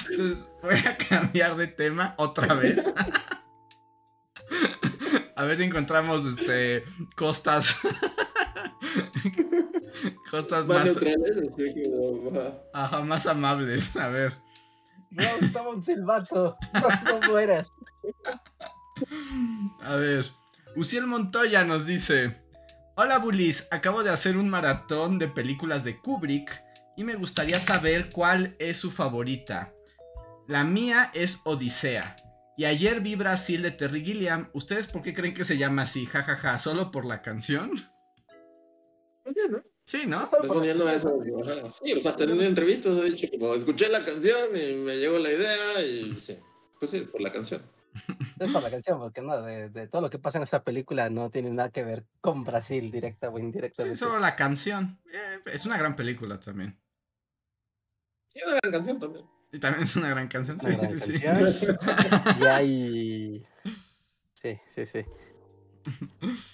Entonces, 0.10 0.46
voy 0.62 0.76
a 0.76 0.98
cambiar 0.98 1.56
de 1.56 1.68
tema 1.68 2.16
otra 2.18 2.54
vez. 2.54 2.80
A 5.38 5.46
ver 5.46 5.58
si 5.58 5.64
encontramos 5.64 6.26
este 6.26 6.84
costas. 7.16 7.78
Costas 10.30 10.66
Más 10.68 10.86
más, 10.86 10.86
neutrales, 10.86 11.38
ajá. 12.74 13.02
más 13.02 13.26
amables. 13.28 13.96
A 13.96 14.08
ver. 14.10 14.34
No, 15.10 15.24
estaba 15.42 15.70
un 15.70 15.84
silbato. 15.84 16.58
No, 16.74 17.20
no 17.20 17.28
mueras. 17.28 17.70
A 19.82 19.96
ver. 19.96 20.26
Uciel 20.76 21.08
Montoya 21.08 21.64
nos 21.66 21.86
dice: 21.86 22.42
Hola 22.96 23.20
Bulis, 23.20 23.68
acabo 23.72 24.04
de 24.04 24.10
hacer 24.12 24.38
un 24.38 24.50
maratón 24.50 25.20
de 25.20 25.28
películas 25.28 25.84
de 25.84 26.00
Kubrick 26.00 26.64
y 26.96 27.04
me 27.04 27.16
gustaría 27.16 27.60
saber 27.60 28.10
cuál 28.12 28.56
es 28.60 28.78
su 28.78 28.92
favorita. 28.92 29.74
La 30.48 30.64
mía 30.64 31.12
es 31.14 31.42
Odisea. 31.46 32.16
Y 32.58 32.66
ayer 32.66 33.00
vi 33.00 33.16
Brasil 33.16 33.62
de 33.62 33.72
Terry 33.72 34.04
Gilliam. 34.04 34.50
¿Ustedes 34.54 34.88
por 34.88 35.02
qué 35.02 35.14
creen 35.14 35.34
que 35.34 35.46
se 35.46 35.58
llama 35.58 35.84
así? 35.84 36.06
Ja, 36.06 36.24
ja, 36.24 36.36
ja, 36.36 36.60
¿Solo 36.60 36.92
por 36.92 37.06
la 37.06 37.22
canción? 37.22 37.72
Sí, 39.92 40.08
¿no? 40.08 40.26
Respondiendo 40.26 40.88
a 40.88 40.94
eso, 40.94 41.18
sí, 41.84 41.92
o 41.92 42.00
sea, 42.00 42.12
hasta 42.12 42.24
en 42.24 42.32
una 42.32 42.46
entrevista 42.46 42.88
he 42.88 43.10
dicho 43.10 43.28
como, 43.30 43.54
escuché 43.54 43.90
la 43.90 44.06
canción 44.06 44.56
y 44.56 44.76
me 44.76 44.96
llegó 44.96 45.20
la 45.20 45.30
idea 45.30 45.82
y 45.82 46.18
sí, 46.18 46.38
pues 46.80 46.92
sí, 46.92 46.98
es 46.98 47.08
por 47.08 47.20
la 47.20 47.30
canción. 47.30 47.62
Es 48.40 48.50
por 48.54 48.64
la 48.64 48.72
canción, 48.72 49.00
porque 49.00 49.22
no, 49.22 49.42
de, 49.42 49.68
de 49.68 49.90
todo 49.90 50.02
lo 50.02 50.10
que 50.10 50.18
pasa 50.18 50.38
en 50.38 50.44
esa 50.46 50.64
película 50.64 51.10
no 51.10 51.30
tiene 51.30 51.50
nada 51.50 51.72
que 51.72 51.84
ver 51.84 52.06
con 52.22 52.46
Brasil, 52.46 52.90
directa 52.90 53.28
o 53.28 53.36
Sí, 53.36 53.44
indirectamente. 53.44 53.98
solo 54.00 54.18
la 54.20 54.38
canción. 54.38 54.98
Eh, 55.12 55.40
es 55.48 55.66
una 55.66 55.78
gran 55.78 55.98
película 55.98 56.40
también. 56.40 56.80
Sí, 58.30 58.40
es 58.40 58.46
una 58.48 58.60
gran 58.64 58.72
canción 58.72 58.98
también. 58.98 59.26
Y 59.52 59.60
también 59.60 59.84
es 59.84 59.96
una 59.98 60.10
gran 60.10 60.30
canción. 60.30 60.58
Una 60.62 60.72
sí, 60.72 60.78
gran 60.78 61.00
sí, 61.02 61.12
sí. 61.12 61.20
canción. 61.20 61.80
Y 62.40 62.46
hay. 62.46 63.48
Sí, 64.42 64.58
sí, 64.74 64.86
sí. 64.86 65.06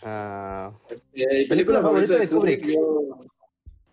Ah, 0.03 0.71
Eh, 1.13 1.47
Película 1.47 1.81
favorita 1.81 2.17
de 2.17 2.27
Kubrick. 2.27 2.65
yo- 2.65 3.25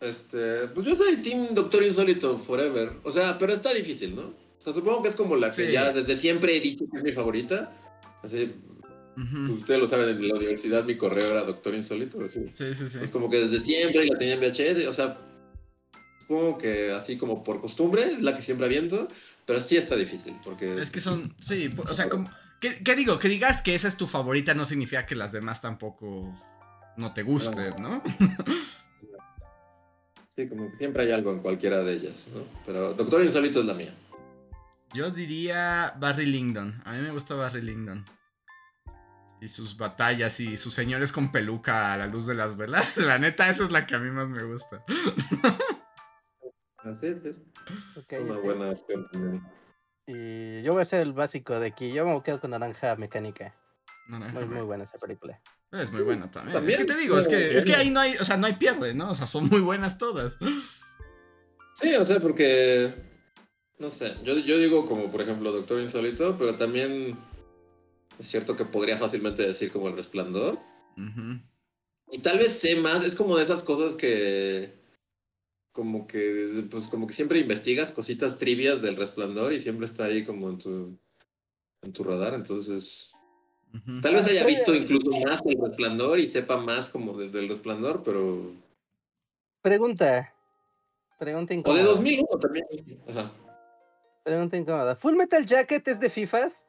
Este, 0.01 0.69
pues 0.74 0.86
yo 0.86 0.97
soy 0.97 1.16
Team 1.16 1.48
Doctor 1.55 1.82
Insólito 1.82 2.39
Forever. 2.39 2.90
O 3.05 3.11
sea, 3.11 3.39
pero 3.39 3.52
está 3.55 3.73
difícil, 3.73 4.15
¿no? 4.15 4.23
O 4.23 4.35
sea, 4.59 4.73
supongo 4.73 5.02
que 5.02 5.09
es 5.09 5.16
como 5.16 5.36
la 5.36 5.51
que 5.51 5.66
Sí. 5.66 5.73
ya 5.73 5.93
desde 5.93 6.16
siempre 6.16 6.56
he 6.56 6.61
dicho 6.61 6.85
que 6.90 6.98
es 6.98 7.02
mi 7.05 7.12
favorita. 7.12 7.73
Así, 8.23 8.55
Ujú. 9.16 9.47
pues, 9.47 9.59
ustedes 9.61 9.81
lo 9.81 9.89
saben, 9.89 10.11
en 10.11 10.28
la 10.28 10.35
universidad 10.35 10.85
mi 10.85 10.97
correo 10.97 11.31
era 11.31 11.44
Doctor 11.44 11.74
Insólito. 11.74 12.23
Así. 12.23 12.51
Sí, 12.55 12.74
sí, 12.74 12.89
sí. 12.89 12.98
Es 13.02 13.11
como 13.11 13.31
que 13.31 13.40
desde 13.47 13.61
siempre 13.61 14.05
la 14.06 14.19
tenía 14.19 14.35
en 14.35 14.40
VHS. 14.40 14.86
O 14.89 14.93
sea, 14.93 15.19
supongo 16.20 16.59
que 16.59 16.93
así 16.93 17.16
como 17.16 17.43
por 17.43 17.61
costumbre 17.62 18.02
es 18.05 18.20
la 18.23 18.35
que 18.36 18.43
siempre 18.43 18.66
aviento. 18.66 19.09
Pero 19.47 19.61
sí 19.61 19.77
está 19.77 19.94
difícil, 19.94 20.35
porque... 20.43 20.81
Es 20.81 20.90
que 20.90 21.01
son, 21.01 21.35
sí, 21.43 21.70
o 21.77 21.94
sea, 21.94 22.09
como, 22.09 22.31
¿qué, 22.64 22.82
qué 22.82 22.96
digo? 22.96 23.18
Que 23.18 23.28
digas 23.28 23.60
que 23.60 23.74
esa 23.74 23.88
es 23.88 23.96
tu 23.98 24.06
favorita 24.06 24.54
no 24.54 24.64
significa 24.64 25.04
que 25.04 25.14
las 25.14 25.32
demás 25.32 25.60
tampoco 25.60 26.34
no 26.96 27.12
te 27.12 27.22
gusten, 27.22 27.74
¿no? 27.82 28.02
Sí, 30.34 30.48
como 30.48 30.68
que 30.68 30.78
siempre 30.78 31.04
hay 31.04 31.12
algo 31.12 31.30
en 31.30 31.38
cualquiera 31.38 31.84
de 31.84 31.92
ellas, 31.92 32.28
¿no? 32.34 32.42
Pero 32.66 32.92
Doctor 32.94 33.22
Insólito 33.22 33.60
es 33.60 33.66
la 33.66 33.74
mía. 33.74 33.94
Yo 34.92 35.12
diría 35.12 35.94
Barry 36.00 36.26
Lyndon. 36.26 36.82
A 36.84 36.94
mí 36.94 36.98
me 37.02 37.12
gusta 37.12 37.36
Barry 37.36 37.62
Lyndon. 37.62 38.04
Y 39.40 39.46
sus 39.46 39.76
batallas 39.76 40.40
y 40.40 40.58
sus 40.58 40.74
señores 40.74 41.12
con 41.12 41.30
peluca 41.30 41.92
a 41.92 41.96
la 41.96 42.08
luz 42.08 42.26
de 42.26 42.34
las 42.34 42.56
velas. 42.56 42.96
La 42.98 43.20
neta, 43.20 43.48
esa 43.48 43.62
es 43.62 43.70
la 43.70 43.86
que 43.86 43.94
a 43.94 44.00
mí 44.00 44.10
más 44.10 44.28
me 44.28 44.42
gusta. 44.42 44.82
Así 46.78 47.06
es. 47.06 47.36
Una 48.18 48.38
buena 48.38 48.70
opción 48.70 49.08
también. 49.12 49.40
Y 50.06 50.62
yo 50.62 50.72
voy 50.72 50.82
a 50.82 50.85
ser 50.85 51.01
el 51.01 51.12
básico 51.12 51.59
de 51.59 51.68
aquí. 51.68 51.93
Yo 51.93 52.06
me 52.06 52.22
quedo 52.22 52.40
con 52.40 52.51
Naranja 52.51 52.97
Mecánica. 52.97 53.55
Naranja 54.09 54.40
Muy, 54.40 54.47
muy 54.47 54.62
buena 54.62 54.85
esa 54.85 54.98
película. 54.98 55.40
Es 55.72 55.90
muy 55.90 56.02
buena 56.02 56.31
también. 56.31 56.55
También, 56.55 56.81
Es 56.81 56.86
que 56.86 56.93
te 56.93 56.98
digo, 56.98 57.18
es 57.18 57.26
que, 57.26 57.59
es 57.59 57.64
que 57.64 57.74
ahí 57.74 57.90
no 57.90 58.01
hay, 58.01 58.16
o 58.16 58.24
sea, 58.24 58.36
no 58.36 58.47
hay 58.47 58.55
pierde, 58.55 58.94
¿no? 58.94 59.10
O 59.10 59.14
sea, 59.14 59.26
son 59.26 59.48
muy 59.48 59.60
buenas 59.60 59.98
todas. 59.98 60.36
Sí, 61.74 61.94
o 61.94 62.06
sea, 62.06 62.20
porque. 62.20 62.93
No 63.78 63.90
sé, 63.90 64.14
yo, 64.22 64.39
yo 64.39 64.56
digo 64.59 64.86
como 64.86 65.10
por 65.10 65.20
ejemplo 65.20 65.51
Doctor 65.51 65.81
Insólito, 65.81 66.39
pero 66.39 66.55
también 66.55 67.18
es 68.18 68.26
cierto 68.28 68.56
que 68.56 68.64
podría 68.64 68.97
fácilmente 68.97 69.44
decir 69.44 69.72
como 69.72 69.89
El 69.89 69.97
Resplandor. 69.97 70.59
Y 72.12 72.18
tal 72.18 72.39
vez 72.39 72.52
sé 72.52 72.76
más, 72.76 73.02
es 73.02 73.16
como 73.16 73.36
de 73.36 73.43
esas 73.43 73.62
cosas 73.62 73.97
que. 73.97 74.72
Como 75.74 76.06
que, 76.06 76.64
pues 76.70 76.86
como 76.86 77.06
que 77.09 77.14
siempre 77.14 77.40
investigas 77.40 77.90
cositas 77.90 78.38
trivias 78.38 78.80
del 78.80 78.94
Resplandor 78.96 79.52
y 79.52 79.59
siempre 79.59 79.86
está 79.86 80.05
ahí 80.05 80.24
como 80.24 80.48
en 80.48 80.59
tu, 80.59 80.96
en 81.82 81.92
tu 81.92 82.05
radar, 82.05 82.32
entonces. 82.34 83.10
Tal 84.01 84.14
vez 84.14 84.28
Ah, 84.28 84.30
haya 84.30 84.46
visto 84.46 84.72
incluso 84.72 85.10
más 85.26 85.42
el 85.44 85.59
resplandor 85.60 86.20
y 86.20 86.28
sepa 86.28 86.59
más 86.59 86.88
como 86.90 87.18
de- 87.18 87.28
del 87.28 87.48
resplandor, 87.48 88.05
pero. 88.05 88.52
Pregunta. 89.62 90.32
Pregunta 91.18 91.52
O 91.55 91.56
incómoda. 91.56 91.82
de 91.82 91.88
2001 91.88 92.28
también. 92.40 92.66
Ajá. 93.09 93.32
Pregunta 94.22 94.56
incómoda. 94.56 94.94
¿Full 94.94 95.16
Metal 95.16 95.44
Jacket 95.44 95.88
es 95.88 95.98
de 95.98 96.09
FIFAs? 96.09 96.64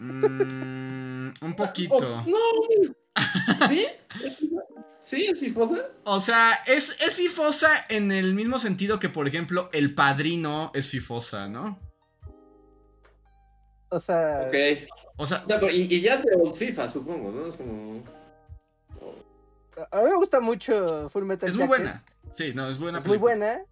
Mm, 0.00 1.28
un 1.40 1.54
poquito. 1.56 1.98
No. 2.26 2.38
¿Sí? 3.70 3.86
¿Sí? 5.06 5.24
¿Es 5.26 5.38
fifosa? 5.38 5.86
O 6.02 6.20
sea, 6.20 6.50
es, 6.66 7.00
es 7.00 7.14
fifosa 7.14 7.68
en 7.88 8.10
el 8.10 8.34
mismo 8.34 8.58
sentido 8.58 8.98
que, 8.98 9.08
por 9.08 9.28
ejemplo, 9.28 9.70
El 9.72 9.94
Padrino 9.94 10.72
es 10.74 10.88
fifosa, 10.88 11.46
¿no? 11.46 11.78
O 13.88 14.00
sea, 14.00 14.48
Ok. 14.48 14.54
O 15.16 15.24
sea, 15.24 15.44
O 15.44 15.48
sea, 15.48 15.60
pero 15.60 15.70
y, 15.72 15.82
y 15.82 16.00
ya 16.00 16.20
old 16.34 16.54
FIFA, 16.54 16.90
supongo, 16.90 17.30
¿no? 17.30 17.46
Es 17.46 17.54
como. 17.54 18.02
a 19.92 20.00
mí 20.02 20.10
me 20.10 20.16
gusta 20.16 20.40
mucho 20.40 21.08
Full 21.10 21.22
Metal 21.22 21.48
es 21.50 21.54
muy 21.54 21.68
Jacket. 21.68 21.78
buena. 21.84 22.04
Sí, 22.34 22.52
no, 22.52 22.68
es 22.68 22.76
buena. 22.76 22.98
Es 22.98 23.06
muy 23.06 23.18
buena. 23.18 23.62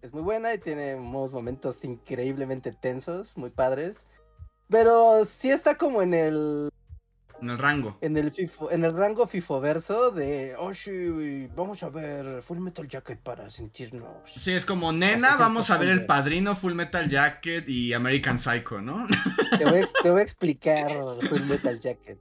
Es 0.00 0.12
muy 0.12 0.22
buena 0.22 0.54
y 0.54 0.58
tiene 0.58 0.94
unos 0.94 1.32
momentos 1.32 1.82
increíblemente 1.84 2.70
tensos, 2.70 3.36
muy 3.36 3.50
padres. 3.50 4.04
Pero 4.68 5.24
sí 5.24 5.50
está 5.50 5.74
como 5.74 6.02
en 6.02 6.14
el 6.14 6.70
En 7.44 7.50
el 7.50 7.58
rango. 7.58 7.98
en 8.00 8.16
el 8.16 8.32
FIFO, 8.32 8.70
en 8.70 8.84
el 8.86 8.92
rango 8.96 9.26
fifoverso 9.26 10.10
de 10.10 10.54
oh 10.58 10.72
sí, 10.72 11.46
vamos 11.54 11.82
a 11.82 11.90
ver 11.90 12.40
Full 12.42 12.58
Metal 12.58 12.88
Jacket 12.88 13.18
para 13.18 13.50
sentirnos. 13.50 14.08
Sí, 14.34 14.52
es 14.52 14.64
como, 14.64 14.92
nena, 14.92 15.36
vamos 15.36 15.70
a 15.70 15.76
ver 15.76 15.90
El. 15.90 16.06
Padrino, 16.06 16.56
Full 16.56 16.72
Metal 16.72 17.06
Jacket 17.06 17.68
y 17.68 17.92
American 17.92 18.38
Psycho, 18.38 18.80
¿no? 18.80 19.06
Te 19.58 19.66
voy 19.66 19.84
te 20.02 20.10
voy 20.10 20.20
a 20.20 20.22
explicar 20.22 20.90
Full 21.28 21.42
Metal 21.42 21.78
Jacket. 21.78 22.18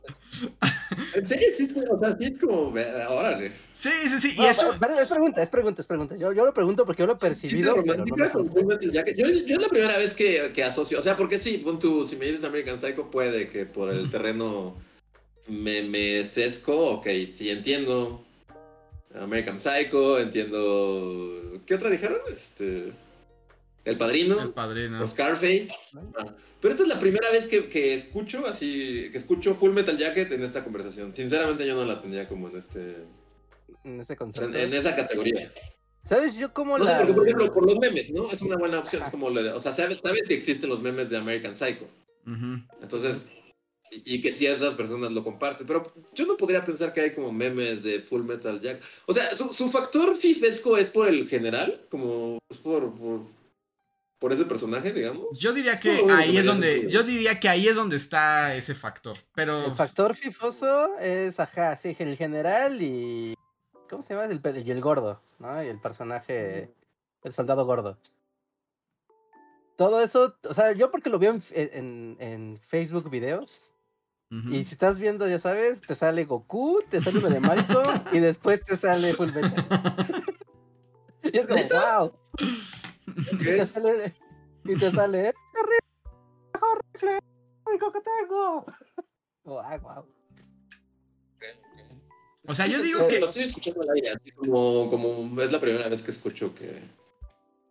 ¿En 1.16 1.26
serio 1.26 1.48
existe? 1.48 1.82
O 1.90 1.98
sea, 1.98 2.18
sí 2.18 2.26
es 2.26 2.38
como. 2.40 2.78
eh, 2.78 2.86
Órale. 3.10 3.52
Sí, 3.74 3.92
sí, 4.10 4.20
sí. 4.20 4.34
Y 4.38 4.42
No, 4.42 4.48
eso. 4.50 4.76
pero 4.78 5.00
es 5.00 5.08
pregunta, 5.08 5.42
es 5.42 5.50
pregunta, 5.50 5.82
es 5.82 5.88
pregunta. 5.88 6.16
Yo, 6.18 6.34
yo 6.34 6.46
lo 6.46 6.54
pregunto 6.54 6.86
porque 6.86 7.04
yo 7.04 7.08
lo 7.08 7.14
he 7.14 7.20
Sí, 7.20 7.28
percibido. 7.28 7.76
sí, 7.76 7.82
pero 7.86 7.86
no 7.86 8.04
romántica 8.04 8.26
me 8.26 8.32
con 8.32 8.42
consta. 8.44 8.60
Full 8.60 8.68
Metal 8.68 8.92
Jacket. 8.92 9.18
Yo, 9.18 9.26
yo 9.28 9.56
es 9.56 9.62
la 9.62 9.70
primera 9.70 9.98
vez 9.98 10.14
que, 10.14 10.52
que 10.54 10.64
asocio. 10.66 11.00
O 11.00 11.02
sea, 11.02 11.16
porque 11.16 11.40
sí, 11.40 11.60
pon 11.60 11.80
tú, 11.80 12.06
si 12.06 12.18
me 12.18 12.26
dices 12.26 12.44
American 12.44 12.78
Psycho, 12.78 13.10
puede 13.10 13.48
que 13.48 13.66
por 13.66 13.90
el 13.90 14.10
terreno 14.10 14.76
me, 15.48 15.84
me 15.84 16.24
sesco. 16.24 16.76
Ok, 16.96 17.08
sí, 17.34 17.50
entiendo. 17.50 18.24
American 19.16 19.60
Psycho, 19.60 20.20
entiendo. 20.20 21.60
¿Qué 21.66 21.76
otra 21.76 21.90
dijeron? 21.90 22.20
Este. 22.32 22.92
El 23.86 23.98
Padrino. 23.98 24.42
El 24.42 24.50
Padrino. 24.52 25.06
Scarface. 25.08 25.68
Ah, 26.18 26.34
Pero 26.62 26.74
esta 26.74 26.84
es 26.84 26.90
la 26.90 27.00
primera 27.00 27.30
vez 27.32 27.48
que, 27.48 27.68
que 27.68 27.94
escucho 27.94 28.46
así, 28.48 29.10
que 29.12 29.18
escucho 29.18 29.54
Full 29.54 29.72
Metal 29.74 29.98
Jacket 29.98 30.32
en 30.32 30.42
esta 30.44 30.64
conversación. 30.64 31.14
Sinceramente 31.14 31.68
yo 31.68 31.76
no 31.76 31.86
la 31.86 32.00
tenía 32.02 32.28
como 32.28 32.48
en 32.50 32.58
este, 32.58 32.96
En 33.84 34.00
ese 34.00 34.16
concepto. 34.16 34.58
en 34.58 34.74
esa 34.74 34.96
categoría. 34.96 35.52
¿Sabes 36.08 36.36
yo 36.36 36.54
cómo 36.54 36.78
No 36.78 36.86
sé, 36.86 36.92
la. 36.92 36.98
porque 37.00 37.14
por 37.14 37.26
ejemplo, 37.28 37.54
por 37.54 37.66
los 37.66 37.80
memes, 37.80 38.12
¿no? 38.12 38.32
Es 38.32 38.42
una 38.42 38.56
buena 38.58 38.80
opción. 38.80 39.04
Es 39.04 39.10
como, 39.10 39.30
lo 39.30 39.44
de- 39.44 39.52
o 39.52 39.60
sea, 39.62 39.74
sabes, 39.74 40.00
sabes 40.04 40.24
que 40.24 40.34
existen 40.34 40.70
los 40.70 40.82
memes 40.82 41.10
de 41.10 41.18
American 41.18 41.56
Psycho. 41.56 41.88
Entonces, 42.82 43.32
y, 44.06 44.22
que 44.22 44.32
ciertas 44.32 44.76
personas 44.76 45.12
lo 45.12 45.24
comparten. 45.24 45.66
Pero 45.68 45.84
yo 46.14 46.26
no 46.26 46.38
podría 46.38 46.64
pensar 46.64 46.94
que 46.94 47.02
hay 47.02 47.14
como 47.14 47.32
memes 47.32 47.84
de 47.84 48.00
Full 48.00 48.24
Metal 48.24 48.60
Jacket. 48.60 48.84
O 49.06 49.14
sea, 49.14 49.30
su, 49.32 49.54
su 49.54 49.70
factor 49.70 50.16
fifesco 50.16 50.78
es 50.78 50.90
por 50.90 51.08
el 51.08 51.28
general, 51.28 51.86
como 51.90 52.40
es 52.50 52.58
por, 52.58 52.92
por, 52.94 53.22
por 54.20 54.32
ese 54.32 54.46
personaje, 54.46 54.94
digamos. 54.94 55.38
Yo 55.38 55.54
diría 55.54 55.80
que 55.80 56.04
No, 56.06 56.14
ahí 56.16 56.38
es 56.38 56.46
donde. 56.46 56.90
Yo 56.90 57.04
diría 57.04 57.40
que 57.40 57.50
ahí 57.50 57.68
es 57.68 57.76
donde 57.76 57.98
está 57.98 58.56
ese 58.56 58.76
factor. 58.76 59.18
Pero. 59.36 59.66
El 59.66 59.76
factor 59.76 60.16
fifoso 60.16 60.98
es, 61.00 61.40
ajá, 61.40 61.76
sí, 61.76 61.96
el 62.00 62.16
general 62.18 62.82
y. 62.82 63.36
¿Cómo 63.90 64.02
se 64.02 64.14
llama? 64.16 64.26
El, 64.26 64.42
y 64.66 64.72
el 64.72 64.82
gordo, 64.82 65.22
¿no? 65.40 65.64
Y 65.64 65.68
el 65.68 65.80
personaje. 65.80 66.74
El 67.24 67.34
soldado 67.34 67.66
gordo. 67.66 67.98
Todo 69.76 70.02
eso, 70.02 70.36
o 70.48 70.54
sea, 70.54 70.72
yo 70.74 70.92
porque 70.92 71.10
lo 71.10 71.18
veo 71.20 71.34
en, 71.34 71.44
en- 71.52 72.18
en 72.20 72.60
Facebook 72.60 73.10
videos. 73.10 73.72
Y 74.50 74.64
si 74.64 74.74
estás 74.74 74.98
viendo, 74.98 75.28
ya 75.28 75.38
sabes, 75.38 75.82
te 75.82 75.94
sale 75.96 76.26
Goku, 76.26 76.80
te 76.90 77.00
sale 77.02 77.20
uno 77.20 77.30
de 77.30 77.40
Malcolm 77.40 78.04
y 78.14 78.20
después 78.20 78.66
te 78.66 78.76
sale 78.76 79.14
Full 79.14 79.32
Metal. 79.32 79.54
y 81.24 81.38
es 81.38 81.48
como, 81.48 81.62
wow. 81.64 82.14
Y 83.32 83.38
te 83.38 83.66
sale. 83.68 84.16
Y 84.66 84.76
te 84.76 84.92
sale. 84.92 85.28
"Es 85.30 85.36
que 87.80 88.02
tengo. 88.28 88.66
Ah, 89.62 89.78
wow. 89.78 90.06
O 92.48 92.56
sea, 92.56 92.66
yo 92.66 92.82
digo 92.82 93.08
que. 93.08 93.20
Lo 93.20 93.28
estoy 93.28 93.44
escuchando 93.44 93.82
al 93.84 93.90
aire, 93.92 94.10
así 94.10 94.32
como, 94.32 94.90
como 94.90 95.42
es 95.42 95.52
la 95.52 95.60
primera 95.60 95.88
vez 95.90 96.02
que 96.02 96.12
escucho 96.12 96.56
que, 96.56 96.82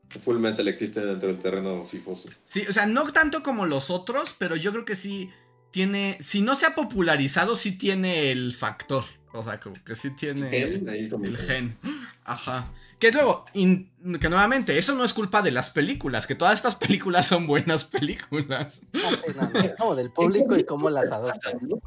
que 0.09 0.19
Full 0.19 0.39
Metal 0.39 0.67
existe 0.69 1.05
dentro 1.05 1.29
del 1.29 1.39
terreno 1.39 1.83
fifoso. 1.83 2.29
Sí, 2.47 2.65
o 2.69 2.73
sea, 2.73 2.87
no 2.87 3.11
tanto 3.13 3.43
como 3.43 3.67
los 3.67 3.91
otros, 3.91 4.35
pero 4.39 4.55
yo 4.57 4.71
creo 4.73 4.85
que 4.85 4.97
sí 4.97 5.31
tiene. 5.73 6.19
Si 6.21 6.41
no 6.43 6.55
se 6.55 6.67
ha 6.67 6.75
popularizado, 6.77 7.57
sí 7.57 7.73
tiene 7.73 8.31
el 8.31 8.55
factor. 8.55 9.05
O 9.33 9.43
sea, 9.43 9.59
como 9.59 9.83
que 9.83 9.97
sí 9.97 10.11
tiene. 10.11 10.57
El 10.63 11.37
gen. 11.39 11.77
Ajá. 12.25 12.71
Que 12.99 13.11
luego, 13.11 13.47
in- 13.55 13.91
que 14.21 14.29
nuevamente, 14.29 14.79
eso 14.79 14.95
no 14.95 15.03
es 15.05 15.13
culpa 15.13 15.43
de 15.43 15.51
las 15.51 15.71
películas, 15.71 16.29
que 16.29 16.37
todas 16.37 16.55
estas 16.55 16.77
películas 16.77 17.27
son 17.27 17.49
buenas 17.49 17.85
películas. 17.85 18.83
Ah, 18.95 19.11
sí, 19.27 19.33
no, 19.35 19.51
no, 19.51 19.59
es 19.61 19.75
como 19.75 19.97
del 19.97 20.13
público 20.13 20.57
y 20.57 20.63
cómo 20.65 20.89
las 20.89 21.11
adopta. 21.11 21.51
¿no? 21.63 21.81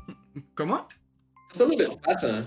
¿Cómo? 0.56 0.90
Solo 1.52 1.74
le 1.78 1.96
pasa 1.98 2.46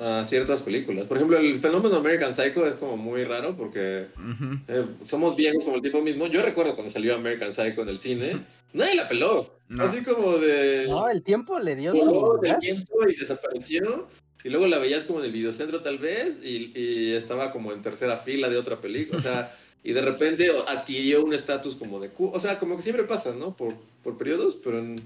a 0.00 0.24
ciertas 0.24 0.62
películas. 0.62 1.06
Por 1.06 1.18
ejemplo, 1.18 1.36
el 1.38 1.58
fenómeno 1.58 1.96
American 1.96 2.34
Psycho 2.34 2.66
es 2.66 2.74
como 2.74 2.96
muy 2.96 3.22
raro 3.24 3.54
porque 3.56 4.06
Ujú. 4.16 4.58
eh, 4.68 4.86
somos 5.04 5.36
viejos 5.36 5.62
como 5.62 5.76
el 5.76 5.82
tipo 5.82 6.00
mismo. 6.00 6.26
Yo 6.26 6.40
recuerdo 6.42 6.74
cuando 6.74 6.90
salió 6.90 7.14
American 7.14 7.52
Psycho 7.52 7.82
en 7.82 7.88
el 7.90 7.98
cine, 7.98 8.40
nadie 8.72 8.94
la 8.94 9.06
peló. 9.08 9.54
No. 9.68 9.84
Así 9.84 10.02
como 10.02 10.38
de... 10.38 10.86
No, 10.88 11.08
el 11.08 11.22
tiempo 11.22 11.58
le 11.58 11.76
dio 11.76 11.92
su 11.92 11.98
del 11.98 12.06
lugar. 12.08 12.60
viento 12.60 12.94
y 13.08 13.14
desapareció. 13.14 14.08
Y 14.42 14.48
luego 14.48 14.66
la 14.66 14.78
veías 14.78 15.04
como 15.04 15.20
en 15.20 15.26
el 15.26 15.32
videocentro 15.32 15.82
tal 15.82 15.98
vez 15.98 16.40
y, 16.42 16.72
y 16.74 17.12
estaba 17.12 17.50
como 17.50 17.72
en 17.72 17.82
tercera 17.82 18.16
fila 18.16 18.48
de 18.48 18.56
otra 18.56 18.80
película. 18.80 19.18
O 19.18 19.22
sea, 19.22 19.54
y 19.84 19.92
de 19.92 20.00
repente 20.00 20.50
adquirió 20.68 21.22
un 21.22 21.34
estatus 21.34 21.76
como 21.76 22.00
de... 22.00 22.10
O 22.18 22.40
sea, 22.40 22.58
como 22.58 22.76
que 22.76 22.82
siempre 22.82 23.04
pasa, 23.04 23.34
¿no? 23.34 23.54
Por, 23.54 23.74
por 24.02 24.16
periodos, 24.16 24.56
pero 24.64 24.78
en... 24.78 24.96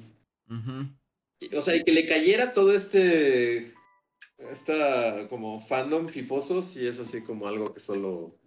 Ujú. 0.49 0.87
y- 1.41 1.55
o 1.57 1.61
sea, 1.61 1.75
y 1.75 1.83
que 1.83 1.93
le 1.93 2.07
cayera 2.07 2.53
todo 2.53 2.73
este, 2.73 3.74
esta 4.39 5.27
como 5.28 5.61
fandom 5.61 6.09
fifoso, 6.09 6.62
sí 6.62 6.86
es 6.86 6.98
así 7.01 7.23
como 7.23 7.47
algo 7.47 7.73
que 7.73 7.81
solo... 7.81 8.39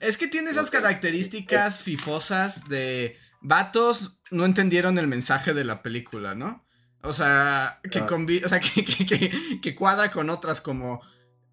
Es 0.00 0.16
que 0.16 0.26
tiene 0.28 0.50
esas 0.50 0.70
características 0.70 1.80
fifosas 1.80 2.68
de 2.68 3.16
vatos 3.40 4.20
no 4.30 4.44
entendieron 4.44 4.98
el 4.98 5.06
mensaje 5.06 5.54
de 5.54 5.64
la 5.64 5.82
película, 5.82 6.34
¿no? 6.34 6.64
O 7.02 7.12
sea, 7.12 7.80
que, 7.90 8.00
convi- 8.02 8.44
o 8.44 8.48
sea, 8.48 8.58
que, 8.74 8.84
que- 8.84 9.06
que- 9.06 9.60
que 9.60 9.74
cuadra 9.74 10.10
con 10.10 10.28
otras 10.30 10.60
como, 10.60 11.00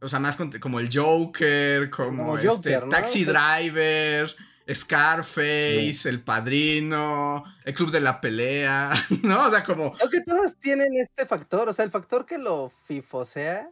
o 0.01 0.09
sea, 0.09 0.19
más 0.19 0.35
con- 0.37 0.51
como 0.53 0.79
el 0.79 0.89
Joker, 0.91 1.89
como, 1.91 2.23
Como 2.35 2.37
este. 2.39 2.79
Taxi 2.89 3.23
Pues- 3.25 3.37
Driver, 3.37 4.35
Scarface, 4.73 6.09
El 6.09 6.21
Padrino, 6.23 7.43
El 7.63 7.75
Club 7.75 7.91
de 7.91 8.01
la 8.01 8.19
Pelea, 8.19 8.91
¿no? 9.23 9.47
O 9.47 9.49
sea, 9.49 9.63
como... 9.63 9.93
Creo 9.93 10.09
que 10.09 10.21
todos 10.21 10.55
tienen 10.59 10.97
este 10.97 11.25
factor, 11.25 11.69
o 11.69 11.73
sea, 11.73 11.85
el 11.85 11.91
factor 11.91 12.25
que 12.25 12.37
lo 12.37 12.71
fifosea 12.85 13.69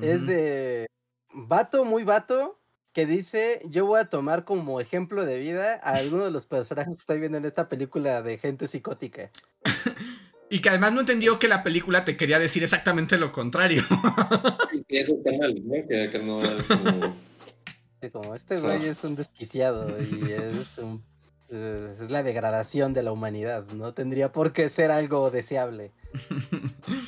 es 0.00 0.26
de 0.26 0.86
vato, 1.32 1.84
muy 1.84 2.02
vato, 2.02 2.58
que 2.92 3.06
dice, 3.06 3.62
yo 3.66 3.86
voy 3.86 4.00
a 4.00 4.06
tomar 4.06 4.44
como 4.44 4.80
ejemplo 4.80 5.24
de 5.24 5.38
vida 5.38 5.80
a 5.84 5.96
alguno 5.96 6.24
de 6.24 6.32
los 6.32 6.46
personajes 6.46 6.94
que 6.94 7.00
estoy 7.00 7.20
viendo 7.20 7.38
en 7.38 7.44
esta 7.44 7.68
película 7.68 8.22
de 8.22 8.38
gente 8.38 8.66
psicótica. 8.66 9.30
Y 10.50 10.60
que 10.60 10.68
además 10.68 10.92
no 10.92 11.00
entendió 11.00 11.38
que 11.38 11.48
la 11.48 11.64
película 11.64 12.04
te 12.04 12.16
quería 12.16 12.38
decir 12.38 12.62
exactamente 12.62 13.16
lo 13.18 13.32
contrario. 13.32 13.82
Que 14.86 15.00
eso 15.00 15.14
está 15.14 15.36
mal, 15.36 15.54
¿no? 15.64 15.88
Que, 15.88 16.10
que 16.10 16.18
no 16.20 16.44
es 16.44 16.68
como... 18.10 18.34
Este 18.34 18.60
güey 18.60 18.86
es 18.86 19.02
un 19.04 19.16
desquiciado 19.16 19.88
y 20.00 20.30
es 20.32 20.78
un 20.78 21.02
es 21.48 22.10
la 22.10 22.22
degradación 22.22 22.94
de 22.94 23.02
la 23.02 23.12
humanidad, 23.12 23.66
no 23.66 23.92
tendría 23.94 24.32
por 24.32 24.52
qué 24.52 24.68
ser 24.68 24.90
algo 24.90 25.30
deseable. 25.30 25.92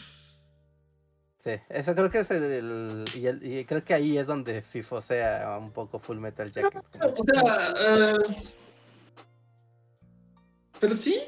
Sí, 1.38 1.52
eso 1.68 1.94
creo 1.94 2.10
que 2.10 2.18
es 2.18 2.30
el, 2.32 2.42
el- 2.42 3.04
y, 3.14 3.26
el- 3.28 3.46
y 3.46 3.64
creo 3.66 3.84
que 3.84 3.94
ahí 3.94 4.18
es 4.18 4.26
donde 4.26 4.62
fifosea 4.62 5.56
un 5.60 5.70
poco 5.70 6.00
Full 6.00 6.18
Metal 6.18 6.50
Jacket. 6.50 6.82
O 7.00 7.24
sea, 7.24 8.10
eh, 8.10 8.14
pero 10.80 10.96
sí, 10.96 11.20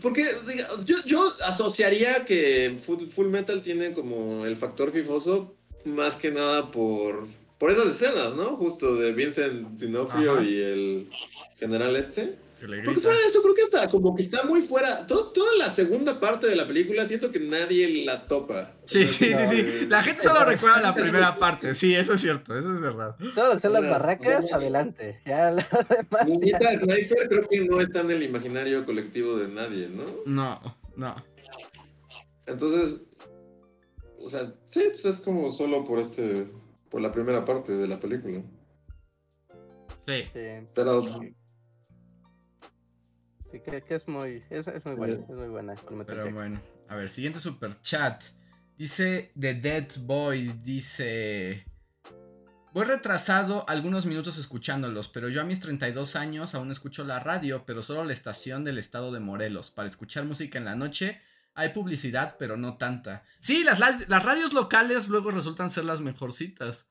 porque 0.00 0.26
diga, 0.48 0.66
yo, 0.86 0.96
yo 1.04 1.32
asociaría 1.46 2.24
que 2.24 2.78
Full, 2.80 3.08
Full 3.08 3.28
Metal 3.28 3.60
tiene 3.60 3.92
como 3.92 4.46
el 4.46 4.56
factor 4.56 4.90
fifoso 4.90 5.54
más 5.84 6.16
que 6.16 6.30
nada 6.30 6.70
por, 6.70 7.26
por 7.58 7.70
esas 7.70 7.86
escenas, 7.88 8.34
¿no? 8.36 8.56
Justo 8.56 8.94
de 8.96 9.12
Vincent 9.12 9.68
D'Onofrio 9.80 10.32
Ajá. 10.34 10.42
y 10.44 10.56
el 10.60 11.10
general 11.58 11.96
este. 11.96 12.44
Porque 12.58 13.00
fuera 13.00 13.18
de 13.18 13.24
eso, 13.26 13.42
creo 13.42 13.54
que 13.54 13.62
hasta 13.62 13.86
como 13.88 14.16
que 14.16 14.22
está 14.22 14.42
muy 14.44 14.62
fuera. 14.62 15.06
Todo- 15.06 15.30
toda 15.30 15.56
la 15.58 15.68
segunda 15.68 16.18
parte 16.18 16.46
de 16.46 16.56
la 16.56 16.66
película 16.66 17.04
siento 17.04 17.30
que 17.30 17.38
nadie 17.38 18.04
la 18.06 18.26
topa. 18.26 18.72
Sí, 18.86 19.04
O 19.04 19.08
sea, 19.08 19.48
sí, 19.48 19.56
sí, 19.56 19.62
sí. 19.80 19.86
La 19.88 20.02
gente 20.02 20.22
solo 20.22 20.42
recuerda 20.44 20.80
la 20.80 20.94
primera 20.94 21.36
parte. 21.36 21.74
Sí, 21.74 21.94
eso 21.94 22.14
es 22.14 22.22
cierto, 22.22 22.56
eso 22.58 22.72
es 22.72 22.80
verdad. 22.80 23.14
Todo 23.34 23.48
lo 23.48 23.54
que 23.54 23.60
son 23.60 23.74
las 23.74 23.86
barracas, 23.88 24.50
adelante. 24.52 25.20
Ya 25.26 25.50
lo 25.50 25.56
demás. 25.90 26.26
ya- 26.42 26.78
Sniper 26.80 27.28
creo 27.28 27.48
que 27.48 27.64
no 27.66 27.80
está 27.82 28.00
en 28.00 28.10
el 28.12 28.22
imaginario 28.22 28.86
colectivo 28.86 29.36
de 29.36 29.48
nadie, 29.48 29.88
¿no? 29.90 30.04
No, 30.24 30.78
no. 30.96 31.14
Entonces, 32.46 33.02
o 34.18 34.30
sea, 34.30 34.50
sí, 34.64 34.82
pues 34.92 35.04
es 35.04 35.20
como 35.20 35.50
solo 35.50 35.84
por 35.84 35.98
este, 35.98 36.46
por 36.90 37.00
la 37.00 37.12
primera 37.12 37.44
parte 37.44 37.72
de 37.72 37.88
la 37.88 37.98
película. 37.98 38.42
Sí. 40.06 40.22
Sí, 40.32 40.40
Pero 40.74 41.02
sí, 41.02 41.34
creo 43.64 43.84
que 43.84 43.94
es 43.94 44.06
muy, 44.08 44.42
es, 44.50 44.68
es 44.68 44.84
muy 44.84 44.92
Sí. 44.92 44.94
buena, 44.94 45.14
es 45.14 45.28
muy 45.28 45.48
buena. 45.48 45.74
Pero 46.06 46.30
bueno, 46.32 46.60
a 46.88 46.96
ver, 46.96 47.08
siguiente 47.08 47.40
super 47.40 47.80
chat. 47.80 48.22
Dice 48.76 49.32
The 49.38 49.54
Dead 49.54 49.86
Boy, 50.00 50.52
dice... 50.62 51.64
Voy 52.72 52.84
retrasado 52.84 53.66
algunos 53.70 54.04
minutos 54.04 54.36
escuchándolos, 54.36 55.08
pero 55.08 55.30
yo 55.30 55.40
a 55.40 55.44
mis 55.44 55.60
32 55.60 56.14
años 56.14 56.54
aún 56.54 56.70
escucho 56.70 57.04
la 57.04 57.20
radio, 57.20 57.64
pero 57.64 57.82
solo 57.82 58.04
la 58.04 58.12
estación 58.12 58.64
del 58.64 58.76
estado 58.76 59.12
de 59.12 59.20
Morelos. 59.20 59.70
Para 59.70 59.88
escuchar 59.88 60.26
música 60.26 60.58
en 60.58 60.66
la 60.66 60.76
noche 60.76 61.18
hay 61.56 61.70
publicidad, 61.70 62.36
pero 62.38 62.56
no 62.56 62.76
tanta. 62.76 63.24
Sí, 63.40 63.64
las, 63.64 63.78
radios 64.22 64.52
locales 64.52 65.08
luego 65.08 65.30
resultan 65.30 65.70
ser 65.70 65.84
las 65.84 66.02
mejorcitas. 66.02 66.86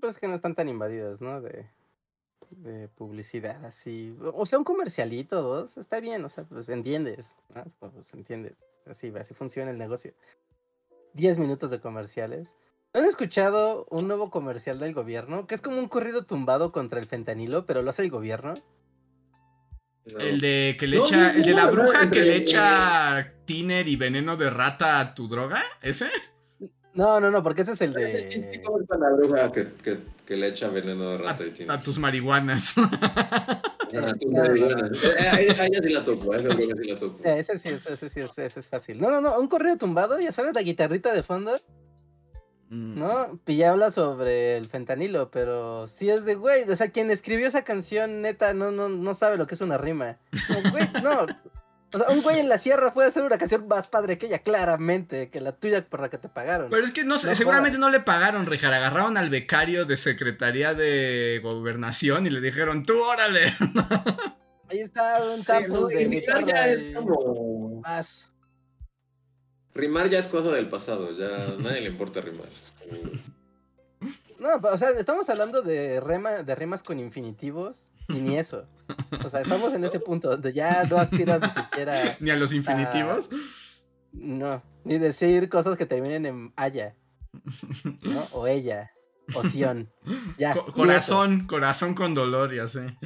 Pues 0.00 0.18
que 0.18 0.26
no 0.26 0.34
están 0.34 0.54
tan 0.54 0.68
invadidos, 0.68 1.20
¿no? 1.20 1.40
De, 1.40 1.68
publicidad 2.96 3.64
así. 3.64 4.16
O 4.20 4.46
sea, 4.46 4.58
un 4.58 4.64
comercialito, 4.64 5.42
dos, 5.42 5.76
está 5.76 6.00
bien, 6.00 6.24
o 6.24 6.28
sea, 6.28 6.44
pues 6.44 6.68
entiendes, 6.68 7.34
Pues 7.78 8.14
entiendes. 8.14 8.62
Así, 8.86 9.12
así 9.18 9.34
funciona 9.34 9.70
el 9.70 9.78
negocio. 9.78 10.14
Diez 11.12 11.38
minutos 11.38 11.70
de 11.70 11.80
comerciales. 11.80 12.48
¿Han 12.94 13.04
escuchado 13.04 13.86
un 13.90 14.08
nuevo 14.08 14.30
comercial 14.30 14.78
del 14.78 14.94
gobierno? 14.94 15.46
Que 15.46 15.54
es 15.54 15.60
como 15.60 15.78
un 15.78 15.88
corrido 15.88 16.24
tumbado 16.24 16.72
contra 16.72 17.00
el 17.00 17.06
fentanilo, 17.06 17.66
pero 17.66 17.82
lo 17.82 17.90
hace 17.90 18.02
el 18.02 18.10
gobierno. 18.10 18.54
No. 20.12 20.18
El 20.18 20.40
de 20.40 20.76
que 20.78 20.86
le 20.86 20.98
No, 20.98 21.06
echa, 21.06 21.32
no, 21.32 21.38
el 21.38 21.42
de 21.42 21.52
la 21.54 21.66
no, 21.66 21.72
bruja 21.72 22.10
que 22.10 22.22
le 22.22 22.36
echa 22.36 23.32
tiner 23.44 23.86
y 23.88 23.96
veneno 23.96 24.36
de 24.36 24.50
rata 24.50 25.00
a 25.00 25.14
tu 25.14 25.28
droga, 25.28 25.62
¿ese? 25.82 26.06
No, 26.94 27.20
no, 27.20 27.30
no, 27.30 27.42
porque 27.42 27.62
ese 27.62 27.72
es 27.72 27.80
el 27.82 27.92
de. 27.92 28.50
típico 28.52 28.80
es 28.80 28.86
la 28.98 29.10
bruja 29.10 29.52
que, 29.52 29.68
que, 29.82 29.98
que 30.24 30.36
le 30.36 30.48
echa 30.48 30.68
veneno 30.68 31.10
de 31.10 31.18
rata 31.18 31.44
y 31.44 31.50
tiene. 31.50 31.72
A 31.72 31.80
tus 31.80 31.98
marihuanas. 31.98 32.74
Ah, 32.78 34.12
tú, 34.18 34.30
marihuana. 34.32 34.88
Eh, 34.88 35.14
eh, 35.18 35.28
a 35.28 35.40
ella 35.66 35.80
sí 35.82 35.88
la 35.90 36.04
topo, 36.04 36.32
a 36.32 36.38
esa 36.38 36.48
bruja 36.54 36.74
sí 36.76 36.88
la 36.88 36.98
topo. 36.98 37.28
Ese 37.28 37.58
sí, 37.58 37.68
ese, 37.68 37.96
sí, 37.96 38.20
ese, 38.20 38.46
ese 38.46 38.60
es 38.60 38.66
fácil. 38.66 39.00
No, 39.00 39.10
no, 39.10 39.20
no, 39.20 39.38
un 39.38 39.46
corrido 39.46 39.76
tumbado, 39.76 40.18
ya 40.18 40.32
sabes, 40.32 40.54
la 40.54 40.62
guitarrita 40.62 41.12
de 41.12 41.22
fondo. 41.22 41.60
Mm. 42.68 42.98
¿no? 42.98 43.40
Y 43.46 43.56
ya 43.56 43.70
habla 43.70 43.90
sobre 43.90 44.56
el 44.56 44.68
fentanilo, 44.68 45.30
pero 45.30 45.86
sí 45.86 46.10
es 46.10 46.24
de 46.24 46.34
güey, 46.34 46.68
o 46.68 46.74
sea, 46.76 46.90
quien 46.90 47.10
escribió 47.10 47.46
esa 47.46 47.62
canción, 47.62 48.22
neta, 48.22 48.54
no, 48.54 48.70
no, 48.72 48.88
no 48.88 49.14
sabe 49.14 49.36
lo 49.36 49.46
que 49.46 49.54
es 49.54 49.60
una 49.60 49.78
rima. 49.78 50.16
No, 50.48 50.70
güey, 50.70 50.88
no. 51.02 51.26
O 51.92 51.98
sea, 51.98 52.08
un 52.08 52.20
güey 52.20 52.40
en 52.40 52.48
la 52.48 52.58
sierra 52.58 52.92
puede 52.92 53.08
hacer 53.08 53.22
una 53.22 53.38
canción 53.38 53.68
más 53.68 53.86
padre 53.86 54.18
que 54.18 54.26
ella, 54.26 54.40
claramente, 54.40 55.30
que 55.30 55.40
la 55.40 55.52
tuya 55.52 55.84
por 55.86 56.00
la 56.00 56.10
que 56.10 56.18
te 56.18 56.28
pagaron. 56.28 56.68
Pero 56.68 56.84
es 56.84 56.90
que 56.92 57.04
no 57.04 57.16
sé, 57.16 57.28
No 57.28 57.34
seguramente 57.36 57.78
no 57.78 57.88
le 57.88 58.00
pagaron, 58.00 58.44
Rijar. 58.46 58.74
Agarraron 58.74 59.16
al 59.16 59.30
becario 59.30 59.84
de 59.84 59.96
Secretaría 59.96 60.74
de 60.74 61.40
Gobernación 61.42 62.26
y 62.26 62.30
le 62.30 62.40
dijeron, 62.40 62.84
tú 62.84 62.94
órale. 63.00 63.54
Ahí 64.68 64.80
está 64.80 65.20
un 65.22 65.36
Sí, 65.38 65.44
sample 65.44 65.68
no, 65.72 65.86
de 65.86 66.04
guitarra 66.06 66.40
ya 66.46 66.68
es 66.68 66.86
y 66.86 66.92
como. 66.92 67.80
más. 67.82 68.28
Rimar 69.76 70.08
ya 70.08 70.18
es 70.18 70.26
cosa 70.28 70.52
del 70.54 70.68
pasado, 70.68 71.10
ya 71.16 71.26
a 71.26 71.56
nadie 71.62 71.82
le 71.82 71.88
importa 71.90 72.20
rimar. 72.20 72.48
No, 74.38 74.54
o 74.56 74.78
sea, 74.78 74.90
estamos 74.90 75.28
hablando 75.28 75.62
de, 75.62 76.00
rema, 76.00 76.42
de 76.42 76.54
rimas 76.54 76.82
con 76.82 76.98
infinitivos 76.98 77.88
y 78.08 78.14
ni 78.14 78.38
eso. 78.38 78.66
O 79.24 79.28
sea, 79.30 79.40
estamos 79.40 79.72
en 79.74 79.84
ese 79.84 80.00
punto 80.00 80.30
donde 80.30 80.52
ya 80.52 80.84
no 80.84 80.96
aspiras 80.98 81.40
ni 81.40 81.50
siquiera, 81.50 82.16
Ni 82.20 82.30
a 82.30 82.36
los 82.36 82.52
infinitivos. 82.52 83.28
no, 84.12 84.62
ni 84.84 84.98
decir 84.98 85.48
cosas 85.48 85.76
que 85.76 85.86
terminen 85.86 86.26
en 86.26 86.52
haya. 86.56 86.94
¿no? 88.02 88.26
O 88.32 88.46
ella, 88.46 88.90
o 89.34 89.42
Sion. 89.42 89.90
Ya, 90.38 90.52
Co- 90.54 90.62
ni 90.62 90.68
eso. 90.68 90.72
corazón, 90.74 91.46
corazón 91.46 91.94
con 91.94 92.14
dolor, 92.14 92.54
ya 92.54 92.66
sé. 92.68 92.96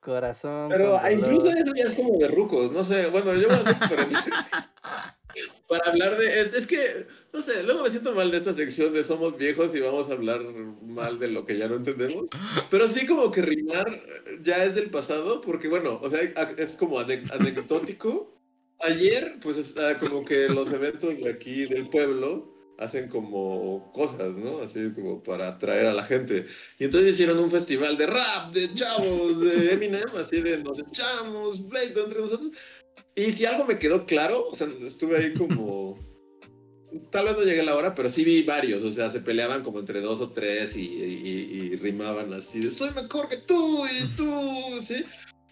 Corazón. 0.00 0.68
Pero 0.70 0.98
con 1.00 1.12
incluso 1.12 1.46
dolor. 1.46 1.58
eso 1.58 1.74
ya 1.74 1.84
es 1.84 1.94
como 1.94 2.16
de 2.18 2.28
rucos, 2.28 2.72
no 2.72 2.82
sé, 2.82 3.08
bueno, 3.10 3.34
yo 3.34 3.48
voy 3.48 3.56
a 3.56 3.60
hacer 3.60 3.76
paréntesis 3.78 4.32
para 5.68 5.90
hablar 5.90 6.18
de, 6.18 6.40
es, 6.40 6.54
es 6.54 6.66
que, 6.66 7.06
no 7.32 7.42
sé, 7.42 7.62
luego 7.62 7.82
me 7.82 7.90
siento 7.90 8.14
mal 8.14 8.30
de 8.30 8.38
esta 8.38 8.54
sección 8.54 8.92
de 8.92 9.04
somos 9.04 9.36
viejos 9.38 9.74
y 9.74 9.80
vamos 9.80 10.08
a 10.08 10.12
hablar 10.12 10.42
mal 10.82 11.18
de 11.18 11.28
lo 11.28 11.44
que 11.44 11.58
ya 11.58 11.68
no 11.68 11.76
entendemos, 11.76 12.24
pero 12.70 12.88
sí 12.90 13.06
como 13.06 13.30
que 13.30 13.42
rimar 13.42 14.02
ya 14.42 14.64
es 14.64 14.74
del 14.74 14.90
pasado, 14.90 15.40
porque 15.40 15.68
bueno, 15.68 15.98
o 16.02 16.10
sea, 16.10 16.20
es 16.58 16.76
como 16.76 16.98
ane- 17.00 17.24
anecdótico. 17.32 18.28
Ayer, 18.84 19.36
pues 19.40 19.58
está 19.58 19.96
como 20.00 20.24
que 20.24 20.48
los 20.48 20.72
eventos 20.72 21.16
de 21.18 21.30
aquí 21.30 21.66
del 21.66 21.88
pueblo 21.88 22.52
hacen 22.78 23.06
como 23.08 23.92
cosas, 23.92 24.32
¿no? 24.32 24.58
Así 24.58 24.90
como 24.92 25.22
para 25.22 25.46
atraer 25.46 25.86
a 25.86 25.94
la 25.94 26.02
gente. 26.02 26.44
Y 26.80 26.84
entonces 26.84 27.12
hicieron 27.12 27.38
un 27.38 27.48
festival 27.48 27.96
de 27.96 28.06
rap, 28.06 28.52
de 28.52 28.74
chavos, 28.74 29.40
de 29.40 29.74
Eminem, 29.74 30.08
así 30.16 30.40
de 30.42 30.58
nos 30.58 30.80
echamos, 30.80 31.60
pleito 31.60 32.02
entre 32.04 32.22
nosotros. 32.22 32.50
Y 33.14 33.32
si 33.32 33.44
algo 33.44 33.64
me 33.66 33.78
quedó 33.78 34.06
claro, 34.06 34.46
o 34.48 34.56
sea, 34.56 34.68
estuve 34.86 35.16
ahí 35.18 35.34
como... 35.34 35.98
Tal 37.10 37.24
vez 37.24 37.36
no 37.38 37.42
llegué 37.44 37.60
a 37.60 37.64
la 37.64 37.74
hora, 37.76 37.94
pero 37.94 38.10
sí 38.10 38.22
vi 38.22 38.42
varios, 38.42 38.82
o 38.82 38.92
sea, 38.92 39.10
se 39.10 39.20
peleaban 39.20 39.62
como 39.62 39.78
entre 39.78 40.02
dos 40.02 40.20
o 40.20 40.30
tres 40.30 40.76
y, 40.76 40.80
y- 40.82 41.70
y 41.72 41.76
rimaban 41.76 42.32
así 42.34 42.60
de 42.60 42.70
soy 42.70 42.90
mejor 42.90 43.30
que 43.30 43.38
tú 43.38 43.86
y 43.86 44.06
tú, 44.16 44.80
¿sí? 44.84 45.02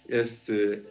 Este... 0.08 0.82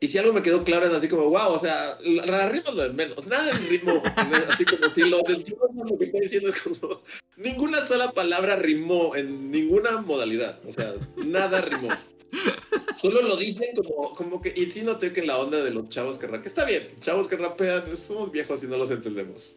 Y 0.00 0.08
si 0.08 0.18
algo 0.18 0.32
me 0.32 0.42
quedó 0.42 0.64
claro 0.64 0.84
es 0.84 0.92
así 0.92 1.08
como, 1.08 1.28
wow, 1.28 1.50
o 1.52 1.58
sea, 1.60 1.96
la, 2.02 2.26
la 2.26 2.48
rima 2.48 2.64
es 2.70 2.74
lo 2.74 2.82
de 2.82 2.92
menos, 2.94 3.24
nada 3.26 3.50
en 3.50 3.68
ritmo, 3.68 4.02
así 4.48 4.64
como 4.64 4.92
si 4.94 5.02
lo 5.08 5.20
del 5.22 5.44
lo 5.88 5.96
que 5.98 6.04
está 6.04 6.18
diciendo 6.20 6.48
es 6.48 6.60
como, 6.62 7.00
ninguna 7.36 7.86
sola 7.86 8.10
palabra 8.10 8.56
rimó 8.56 9.14
en 9.14 9.50
ninguna 9.52 10.00
modalidad, 10.00 10.58
o 10.66 10.72
sea, 10.72 10.92
nada 11.18 11.60
rimó. 11.60 11.88
Solo 13.00 13.22
lo 13.22 13.36
dicen 13.36 13.68
como, 13.76 14.14
como 14.14 14.40
que, 14.40 14.52
y 14.56 14.70
sí 14.70 14.82
noté 14.82 15.12
que 15.12 15.22
la 15.22 15.38
onda 15.38 15.62
de 15.62 15.70
los 15.70 15.88
chavos 15.88 16.18
que 16.18 16.26
rapean, 16.26 16.42
que 16.42 16.48
está 16.48 16.64
bien, 16.64 16.88
chavos 17.00 17.28
que 17.28 17.36
rapean, 17.36 17.84
somos 17.96 18.30
viejos 18.30 18.62
y 18.62 18.66
no 18.66 18.76
los 18.76 18.90
entendemos. 18.90 19.52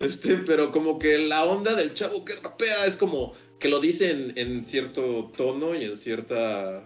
Este, 0.00 0.38
pero 0.38 0.72
como 0.72 0.98
que 0.98 1.16
la 1.18 1.44
onda 1.44 1.74
del 1.74 1.94
chavo 1.94 2.24
que 2.24 2.34
rapea 2.36 2.86
es 2.86 2.96
como 2.96 3.34
que 3.60 3.68
lo 3.68 3.78
dice 3.78 4.10
en, 4.10 4.32
en 4.36 4.64
cierto 4.64 5.30
tono 5.36 5.76
y 5.76 5.84
en 5.84 5.96
cierta, 5.96 6.82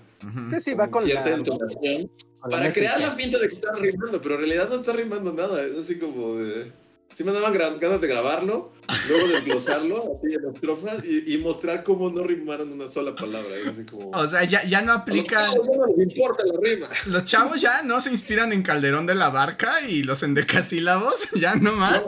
sí, 0.60 0.74
va 0.74 0.90
con 0.90 1.06
cierta 1.06 1.30
la, 1.30 1.36
entonación 1.36 2.10
con 2.40 2.50
la 2.50 2.58
para 2.58 2.72
crear 2.74 3.00
la 3.00 3.12
finta 3.12 3.38
de 3.38 3.48
que 3.48 3.54
está 3.54 3.72
rimando, 3.72 4.20
pero 4.20 4.34
en 4.34 4.40
realidad 4.42 4.68
no 4.68 4.74
está 4.74 4.92
rimando 4.92 5.32
nada, 5.32 5.64
es 5.64 5.78
así 5.78 5.98
como 5.98 6.34
de... 6.34 6.70
Sí 7.16 7.24
me 7.24 7.32
daban 7.32 7.54
ganas 7.80 8.00
de 8.02 8.08
grabarlo, 8.08 8.72
luego 9.08 9.28
de 9.28 9.40
glosarlo, 9.40 9.96
así 10.22 10.34
en 10.34 10.54
estrofas, 10.54 11.02
y, 11.02 11.32
y 11.32 11.38
mostrar 11.38 11.82
cómo 11.82 12.10
no 12.10 12.22
rimaron 12.24 12.70
una 12.70 12.88
sola 12.88 13.14
palabra. 13.14 13.56
es 13.56 13.68
así 13.68 13.84
como... 13.86 14.10
O 14.10 14.26
sea, 14.26 14.44
ya, 14.44 14.62
ya 14.64 14.82
no 14.82 14.92
A 14.92 14.96
los 14.96 15.02
aplican. 15.02 15.46
chavos 15.50 15.66
ya 15.66 15.76
no 15.78 15.86
les 15.96 16.08
importa 16.08 16.44
la 16.44 16.60
rima. 16.62 16.86
Los 17.06 17.24
chavos 17.24 17.58
ya 17.62 17.80
no 17.82 18.02
se 18.02 18.10
inspiran 18.10 18.52
en 18.52 18.62
Calderón 18.62 19.06
de 19.06 19.14
la 19.14 19.30
Barca 19.30 19.80
y 19.88 20.02
los 20.02 20.22
endecasílabos, 20.22 21.14
ya 21.40 21.54
no 21.54 21.72
más. 21.72 22.02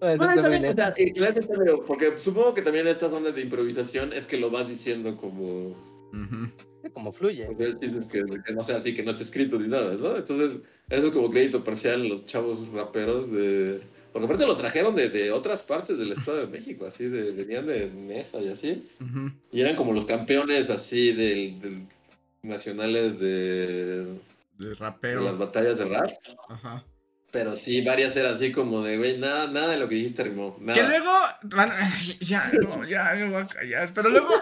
Bueno, 0.00 0.24
ser 0.32 0.34
muy 0.34 0.42
también, 0.42 0.64
o 0.64 0.66
lejos. 0.68 0.76
sea, 0.76 0.92
sí, 0.92 1.12
claro 1.12 1.34
que 1.34 1.40
está 1.40 1.58
medio- 1.58 1.84
porque 1.84 2.16
supongo 2.16 2.54
que 2.54 2.62
también 2.62 2.86
estas 2.86 3.12
ondas 3.12 3.34
de 3.34 3.42
improvisación 3.42 4.14
es 4.14 4.26
que 4.26 4.38
lo 4.38 4.50
vas 4.50 4.66
diciendo 4.66 5.14
como... 5.16 5.74
Sí, 6.82 6.90
como 6.90 7.12
fluye. 7.12 7.46
O 7.46 7.52
sea, 7.54 7.66
el 7.66 7.78
chiste 7.78 7.98
es 7.98 8.06
que, 8.06 8.22
que 8.46 8.54
no 8.54 8.60
sea 8.62 8.78
así, 8.78 8.94
que 8.94 9.02
no 9.02 9.10
esté 9.10 9.24
escrito 9.24 9.58
ni 9.58 9.68
nada, 9.68 9.94
¿no? 10.00 10.16
Entonces, 10.16 10.62
eso 10.90 11.06
es 11.06 11.12
como 11.12 11.30
crédito 11.30 11.64
parcial 11.64 12.06
los 12.08 12.26
chavos 12.26 12.68
raperos 12.72 13.30
de... 13.32 13.80
Porque 14.12 14.26
aparte 14.26 14.44
los 14.46 14.58
trajeron 14.58 14.96
de, 14.96 15.08
de 15.08 15.30
otras 15.30 15.62
partes 15.62 15.96
del 15.96 16.10
Estado 16.10 16.38
de 16.38 16.46
México, 16.48 16.84
así, 16.84 17.04
de, 17.04 17.30
venían 17.30 17.64
de 17.66 17.88
Nesa 17.90 18.40
y 18.40 18.48
así. 18.48 18.84
Y 19.52 19.60
eran 19.60 19.76
como 19.76 19.92
los 19.92 20.04
campeones 20.04 20.68
así 20.68 21.12
del, 21.12 21.60
del- 21.60 21.86
nacionales 22.42 23.20
de, 23.20 24.04
De 24.04 24.06
de 24.58 24.68
las 24.70 24.78
rapero. 24.78 25.36
batallas 25.38 25.78
de 25.78 25.84
rap. 25.84 26.10
Ajá. 26.48 26.84
Pero 27.30 27.54
sí, 27.54 27.82
varias 27.82 28.16
eran 28.16 28.34
así 28.34 28.50
como 28.50 28.82
de, 28.82 28.98
güey, 28.98 29.18
nada, 29.18 29.46
nada 29.46 29.68
de 29.68 29.76
lo 29.78 29.88
que 29.88 29.94
dijiste 29.94 30.24
rimó. 30.24 30.56
Nada. 30.60 30.74
Que 30.80 30.88
luego. 30.88 31.12
bueno, 31.44 31.72
ya, 32.20 32.50
no, 32.66 32.84
ya 32.88 33.12
me 33.14 33.30
voy 33.30 33.42
a 33.42 33.46
callar. 33.46 33.92
Pero 33.94 34.08
luego. 34.08 34.34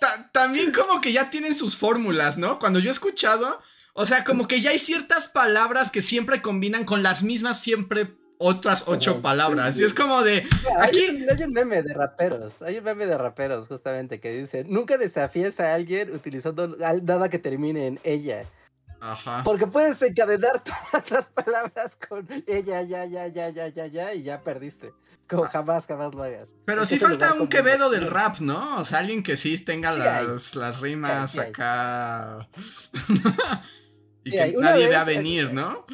ta- 0.00 0.30
también 0.32 0.72
como 0.72 1.02
que 1.02 1.12
ya 1.12 1.28
tienen 1.28 1.54
sus 1.54 1.76
fórmulas, 1.76 2.38
¿no? 2.38 2.58
Cuando 2.58 2.78
yo 2.78 2.88
he 2.88 2.92
escuchado. 2.92 3.60
O 3.96 4.04
sea, 4.06 4.24
como 4.24 4.46
que 4.46 4.60
ya 4.60 4.70
hay 4.70 4.78
ciertas 4.78 5.26
palabras 5.26 5.90
que 5.90 6.02
siempre 6.02 6.42
combinan 6.42 6.84
con 6.84 7.02
las 7.02 7.22
mismas 7.22 7.60
siempre 7.62 8.14
otras 8.38 8.84
ocho 8.88 9.12
Ajá, 9.12 9.22
palabras. 9.22 9.74
sí, 9.76 9.80
Y 9.82 9.84
es 9.86 9.94
como 9.94 10.22
de. 10.22 10.46
Hay, 10.78 10.88
Aquí- 10.90 11.06
un, 11.08 11.30
hay 11.30 11.42
un 11.42 11.52
meme 11.52 11.82
de 11.82 11.94
raperos, 11.94 12.60
hay 12.60 12.76
un 12.78 12.84
meme 12.84 13.06
de 13.06 13.16
raperos 13.16 13.66
justamente 13.68 14.20
que 14.20 14.30
dice, 14.32 14.64
nunca 14.64 14.98
desafíes 14.98 15.58
a 15.60 15.72
alguien 15.74 16.12
utilizando 16.14 16.76
nada 17.02 17.30
que 17.30 17.38
termine 17.38 17.86
en 17.86 17.98
ella, 18.04 18.44
Ajá. 19.00 19.40
porque 19.42 19.66
puedes 19.66 20.02
encadenar 20.02 20.62
todas 20.92 21.10
las 21.10 21.24
palabras 21.26 21.96
con 22.08 22.28
ella, 22.46 22.82
ya, 22.82 23.06
ya, 23.06 23.26
ya, 23.28 23.48
ya, 23.48 23.68
ya, 23.70 23.86
ya, 23.86 24.12
y 24.14 24.22
ya 24.22 24.42
perdiste. 24.42 24.92
Como 25.28 25.42
jamás, 25.44 25.86
jamás 25.86 26.14
lo 26.14 26.22
hagas. 26.22 26.54
Pero 26.66 26.82
Es 26.82 26.88
sí 26.90 26.98
falta 27.00 27.32
un 27.34 27.48
Quevedo 27.48 27.90
de- 27.90 27.98
del 27.98 28.10
rap, 28.10 28.38
¿no? 28.40 28.76
O 28.78 28.84
sea, 28.84 28.98
alguien 28.98 29.22
que 29.24 29.36
sí 29.38 29.58
tenga 29.58 29.90
Sí 29.92 29.98
las, 29.98 30.54
las 30.54 30.80
rimas 30.80 31.36
acá. 31.38 32.46
y 34.26 34.30
Sí 34.32 34.36
que 34.36 34.52
nadie 34.58 34.88
vea 34.88 35.04
venir, 35.04 35.52
¿no? 35.52 35.86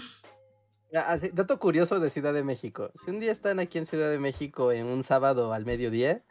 Ah, 0.95 1.13
así, 1.13 1.31
dato 1.33 1.59
curioso 1.59 2.01
de 2.01 2.11
Ciudad 2.11 2.33
de 2.33 2.43
México. 2.43 2.91
Si 3.05 3.11
un 3.11 3.21
día 3.21 3.31
están 3.31 3.61
aquí 3.61 3.79
en 3.79 3.87
Ciudad 3.87 4.11
de 4.11 4.19
México 4.19 4.73
en 4.73 4.87
un 4.87 5.05
sábado 5.05 5.53
al 5.53 5.67
mediodía 5.67 6.23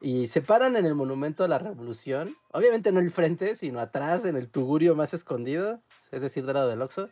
y 0.00 0.28
se 0.28 0.42
paran 0.42 0.76
en 0.76 0.84
el 0.84 0.94
Monumento 0.94 1.44
a 1.44 1.48
la 1.48 1.58
Revolución, 1.58 2.36
obviamente 2.52 2.92
no 2.92 3.00
el 3.00 3.10
frente, 3.10 3.54
sino 3.54 3.80
atrás, 3.80 4.26
en 4.26 4.36
el 4.36 4.50
tugurio 4.50 4.94
más 4.94 5.14
escondido, 5.14 5.80
es 6.12 6.20
decir, 6.20 6.44
del 6.44 6.54
lado 6.54 6.68
del 6.68 6.82
Oxxo. 6.82 7.08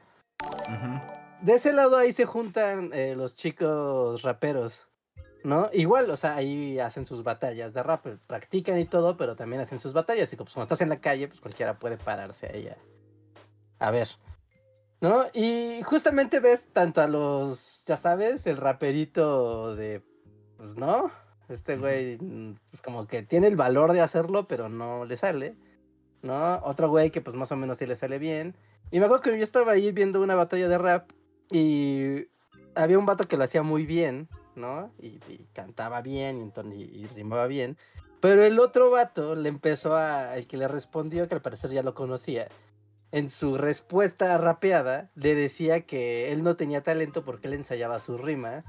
De 1.40 1.54
ese 1.54 1.72
lado 1.72 1.96
ahí 1.96 2.12
se 2.12 2.26
juntan 2.26 2.90
eh, 2.92 3.14
los 3.16 3.34
chicos 3.34 4.22
raperos, 4.22 4.88
¿no? 5.42 5.70
Igual, 5.72 6.10
o 6.10 6.16
sea, 6.18 6.36
ahí 6.36 6.78
hacen 6.78 7.06
sus 7.06 7.22
batallas 7.22 7.72
de 7.72 7.82
rap, 7.82 8.06
practican 8.26 8.78
y 8.78 8.84
todo, 8.84 9.16
pero 9.16 9.36
también 9.36 9.62
hacen 9.62 9.80
sus 9.80 9.94
batallas. 9.94 10.32
Y 10.32 10.36
pues 10.36 10.52
como 10.52 10.62
estás 10.62 10.82
en 10.82 10.90
la 10.90 11.00
calle, 11.00 11.28
pues 11.28 11.40
cualquiera 11.40 11.78
puede 11.78 11.96
pararse 11.96 12.46
a 12.46 12.52
ella. 12.52 12.76
A 13.82 13.90
ver. 13.90 14.08
¿No? 15.00 15.26
Y 15.34 15.82
justamente 15.82 16.38
ves 16.38 16.68
tanto 16.72 17.00
a 17.00 17.08
los, 17.08 17.84
ya 17.84 17.96
sabes, 17.96 18.46
el 18.46 18.56
raperito 18.56 19.74
de, 19.74 20.00
pues 20.56 20.76
no, 20.76 21.10
este 21.48 21.76
güey, 21.76 22.18
mm, 22.20 22.54
pues 22.70 22.82
como 22.82 23.08
que 23.08 23.24
tiene 23.24 23.48
el 23.48 23.56
valor 23.56 23.92
de 23.92 24.00
hacerlo, 24.00 24.46
pero 24.46 24.68
no 24.68 25.04
le 25.04 25.16
sale, 25.16 25.56
¿no? 26.22 26.60
Otro 26.62 26.88
güey 26.88 27.10
que 27.10 27.20
pues 27.20 27.34
más 27.34 27.50
o 27.50 27.56
menos 27.56 27.78
sí 27.78 27.86
le 27.86 27.96
sale 27.96 28.20
bien. 28.20 28.54
Y 28.92 29.00
me 29.00 29.06
acuerdo 29.06 29.22
que 29.24 29.36
yo 29.36 29.42
estaba 29.42 29.72
ahí 29.72 29.90
viendo 29.90 30.20
una 30.20 30.36
batalla 30.36 30.68
de 30.68 30.78
rap 30.78 31.10
y 31.50 32.28
había 32.76 32.98
un 32.98 33.06
vato 33.06 33.26
que 33.26 33.36
lo 33.36 33.42
hacía 33.42 33.64
muy 33.64 33.84
bien, 33.86 34.28
¿no? 34.54 34.92
Y, 35.00 35.18
y 35.28 35.48
cantaba 35.52 36.00
bien 36.00 36.52
y- 36.72 36.82
y 36.82 37.06
rimaba 37.08 37.48
bien. 37.48 37.76
Pero 38.20 38.44
el 38.44 38.60
otro 38.60 38.88
vato 38.92 39.34
le 39.34 39.48
empezó 39.48 39.96
a. 39.96 40.36
El 40.36 40.46
que 40.46 40.56
le 40.56 40.68
respondió, 40.68 41.28
que 41.28 41.34
al 41.34 41.42
parecer 41.42 41.72
ya 41.72 41.82
lo 41.82 41.92
conocía, 41.94 42.46
en 43.12 43.28
su 43.28 43.58
respuesta 43.58 44.36
rapeada, 44.38 45.10
le 45.14 45.34
decía 45.34 45.82
que 45.82 46.32
él 46.32 46.42
no 46.42 46.56
tenía 46.56 46.82
talento 46.82 47.24
porque 47.24 47.46
él 47.46 47.54
ensayaba 47.54 47.98
sus 47.98 48.20
rimas. 48.20 48.64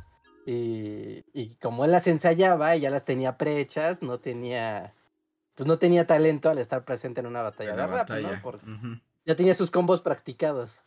Y, 0.46 1.24
y 1.34 1.56
como 1.62 1.86
él 1.86 1.92
las 1.92 2.06
ensayaba 2.08 2.76
y 2.76 2.82
ya 2.82 2.90
las 2.90 3.06
tenía 3.06 3.38
prehechas, 3.38 4.02
no 4.02 4.20
tenía. 4.20 4.94
Pues 5.56 5.66
no 5.66 5.80
tenía 5.80 6.06
talento 6.06 6.50
al 6.50 6.58
estar 6.58 6.84
presente 6.84 7.22
en 7.22 7.28
una 7.28 7.42
batalla 7.42 7.76
De 7.76 7.88
rap, 7.88 8.10
¿no? 8.10 8.30
Porque 8.42 8.66
ya 9.26 9.36
tenía 9.36 9.56
sus 9.56 9.72
combos 9.72 10.02
practicados. 10.02 10.82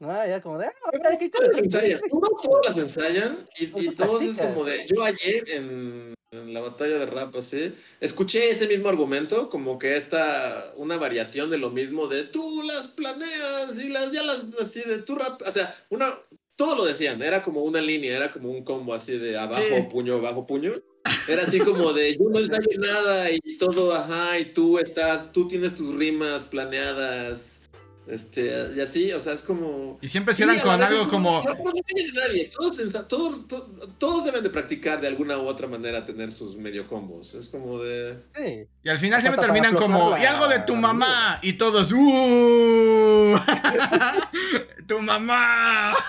No, 0.00 0.26
ya 0.26 0.40
como 0.40 0.58
de. 0.58 0.66
"Ah, 0.66 0.90
mira, 0.92 1.18
qué 1.18 1.28
todas 1.28 1.48
las 1.52 1.62
interesante". 1.62 1.92
ensayan, 1.92 2.00
no 2.12 2.20
todas 2.42 2.66
las 2.66 2.76
ensayan 2.76 3.48
y, 3.58 3.66
Pues 3.66 3.84
y 3.86 3.90
todos 3.96 4.22
es 4.22 4.36
como 4.38 4.64
de, 4.64 4.86
yo 4.86 5.02
ayer 5.02 5.44
en, 5.50 6.14
en 6.32 6.54
la 6.54 6.60
batalla 6.60 6.98
de 6.98 7.06
rap 7.06 7.34
así, 7.36 7.72
escuché 8.00 8.50
ese 8.50 8.68
mismo 8.68 8.88
argumento, 8.88 9.48
como 9.48 9.76
que 9.78 9.96
esta, 9.96 10.72
una 10.76 10.98
variación 10.98 11.50
de 11.50 11.58
lo 11.58 11.70
mismo 11.70 12.06
de 12.06 12.22
tú 12.24 12.62
las 12.62 12.88
planeas 12.88 13.76
y 13.82 13.88
las, 13.88 14.12
ya 14.12 14.22
las, 14.22 14.54
así 14.60 14.80
de 14.82 14.98
tú 15.02 15.16
rap, 15.16 15.42
o 15.44 15.50
sea, 15.50 15.74
una, 15.90 16.16
todo 16.56 16.76
lo 16.76 16.84
decían, 16.84 17.20
era 17.20 17.42
como 17.42 17.62
una 17.62 17.80
línea, 17.80 18.16
era 18.16 18.30
como 18.30 18.50
un 18.52 18.62
combo 18.62 18.94
así 18.94 19.18
de 19.18 19.36
abajo, 19.36 19.62
Sí. 19.64 19.82
puño, 19.90 20.14
abajo, 20.14 20.46
puño. 20.46 20.74
Era 21.26 21.42
así 21.42 21.58
como 21.60 21.92
de 21.92 22.12
yo 22.14 22.28
no 22.30 22.38
ensayo 22.38 22.68
nada 22.78 23.30
y 23.32 23.38
todo, 23.58 23.92
ajá, 23.94 24.38
y 24.38 24.44
tú 24.46 24.78
estás, 24.78 25.32
tú 25.32 25.48
tienes 25.48 25.74
tus 25.74 25.94
rimas 25.96 26.46
planeadas, 26.46 27.57
este, 28.10 28.72
y 28.76 28.80
así, 28.80 29.12
o 29.12 29.20
sea, 29.20 29.32
es 29.34 29.42
como... 29.42 29.98
Y 30.00 30.08
siempre 30.08 30.34
Sí, 30.34 30.38
cierran 30.38 30.56
la 30.56 30.62
con 30.62 30.82
algo 30.82 31.02
es 31.02 31.08
como. 31.08 31.42
No, 31.42 31.54
no 31.54 31.70
a 31.70 32.26
nadie. 32.28 32.50
Todos, 32.56 32.78
ensa- 32.80 33.06
todo- 33.06 33.36
to- 33.48 33.66
todos 33.98 34.24
deben 34.24 34.42
de 34.42 34.50
practicar 34.50 35.00
de 35.00 35.08
alguna 35.08 35.38
u 35.38 35.46
otra 35.46 35.66
manera 35.66 36.04
tener 36.06 36.30
sus 36.30 36.56
medio 36.56 36.86
combos. 36.86 37.34
Es 37.34 37.48
como 37.48 37.78
de... 37.80 38.16
Sí. 38.36 38.66
Y 38.82 38.88
al 38.88 38.98
final 38.98 39.20
siempre 39.20 39.42
terminan 39.42 39.74
como. 39.74 39.98
aflojar 40.14 40.22
Y 40.22 40.26
algo 40.26 40.48
de 40.48 40.58
tu 40.60 40.74
la- 40.74 40.80
mamá. 40.80 41.38
Y 41.42 41.52
todos. 41.54 41.92
¡Uh! 41.92 43.38
¡Tu 44.86 44.98
mamá! 45.00 45.94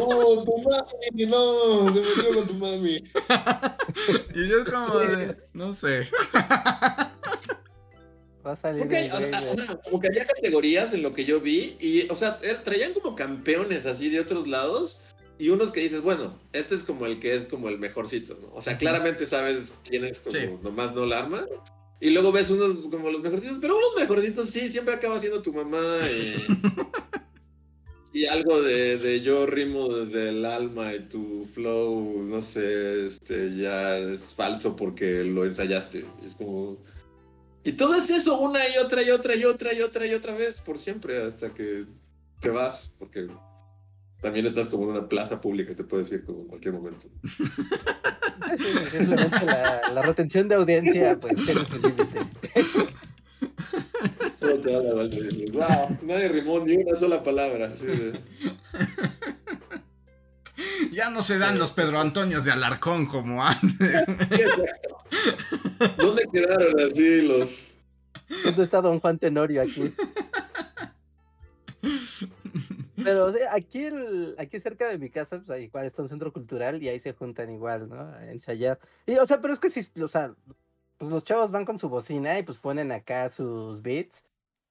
¡Oh, 0.00 0.42
tu 0.44 0.58
mami! 0.58 1.26
¡No! 1.26 1.92
Se 1.92 2.00
metió 2.00 2.34
con 2.34 2.46
tu 2.48 2.54
mami. 2.54 3.02
Y 4.34 4.48
yo 4.48 4.64
como 4.64 4.98
de. 4.98 5.36
No 5.52 5.74
sé. 5.74 6.08
Va 8.44 8.52
a 8.52 8.56
salir 8.56 8.80
Porque, 8.80 9.08
o 9.12 9.16
sea, 9.16 9.80
como 9.84 10.00
que 10.00 10.08
había 10.08 10.26
categorías 10.26 10.92
en 10.94 11.02
lo 11.02 11.12
que 11.14 11.24
yo 11.24 11.40
vi. 11.40 11.76
Y, 11.80 12.08
o 12.10 12.14
sea, 12.14 12.38
era- 12.42 12.62
traían 12.62 12.92
como 12.92 13.14
campeones 13.14 13.86
así 13.86 14.08
de 14.08 14.20
otros 14.20 14.48
lados. 14.48 15.02
Y 15.38 15.48
unos 15.48 15.70
que 15.70 15.80
dices, 15.80 16.02
bueno, 16.02 16.38
este 16.52 16.74
es 16.74 16.82
como 16.84 17.06
el 17.06 17.18
que 17.18 17.34
es 17.34 17.46
como 17.46 17.68
el 17.68 17.78
mejorcito, 17.78 18.38
¿no? 18.42 18.48
O 18.54 18.60
sea, 18.62 18.76
claramente 18.78 19.26
sabes 19.26 19.74
quién 19.88 20.04
es 20.04 20.20
como 20.20 20.36
Sí. 20.36 20.46
nomás 20.62 20.94
no 20.94 21.06
la 21.06 21.18
arma. 21.18 21.46
Y 22.00 22.10
luego 22.10 22.32
ves 22.32 22.50
unos 22.50 22.88
como 22.88 23.10
los 23.10 23.22
mejorcitos, 23.22 23.58
pero 23.60 23.76
unos 23.76 23.90
mejorcitos 23.96 24.50
sí, 24.50 24.70
siempre 24.70 24.94
acaba 24.94 25.20
siendo 25.20 25.40
tu 25.40 25.52
mamá 25.52 25.80
y, 26.10 26.34
y 28.12 28.26
algo 28.26 28.60
de, 28.60 28.98
de 28.98 29.20
yo 29.22 29.46
rimo 29.46 29.88
desde 29.88 30.30
el 30.30 30.44
alma 30.44 30.94
y 30.94 31.00
tu 31.08 31.44
flow, 31.46 32.22
no 32.24 32.42
sé, 32.42 33.06
este 33.06 33.56
ya 33.56 33.96
es 33.98 34.20
falso 34.34 34.76
porque 34.76 35.24
lo 35.24 35.44
ensayaste. 35.44 36.04
Es 36.24 36.34
como... 36.34 36.76
Y 37.64 37.72
todo 37.72 37.94
es 37.94 38.10
eso, 38.10 38.38
una 38.40 38.58
y 38.68 38.78
otra 38.78 39.02
y 39.02 39.10
otra 39.10 39.36
y 39.36 39.44
otra 39.44 39.72
y 39.72 39.80
otra 39.80 40.06
y 40.06 40.14
otra 40.14 40.34
vez, 40.34 40.60
por 40.60 40.78
siempre, 40.78 41.22
hasta 41.22 41.50
que 41.50 41.84
te 42.40 42.50
vas, 42.50 42.90
porque 42.98 43.28
también 44.20 44.46
estás 44.46 44.68
como 44.68 44.84
en 44.84 44.90
una 44.90 45.08
plaza 45.08 45.40
pública, 45.40 45.74
te 45.74 45.84
puedes 45.84 46.10
ir 46.10 46.24
como 46.24 46.42
en 46.42 46.48
cualquier 46.48 46.74
momento. 46.74 47.06
Sí, 48.58 48.64
simplemente 48.90 49.46
la, 49.46 49.90
la 49.92 50.02
retención 50.02 50.48
de 50.48 50.54
audiencia, 50.56 51.18
pues 51.20 51.36
tiene 51.44 51.64
su 51.64 51.74
límite. 51.78 52.18
Solo 54.38 54.56
te 54.60 54.72
da 54.72 54.80
la 54.82 54.92
wow, 55.52 55.98
nadie 56.02 56.28
rimó 56.28 56.60
ni 56.60 56.74
una 56.76 56.96
sola 56.96 57.22
palabra. 57.22 57.66
así 57.66 57.86
de- 57.86 58.20
Ya 60.92 61.10
no 61.10 61.22
se 61.22 61.38
dan 61.38 61.58
los 61.58 61.72
Pedro 61.72 62.00
Antonios 62.00 62.44
de 62.44 62.52
Alarcón 62.52 63.06
como 63.06 63.44
antes. 63.44 64.04
¿Dónde 65.96 66.28
quedaron 66.32 66.80
así 66.80 67.22
los...? 67.22 67.78
¿Dónde 68.44 68.62
está 68.62 68.80
Don 68.80 69.00
Juan 69.00 69.18
Tenorio 69.18 69.62
aquí? 69.62 69.94
Pero 73.02 73.26
o 73.26 73.32
sea, 73.32 73.54
aquí, 73.54 73.84
el, 73.84 74.34
aquí 74.38 74.58
cerca 74.58 74.88
de 74.88 74.98
mi 74.98 75.10
casa, 75.10 75.38
pues 75.38 75.50
ahí 75.50 75.64
igual 75.64 75.84
está 75.84 76.02
un 76.02 76.08
centro 76.08 76.32
cultural 76.32 76.82
y 76.82 76.88
ahí 76.88 76.98
se 76.98 77.12
juntan 77.12 77.50
igual, 77.50 77.88
¿no? 77.88 78.00
A 78.00 78.30
ensayar. 78.30 78.78
Y, 79.06 79.16
o 79.16 79.26
sea, 79.26 79.40
pero 79.40 79.54
es 79.54 79.58
que 79.58 79.70
si, 79.70 80.00
o 80.00 80.08
sea, 80.08 80.34
pues 80.98 81.10
los 81.10 81.24
chavos 81.24 81.50
van 81.50 81.64
con 81.64 81.78
su 81.78 81.88
bocina 81.88 82.38
y 82.38 82.42
pues 82.42 82.58
ponen 82.58 82.92
acá 82.92 83.28
sus 83.28 83.82
beats 83.82 84.22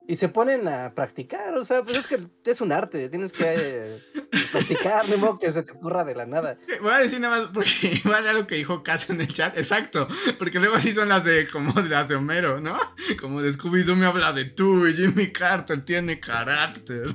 y 0.08 0.16
se 0.16 0.28
ponen 0.30 0.68
a 0.68 0.94
practicar, 0.94 1.56
o 1.58 1.64
sea, 1.64 1.84
pues 1.84 2.00
es 2.00 2.08
que 2.08 2.20
es 2.46 2.60
un 2.62 2.72
arte, 2.72 3.08
tienes 3.10 3.32
que 3.32 3.44
eh, 3.48 4.00
practicar, 4.52 5.08
no 5.08 5.18
modo 5.18 5.38
que 5.40 5.52
se 5.52 5.64
te 5.64 5.72
ocurra 5.74 6.04
de 6.04 6.16
la 6.16 6.26
nada. 6.26 6.58
Voy 6.82 6.92
a 6.92 6.98
decir 7.00 7.20
nada 7.22 7.42
más, 7.42 7.50
porque 7.54 7.70
igual 8.04 8.28
algo 8.28 8.48
que 8.48 8.56
dijo 8.56 8.84
Casa 8.84 9.14
en 9.14 9.22
el 9.22 9.28
chat, 9.28 9.58
exacto, 9.58 10.08
porque 10.38 10.60
luego 10.60 10.76
así 10.76 10.92
son 10.92 11.08
las 11.10 11.24
de, 11.24 11.48
como 11.48 11.74
las 11.82 12.08
de 12.10 12.16
Homero, 12.16 12.60
¿no? 12.60 12.78
Como 13.22 13.42
de 13.42 13.50
Scooby-Doo 13.52 13.96
me 13.96 14.06
habla 14.06 14.34
de 14.34 14.46
tú 14.46 14.88
y 14.88 14.94
Jimmy 14.94 15.32
Carter 15.32 15.84
tiene 15.86 16.20
carácter. 16.20 17.08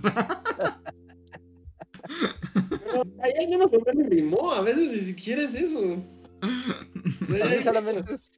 Pero 2.54 3.04
hay 3.22 3.32
algunos 3.44 3.70
que 3.70 3.78
me 3.94 4.08
rimó, 4.08 4.52
a 4.52 4.60
veces 4.62 4.90
ni 4.92 5.00
siquiera 5.00 5.42
es 5.42 5.54
eso. 5.54 5.78
O 5.80 7.26
sea, 7.26 7.44
A 7.44 7.48
mí 7.48 7.54
hay- 7.54 7.62
solamente 7.62 8.14
es 8.14 8.30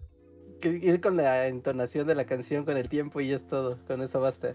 que 0.59 0.69
ir 0.69 1.01
con 1.01 1.17
la 1.17 1.47
entonación 1.47 2.07
de 2.07 2.15
la 2.15 2.27
canción 2.27 2.65
con 2.65 2.77
el 2.77 2.89
tiempo 2.89 3.21
y 3.21 3.33
es 3.33 3.47
todo, 3.47 3.79
con 3.87 4.03
eso 4.03 4.21
basta. 4.21 4.55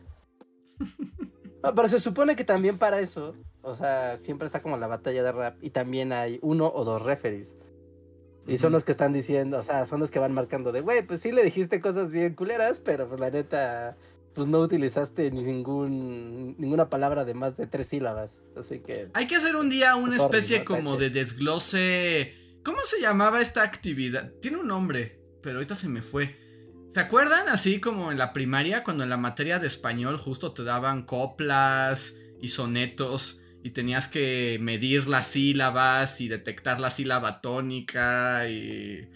No, 1.61 1.73
pero 1.75 1.89
se 1.89 1.99
supone 1.99 2.35
que 2.35 2.43
también 2.43 2.77
para 2.77 2.99
eso, 2.99 3.35
o 3.61 3.75
sea, 3.75 4.17
siempre 4.17 4.45
está 4.45 4.61
como 4.61 4.77
la 4.77 4.87
batalla 4.87 5.23
de 5.23 5.31
rap 5.31 5.57
y 5.61 5.69
también 5.69 6.13
hay 6.13 6.39
uno 6.41 6.71
o 6.73 6.83
dos 6.83 7.01
referees. 7.01 7.57
Y 8.45 8.57
son 8.57 8.73
los 8.73 8.83
que 8.83 8.91
están 8.91 9.13
diciendo, 9.13 9.57
o 9.57 9.63
sea, 9.63 9.85
son 9.85 10.01
los 10.01 10.11
que 10.11 10.19
van 10.19 10.33
marcando 10.33 10.73
de, 10.73 10.81
güey, 10.81 11.05
pues 11.07 11.21
sí 11.21 11.31
le 11.31 11.45
dijiste 11.45 11.79
cosas 11.79 12.11
bien 12.11 12.35
culeras, 12.35 12.79
pero 12.83 13.07
pues 13.07 13.21
la 13.21 13.29
neta, 13.29 13.95
pues 14.33 14.47
no 14.47 14.59
utilizaste 14.59 15.31
ni 15.31 15.43
ningún, 15.43 16.55
ninguna 16.57 16.89
palabra 16.89 17.23
de 17.23 17.33
más 17.33 17.55
de 17.55 17.67
tres 17.67 17.87
sílabas. 17.87 18.41
Así 18.57 18.79
que, 18.79 19.09
Hay 19.13 19.27
que 19.27 19.37
hacer 19.37 19.55
un 19.55 19.69
día 19.69 19.95
una 19.95 20.17
especie 20.17 20.65
como 20.65 20.97
de 20.97 21.09
desglose. 21.09 22.33
¿Cómo 22.63 22.79
se 22.83 22.99
llamaba 22.99 23.41
esta 23.41 23.63
actividad? 23.63 24.31
Tiene 24.41 24.57
un 24.57 24.67
nombre, 24.67 25.22
pero 25.43 25.57
ahorita 25.57 25.75
se 25.75 25.89
me 25.89 26.01
fue. 26.01 26.35
¿Se 26.89 26.99
acuerdan 26.99 27.49
así 27.49 27.79
como 27.79 28.11
en 28.11 28.17
la 28.17 28.33
primaria 28.33 28.83
cuando 28.83 29.03
en 29.03 29.09
la 29.09 29.17
materia 29.17 29.59
de 29.59 29.67
español 29.67 30.17
justo 30.17 30.53
te 30.53 30.63
daban 30.63 31.03
coplas 31.03 32.15
y 32.39 32.49
sonetos 32.49 33.41
y 33.63 33.71
tenías 33.71 34.07
que 34.07 34.57
medir 34.61 35.07
las 35.07 35.27
sílabas 35.27 36.21
y 36.21 36.27
detectar 36.27 36.79
la 36.79 36.91
sílaba 36.91 37.41
tónica 37.41 38.47
y 38.47 39.09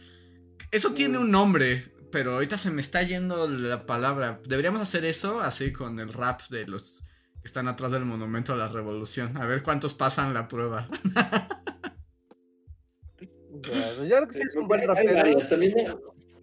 eso 0.72 0.94
tiene 0.94 1.18
un 1.18 1.32
nombre, 1.32 1.92
pero 2.12 2.34
ahorita 2.34 2.58
se 2.58 2.72
me 2.72 2.82
está 2.82 3.04
yendo 3.04 3.48
la 3.48 3.86
palabra. 3.86 4.42
Deberíamos 4.48 4.82
hacer 4.82 5.06
eso 5.06 5.42
así 5.42 5.72
con 5.72 6.00
el 6.00 6.12
rap 6.12 6.42
de 6.50 6.68
los 6.68 7.04
que 7.42 7.46
están 7.46 7.68
atrás 7.68 7.92
del 7.92 8.06
monumento 8.06 8.54
a 8.54 8.58
la 8.58 8.68
revolución. 8.68 9.38
A 9.38 9.46
ver 9.46 9.64
cuántos 9.64 9.94
pasan 9.94 10.34
la 10.34 10.48
prueba. 10.48 10.90
pues, 13.64 13.98
yo 14.00 14.16
creo 14.16 14.28
que 14.28 14.38
sí 14.38 14.42
es 14.42 14.56
un 14.56 14.68
buen 14.68 14.88
rapero. 14.88 15.40
también 15.48 15.76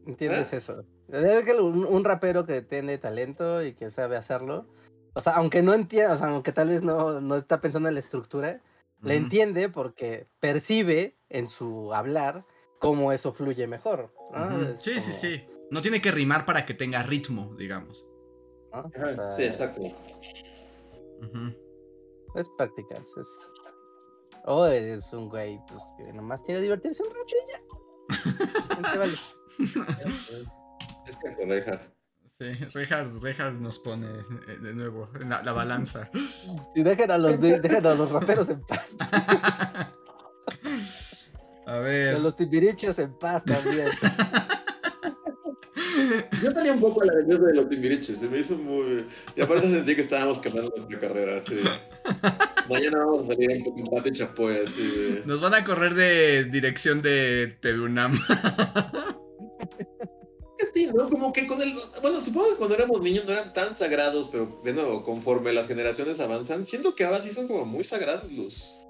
¿Entiendes 0.07 0.53
¿Eh? 0.53 0.57
eso? 0.57 0.85
Es 1.09 1.45
que 1.45 1.55
un, 1.55 1.85
un 1.85 2.05
rapero 2.05 2.45
que 2.47 2.63
tiene 2.63 2.99
talento 2.99 3.63
y 3.63 3.75
que 3.75 3.91
sabe 3.91 4.17
hacerlo, 4.17 4.67
o 5.15 5.21
sea, 5.21 5.35
aunque 5.37 5.63
no 5.63 5.75
entienda, 5.75 6.15
o 6.15 6.19
sea, 6.19 6.29
aunque 6.29 6.53
tal 6.53 6.69
vez 6.69 6.83
no, 6.83 7.21
no 7.21 7.37
está 7.37 7.61
pensando 7.61 7.89
en 7.89 7.95
la 7.95 8.01
estructura, 8.01 8.61
le 9.03 9.15
Ujú. 9.15 9.25
entiende 9.25 9.69
porque 9.69 10.27
percibe 10.41 11.17
en 11.29 11.49
su 11.49 11.95
hablar 11.95 12.45
cómo 12.79 13.13
eso 13.13 13.33
fluye 13.33 13.67
mejor. 13.67 14.13
Sí, 14.79 14.93
sí, 14.95 15.01
como, 15.01 15.15
sí. 15.15 15.47
No 15.71 15.81
tiene 15.83 16.01
que 16.01 16.11
rimar 16.11 16.45
para 16.45 16.67
que 16.67 16.75
tenga 16.75 17.03
ritmo, 17.03 17.55
digamos. 17.57 18.07
¿no? 18.73 18.81
O 18.81 18.91
Ajá, 18.95 19.31
Sí, 19.31 19.43
exacto. 19.45 19.81
Es 22.35 22.49
prácticas. 22.59 23.09
Es... 23.17 23.29
O 24.47 24.67
eres 24.67 25.13
un 25.13 25.29
güey 25.29 25.59
pues, 25.69 25.83
que 25.97 26.13
nomás 26.13 26.43
quiere 26.43 26.61
divertirse 26.61 27.03
un 27.03 27.09
rato 27.11 27.27
y 27.29 27.51
ya. 27.51 28.99
Vale. 28.99 29.15
Es 31.07 31.17
que 31.17 31.35
correja. 31.37 31.81
Sí, 32.39 32.47
Reinhardt, 32.75 33.23
Reinhardt 33.23 33.61
nos 33.61 33.79
pone 33.79 34.07
eh, 34.09 34.59
de 34.61 34.75
nuevo 34.75 35.09
en 35.21 35.29
la, 35.31 35.43
la 35.43 35.53
balanza. 35.53 36.11
Y 36.75 36.83
dejen 36.83 37.11
a 37.11 37.19
los, 37.19 37.41
de- 37.41 37.61
dejen 37.61 37.87
a 37.87 37.95
los 37.95 38.11
raperos 38.11 38.49
en 38.49 38.61
paz. 38.63 38.97
A 39.01 39.93
A 41.77 41.79
ver. 41.79 42.19
los 42.21 42.37
timbirichos 42.37 42.99
en 42.99 43.17
paz 43.19 43.45
también. 43.45 43.89
Yo 46.43 46.53
tenía 46.53 46.73
un 46.73 46.81
poco 46.81 47.05
la 47.05 47.15
de 47.15 47.23
de 47.39 47.55
los 47.55 47.69
timbiriches, 47.69 48.19
se 48.19 48.29
me 48.29 48.39
hizo 48.39 48.57
muy... 48.57 49.07
Y 49.37 49.41
aparte 49.41 49.69
sentí 49.69 49.95
que 49.95 50.01
estábamos 50.03 50.39
quemando 50.39 50.71
nuestra 50.77 50.99
carrera. 50.99 51.41
Mañana 52.69 52.99
vamos 52.99 53.25
a 53.25 53.29
salir 53.29 53.51
en 53.53 53.67
un 53.67 53.83
combate 53.85 54.13
chapoy, 54.13 54.57
así 54.67 54.83
de... 54.83 55.23
Nos 55.25 55.41
van 55.41 55.55
a 55.55 55.65
correr 55.65 55.95
de 55.95 56.45
dirección 56.45 57.01
de 57.01 57.57
TV 57.61 57.81
UNAM. 57.81 58.19
que 58.27 59.24
sí, 60.75 60.87
¿no? 60.95 61.11
Como 61.11 61.33
que 61.33 61.47
con 61.47 61.61
el... 61.61 61.75
Bueno, 62.03 62.21
supongo 62.21 62.51
que 62.51 62.57
cuando 62.57 62.75
éramos 62.75 63.01
niños 63.03 63.25
no 63.25 63.33
eran 63.33 63.53
tan 63.53 63.75
sagrados, 63.75 64.29
pero 64.31 64.61
de 64.63 64.73
nuevo, 64.73 65.03
conforme 65.03 65.53
las 65.53 65.67
generaciones 65.67 66.21
avanzan, 66.21 66.65
siento 66.65 66.95
que 66.95 67.05
ahora 67.05 67.21
sí 67.21 67.31
son 67.31 67.49
como 67.49 67.65
muy 67.65 67.85
sagrados 67.85 68.31
los... 68.33 68.87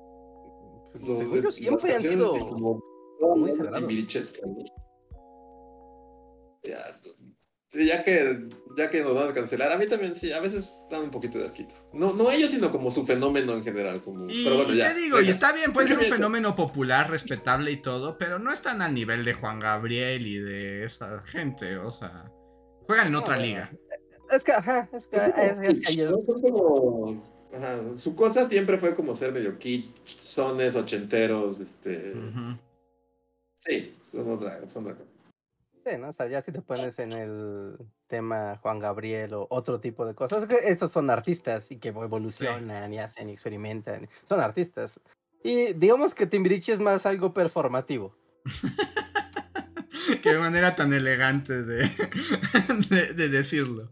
los 1.00 1.18
Según 1.18 1.36
yo, 1.36 1.42
las 1.42 1.54
siempre 1.54 1.94
han 1.94 2.00
sido 2.00 2.30
como... 2.48 2.80
muy 3.36 3.52
sagrados. 3.52 3.82
ya 7.72 8.02
que 8.04 8.48
ya 8.76 8.90
que 8.90 9.02
nos 9.02 9.14
van 9.14 9.28
a 9.28 9.32
cancelar, 9.32 9.72
a 9.72 9.78
mí 9.78 9.86
también 9.86 10.16
sí, 10.16 10.32
a 10.32 10.40
veces 10.40 10.84
dan 10.90 11.02
un 11.02 11.10
poquito 11.10 11.38
de 11.38 11.44
asquito. 11.46 11.74
No, 11.92 12.12
no 12.12 12.30
ellos, 12.30 12.50
sino 12.50 12.70
como 12.70 12.90
su 12.90 13.04
fenómeno 13.04 13.52
en 13.52 13.62
general. 13.64 14.00
Como... 14.02 14.28
Y, 14.28 14.44
pero 14.44 14.56
bueno, 14.56 14.72
y 14.72 14.76
ya. 14.78 14.92
te 14.94 15.00
digo, 15.00 15.20
y 15.20 15.28
está 15.28 15.52
bien, 15.52 15.72
puede 15.72 15.88
ser 15.88 15.98
un 15.98 16.04
fenómeno 16.04 16.56
popular, 16.56 17.10
respetable 17.10 17.70
y 17.72 17.76
todo, 17.82 18.18
pero 18.18 18.38
no 18.38 18.52
están 18.52 18.82
al 18.82 18.94
nivel 18.94 19.24
de 19.24 19.34
Juan 19.34 19.60
Gabriel 19.60 20.26
y 20.26 20.38
de 20.38 20.84
esa 20.84 21.20
gente, 21.22 21.76
o 21.76 21.90
sea, 21.90 22.30
juegan 22.86 23.08
en 23.08 23.14
otra 23.16 23.36
liga. 23.36 23.70
Es 24.30 24.42
que, 24.42 24.52
ajá, 24.52 24.88
es 24.92 25.06
que, 25.06 25.16
es, 25.16 25.70
es 25.70 25.80
que 25.80 25.92
ellos- 25.92 26.18
como- 26.42 27.22
ajá, 27.54 27.78
Su 27.96 28.16
cosa 28.16 28.48
siempre 28.48 28.78
fue 28.78 28.94
como 28.94 29.14
ser 29.14 29.32
medio 29.32 29.58
kitsones, 29.58 30.74
ochenteros, 30.74 31.60
este... 31.60 32.14
Sí, 33.58 33.94
son 34.10 34.30
otra, 34.32 34.68
son 34.68 34.84
otra 34.84 34.96
cosa. 34.96 35.10
Sí, 35.84 35.98
¿no? 35.98 36.08
O 36.08 36.12
sea, 36.12 36.26
ya 36.26 36.42
si 36.42 36.52
te 36.52 36.62
pones 36.62 36.98
en 36.98 37.12
el 37.12 37.76
tema 38.06 38.58
Juan 38.62 38.78
Gabriel 38.78 39.34
o 39.34 39.46
otro 39.50 39.80
tipo 39.80 40.06
de 40.06 40.14
cosas, 40.14 40.46
que 40.46 40.56
estos 40.64 40.92
son 40.92 41.10
artistas 41.10 41.70
y 41.70 41.78
que 41.78 41.88
evolucionan 41.88 42.92
y 42.92 42.98
hacen 42.98 43.28
y 43.28 43.32
experimentan. 43.32 44.08
Son 44.28 44.40
artistas. 44.40 45.00
Y 45.42 45.74
digamos 45.74 46.14
que 46.14 46.26
Timbiriche 46.26 46.72
es 46.72 46.80
más 46.80 47.06
algo 47.06 47.34
performativo. 47.34 48.16
Qué 50.22 50.36
manera 50.38 50.74
tan 50.76 50.92
elegante 50.92 51.62
de, 51.62 51.88
de, 52.90 53.12
de 53.12 53.28
decirlo. 53.28 53.90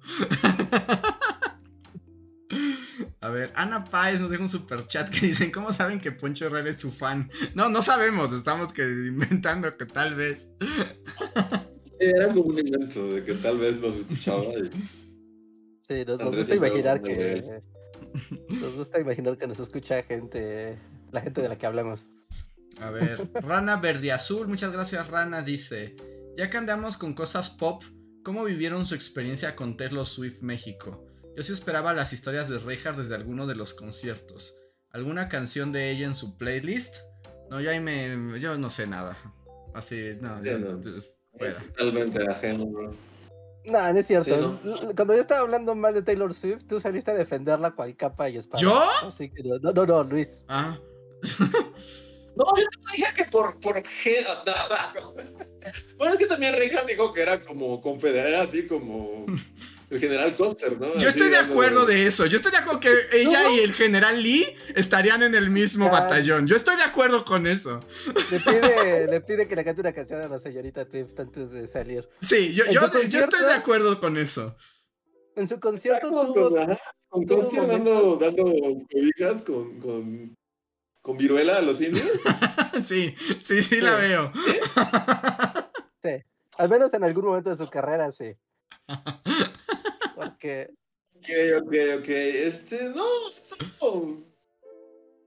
A 3.22 3.28
ver, 3.28 3.52
Ana 3.54 3.84
Páez 3.84 4.20
nos 4.20 4.30
deja 4.30 4.42
un 4.42 4.48
super 4.48 4.84
chat 4.88 5.08
que 5.08 5.26
dicen, 5.26 5.52
¿cómo 5.52 5.70
saben 5.70 6.00
que 6.00 6.10
Poncho 6.10 6.46
Herrera 6.46 6.70
es 6.70 6.80
su 6.80 6.90
fan? 6.90 7.30
No, 7.54 7.68
no 7.68 7.80
sabemos, 7.80 8.32
estamos 8.32 8.72
que 8.72 8.82
inventando 8.82 9.76
que 9.76 9.86
tal 9.86 10.16
vez. 10.16 10.50
Era 12.02 12.28
como 12.28 12.42
un 12.42 12.58
invento 12.58 13.14
de 13.14 13.22
que 13.22 13.34
tal 13.34 13.58
vez 13.58 13.80
nos 13.80 13.96
escuchaba 13.96 14.44
y... 14.44 14.70
Sí, 15.88 16.04
nos, 16.06 16.36
gusta 16.36 16.54
imaginar 16.54 17.02
que. 17.02 17.62
Nos 18.48 18.76
gusta 18.76 19.00
imaginar 19.00 19.36
que 19.38 19.46
nos 19.46 19.58
escucha 19.58 20.02
gente, 20.02 20.78
la 21.10 21.20
gente 21.20 21.42
de 21.42 21.48
la 21.48 21.58
que 21.58 21.66
hablamos. 21.66 22.08
A 22.78 22.90
ver, 22.90 23.28
Rana 23.34 23.76
Verde 23.76 24.12
Azul, 24.12 24.48
muchas 24.48 24.72
gracias 24.72 25.08
Rana, 25.08 25.42
dice, 25.42 25.96
ya 26.36 26.48
que 26.48 26.56
andamos 26.56 26.96
con 26.96 27.14
cosas 27.14 27.50
pop, 27.50 27.82
¿cómo 28.22 28.44
vivieron 28.44 28.86
su 28.86 28.94
experiencia 28.94 29.54
con 29.54 29.76
Taylor 29.76 30.06
Swift 30.06 30.40
México? 30.40 31.06
Yo 31.36 31.42
sí 31.42 31.52
esperaba 31.52 31.94
las 31.94 32.12
historias 32.12 32.48
de 32.48 32.58
Reinhardt 32.58 32.98
desde 32.98 33.14
alguno 33.14 33.46
de 33.46 33.54
los 33.54 33.74
conciertos. 33.74 34.54
¿Alguna 34.90 35.28
canción 35.28 35.72
de 35.72 35.90
ella 35.90 36.06
en 36.06 36.14
su 36.14 36.36
playlist? 36.36 36.96
No, 37.50 37.60
yo 37.60 37.70
ahí 37.70 37.80
me... 37.80 38.38
yo 38.38 38.58
no 38.58 38.68
sé 38.68 38.86
nada. 38.86 39.16
Así, 39.74 40.16
no, 40.20 40.42
Yo 40.42 40.58
no. 40.58 40.80
Fuera. 41.36 41.62
Totalmente 41.76 42.26
ajeno, 42.28 42.66
¿no? 42.66 43.12
No, 43.64 43.92
no 43.92 43.98
es 43.98 44.06
cierto. 44.06 44.58
Sí, 44.62 44.86
Cuando 44.96 45.14
yo 45.14 45.20
estaba 45.20 45.42
hablando 45.42 45.74
mal 45.74 45.94
de 45.94 46.02
Taylor 46.02 46.34
Swift, 46.34 46.64
tú 46.66 46.80
saliste 46.80 47.12
a 47.12 47.14
defenderla 47.14 47.70
cual 47.70 47.96
capa 47.96 48.28
y 48.28 48.36
espada. 48.36 48.60
¿Yo? 48.60 48.82
Así 49.06 49.30
que 49.30 49.42
no, 49.44 49.72
no, 49.72 49.86
no, 49.86 50.04
Luis. 50.04 50.44
Ah. 50.48 50.78
No, 52.34 52.46
yo 52.56 52.64
te 52.64 52.96
dije 52.96 53.14
que 53.14 53.24
por, 53.26 53.60
por 53.60 53.74
sea, 53.86 54.22
Bueno, 55.98 56.14
es 56.14 56.18
que 56.18 56.26
también 56.26 56.54
Reinhardt 56.54 56.88
dijo 56.88 57.12
que 57.12 57.22
era 57.22 57.40
como 57.40 57.80
confederada, 57.80 58.44
así 58.44 58.66
como. 58.66 59.26
el 59.92 60.00
general 60.00 60.34
Coster, 60.36 60.80
¿no? 60.80 60.86
Yo 60.94 61.08
Así 61.08 61.18
estoy 61.18 61.28
de 61.30 61.36
acuerdo 61.36 61.84
de 61.86 62.06
eso. 62.06 62.26
Yo 62.26 62.36
estoy 62.36 62.50
de 62.52 62.58
acuerdo 62.58 62.80
que 62.80 62.90
ella 63.12 63.50
y 63.52 63.60
el 63.60 63.72
general 63.74 64.22
Lee 64.22 64.46
estarían 64.74 65.22
en 65.22 65.34
el 65.34 65.50
mismo 65.50 65.86
Ah. 65.86 65.90
batallón. 66.00 66.46
Yo 66.46 66.56
estoy 66.56 66.76
de 66.76 66.82
acuerdo 66.82 67.24
con 67.24 67.46
eso. 67.46 67.80
Le 68.30 68.40
pide, 68.40 69.06
le 69.10 69.20
pide 69.20 69.46
que 69.48 69.54
le 69.56 69.64
cante 69.64 69.80
una 69.80 69.92
canción 69.92 70.20
a 70.22 70.28
la 70.28 70.38
señorita 70.38 70.84
Swift 70.84 71.18
antes 71.18 71.50
de 71.50 71.66
salir. 71.66 72.08
Sí, 72.20 72.52
yo, 72.54 72.64
¿En 72.64 72.72
yo, 72.72 72.80
estoy 72.84 73.40
de 73.44 73.52
acuerdo 73.52 74.00
con 74.00 74.16
eso. 74.16 74.56
En 75.36 75.46
su 75.48 75.58
concierto 75.60 76.10
Con, 76.10 76.32
tuvo. 76.34 76.58
ajá, 76.60 76.78
con 77.08 77.26
tuvo 77.26 77.66
dando, 77.66 78.16
dando 78.16 78.44
cobijas 78.44 79.42
con, 79.42 79.78
con, 79.80 80.34
con 81.00 81.16
viruela 81.18 81.58
a 81.58 81.62
los 81.62 81.80
indios. 81.80 82.06
Sí, 82.82 83.14
sí, 83.44 83.62
sí 83.62 83.80
la 83.82 83.96
veo. 83.96 84.32
Sí, 86.02 86.10
al 86.56 86.68
menos 86.70 86.92
en 86.94 87.04
algún 87.04 87.26
momento 87.26 87.50
de 87.50 87.56
su 87.56 87.68
carrera, 87.68 88.10
sí. 88.12 88.34
Porque 90.24 90.68
Ok, 91.16 91.28
ok, 91.62 91.74
ok. 92.00 92.08
Este, 92.08 92.88
no, 92.90 93.04
eso- 93.28 94.22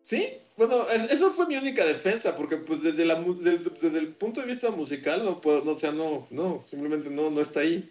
Sí, 0.01 0.27
bueno, 0.57 0.75
es- 0.89 1.11
eso 1.11 1.31
fue 1.31 1.47
mi 1.47 1.57
única 1.57 1.85
defensa, 1.85 2.35
porque 2.35 2.57
pues 2.57 2.83
desde, 2.83 3.05
la, 3.05 3.15
mu- 3.15 3.33
desde, 3.35 3.69
desde 3.81 3.99
el 3.99 4.09
punto 4.09 4.41
de 4.41 4.47
vista 4.47 4.69
musical 4.71 5.23
no 5.23 5.41
puedo, 5.41 5.63
no, 5.63 5.71
o 5.71 5.75
sea, 5.77 5.91
no, 5.91 6.27
no, 6.29 6.63
simplemente 6.69 7.09
no, 7.09 7.29
no 7.31 7.41
está 7.41 7.61
ahí. 7.61 7.89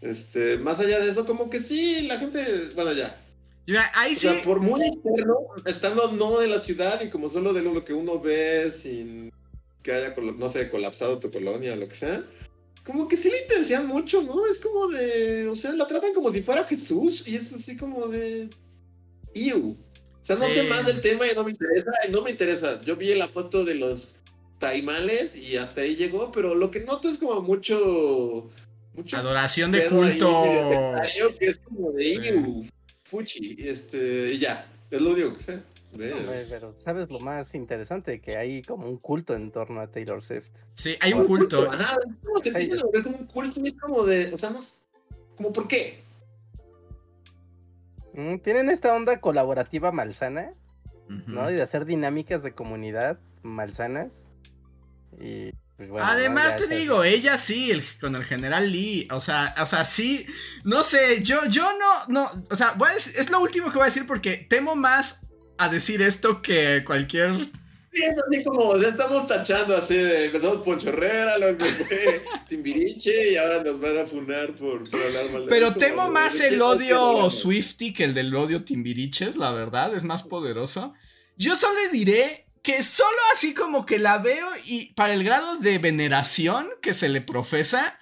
Este, 0.00 0.56
más 0.56 0.80
allá 0.80 0.98
de 1.00 1.10
eso, 1.10 1.26
como 1.26 1.50
que 1.50 1.60
sí, 1.60 2.02
la 2.02 2.18
gente, 2.18 2.70
bueno, 2.74 2.92
ya. 2.92 3.14
Mira, 3.66 3.90
ahí 3.94 4.12
O 4.14 4.18
sí. 4.18 4.28
sea, 4.28 4.42
por 4.42 4.60
muy 4.60 4.80
externo, 4.82 5.36
estando 5.66 6.10
no 6.12 6.40
en 6.40 6.50
la 6.50 6.58
ciudad 6.58 7.00
y 7.02 7.10
como 7.10 7.28
solo 7.28 7.52
de 7.52 7.62
lo 7.62 7.84
que 7.84 7.92
uno 7.92 8.18
ve 8.18 8.70
sin 8.70 9.30
que 9.82 9.92
haya, 9.92 10.14
no 10.16 10.48
sé, 10.48 10.70
colapsado 10.70 11.18
tu 11.18 11.30
colonia 11.30 11.74
o 11.74 11.76
lo 11.76 11.86
que 11.88 11.94
sea, 11.94 12.24
como 12.84 13.08
que 13.08 13.16
sí 13.16 13.30
le 13.30 13.38
intencionan 13.42 13.86
mucho, 13.86 14.22
¿no? 14.22 14.46
Es 14.46 14.58
como 14.58 14.88
de, 14.88 15.48
o 15.48 15.54
sea, 15.54 15.72
la 15.72 15.86
tratan 15.86 16.14
como 16.14 16.30
si 16.30 16.42
fuera 16.42 16.64
Jesús 16.64 17.26
y 17.28 17.36
es 17.36 17.52
así 17.52 17.76
como 17.76 18.08
de... 18.08 18.50
Iu. 19.34 19.76
O 20.22 20.24
sea, 20.24 20.36
no 20.36 20.46
Sí. 20.46 20.52
sé 20.54 20.62
más 20.64 20.86
del 20.86 21.00
tema 21.00 21.26
y 21.26 21.34
no 21.34 21.44
me 21.44 21.50
interesa, 21.52 21.90
no 22.10 22.22
me 22.22 22.30
interesa. 22.30 22.82
Yo 22.82 22.96
vi 22.96 23.14
la 23.14 23.28
foto 23.28 23.64
de 23.64 23.74
los 23.76 24.16
taimales 24.58 25.36
y 25.36 25.56
hasta 25.56 25.82
ahí 25.82 25.96
llegó, 25.96 26.30
pero 26.32 26.54
lo 26.54 26.70
que 26.70 26.80
noto 26.80 27.08
es 27.08 27.18
como 27.18 27.40
mucho... 27.42 28.48
mucho 28.94 29.16
Adoración 29.16 29.72
de 29.72 29.82
ahí 29.82 29.88
culto. 29.88 30.42
sectario 30.44 31.34
que 31.38 31.46
es 31.46 31.58
como 31.58 31.92
de 31.92 32.02
Sí. 32.04 32.18
Iu, 32.28 32.64
Fuchi, 33.04 33.56
este, 33.58 34.32
y 34.34 34.38
ya, 34.38 34.66
es 34.90 35.00
lo 35.00 35.10
único 35.10 35.32
que 35.34 35.40
sé. 35.42 35.60
Pero 35.96 36.74
¿sabes 36.78 37.10
lo 37.10 37.20
más 37.20 37.54
interesante? 37.54 38.20
Que 38.20 38.36
hay 38.36 38.62
como 38.62 38.86
un 38.88 38.96
culto 38.98 39.34
en 39.34 39.50
torno 39.50 39.80
a 39.80 39.86
Taylor 39.90 40.22
Swift. 40.22 40.48
Sí, 40.74 40.96
hay 41.00 41.12
un 41.12 41.24
culto. 41.24 41.70
a 41.70 41.76
nada, 41.76 41.96
es 42.08 42.16
como 42.24 42.40
se 42.40 42.48
empiezan 42.50 42.78
a 42.78 42.82
volver 42.84 43.02
como 43.02 43.16
un 43.18 43.26
culto 43.26 43.60
y 43.62 43.68
es 43.68 43.74
como 43.74 44.04
de, 44.04 44.32
o 44.32 44.38
sea, 44.38 44.50
no, 44.50 44.60
como 45.36 45.52
por 45.52 45.68
qué. 45.68 46.02
Mm, 48.14 48.38
Tienen 48.38 48.70
esta 48.70 48.94
onda 48.94 49.20
colaborativa 49.20 49.92
malsana. 49.92 50.54
¿no? 51.26 51.50
Y 51.50 51.54
de 51.54 51.62
hacer 51.62 51.86
dinámicas 51.86 52.44
de 52.44 52.52
comunidad 52.54 53.18
malsanas. 53.42 54.26
Y 55.20 55.50
pues 55.76 55.88
bueno. 55.90 56.06
¿no? 56.06 56.12
Además 56.12 56.56
te 56.56 56.68
digo, 56.68 57.02
ella 57.02 57.36
sí, 57.36 57.72
el- 57.72 57.82
con 58.00 58.14
el 58.14 58.22
general 58.24 58.70
Lee, 58.70 59.08
o 59.10 59.18
sea, 59.18 59.52
o 59.60 59.66
sea, 59.66 59.84
sí, 59.84 60.24
no 60.62 60.84
sé, 60.84 61.20
yo, 61.24 61.40
yo 61.46 61.64
no, 61.76 62.06
no, 62.06 62.44
o 62.48 62.54
sea, 62.54 62.74
voy 62.76 62.90
a 62.90 62.94
decir- 62.94 63.14
es 63.18 63.28
lo 63.28 63.40
último 63.40 63.72
que 63.72 63.78
voy 63.78 63.82
a 63.82 63.86
decir 63.86 64.06
porque 64.06 64.36
temo 64.48 64.76
más 64.76 65.18
a 65.60 65.68
decir 65.68 66.02
esto 66.02 66.42
que 66.42 66.82
cualquier, 66.84 67.32
Sí, 67.92 68.02
es 68.04 68.14
así 68.28 68.44
como, 68.44 68.76
ya 68.76 68.88
estamos 68.90 69.26
tachando 69.26 69.76
así 69.76 69.96
de, 69.96 70.26
empezamos 70.26 70.58
Poncho 70.58 70.90
Herrera, 70.90 71.34
fue 71.88 72.22
Timbiriche 72.48 73.32
y 73.32 73.36
ahora 73.36 73.64
nos 73.64 73.80
van 73.80 73.98
a 73.98 74.06
funar 74.06 74.52
por, 74.52 74.88
por 74.88 75.02
hablar 75.02 75.28
mal 75.32 75.44
de 75.44 75.48
pero 75.50 75.66
es 75.66 75.72
como 75.72 75.84
temo 75.86 76.04
de- 76.04 76.10
más 76.12 76.38
el 76.40 76.62
odio. 76.62 77.28
Swifty 77.30 77.92
que 77.92 78.04
el 78.04 78.14
del 78.14 78.34
odio 78.36 78.62
Timbiriches, 78.64 79.36
la 79.36 79.50
verdad, 79.50 79.92
es 79.94 80.04
más 80.04 80.22
poderoso. 80.22 80.94
Yo 81.36 81.56
solo 81.56 81.80
diré 81.92 82.46
que 82.62 82.82
solo 82.84 83.18
así 83.34 83.54
como 83.54 83.84
que 83.86 83.98
la 83.98 84.18
veo 84.18 84.46
y 84.66 84.92
para 84.94 85.12
el 85.14 85.24
grado 85.24 85.56
de 85.56 85.78
veneración 85.78 86.68
que 86.82 86.94
se 86.94 87.08
le 87.08 87.20
profesa, 87.22 87.98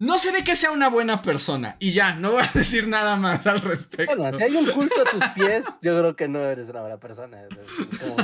no 0.00 0.16
se 0.18 0.32
ve 0.32 0.42
que 0.42 0.56
sea 0.56 0.72
una 0.72 0.88
buena 0.88 1.22
persona. 1.22 1.76
Y 1.78 1.92
ya, 1.92 2.14
no 2.14 2.32
voy 2.32 2.42
a 2.42 2.50
decir 2.52 2.88
nada 2.88 3.16
más 3.16 3.46
al 3.46 3.60
respecto. 3.60 4.16
Bueno, 4.16 4.36
si 4.36 4.42
hay 4.42 4.56
un 4.56 4.66
culto 4.70 5.02
a 5.02 5.04
tus 5.04 5.24
pies, 5.28 5.66
yo 5.82 5.96
creo 5.98 6.16
que 6.16 6.26
no 6.26 6.40
eres 6.40 6.68
una 6.70 6.80
buena 6.80 6.98
persona. 6.98 7.42
Es 7.42 7.98
como. 8.00 8.16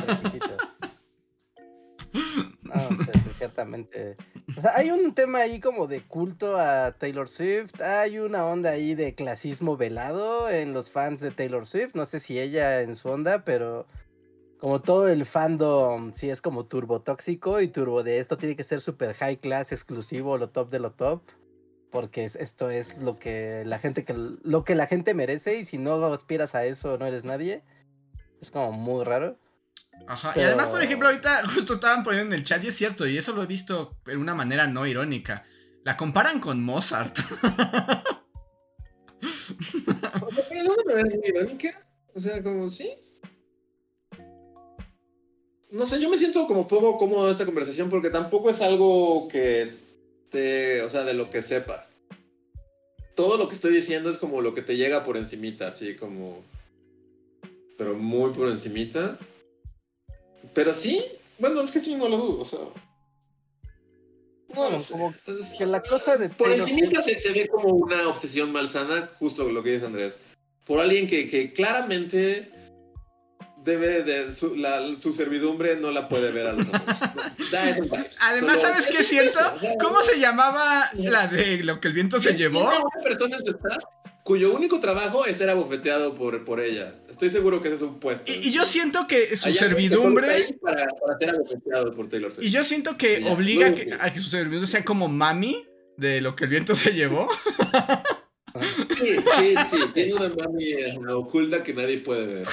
No, 2.62 2.88
sí, 3.02 3.20
ciertamente. 3.36 4.16
O 4.56 4.60
sea, 4.62 4.72
hay 4.74 4.90
un 4.90 5.14
tema 5.14 5.40
ahí 5.40 5.60
como 5.60 5.86
de 5.86 6.00
culto 6.02 6.58
a 6.58 6.92
Taylor 6.92 7.28
Swift. 7.28 7.78
Hay 7.82 8.18
una 8.18 8.46
onda 8.46 8.70
ahí 8.70 8.94
de 8.94 9.14
clasismo 9.14 9.76
velado 9.76 10.48
en 10.48 10.72
los 10.72 10.90
fans 10.90 11.20
de 11.20 11.30
Taylor 11.30 11.66
Swift. 11.66 11.94
No 11.94 12.06
sé 12.06 12.20
si 12.20 12.38
ella 12.38 12.80
en 12.80 12.96
su 12.96 13.10
onda, 13.10 13.44
pero 13.44 13.86
como 14.58 14.80
todo 14.80 15.08
el 15.08 15.26
fandom 15.26 16.14
sí 16.14 16.30
es 16.30 16.40
como 16.40 16.64
turbo 16.64 17.02
tóxico 17.02 17.60
y 17.60 17.68
turbo 17.68 18.02
de 18.02 18.18
esto 18.18 18.38
tiene 18.38 18.56
que 18.56 18.64
ser 18.64 18.80
super 18.80 19.14
high 19.14 19.36
class, 19.36 19.72
exclusivo, 19.72 20.38
lo 20.38 20.48
top 20.48 20.70
de 20.70 20.78
lo 20.78 20.92
top. 20.92 21.20
Porque 21.90 22.24
es- 22.24 22.36
esto 22.36 22.70
es 22.70 22.98
lo 22.98 23.18
que 23.18 23.62
la 23.64 23.78
gente 23.78 24.04
que 24.04 24.12
lo 24.14 24.64
que 24.64 24.74
la 24.74 24.86
gente 24.86 25.14
merece 25.14 25.56
y 25.58 25.64
si 25.64 25.78
no 25.78 26.04
aspiras 26.12 26.54
a 26.54 26.64
eso 26.66 26.98
no 26.98 27.06
eres 27.06 27.24
nadie. 27.24 27.62
Es 28.40 28.50
como 28.50 28.72
muy 28.72 29.04
raro. 29.04 29.38
Ajá, 30.06 30.34
y 30.36 30.40
además, 30.42 30.68
por 30.68 30.82
ejemplo, 30.82 31.08
ahorita 31.08 31.48
justo 31.54 31.74
estaban 31.74 32.04
poniendo 32.04 32.34
en 32.34 32.40
el 32.40 32.46
chat, 32.46 32.62
y 32.62 32.68
es 32.68 32.76
cierto, 32.76 33.06
y 33.06 33.16
eso 33.16 33.32
lo 33.32 33.42
he 33.42 33.46
visto 33.46 33.96
de 34.04 34.16
una 34.16 34.34
manera 34.34 34.66
no 34.66 34.86
irónica. 34.86 35.44
La 35.84 35.96
comparan 35.96 36.38
con 36.40 36.62
Mozart. 36.62 37.16
O 39.22 40.32
sea, 40.32 40.44
pero 40.48 40.62
de 40.62 40.68
una 40.70 40.94
manera 40.94 41.16
muy 41.16 41.28
irónica. 41.28 41.70
O 42.14 42.20
sea, 42.20 42.42
como, 42.42 42.68
sí. 42.70 42.90
No 45.70 45.86
sé, 45.86 46.00
yo 46.00 46.08
me 46.08 46.16
siento 46.18 46.46
como 46.46 46.68
poco 46.68 46.98
cómodo 46.98 47.26
en 47.26 47.32
esta 47.32 47.44
conversación 47.44 47.90
porque 47.90 48.10
tampoco 48.10 48.50
es 48.50 48.60
algo 48.60 49.28
que 49.28 49.62
o 50.82 50.90
sea, 50.90 51.04
de 51.04 51.14
lo 51.14 51.30
que 51.30 51.42
sepa. 51.42 51.86
Todo 53.14 53.36
lo 53.36 53.48
que 53.48 53.54
estoy 53.54 53.72
diciendo 53.72 54.10
es 54.10 54.18
como 54.18 54.42
lo 54.42 54.54
que 54.54 54.62
te 54.62 54.76
llega 54.76 55.04
por 55.04 55.16
encimita, 55.16 55.68
así 55.68 55.96
como... 55.96 56.44
Pero 57.78 57.94
muy 57.94 58.32
por 58.32 58.48
encimita. 58.48 59.18
Pero 60.54 60.74
sí, 60.74 61.04
bueno, 61.38 61.60
es 61.60 61.70
que 61.70 61.80
sí, 61.80 61.94
no 61.94 62.08
lo 62.08 62.16
dudo, 62.18 62.40
o 62.40 62.44
sea... 62.44 62.58
No 64.54 64.80
sé. 64.80 64.92
como 64.92 65.14
que 65.58 65.66
la 65.66 65.82
cosa 65.82 66.16
de 66.16 66.30
por 66.30 66.50
encima 66.50 67.02
se, 67.02 67.18
se 67.18 67.32
ve 67.32 67.46
como 67.46 67.68
una 67.74 68.08
obsesión 68.08 68.52
malsana, 68.52 69.10
justo 69.18 69.50
lo 69.50 69.62
que 69.62 69.72
dice 69.72 69.86
Andrés. 69.86 70.18
Por 70.64 70.80
alguien 70.80 71.06
que, 71.06 71.28
que 71.28 71.52
claramente 71.52 72.50
debe 73.66 74.02
de 74.02 74.32
su, 74.32 74.56
la- 74.56 74.80
su 74.98 75.12
servidumbre 75.12 75.76
no 75.76 75.90
la 75.90 76.08
puede 76.08 76.32
ver 76.32 76.46
a 76.46 76.52
los 76.54 76.66
ojos. 76.66 76.80
Da 77.50 77.68
esos 77.68 77.90
vibes. 77.90 78.16
Además, 78.22 78.60
Solo- 78.60 78.72
¿sabes 78.72 78.86
es- 78.86 78.92
qué 78.92 78.98
es 79.02 79.06
siento? 79.08 79.28
eso, 79.40 79.52
¿Cómo 79.80 80.02
se 80.02 80.18
llamaba 80.18 80.88
la 80.94 81.26
de 81.26 81.62
lo 81.64 81.80
que 81.80 81.88
el 81.88 81.94
viento 81.94 82.18
se 82.20 82.34
llevó? 82.34 82.60
una 82.70 83.02
persona 83.02 83.36
cuyo 84.22 84.54
único 84.54 84.80
trabajo 84.80 85.24
es 85.26 85.38
ser 85.38 85.50
abofeteado 85.50 86.14
por, 86.16 86.44
por 86.44 86.60
ella. 86.60 86.92
Estoy 87.08 87.30
seguro 87.30 87.60
que 87.60 87.68
ese 87.68 87.76
es 87.76 87.82
un 87.82 88.00
puesto. 88.00 88.30
Y, 88.30 88.48
y 88.48 88.52
yo 88.52 88.64
siento 88.66 89.06
que 89.06 89.36
su 89.36 89.52
servidumbre. 89.54 90.28
ahí 90.30 90.52
Para, 90.54 90.84
para 90.86 91.18
ser 91.18 91.30
abofeteado 91.30 91.94
por 91.94 92.08
Taylor 92.08 92.32
Swift. 92.32 92.44
Y 92.46 92.50
yo 92.50 92.64
siento 92.64 92.96
que 92.96 93.24
obliga 93.28 93.68
a 93.68 93.72
que- 93.74 93.94
a 94.00 94.12
que 94.12 94.18
su 94.18 94.28
servidumbre 94.28 94.66
sea 94.66 94.84
como 94.84 95.08
mami 95.08 95.64
de 95.96 96.20
lo 96.20 96.34
que 96.36 96.44
el 96.44 96.50
viento 96.50 96.74
se 96.74 96.92
llevó. 96.92 97.28
Sí, 98.96 99.16
sí, 99.36 99.54
sí, 99.70 99.78
tiene 99.94 100.14
una 100.14 100.28
mami 100.28 100.64
eh, 100.64 100.98
oculta 101.10 101.62
que 101.62 101.74
nadie 101.74 101.98
puede 101.98 102.26
ver. 102.26 102.46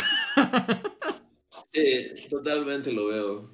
Sí, 1.73 2.27
totalmente 2.29 2.91
lo 2.91 3.07
veo. 3.07 3.49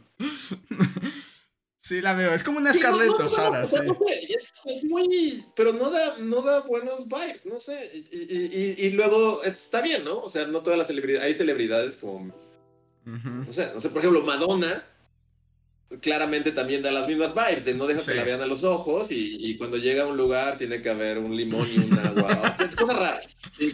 Sí, 1.82 2.02
la 2.02 2.14
veo. 2.14 2.34
Es 2.34 2.44
como 2.44 2.60
una 2.60 2.72
Sí, 2.74 2.80
no, 2.84 2.90
Scarlett 2.90 3.10
no, 3.10 3.18
no, 3.18 3.32
O'Hara, 3.32 3.66
sí. 3.66 3.78
sé, 3.78 4.34
es, 4.36 4.54
es 4.66 4.84
muy, 4.84 5.44
pero 5.56 5.74
no 5.74 5.90
da, 5.90 6.18
no 6.20 6.42
da 6.42 6.60
buenos 6.62 7.08
vibes, 7.08 7.46
no 7.48 7.60
sé, 7.60 7.90
y, 7.94 7.98
y- 8.16 8.76
y- 8.78 8.86
y 8.88 8.90
luego 8.92 9.42
está 9.44 9.82
bien, 9.82 10.04
¿no? 10.04 10.20
O 10.20 10.30
sea, 10.30 10.46
no 10.46 10.62
todas 10.62 10.78
las 10.78 10.88
celebridades, 10.88 11.26
hay 11.28 11.34
celebridades 11.34 11.96
como, 11.98 12.32
no 13.06 13.52
sé, 13.52 13.72
no 13.74 13.82
sé, 13.82 13.90
por 13.90 14.00
ejemplo, 14.00 14.22
Madonna, 14.24 14.86
claramente 16.02 16.52
también 16.52 16.82
da 16.82 16.92
las 16.92 17.08
mismas 17.08 17.34
vibes, 17.34 17.66
de 17.66 17.74
no 17.74 17.88
deja 17.88 18.00
Sí. 18.02 18.08
que 18.12 18.16
la 18.16 18.24
vean 18.24 18.42
a 18.42 18.46
los 18.48 18.64
ojos 18.64 19.12
y, 19.12 19.38
y 19.40 19.58
cuando 19.58 19.78
llega 19.78 20.04
a 20.04 20.08
un 20.08 20.18
lugar 20.18 20.58
tiene 20.58 20.82
que 20.82 20.90
haber 20.90 21.18
un 21.18 21.36
limón 21.36 21.68
y 21.72 21.80
un 21.80 21.98
agua, 22.00 22.56
cosas 22.78 22.96
raras, 22.98 23.38
sí, 23.52 23.74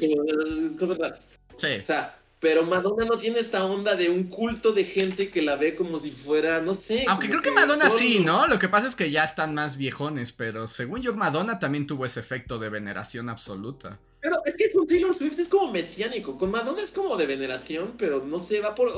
cosas 0.79 0.97
raras. 0.97 1.27
Sí. 1.57 1.67
O 1.81 1.85
sea, 1.85 2.17
pero 2.39 2.63
Madonna 2.63 3.05
no 3.05 3.17
tiene 3.17 3.39
esta 3.39 3.65
onda 3.65 3.95
de 3.95 4.09
un 4.09 4.25
culto 4.25 4.71
de 4.73 4.83
gente 4.83 5.29
que 5.29 5.41
la 5.41 5.55
ve 5.55 5.73
como 5.75 5.99
si 5.99 6.11
fuera, 6.11 6.61
no 6.61 6.75
sé. 6.75 7.05
Aunque 7.07 7.27
creo 7.29 7.41
que 7.41 7.51
Madonna 7.51 7.87
todo- 7.87 7.97
sí, 7.97 8.19
¿no? 8.19 8.45
Lo 8.47 8.59
que 8.59 8.69
pasa 8.69 8.87
es 8.87 8.95
que 8.95 9.09
ya 9.09 9.23
están 9.23 9.53
más 9.55 9.77
viejones, 9.77 10.31
pero 10.31 10.67
según 10.67 11.01
yo, 11.01 11.13
Madonna 11.15 11.59
también 11.59 11.87
tuvo 11.87 12.05
ese 12.05 12.19
efecto 12.19 12.59
de 12.59 12.69
veneración 12.69 13.29
absoluta. 13.29 13.99
Pero 14.25 14.41
es 14.43 14.55
que 14.55 14.71
con 14.71 14.87
Taylor 14.87 15.13
Swift 15.13 15.37
es 15.37 15.47
como 15.47 15.71
mesiánico. 15.71 16.35
Con 16.35 16.49
Madonna 16.49 16.81
es 16.81 16.91
como 16.91 17.15
de 17.15 17.27
veneración, 17.27 17.93
pero 17.95 18.25
no 18.25 18.39
sé, 18.39 18.59
va 18.59 18.73
por. 18.73 18.89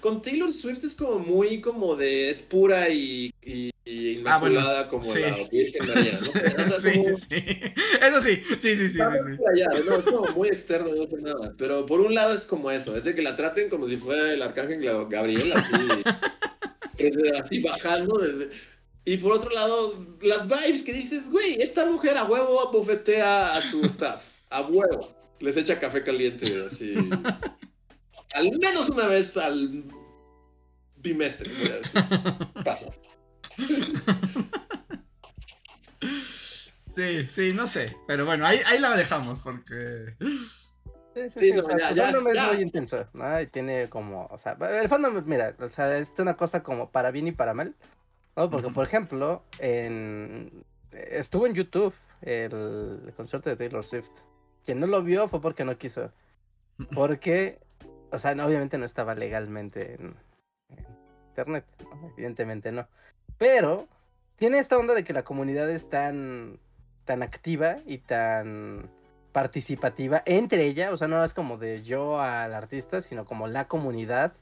Con, 0.00 0.22
Taylor 0.22 0.50
Swift 0.50 0.82
es 0.84 0.94
como 0.94 1.18
muy 1.18 1.60
como 1.60 1.96
de. 1.96 2.30
es 2.30 2.40
pura 2.40 2.88
y, 2.88 3.30
y, 3.44 3.70
inmaculada 3.84 4.88
como 4.88 5.04
la 5.14 5.36
Virgen 5.52 5.86
María, 5.86 6.12
¿no? 6.12 6.18
sí, 6.80 6.92
sí, 6.92 7.14
sí. 7.28 7.44
Eso 8.00 8.22
sí, 8.22 8.42
sí, 8.58 8.76
sí, 8.76 8.88
sí. 8.88 8.88
sí, 8.88 8.98
no, 8.98 9.96
es 9.98 10.04
como 10.04 10.32
muy 10.32 10.48
externo, 10.48 10.88
no 10.96 11.06
sé 11.06 11.18
nada. 11.20 11.54
Pero 11.58 11.84
por 11.84 12.00
un 12.00 12.14
lado 12.14 12.32
es 12.32 12.46
como 12.46 12.70
eso, 12.70 12.96
es 12.96 13.04
de 13.04 13.14
que 13.14 13.20
la 13.20 13.36
traten 13.36 13.68
como 13.68 13.86
si 13.86 13.98
fuera 13.98 14.32
el 14.32 14.40
arcángel 14.40 14.82
Gabriel, 15.10 15.52
así, 15.52 15.76
así 17.38 17.60
bajando. 17.60 18.18
Y 19.04 19.18
por 19.18 19.32
otro 19.32 19.50
lado, 19.50 19.94
las 20.22 20.48
vibes 20.48 20.84
que 20.84 20.94
dices, 20.94 21.30
güey, 21.30 21.60
esta 21.60 21.84
mujer 21.84 22.16
a 22.16 22.24
huevo 22.24 22.70
bofetea 22.72 23.56
a 23.56 23.60
su 23.60 23.84
staff 23.84 24.29
a 24.50 24.62
huevo. 24.62 25.16
Les 25.40 25.56
echa 25.56 25.78
café 25.78 26.02
caliente, 26.02 26.64
así. 26.66 26.94
al 28.34 28.58
menos 28.58 28.90
una 28.90 29.06
vez 29.06 29.36
al 29.36 29.84
bimestre, 30.96 31.50
Pasa. 32.64 32.90
Sí, 36.94 37.26
sí, 37.28 37.52
no 37.54 37.66
sé. 37.66 37.96
Pero 38.06 38.26
bueno, 38.26 38.44
ahí, 38.44 38.58
ahí 38.66 38.78
la 38.78 38.96
dejamos 38.96 39.40
porque. 39.40 40.14
Sí, 40.20 41.28
sí, 41.28 41.40
sí, 41.40 41.52
no, 41.52 41.62
o 41.62 41.64
sea, 41.64 41.92
ya, 41.92 42.10
es 42.10 42.20
muy 42.20 42.62
intenso, 42.62 43.06
¿no? 43.14 43.40
Y 43.40 43.46
tiene 43.48 43.88
como, 43.88 44.26
o 44.26 44.38
sea, 44.38 44.56
el 44.80 44.88
fondo, 44.88 45.10
mira, 45.22 45.56
o 45.58 45.68
sea, 45.68 45.96
es 45.98 46.12
una 46.18 46.36
cosa 46.36 46.62
como 46.62 46.90
para 46.90 47.10
bien 47.10 47.26
y 47.26 47.32
para 47.32 47.54
mal, 47.54 47.74
¿no? 48.36 48.48
Porque, 48.48 48.70
por 48.70 48.86
ejemplo, 48.86 49.44
en... 49.58 50.64
estuvo 50.92 51.46
en 51.46 51.54
YouTube 51.54 51.94
el 52.22 53.12
concierto 53.16 53.50
de 53.50 53.56
Taylor 53.56 53.84
Swift 53.84 54.10
quien 54.70 54.78
no 54.78 54.86
lo 54.86 55.02
vio 55.02 55.26
fue 55.26 55.40
porque 55.40 55.64
no 55.64 55.76
quiso. 55.78 56.12
Porque, 56.94 57.58
o 58.12 58.20
sea, 58.20 58.30
obviamente 58.46 58.78
no 58.78 58.84
estaba 58.84 59.16
legalmente 59.16 59.94
en, 59.94 60.14
internet, 61.30 61.64
evidentemente 62.12 62.70
no. 62.70 62.86
Pero 63.36 63.88
tiene 64.36 64.60
esta 64.60 64.78
onda 64.78 64.94
de 64.94 65.02
que 65.02 65.12
la 65.12 65.24
comunidad 65.24 65.68
es 65.68 65.88
tan, 65.88 66.60
tan 67.04 67.24
activa 67.24 67.78
y 67.84 67.98
tan 67.98 68.88
participativa 69.32 70.22
entre 70.24 70.66
ella, 70.66 70.92
o 70.92 70.96
sea, 70.96 71.08
no 71.08 71.24
es 71.24 71.34
como 71.34 71.58
de 71.58 71.82
yo 71.82 72.20
al 72.20 72.54
artista, 72.54 73.00
sino 73.00 73.24
como 73.24 73.48
la 73.48 73.66
comunidad 73.66 74.34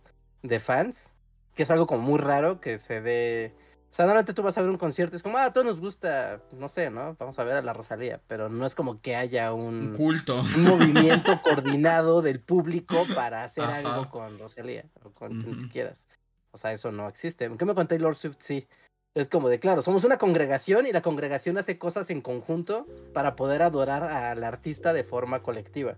de 0.43 0.61
fans, 0.61 1.15
que 1.55 1.63
es 1.63 1.71
algo 1.71 1.87
como 1.87 2.03
muy 2.03 2.19
raro 2.19 2.61
que 2.61 2.77
se 2.77 3.01
dé 3.01 3.55
o 3.91 3.95
sea, 3.99 4.05
normalmente 4.05 4.35
tú 4.35 4.43
vas 4.43 4.57
a 4.59 4.63
ver 4.63 4.71
un 4.71 4.77
concierto, 4.77 5.17
es 5.17 5.23
como, 5.23 5.39
ah, 5.39 5.47
a 5.47 5.53
todos 5.53 5.67
nos 5.67 5.81
gusta, 5.81 6.41
no 6.53 6.69
sé, 6.69 6.91
¿no? 6.91 7.17
Vamos 7.19 7.39
a 7.39 7.45
ver 7.45 7.57
a 7.57 7.63
la 7.63 7.73
Rosalía, 7.73 8.21
pero 8.29 8.49
no 8.49 8.67
es 8.67 8.75
como 8.75 9.01
que 9.01 9.17
haya 9.17 9.53
un, 9.53 9.95
culto, 9.97 10.43
un 10.57 10.63
movimiento 10.65 11.41
coordinado 11.43 12.23
del 12.23 12.41
público 12.41 13.05
para 13.15 13.45
hacer 13.45 13.65
algo 13.65 14.09
con 14.11 14.39
Rosalía 14.39 14.85
o 15.03 15.11
con 15.11 15.43
quien 15.43 15.69
quieras. 15.69 16.07
O 16.51 16.59
sea, 16.59 16.73
eso 16.73 16.93
no 16.93 17.09
existe. 17.09 17.45
En 17.45 17.57
cambio, 17.57 17.75
con 17.75 17.89
Taylor 17.89 18.15
Swift 18.15 18.37
sí. 18.39 18.69
Es 19.15 19.27
como 19.27 19.49
de, 19.49 19.59
claro, 19.59 19.83
somos 19.83 20.05
una 20.05 20.19
congregación 20.19 20.87
y 20.87 20.93
la 20.93 21.03
congregación 21.03 21.59
hace 21.59 21.79
cosas 21.79 22.11
en 22.11 22.21
conjunto 22.21 22.87
para 23.13 23.37
poder 23.37 23.63
adorar 23.63 24.05
al 24.05 24.45
artista 24.45 24.93
de 24.93 25.03
forma 25.03 25.43
colectiva. 25.43 25.97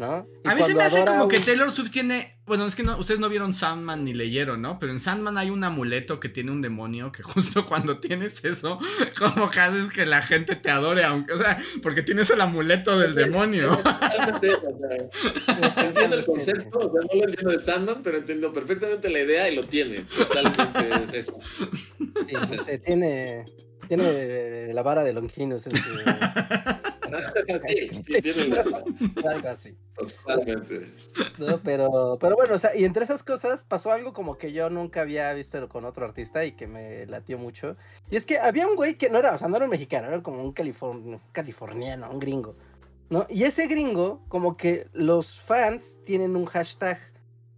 A 0.00 0.54
mí 0.54 0.62
se 0.62 0.74
me 0.76 0.84
hace 0.84 1.04
como 1.04 1.26
que 1.26 1.40
Taylor 1.40 1.72
Swift 1.72 1.90
tiene. 1.90 2.38
Bueno, 2.46 2.66
es 2.66 2.76
que 2.76 2.84
no, 2.84 2.96
ustedes 2.96 3.18
no 3.18 3.28
vieron 3.28 3.52
Sandman 3.52 4.04
ni 4.04 4.14
leyeron, 4.14 4.62
¿no? 4.62 4.78
Pero 4.78 4.92
en 4.92 5.00
Sandman 5.00 5.36
hay 5.36 5.50
un 5.50 5.64
amuleto 5.64 6.20
que 6.20 6.28
tiene 6.28 6.52
un 6.52 6.62
demonio 6.62 7.10
que 7.10 7.22
justo 7.24 7.66
cuando 7.66 7.98
tienes 7.98 8.44
eso, 8.44 8.78
como 9.18 9.50
que 9.50 9.58
haces 9.60 9.92
que 9.92 10.06
la 10.06 10.22
gente 10.22 10.54
te 10.54 10.70
adore, 10.70 11.02
aunque, 11.04 11.32
o 11.32 11.36
sea, 11.36 11.60
porque 11.82 12.02
tienes 12.02 12.30
el 12.30 12.40
amuleto 12.40 12.98
del 12.98 13.14
demonio. 13.14 13.76
entiendo 15.76 16.16
el 16.16 16.24
concepto, 16.24 16.78
o 16.78 16.82
sea, 16.82 16.92
no 16.92 17.20
lo 17.20 17.28
entiendo 17.28 17.50
de 17.50 17.58
Sandman, 17.58 18.02
pero 18.02 18.18
entiendo 18.18 18.52
perfectamente 18.52 19.10
la 19.10 19.18
idea 19.18 19.50
y 19.50 19.56
lo 19.56 19.64
tiene. 19.64 20.06
Totalmente 20.16 21.04
es 21.04 21.12
eso. 21.12 21.36
se 22.64 22.78
tiene, 22.78 23.44
tiene 23.88 24.72
la 24.72 24.82
vara 24.82 25.02
de 25.02 25.12
Longinus. 25.12 25.64
Algo 29.28 29.48
así. 29.48 29.76
Totalmente. 29.94 30.86
pero, 31.64 32.18
pero 32.20 32.36
bueno, 32.36 32.54
o 32.54 32.58
sea, 32.58 32.76
y 32.76 32.84
entre 32.84 33.04
esas 33.04 33.22
cosas 33.22 33.64
pasó 33.64 33.92
algo 33.92 34.12
como 34.12 34.38
que 34.38 34.52
yo 34.52 34.70
nunca 34.70 35.00
había 35.00 35.32
visto 35.32 35.68
con 35.68 35.84
otro 35.84 36.06
artista 36.06 36.44
y 36.44 36.52
que 36.52 36.66
me 36.66 37.06
latió 37.06 37.38
mucho. 37.38 37.76
Y 38.10 38.16
es 38.16 38.24
que 38.24 38.38
había 38.38 38.66
un 38.66 38.76
güey 38.76 38.96
que 38.96 39.10
no 39.10 39.18
era, 39.18 39.34
o 39.34 39.38
sea, 39.38 39.48
no 39.48 39.56
era 39.56 39.64
un 39.64 39.70
mexicano, 39.70 40.08
era 40.08 40.22
como 40.22 40.42
un, 40.42 40.52
californiano, 41.32 42.10
un 42.10 42.18
gringo. 42.18 42.56
¿No? 43.10 43.26
Y 43.30 43.44
ese 43.44 43.66
gringo, 43.66 44.22
como 44.28 44.56
que 44.56 44.86
los 44.92 45.40
fans 45.40 45.98
tienen 46.04 46.36
un 46.36 46.44
hashtag, 46.44 46.98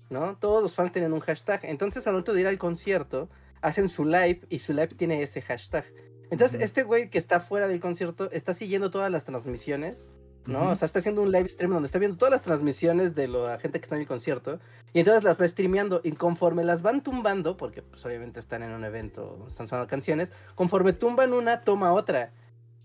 ¿no? 0.08 0.36
Todos 0.36 0.62
los 0.62 0.74
fans 0.74 0.92
tienen 0.92 1.12
un 1.12 1.20
hashtag. 1.20 1.60
Entonces, 1.64 2.06
al 2.06 2.12
momento 2.12 2.32
de 2.32 2.42
ir 2.42 2.46
al 2.46 2.58
concierto, 2.58 3.28
hacen 3.60 3.88
su 3.88 4.04
live 4.04 4.40
y 4.48 4.60
su 4.60 4.72
live 4.72 4.88
tiene 4.88 5.22
ese 5.22 5.42
hashtag. 5.42 5.84
Entonces, 6.30 6.60
este 6.62 6.84
güey 6.84 7.10
que 7.10 7.18
está 7.18 7.40
fuera 7.40 7.66
del 7.66 7.80
concierto 7.80 8.30
está 8.30 8.52
siguiendo 8.52 8.90
todas 8.90 9.10
las 9.10 9.24
transmisiones, 9.24 10.06
¿no? 10.46 10.70
O 10.70 10.76
sea, 10.76 10.86
está 10.86 11.00
haciendo 11.00 11.22
un 11.22 11.32
live 11.32 11.48
stream 11.48 11.72
donde 11.72 11.86
está 11.86 11.98
viendo 11.98 12.16
todas 12.16 12.32
las 12.32 12.42
transmisiones 12.42 13.14
de 13.14 13.28
la 13.28 13.58
gente 13.58 13.78
que 13.78 13.84
está 13.84 13.96
en 13.96 14.02
el 14.02 14.06
concierto 14.06 14.58
y 14.92 15.00
entonces 15.00 15.22
las 15.22 15.40
va 15.40 15.46
streameando 15.46 16.00
y 16.02 16.12
conforme 16.12 16.64
las 16.64 16.82
van 16.82 17.02
tumbando, 17.02 17.56
porque 17.56 17.82
pues 17.82 18.04
obviamente 18.06 18.40
están 18.40 18.62
en 18.62 18.70
un 18.70 18.84
evento, 18.84 19.44
están 19.46 19.68
sonando 19.68 19.88
canciones, 19.88 20.32
conforme 20.54 20.92
tumban 20.92 21.32
una, 21.32 21.60
toma 21.62 21.92
otra, 21.92 22.32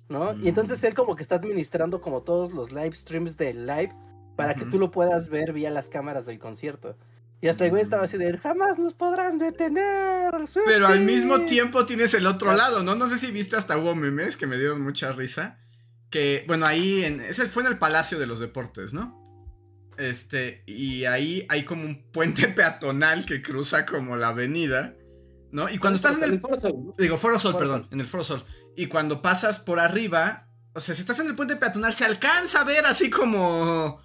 ¿no? 0.10 0.34
Y 0.34 0.50
entonces 0.50 0.82
mm. 0.82 0.86
él 0.88 0.94
como 0.94 1.16
que 1.16 1.24
está 1.24 1.36
administrando 1.36 2.02
como 2.02 2.22
todos 2.24 2.54
los 2.54 2.72
live 2.72 2.96
streams 2.96 3.38
del 3.38 3.66
live 3.66 3.94
para 4.36 4.54
que 4.54 4.66
tú 4.66 4.78
lo 4.78 4.92
puedas 4.92 5.30
ver 5.30 5.54
vía 5.54 5.70
las 5.70 5.88
cámaras 5.88 6.26
del 6.26 6.40
concierto. 6.40 6.96
Y 7.41 7.48
hasta 7.48 7.66
el 7.66 7.72
güey 7.72 7.84
estaba 7.84 8.03
así 8.03 8.18
de, 8.18 8.38
jamás 8.38 8.80
nos 8.80 8.94
podrán 8.94 9.38
detener. 9.38 10.34
Pero 10.66 10.88
al 10.88 11.02
mismo 11.02 11.41
tiempo 11.41 11.86
tienes 11.86 12.14
el 12.14 12.26
otro 12.28 12.53
lado, 12.53 12.82
¿no? 12.82 12.95
No 12.95 13.07
sé 13.07 13.18
si 13.18 13.32
viste 13.32 13.56
hasta 13.56 13.78
hubo 13.78 13.94
memes 13.94 14.38
que 14.38 14.48
me 14.48 14.57
dieron 14.57 14.82
mucha 14.82 15.12
risa. 15.12 15.60
Que, 16.10 16.45
bueno, 16.48 16.66
ahí 16.66 17.03
en, 17.03 17.20
ese 17.20 17.48
fue 17.48 17.64
en 17.64 17.68
el 17.68 17.78
Palacio 17.78 18.18
de 18.18 18.26
los 18.26 18.40
Deportes, 18.40 18.94
¿no? 18.94 19.22
Este, 19.98 20.64
y 20.66 21.06
ahí 21.06 21.45
hay 21.49 21.64
como 21.64 21.84
un 21.86 22.12
puente 22.12 22.48
peatonal 22.56 23.26
que 23.26 23.41
cruza 23.41 23.86
como 23.86 24.16
la 24.16 24.30
avenida, 24.30 24.95
¿no? 25.52 25.70
Y 25.70 25.78
cuando 25.78 25.98
estás 25.98 26.18
en 26.18 26.24
el... 26.24 26.41
Digo, 26.98 27.18
Foro 27.18 27.40
Sol, 27.40 27.57
perdón, 27.57 27.88
en 27.91 27.99
el 27.99 28.07
Foro 28.07 28.24
Sol. 28.24 28.45
Y 28.76 28.88
cuando 28.88 29.22
pasas 29.22 29.60
por 29.60 29.80
arriba, 29.80 30.48
o 30.74 30.82
sea, 30.82 30.95
si 30.95 31.02
estás 31.02 31.20
en 31.20 31.28
el 31.28 31.36
puente 31.36 31.56
peatonal, 31.56 31.94
se 31.95 32.06
alcanza 32.06 32.62
a 32.62 32.64
ver 32.64 32.86
así 32.86 33.10
como... 33.10 34.03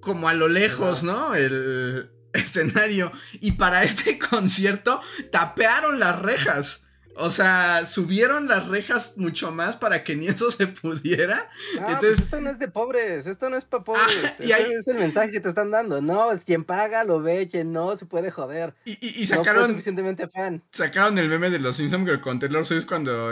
Como 0.00 0.28
a 0.28 0.34
lo 0.34 0.48
lejos, 0.48 1.04
¿no? 1.04 1.36
El, 1.36 2.10
escenario. 2.42 3.12
Y 3.40 3.52
para 3.52 3.84
este 3.84 4.18
concierto 4.30 5.00
tapearon 5.30 5.98
las 5.98 6.20
rejas. 6.20 6.80
O 7.14 7.28
sea, 7.28 7.84
subieron 7.84 8.48
las 8.48 8.68
rejas 8.68 9.18
mucho 9.18 9.52
más 9.52 9.76
para 9.76 10.02
que 10.02 10.16
ni 10.16 10.28
eso 10.28 10.50
se 10.50 10.66
pudiera. 10.66 11.50
Ah, 11.78 11.84
pues 11.84 11.94
Entonces, 11.94 12.18
esto 12.20 12.40
no 12.40 12.48
es 12.48 12.58
de 12.58 12.68
pobres, 12.68 13.26
esto 13.26 13.50
no 13.50 13.58
es 13.58 13.66
para 13.66 13.84
pobres. 13.84 14.06
Ah, 14.24 14.42
y 14.42 14.52
ahí... 14.52 14.64
es 14.72 14.88
el 14.88 14.96
mensaje 14.96 15.30
que 15.30 15.40
te 15.40 15.50
están 15.50 15.70
dando. 15.70 16.00
No, 16.00 16.32
es 16.32 16.44
quien 16.44 16.64
paga 16.64 17.04
lo 17.04 17.20
ve, 17.20 17.48
quien 17.48 17.70
no 17.72 17.96
se 17.98 18.06
puede 18.06 18.30
joder. 18.30 18.74
Y, 18.86 19.26
sacaron. 19.26 19.68
suficientemente 19.68 20.26
fan. 20.26 20.62
Sacaron 20.72 21.18
el 21.18 21.28
meme 21.28 21.50
de 21.50 21.58
los 21.58 21.76
Simpsons 21.76 22.18
con 22.20 22.38
Taylor 22.38 22.64
Swift 22.64 22.86
cuando. 22.86 23.30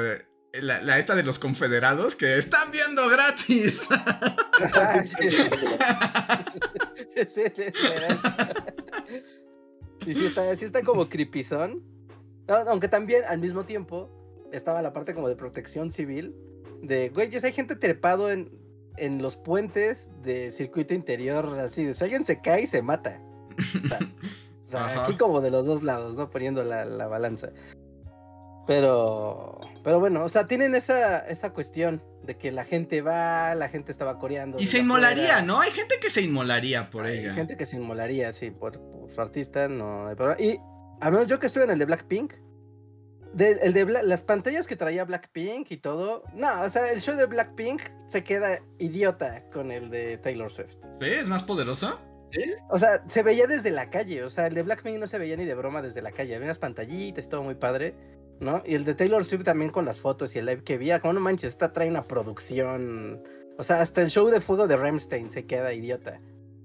La, 0.53 0.99
esta 0.99 1.15
de 1.15 1.23
los 1.23 1.39
confederados 1.39 2.17
que 2.17 2.37
están 2.37 2.73
viendo 2.73 3.09
gratis. 3.09 3.87
y 10.07 10.15
sí 10.15 10.27
está, 10.27 10.57
sí 10.57 10.65
está 10.65 10.83
como 10.83 11.09
creepyzón. 11.09 11.85
aunque 12.49 12.89
también 12.89 13.23
al 13.29 13.39
mismo 13.39 13.65
tiempo 13.65 14.11
estaba 14.53 14.83
la 14.83 14.93
parte 14.93 15.15
como 15.15 15.29
de 15.29 15.37
protección 15.37 15.93
civil. 15.93 16.35
De, 16.83 17.11
güey, 17.11 17.31
hay 17.33 17.53
gente 17.53 17.77
trepado 17.77 18.33
en, 18.33 18.51
en 18.97 19.23
los 19.23 19.37
puentes 19.37 20.11
de 20.23 20.51
circuito 20.51 20.95
interior, 20.95 21.59
así 21.61 21.85
de 21.85 21.95
si 21.95 22.03
alguien 22.03 22.25
se 22.25 22.41
cae, 22.41 22.67
se 22.67 22.83
mata. 22.83 23.23
O 24.65 24.69
sea, 24.71 25.05
aquí 25.05 25.17
como 25.17 25.41
de 25.41 25.51
los 25.51 25.67
dos 25.67 25.83
lados, 25.83 26.17
¿no? 26.17 26.31
Poniendo 26.31 26.65
la, 26.65 26.85
la 26.85 27.07
balanza. 27.07 27.51
Pero, 28.67 29.61
pero 29.83 29.99
bueno, 30.01 30.25
o 30.25 30.29
sea, 30.29 30.47
tienen 30.47 30.75
esa, 30.75 31.19
esa 31.21 31.53
cuestión 31.53 32.03
de 32.23 32.37
que 32.37 32.53
la 32.53 32.65
gente 32.65 33.03
va, 33.03 33.55
la 33.55 33.69
gente 33.69 33.91
estaba 33.91 34.19
coreando. 34.19 34.59
Y 34.61 34.67
se 34.67 34.79
inmolaría, 34.79 35.43
¿no? 35.43 35.61
Hay 35.61 35.71
gente 35.71 35.97
que 36.01 36.11
se 36.11 36.23
inmolaría 36.23 36.91
por 36.91 37.07
ella. 37.07 37.31
Hay 37.31 37.37
gente 37.37 37.57
que 37.57 37.67
se 37.67 37.77
inmolaría, 37.77 38.33
sí, 38.33 38.51
por, 38.51 38.81
su 39.13 39.21
artista, 39.21 39.69
no 39.69 40.13
Y 40.39 40.61
al 41.01 41.13
menos 41.13 41.27
yo 41.27 41.41
que 41.41 41.47
estuve 41.47 41.65
en 41.65 41.71
el 41.71 41.79
de 41.79 41.87
Blackpink, 41.87 42.35
de, 43.33 43.53
el 43.63 43.73
de 43.73 43.85
las 43.87 44.23
pantallas 44.23 44.67
que 44.67 44.77
traía 44.77 45.05
Blackpink 45.05 45.71
y 45.71 45.77
todo, 45.79 46.25
no, 46.35 46.63
o 46.63 46.69
sea, 46.69 46.91
el 46.93 47.01
show 47.01 47.17
de 47.17 47.27
Blackpink 47.27 47.83
se 48.09 48.23
queda 48.25 48.61
idiota 48.79 49.45
con 49.53 49.71
el 49.71 49.91
de 49.91 50.19
Taylor 50.19 50.53
Swift. 50.53 50.77
¿Sí? 51.01 51.09
¿Es 51.09 51.29
más 51.29 51.43
poderoso? 51.43 51.99
¿Sí? 52.33 52.45
O 52.69 52.79
sea, 52.79 53.03
se 53.09 53.23
veía 53.23 53.47
desde 53.47 53.71
la 53.71 53.91
calle, 53.91 54.23
o 54.23 54.31
sea, 54.31 54.47
el 54.47 54.55
de 54.55 54.63
Blackpink 54.63 54.99
no 54.99 55.07
se 55.07 55.19
veía 55.19 55.37
ni 55.37 55.45
de 55.45 55.55
broma 55.55 55.83
desde 55.83 56.03
la 56.03 56.13
calle, 56.13 56.35
había 56.35 56.47
unas 56.47 56.59
pantallitas, 56.59 57.29
todo 57.29 57.43
muy 57.43 57.55
padre. 57.55 57.95
¿No? 58.41 58.63
Y 58.67 58.75
el 58.75 58.85
de 58.85 58.95
Taylor 58.95 59.25
Swift 59.25 59.45
también 59.45 59.71
con 59.71 59.85
las 59.85 60.01
fotos 60.01 60.35
y 60.35 60.39
el 60.39 60.47
live 60.47 60.65
que 60.65 60.79
vi, 60.79 60.91
como 61.01 61.13
no 61.15 61.21
manches, 61.21 61.51
esta 61.51 61.73
trae 61.73 61.89
una 61.89 62.05
producción. 62.05 63.23
O 63.59 63.63
sea, 63.63 63.81
hasta 63.81 64.03
el 64.03 64.09
show 64.11 64.29
de 64.29 64.41
fuego 64.41 64.67
de 64.67 64.77
Rammstein 64.77 65.31
se 65.31 65.47
queda 65.47 65.73
idiota. 65.73 66.21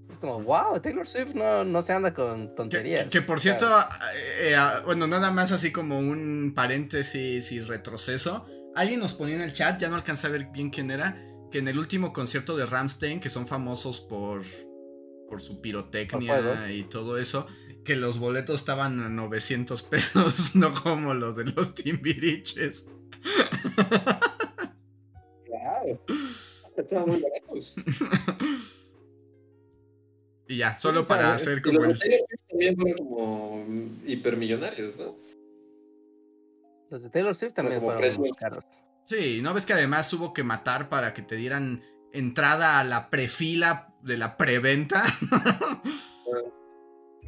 Es 0.10 0.18
como, 0.20 0.42
wow, 0.42 0.80
Taylor 0.82 1.06
Swift 1.08 1.34
no, 1.36 1.64
no 1.66 1.82
se 1.82 1.92
anda 1.94 2.14
con 2.14 2.56
tonterías. 2.56 3.04
que- 3.06 3.10
que 3.10 3.22
por 3.22 3.40
cierto, 3.42 3.66
eh, 3.68 4.50
eh, 4.52 4.56
ah, 4.56 4.82
bueno, 4.86 5.06
nada 5.08 5.30
más 5.32 5.52
así 5.52 5.72
como 5.72 6.00
un 6.00 6.54
paréntesis 6.56 7.52
y 7.52 7.60
retroceso. 7.60 8.46
Alguien 8.76 9.00
nos 9.00 9.14
ponía 9.14 9.36
en 9.36 9.42
el 9.42 9.52
chat, 9.54 9.80
ya 9.80 9.90
no 9.90 9.96
alcancé 9.96 10.28
a 10.28 10.30
ver 10.30 10.46
bien 10.54 10.70
quién 10.70 10.90
era, 10.92 11.22
que 11.52 11.60
en 11.60 11.68
el 11.68 11.78
último 11.80 12.14
concierto 12.14 12.56
de 12.56 12.66
Ramstein, 12.66 13.20
que 13.20 13.30
son 13.30 13.48
famosos 13.48 14.00
por, 14.02 14.44
por 15.30 15.42
su 15.42 15.60
pirotecnia 15.62 16.72
y 16.72 16.84
todo 16.84 17.18
eso, 17.18 17.48
que 17.86 17.96
los 17.96 18.20
boletos 18.20 18.60
estaban 18.60 19.00
a 19.00 19.08
900 19.08 19.82
pesos, 19.84 20.56
no 20.56 20.74
como 20.74 21.14
los 21.14 21.38
de 21.38 21.46
los 21.46 21.74
Timbiriches. 21.76 22.86
Claro. 25.46 26.02
Estaban 26.76 27.08
muy 27.08 27.22
baratos. 27.22 27.76
y 30.50 30.58
ya, 30.58 30.78
solo 30.78 31.02
o 31.02 31.06
sea, 31.06 31.16
para 31.16 31.34
hacer 31.34 31.62
como 31.62 31.80
los 31.80 32.04
el... 32.04 32.10
de 32.10 32.12
Taylor 32.18 32.28
Swift 32.28 32.44
también 32.50 32.76
fueron 32.76 32.98
como 32.98 33.66
hipermillonarios, 34.06 34.98
¿no? 34.98 35.16
Los 36.90 37.04
de 37.04 37.10
Taylor 37.10 37.36
Swift 37.36 37.54
también 37.54 37.80
como 37.80 37.94
fueron 37.94 38.02
precios. 38.02 38.38
caros. 38.38 38.66
Sí, 39.06 39.40
¿no 39.42 39.54
ves 39.54 39.66
que 39.66 39.74
además 39.74 40.12
hubo 40.14 40.34
que 40.34 40.44
matar 40.44 40.90
para 40.90 41.14
que 41.14 41.22
te 41.22 41.36
dieran 41.36 41.84
entrada 42.12 42.80
a 42.80 42.84
la 42.84 43.10
prefila 43.10 43.96
de 44.02 44.18
la 44.18 44.36
preventa? 44.36 45.04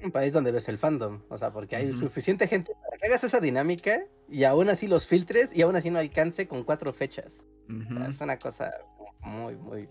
Un 0.04 0.12
país 0.12 0.34
donde 0.34 0.52
ves 0.52 0.68
el 0.70 0.78
fandom. 0.78 1.22
O 1.30 1.38
sea, 1.38 1.52
porque 1.52 1.76
hay 1.76 1.92
suficiente 1.92 2.48
gente 2.48 2.74
para 2.84 2.98
que 2.98 3.08
hagas 3.08 3.24
esa 3.24 3.40
dinámica 3.40 4.04
y 4.30 4.44
aún 4.44 4.70
así 4.70 4.88
los 4.88 5.08
filtres 5.08 5.56
y 5.56 5.62
aún 5.64 5.76
así 5.76 5.90
no 5.90 6.00
alcance 6.00 6.48
con 6.48 6.64
cuatro 6.64 6.94
fechas. 6.94 7.46
O 7.70 7.94
sea, 7.98 8.08
es 8.08 8.22
una 8.22 8.38
cosa 8.40 8.72
muy, 9.22 9.56
muy, 9.56 9.90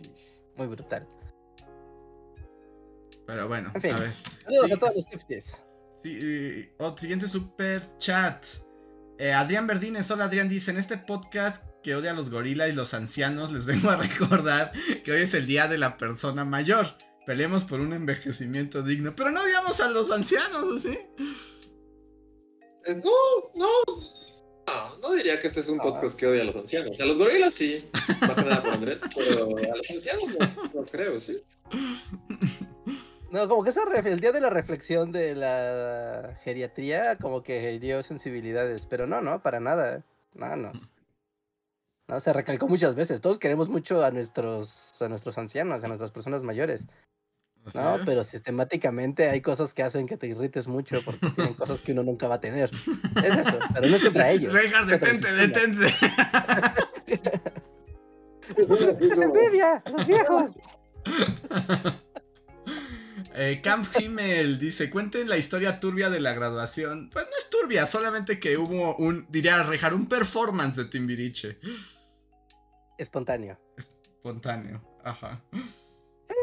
muy 0.56 0.66
brutal. 0.68 1.06
Pero 3.26 3.48
bueno, 3.48 3.70
En 3.74 3.80
fin. 3.82 3.92
a 3.92 3.98
ver. 3.98 4.12
Saludos 4.44 4.66
Sí. 4.66 4.72
a 4.72 4.76
todos 4.78 4.94
los 4.96 5.04
Swifties. 5.04 5.62
Sí, 6.02 6.68
oh, 6.78 6.96
siguiente 6.96 7.26
super 7.26 7.96
chat. 7.98 8.44
Eh, 9.18 9.32
Adrián 9.32 9.66
Verdines, 9.66 10.10
hola 10.10 10.24
Adrián, 10.26 10.48
dice, 10.48 10.70
en 10.70 10.76
este 10.76 10.98
podcast 10.98 11.64
que 11.82 11.96
odia 11.96 12.10
a 12.12 12.14
los 12.14 12.30
gorilas 12.30 12.68
y 12.68 12.72
los 12.72 12.94
ancianos, 12.94 13.50
les 13.50 13.64
vengo 13.64 13.90
a 13.90 13.96
recordar 13.96 14.72
que 15.02 15.10
hoy 15.12 15.22
es 15.22 15.34
el 15.34 15.46
día 15.46 15.66
de 15.68 15.78
la 15.78 15.96
persona 15.96 16.44
mayor. 16.44 16.86
Peleemos 17.26 17.64
por 17.64 17.80
un 17.80 17.92
envejecimiento 17.92 18.82
digno. 18.82 19.14
Pero 19.16 19.30
no 19.32 19.42
odiamos 19.42 19.80
a 19.80 19.90
los 19.90 20.10
ancianos, 20.10 20.62
¿o 20.62 20.78
sí? 20.78 20.98
No, 23.04 23.50
no. 23.54 23.66
No, 24.66 24.98
no 25.00 25.12
diría 25.14 25.38
que 25.40 25.46
este 25.48 25.60
es 25.60 25.68
un 25.68 25.78
Ah. 25.80 25.84
podcast 25.84 26.16
que 26.18 26.26
odia 26.26 26.42
a 26.42 26.44
los 26.44 26.56
ancianos. 26.56 26.98
A 27.00 27.04
los 27.06 27.18
gorilas 27.18 27.54
sí, 27.54 27.88
más 28.20 28.36
que 28.36 28.42
nada 28.42 28.62
por 28.62 28.72
Andrés, 28.72 29.00
pero 29.14 29.46
a 29.56 29.76
los 29.76 29.90
ancianos 29.90 30.24
no, 30.38 30.70
no 30.74 30.84
creo, 30.86 31.20
sí. 31.20 31.40
No, 33.30 33.48
como 33.48 33.62
que 33.64 33.70
esa 33.70 33.82
el 33.92 34.20
día 34.20 34.32
de 34.32 34.40
la 34.40 34.50
reflexión 34.50 35.12
de 35.12 35.34
la 35.34 36.38
geriatría 36.44 37.16
como 37.16 37.42
que 37.42 37.78
dio 37.80 38.02
sensibilidades, 38.02 38.86
pero 38.86 39.06
no, 39.06 39.20
no, 39.20 39.42
para 39.42 39.60
nada. 39.60 40.04
No, 40.34 40.54
no. 40.56 40.72
No, 42.08 42.20
se 42.20 42.32
recalcó 42.32 42.68
muchas 42.68 42.94
veces. 42.94 43.20
Todos 43.20 43.38
queremos 43.40 43.68
mucho 43.68 44.04
a 44.04 44.12
nuestros, 44.12 45.00
a 45.02 45.08
nuestros 45.08 45.38
ancianos, 45.38 45.82
a 45.82 45.88
nuestras 45.88 46.12
personas 46.12 46.44
mayores. 46.44 46.86
Así 47.66 47.76
No, 47.78 47.96
es. 47.96 48.02
pero 48.06 48.22
sistemáticamente 48.24 49.28
hay 49.28 49.40
cosas 49.40 49.74
que 49.74 49.82
hacen 49.82 50.06
que 50.06 50.16
te 50.16 50.28
irrites 50.28 50.66
mucho 50.68 51.00
porque 51.04 51.28
tienen 51.30 51.54
cosas 51.54 51.82
que 51.82 51.92
uno 51.92 52.02
nunca 52.04 52.28
va 52.28 52.36
a 52.36 52.40
tener. 52.40 52.70
Es 52.70 53.36
eso, 53.36 53.58
pero 53.74 53.88
no 53.88 53.96
es 53.96 54.02
contra 54.04 54.30
ellos. 54.30 54.52
Reinhard, 54.54 54.90
es 54.90 54.98
contra 55.00 55.30
el 55.30 55.52
detente, 55.52 55.78
detente. 55.80 55.94
¡Es 59.12 59.20
envidia! 59.20 59.82
¡Los 59.92 60.06
viejos! 60.06 60.50
Eh, 63.38 63.60
Camp 63.62 63.86
Himmel 63.98 64.58
dice, 64.58 64.88
cuenten 64.88 65.28
la 65.28 65.36
historia 65.36 65.78
turbia 65.78 66.08
de 66.08 66.20
la 66.20 66.32
graduación. 66.32 67.10
Pues 67.10 67.26
no 67.26 67.32
es 67.38 67.50
turbia, 67.50 67.86
solamente 67.86 68.40
que 68.40 68.56
hubo 68.56 68.96
un, 68.96 69.26
diría 69.28 69.62
Rejar, 69.62 69.92
un 69.94 70.08
performance 70.08 70.76
de 70.76 70.86
Timbiriche. 70.86 71.58
Espontáneo. 72.96 73.58
Espontáneo. 73.76 74.82
Ajá. 75.04 75.42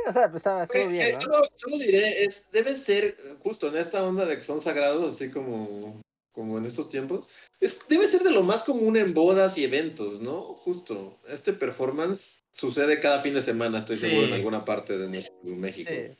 O 0.08 0.14
sea, 0.14 0.30
pues 0.30 0.42
estaba, 0.42 0.64
estuvo 0.64 0.88
bien, 0.88 1.08
eh, 1.08 1.14
¿no? 1.14 1.22
solo, 1.22 1.42
solo 1.56 1.78
diré, 1.78 2.24
es, 2.26 2.46
deben 2.52 2.78
ser 2.78 3.16
justo 3.40 3.68
en 3.68 3.78
esta 3.78 4.04
onda 4.04 4.26
de 4.26 4.38
que 4.38 4.44
son 4.44 4.60
sagrados, 4.62 5.16
así 5.16 5.32
como, 5.32 6.02
como 6.32 6.58
en 6.58 6.66
estos 6.66 6.90
tiempos. 6.90 7.28
Es, 7.60 7.88
debe 7.88 8.08
ser 8.08 8.22
de 8.24 8.32
lo 8.32 8.44
más 8.44 8.64
común 8.64 8.98
en 8.98 9.14
bodas 9.14 9.58
y 9.58 9.64
eventos, 9.64 10.22
¿no? 10.22 10.42
Justo. 10.42 11.18
Este 11.30 11.54
performance 11.54 12.42
sucede 12.52 13.00
cada 13.00 13.20
fin 13.22 13.34
de 13.34 13.42
semana, 13.42 13.80
estoy 13.80 13.96
Sí. 13.96 14.08
seguro, 14.08 14.28
en 14.28 14.34
alguna 14.34 14.66
parte 14.66 14.98
de 14.98 15.08
nuestro 15.08 15.36
México. 15.44 15.92
Sí. 15.92 16.18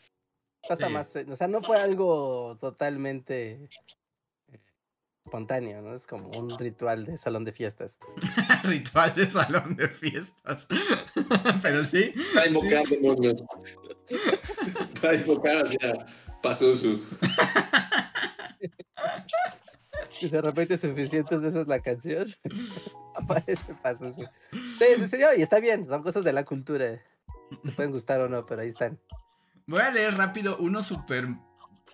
Pasa 0.68 0.88
Sí. 0.88 0.94
más, 0.94 1.16
eh, 1.18 1.26
o 1.30 1.36
sea, 1.36 1.48
no 1.50 1.62
fue 1.62 1.78
algo 1.78 2.58
totalmente 2.62 3.68
espontáneo, 5.34 5.82
¿no? 5.82 5.96
Es 5.96 6.06
como 6.06 6.30
un 6.30 6.60
ritual 6.60 7.06
de 7.06 7.18
salón 7.18 7.44
de 7.44 7.52
fiestas. 7.52 7.98
Ritual 8.64 9.16
de 9.16 9.28
salón 9.28 9.76
de 9.76 9.88
fiestas. 9.90 10.68
Pero 11.64 11.84
sí. 11.84 12.14
Para 12.36 12.46
invocar 12.46 12.86
demonios. 12.86 13.44
Para 15.02 15.16
invocar 15.16 15.58
hacia 15.58 16.06
Pazuzu. 16.44 17.02
Y 20.22 20.30
se 20.30 20.40
repite 20.40 20.78
suficientes 20.78 21.42
veces 21.42 21.68
la 21.68 21.80
canción. 21.80 22.28
Aparece 23.16 23.74
paso. 23.82 24.12
Sí, 24.12 24.86
sí, 25.00 25.08
sí, 25.08 25.18
y 25.38 25.42
está 25.42 25.60
bien, 25.60 25.88
son 25.88 26.04
cosas 26.04 26.24
de 26.24 26.34
la 26.34 26.46
cultura. 26.46 27.02
Te 27.64 27.72
pueden 27.72 27.92
gustar 27.92 28.22
o 28.22 28.30
no, 28.30 28.46
pero 28.46 28.62
ahí 28.62 28.70
están. 28.70 29.00
Voy 29.66 29.82
a 29.82 29.90
leer 29.90 30.16
rápido 30.16 30.58
uno 30.58 30.84
super 30.84 31.28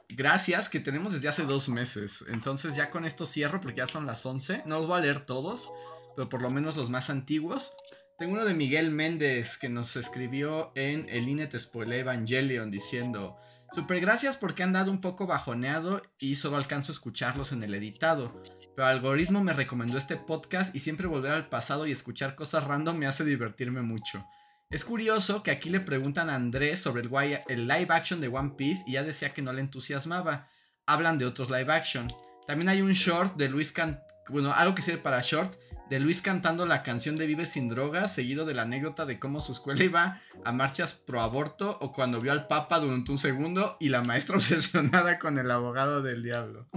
gracias 0.10 0.70
que 0.70 0.80
tenemos 0.80 1.14
desde 1.14 1.30
hace 1.30 1.44
dos 1.44 1.70
meses. 1.70 2.24
Entonces 2.30 2.76
ya 2.76 2.90
con 2.90 3.06
esto 3.06 3.26
cierro 3.26 3.62
porque 3.62 3.78
ya 3.78 3.88
son 3.88 4.06
las 4.06 4.26
11. 4.26 4.64
No 4.66 4.78
los 4.78 4.88
voy 4.88 5.00
a 5.00 5.02
leer 5.02 5.26
todos, 5.26 5.70
pero 6.16 6.30
por 6.30 6.42
lo 6.42 6.50
menos 6.50 6.76
los 6.76 6.90
más 6.90 7.10
antiguos. 7.10 7.74
Tengo 8.18 8.34
uno 8.34 8.46
de 8.46 8.54
Miguel 8.54 8.92
Méndez 8.92 9.58
que 9.58 9.70
nos 9.70 9.96
escribió 9.96 10.72
en 10.76 11.08
El 11.10 11.30
INE 11.30 11.48
te 11.48 11.60
spoilé 11.60 12.00
Evangelion 12.00 12.72
diciendo... 12.72 13.38
Super 13.72 14.00
gracias 14.00 14.36
porque 14.36 14.64
han 14.64 14.74
dado 14.74 14.90
un 14.90 15.00
poco 15.00 15.28
bajoneado 15.28 16.02
y 16.18 16.36
solo 16.36 16.58
alcanzo 16.58 16.92
a 16.92 16.96
escucharlos 16.96 17.52
en 17.52 17.62
el 17.62 17.76
editado. 17.76 18.42
Pero 18.76 18.90
el 18.90 18.96
algoritmo 18.96 19.44
me 19.44 19.54
recomendó 19.54 20.00
este 20.00 20.18
podcast 20.18 20.76
y 20.76 20.80
siempre 20.80 21.06
volver 21.06 21.34
al 21.34 21.50
pasado 21.50 21.86
y 21.86 21.92
escuchar 21.92 22.34
cosas 22.34 22.64
random 22.64 22.98
me 22.98 23.06
hace 23.06 23.24
divertirme 23.24 23.84
mucho. 23.84 24.26
Es 24.72 24.86
curioso 24.86 25.42
que 25.42 25.50
aquí 25.50 25.72
le 25.72 25.80
preguntan 25.80 26.30
a 26.30 26.36
Andrés 26.36 26.80
sobre 26.80 27.02
el, 27.02 27.10
el 27.48 27.68
live 27.68 27.88
action 27.90 28.22
de 28.22 28.28
One 28.28 28.52
Piece 28.56 28.84
y 28.86 28.94
ya 28.94 29.04
decía 29.04 29.34
que 29.34 29.42
no 29.42 29.52
le 29.52 29.62
entusiasmaba. 29.62 30.48
Hablan 30.86 31.18
de 31.18 31.26
otros 31.26 31.50
live 31.50 31.74
action. 31.74 32.08
También 32.46 32.70
hay 32.70 32.84
un 32.84 32.94
short 32.94 33.36
de 33.36 33.50
Luis 33.50 33.72
Can... 33.72 34.00
Bueno, 34.28 34.54
algo 34.54 34.76
que 34.76 34.84
sirve 34.84 35.00
para 35.00 35.22
short. 35.22 35.56
De 35.90 36.00
Luis 36.00 36.22
cantando 36.22 36.68
la 36.68 36.84
canción 36.84 37.16
de 37.16 37.26
Vive 37.26 37.48
sin 37.48 37.68
drogas, 37.68 38.14
seguido 38.14 38.46
de 38.46 38.54
la 38.54 38.62
anécdota 38.62 39.08
de 39.08 39.18
cómo 39.18 39.42
su 39.42 39.54
escuela 39.54 39.84
iba 39.84 40.22
a 40.46 40.52
marchas 40.52 40.94
pro 40.94 41.22
aborto 41.22 41.80
o 41.82 41.92
cuando 41.92 42.22
vio 42.22 42.32
al 42.32 42.46
Papa 42.46 42.80
durante 42.80 43.12
un 43.12 43.18
segundo 43.18 43.76
y 43.80 43.90
la 43.90 44.04
maestra 44.04 44.36
obsesionada 44.38 45.18
con 45.18 45.40
el 45.40 45.50
abogado 45.50 46.04
del 46.04 46.22
diablo. 46.22 46.68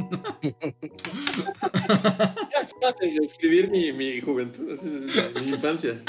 Ya, 2.51 2.61
acabate 2.61 3.07
de 3.07 3.27
escribir 3.27 3.71
mi, 3.71 3.93
mi 3.93 4.21
juventud, 4.21 4.67
mi, 5.37 5.49
infancia. 5.49 6.01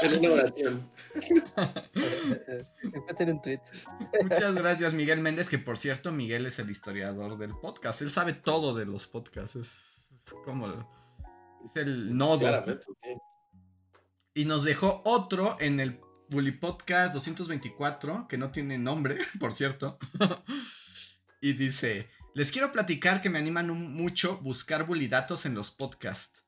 En 0.00 0.18
una 0.18 0.30
oración. 0.30 0.90
Un 3.20 3.42
tweet. 3.42 3.60
Muchas 4.22 4.54
gracias 4.54 4.94
Miguel 4.94 5.20
Méndez, 5.20 5.50
que 5.50 5.58
por 5.58 5.76
cierto 5.76 6.12
Miguel 6.12 6.46
es 6.46 6.58
el 6.58 6.70
historiador 6.70 7.36
del 7.36 7.54
podcast. 7.54 8.00
Él 8.00 8.10
sabe 8.10 8.32
todo 8.32 8.74
de 8.74 8.86
los 8.86 9.06
podcasts. 9.06 9.56
Es, 9.56 10.10
es 10.26 10.34
como... 10.44 10.99
Es 11.66 11.82
el 11.82 12.16
nodo. 12.16 12.40
Claramente. 12.40 12.86
Y 14.34 14.44
nos 14.44 14.62
dejó 14.64 15.02
otro 15.04 15.56
en 15.60 15.80
el 15.80 16.00
Bully 16.28 16.52
Podcast 16.52 17.12
224, 17.14 18.28
que 18.28 18.38
no 18.38 18.50
tiene 18.50 18.78
nombre, 18.78 19.18
por 19.40 19.54
cierto. 19.54 19.98
y 21.40 21.52
dice, 21.54 22.08
les 22.34 22.52
quiero 22.52 22.72
platicar 22.72 23.20
que 23.20 23.30
me 23.30 23.38
animan 23.38 23.70
un- 23.70 23.92
mucho 23.94 24.38
buscar 24.38 24.86
bulidatos 24.86 25.46
en 25.46 25.54
los 25.54 25.70
podcasts. 25.70 26.44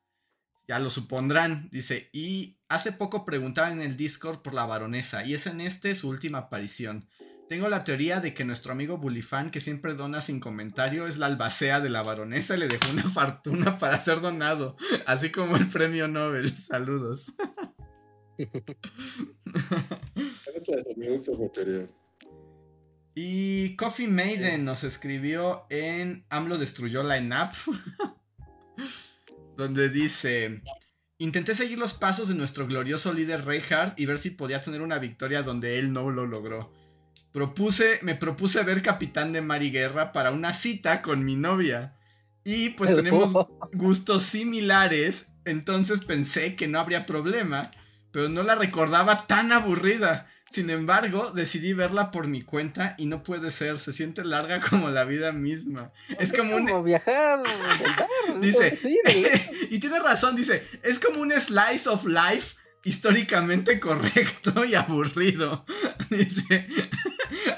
Ya 0.68 0.78
lo 0.78 0.90
supondrán, 0.90 1.68
dice, 1.72 2.09
y 2.12 2.56
hace 2.68 2.93
poco 2.93 3.24
preguntaban 3.24 3.72
en 3.72 3.80
el 3.90 3.97
Discord 3.97 4.43
por 4.43 4.55
la 4.55 4.64
baronesa, 4.64 5.24
y 5.24 5.34
es 5.34 5.47
en 5.48 5.60
este 5.60 5.94
su 5.97 6.09
última 6.09 6.39
aparición. 6.39 7.09
Tengo 7.52 7.68
la 7.68 7.84
teoría 7.84 8.18
de 8.20 8.32
que 8.32 8.46
nuestro 8.46 8.72
amigo 8.72 8.96
Bullyfan, 8.96 9.50
que 9.50 9.60
siempre 9.60 9.92
dona 9.92 10.22
sin 10.22 10.40
comentario, 10.40 11.06
es 11.06 11.18
la 11.18 11.26
albacea 11.26 11.80
de 11.80 11.90
la 11.90 12.02
baronesa 12.02 12.56
y 12.56 12.60
le 12.60 12.66
dejó 12.66 12.90
una 12.90 13.06
fortuna 13.10 13.76
para 13.76 14.00
ser 14.00 14.22
donado, 14.22 14.74
así 15.04 15.30
como 15.30 15.56
el 15.56 15.68
premio 15.68 16.08
Nobel. 16.08 16.56
Saludos. 16.56 17.34
Me 20.96 21.10
gusta 21.10 21.32
esa 21.32 21.52
teoría. 21.52 21.90
Y 23.14 23.76
Coffee 23.76 24.08
Maiden 24.08 24.64
nos 24.64 24.82
escribió 24.82 25.66
en 25.68 26.24
AMLO 26.30 26.56
destruyó 26.56 27.02
la 27.02 27.18
ENAP, 27.18 27.54
donde 29.58 29.90
dice, 29.90 30.62
Intenté 31.18 31.54
seguir 31.54 31.76
los 31.76 31.92
pasos 31.92 32.28
de 32.28 32.34
nuestro 32.34 32.66
glorioso 32.66 33.12
líder 33.12 33.44
Reinhardt 33.44 34.00
y 34.00 34.06
ver 34.06 34.18
si 34.18 34.30
podía 34.30 34.62
tener 34.62 34.80
una 34.80 34.98
victoria 34.98 35.42
donde 35.42 35.78
él 35.78 35.92
no 35.92 36.10
lo 36.10 36.24
logró. 36.26 36.81
Propuse, 37.32 37.98
me 38.02 38.14
propuse 38.14 38.62
ver 38.62 38.82
Capitán 38.82 39.32
de 39.32 39.40
Mar 39.40 39.62
y 39.62 39.70
Guerra 39.70 40.12
para 40.12 40.30
una 40.30 40.52
cita 40.52 41.00
con 41.00 41.24
mi 41.24 41.36
novia. 41.36 41.94
Y 42.44 42.70
pues 42.70 42.94
tenemos 42.94 43.32
gustos 43.72 44.24
similares, 44.24 45.28
entonces 45.44 46.04
pensé 46.04 46.56
que 46.56 46.68
no 46.68 46.78
habría 46.78 47.06
problema, 47.06 47.70
pero 48.10 48.28
no 48.28 48.42
la 48.42 48.54
recordaba 48.54 49.26
tan 49.26 49.52
aburrida. 49.52 50.28
Sin 50.50 50.68
embargo, 50.68 51.30
decidí 51.30 51.72
verla 51.72 52.10
por 52.10 52.28
mi 52.28 52.42
cuenta 52.42 52.94
y 52.98 53.06
no 53.06 53.22
puede 53.22 53.50
ser, 53.50 53.80
se 53.80 53.94
siente 53.94 54.22
larga 54.22 54.60
como 54.70 54.90
la 54.90 55.04
vida 55.04 55.32
misma. 55.32 55.92
Es 56.18 56.32
como, 56.32 56.56
un 56.56 56.84
viajar. 56.84 57.42
dice, 58.40 58.78
y 59.70 59.78
tiene 59.78 59.98
razón, 60.00 60.36
dice, 60.36 60.66
es 60.82 60.98
como 60.98 61.20
un 61.20 61.32
slice 61.32 61.88
of 61.88 62.04
life 62.04 62.56
históricamente 62.84 63.78
correcto 63.80 64.64
y 64.64 64.74
aburrido. 64.74 65.64
Dice, 66.10 66.66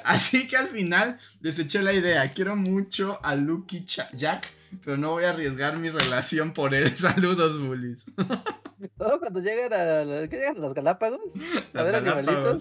así 0.04 0.46
que 0.46 0.56
al 0.56 0.68
final 0.68 1.18
deseché 1.40 1.82
la 1.82 1.92
idea. 1.92 2.32
Quiero 2.32 2.56
mucho 2.56 3.18
a 3.22 3.34
Lucky 3.34 3.84
Jack, 3.84 4.50
pero 4.84 4.96
no 4.96 5.10
voy 5.10 5.24
a 5.24 5.30
arriesgar 5.30 5.76
mi 5.76 5.90
relación 5.90 6.52
por 6.52 6.74
él. 6.74 6.96
Saludos, 6.96 7.60
bullies. 7.60 8.04
No, 8.98 9.18
cuando 9.18 9.40
llegan 9.40 9.72
a, 9.72 10.04
las 10.04 10.74
Galápagos, 10.74 11.34
a 11.72 11.82
ver 11.82 11.96
animalitos. 11.96 12.60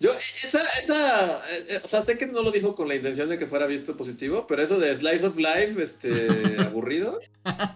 Yo, 0.00 0.12
esa, 0.12 0.60
esa, 0.80 1.36
eh, 1.36 1.80
o 1.82 1.88
sea, 1.88 2.02
sé 2.02 2.18
que 2.18 2.26
no 2.26 2.42
lo 2.42 2.50
dijo 2.50 2.74
con 2.74 2.88
la 2.88 2.94
intención 2.94 3.28
de 3.28 3.38
que 3.38 3.46
fuera 3.46 3.66
visto 3.66 3.96
positivo, 3.96 4.46
pero 4.46 4.62
eso 4.62 4.78
de 4.78 4.94
Slice 4.94 5.26
of 5.26 5.36
Life, 5.36 5.82
este, 5.82 6.28
aburrido, 6.60 7.20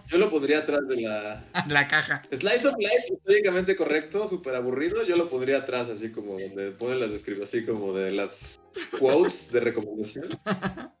yo 0.07 0.17
lo 0.17 0.29
pondría 0.29 0.59
atrás 0.59 0.81
de 0.87 1.01
la... 1.01 1.43
La 1.69 1.87
caja. 1.87 2.21
Slice 2.29 2.67
of 2.67 2.75
Life, 2.77 3.13
históricamente 3.13 3.75
correcto, 3.75 4.27
súper 4.27 4.55
aburrido, 4.55 5.03
yo 5.05 5.17
lo 5.17 5.29
pondría 5.29 5.57
atrás, 5.57 5.89
así 5.89 6.11
como 6.11 6.39
donde 6.39 6.71
ponen 6.71 6.99
las 6.99 7.11
descripciones, 7.11 7.49
así 7.49 7.65
como 7.65 7.93
de 7.93 8.11
las 8.11 8.59
quotes 8.99 9.51
de 9.51 9.59
recomendación. 9.61 10.29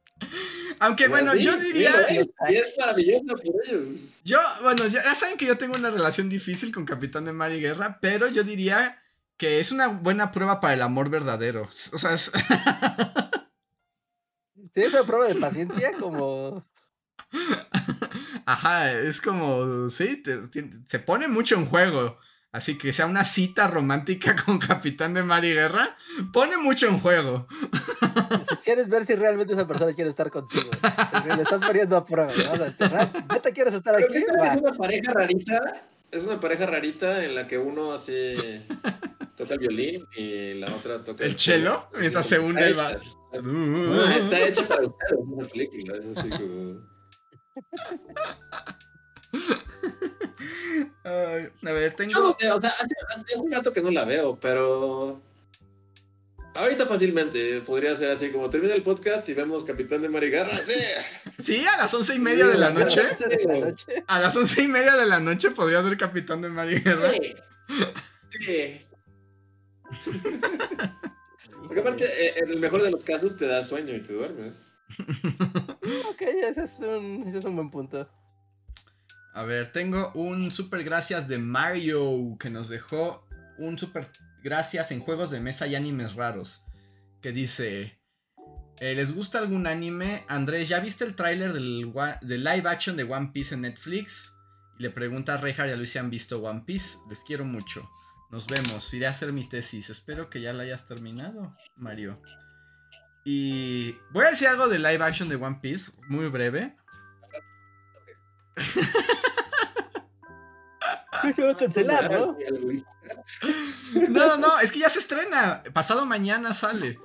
Aunque 0.79 1.07
bueno, 1.07 1.35
yo 1.35 1.57
diría. 1.57 1.93
es, 2.09 2.29
maravilloso 2.77 3.25
por 3.25 3.55
ellos. 3.65 3.87
Yo, 4.23 4.39
bueno, 4.63 4.87
ya 4.87 5.13
saben 5.13 5.37
que 5.37 5.45
yo 5.45 5.57
tengo 5.57 5.75
una 5.75 5.89
relación 5.89 6.29
difícil 6.29 6.73
con 6.73 6.85
Capitán 6.85 7.25
de 7.25 7.33
Mar 7.33 7.51
y 7.51 7.59
Guerra, 7.59 7.99
pero 8.01 8.27
yo 8.27 8.43
diría 8.43 9.01
que 9.39 9.59
es 9.59 9.71
una 9.71 9.87
buena 9.87 10.31
prueba 10.31 10.59
para 10.61 10.75
el 10.75 10.83
amor 10.83 11.09
verdadero. 11.09 11.63
O 11.63 11.97
sea, 11.97 12.13
es... 12.13 12.31
Sí, 14.71 14.81
es 14.81 14.93
una 14.93 15.03
prueba 15.03 15.27
de 15.27 15.33
paciencia, 15.35 15.93
como. 15.99 16.63
Ajá, 18.45 18.91
es 18.91 19.19
como. 19.19 19.89
Sí, 19.89 20.21
se 20.85 20.99
pone 20.99 21.27
mucho 21.27 21.55
en 21.55 21.65
juego. 21.65 22.19
Así 22.51 22.77
que 22.77 22.93
sea 22.93 23.05
una 23.05 23.25
cita 23.25 23.67
romántica 23.67 24.35
con 24.45 24.57
Capitán 24.57 25.13
de 25.13 25.23
Mar 25.23 25.45
y 25.45 25.53
Guerra, 25.53 25.97
pone 26.31 26.57
mucho 26.57 26.87
en 26.87 26.99
juego. 26.99 27.47
Si 28.49 28.63
quieres 28.63 28.89
ver 28.89 29.05
si 29.05 29.15
realmente 29.15 29.53
esa 29.53 29.67
persona 29.67 29.93
quiere 29.93 30.09
estar 30.09 30.31
contigo, 30.31 30.69
le 31.25 31.41
estás 31.41 31.61
poniendo 31.61 31.95
a 31.95 32.05
prueba. 32.05 32.31
¿Ya 32.33 33.41
te 33.41 33.51
quieres 33.53 33.73
estar 33.73 33.95
aquí? 33.95 34.17
Es 34.17 34.57
una 34.61 34.71
pareja 34.73 35.13
rarita, 35.13 35.83
es 36.11 36.23
una 36.25 36.39
pareja 36.39 36.65
rarita 36.65 37.23
en 37.23 37.35
la 37.35 37.47
que 37.47 37.57
uno 37.59 37.91
así 37.91 38.35
toca 39.39 39.53
el 39.53 39.59
violín 39.59 40.05
y 40.15 40.55
la 40.55 40.73
otra 40.75 41.03
toca 41.03 41.23
el, 41.23 41.39
cello, 41.39 41.87
mientras 41.97 42.25
se 42.25 42.39
une 42.39 42.61
el 42.61 42.77
va. 42.77 42.91
está 44.17 44.39
hecha 44.47 44.67
para 44.67 44.81
ustedes, 44.81 45.13
una 45.17 45.47
película, 45.47 45.97
es 45.97 46.17
así 46.17 46.29
como 46.29 46.89
a 51.63 51.71
ver, 51.71 51.93
tengo. 51.95 52.11
Yo 52.11 52.19
no 52.19 52.33
sé, 52.37 52.51
o 52.51 52.59
sea, 52.59 52.69
hace, 52.69 53.37
un 53.39 53.51
rato 53.51 53.71
que 53.73 53.81
no 53.81 53.91
la 53.91 54.05
veo, 54.05 54.39
pero. 54.39 55.21
Ahorita 56.55 56.87
fácilmente 56.87 57.61
podría 57.61 57.95
ser 57.95 58.09
así 58.09 58.31
como 58.31 58.49
termina 58.49 58.73
el 58.73 58.81
podcast 58.81 59.29
y 59.29 59.33
vemos 59.33 59.63
Capitán 59.63 60.01
de 60.01 60.09
Marigarra. 60.09 60.57
Sí, 60.57 60.73
sí 61.37 61.65
a 61.65 61.77
las 61.77 61.93
once 61.93 62.15
y 62.15 62.19
media 62.19 62.47
de 62.47 62.57
la 62.57 62.71
noche. 62.71 63.01
A 64.07 64.19
las 64.19 64.35
once 64.35 64.63
y 64.63 64.67
media 64.67 64.97
de 64.97 65.05
la 65.05 65.19
noche 65.19 65.51
podría 65.51 65.81
ver 65.81 65.95
Capitán 65.95 66.41
de 66.41 66.49
Marigarra. 66.49 67.11
Sí. 67.11 67.35
sí. 68.41 68.88
Porque 71.67 71.81
aparte, 71.81 72.03
eh, 72.03 72.33
en 72.37 72.49
el 72.49 72.59
mejor 72.59 72.81
de 72.81 72.91
los 72.91 73.03
casos 73.03 73.37
te 73.37 73.47
da 73.47 73.63
sueño 73.63 73.95
y 73.95 74.01
te 74.01 74.13
duermes. 74.13 74.73
ok, 76.09 76.21
ese 76.21 76.63
es 76.63 76.79
un, 76.79 77.23
ese 77.27 77.39
es 77.39 77.45
un 77.45 77.55
buen 77.55 77.69
punto. 77.69 78.09
A 79.33 79.43
ver, 79.43 79.71
tengo 79.71 80.11
un 80.15 80.51
super 80.51 80.83
gracias 80.83 81.27
de 81.27 81.37
Mario 81.37 82.37
que 82.39 82.49
nos 82.49 82.69
dejó 82.69 83.27
un 83.57 83.77
super 83.77 84.11
gracias 84.43 84.91
en 84.91 84.99
juegos 84.99 85.29
de 85.31 85.39
mesa 85.39 85.67
y 85.67 85.75
animes 85.75 86.15
raros. 86.15 86.65
Que 87.21 87.31
dice: 87.31 87.99
eh, 88.79 88.95
¿Les 88.95 89.13
gusta 89.13 89.39
algún 89.39 89.67
anime? 89.67 90.23
Andrés, 90.27 90.69
¿ya 90.69 90.79
viste 90.79 91.03
el 91.03 91.15
tráiler 91.15 91.53
del, 91.53 91.91
live 92.21 92.69
action 92.69 92.95
de 92.95 93.03
One 93.03 93.31
Piece 93.33 93.53
en 93.53 93.61
Netflix? 93.61 94.33
Y 94.79 94.83
le 94.83 94.89
pregunta 94.89 95.33
a 95.33 95.37
Rejar 95.37 95.67
y 95.67 95.73
a 95.73 95.75
Luis 95.75 95.91
si 95.91 95.99
han 95.99 96.09
visto 96.09 96.41
One 96.41 96.63
Piece. 96.65 96.97
Les 97.09 97.23
quiero 97.23 97.43
mucho. 97.43 97.87
Nos 98.29 98.47
vemos. 98.47 98.93
Iré 98.93 99.07
a 99.07 99.11
hacer 99.11 99.33
mi 99.33 99.47
tesis. 99.47 99.89
Espero 99.89 100.29
que 100.29 100.41
ya 100.41 100.53
la 100.53 100.63
hayas 100.63 100.85
terminado, 100.85 101.55
Mario. 101.75 102.21
Y 103.25 103.93
voy 104.11 104.25
a 104.25 104.29
decir 104.29 104.47
algo 104.47 104.67
de 104.67 104.79
live 104.79 105.03
action 105.03 105.29
de 105.29 105.35
One 105.35 105.59
Piece, 105.61 105.91
muy 106.07 106.27
breve. 106.29 106.75
Se 111.35 111.43
va 111.43 111.51
a 111.51 111.57
cancelar, 111.57 112.11
¿no? 112.11 112.37
No, 114.09 114.37
no, 114.37 114.59
es 114.59 114.71
que 114.71 114.79
ya 114.79 114.89
se 114.89 114.99
estrena. 114.99 115.63
Pasado 115.73 116.05
mañana 116.05 116.53
sale. 116.53 116.99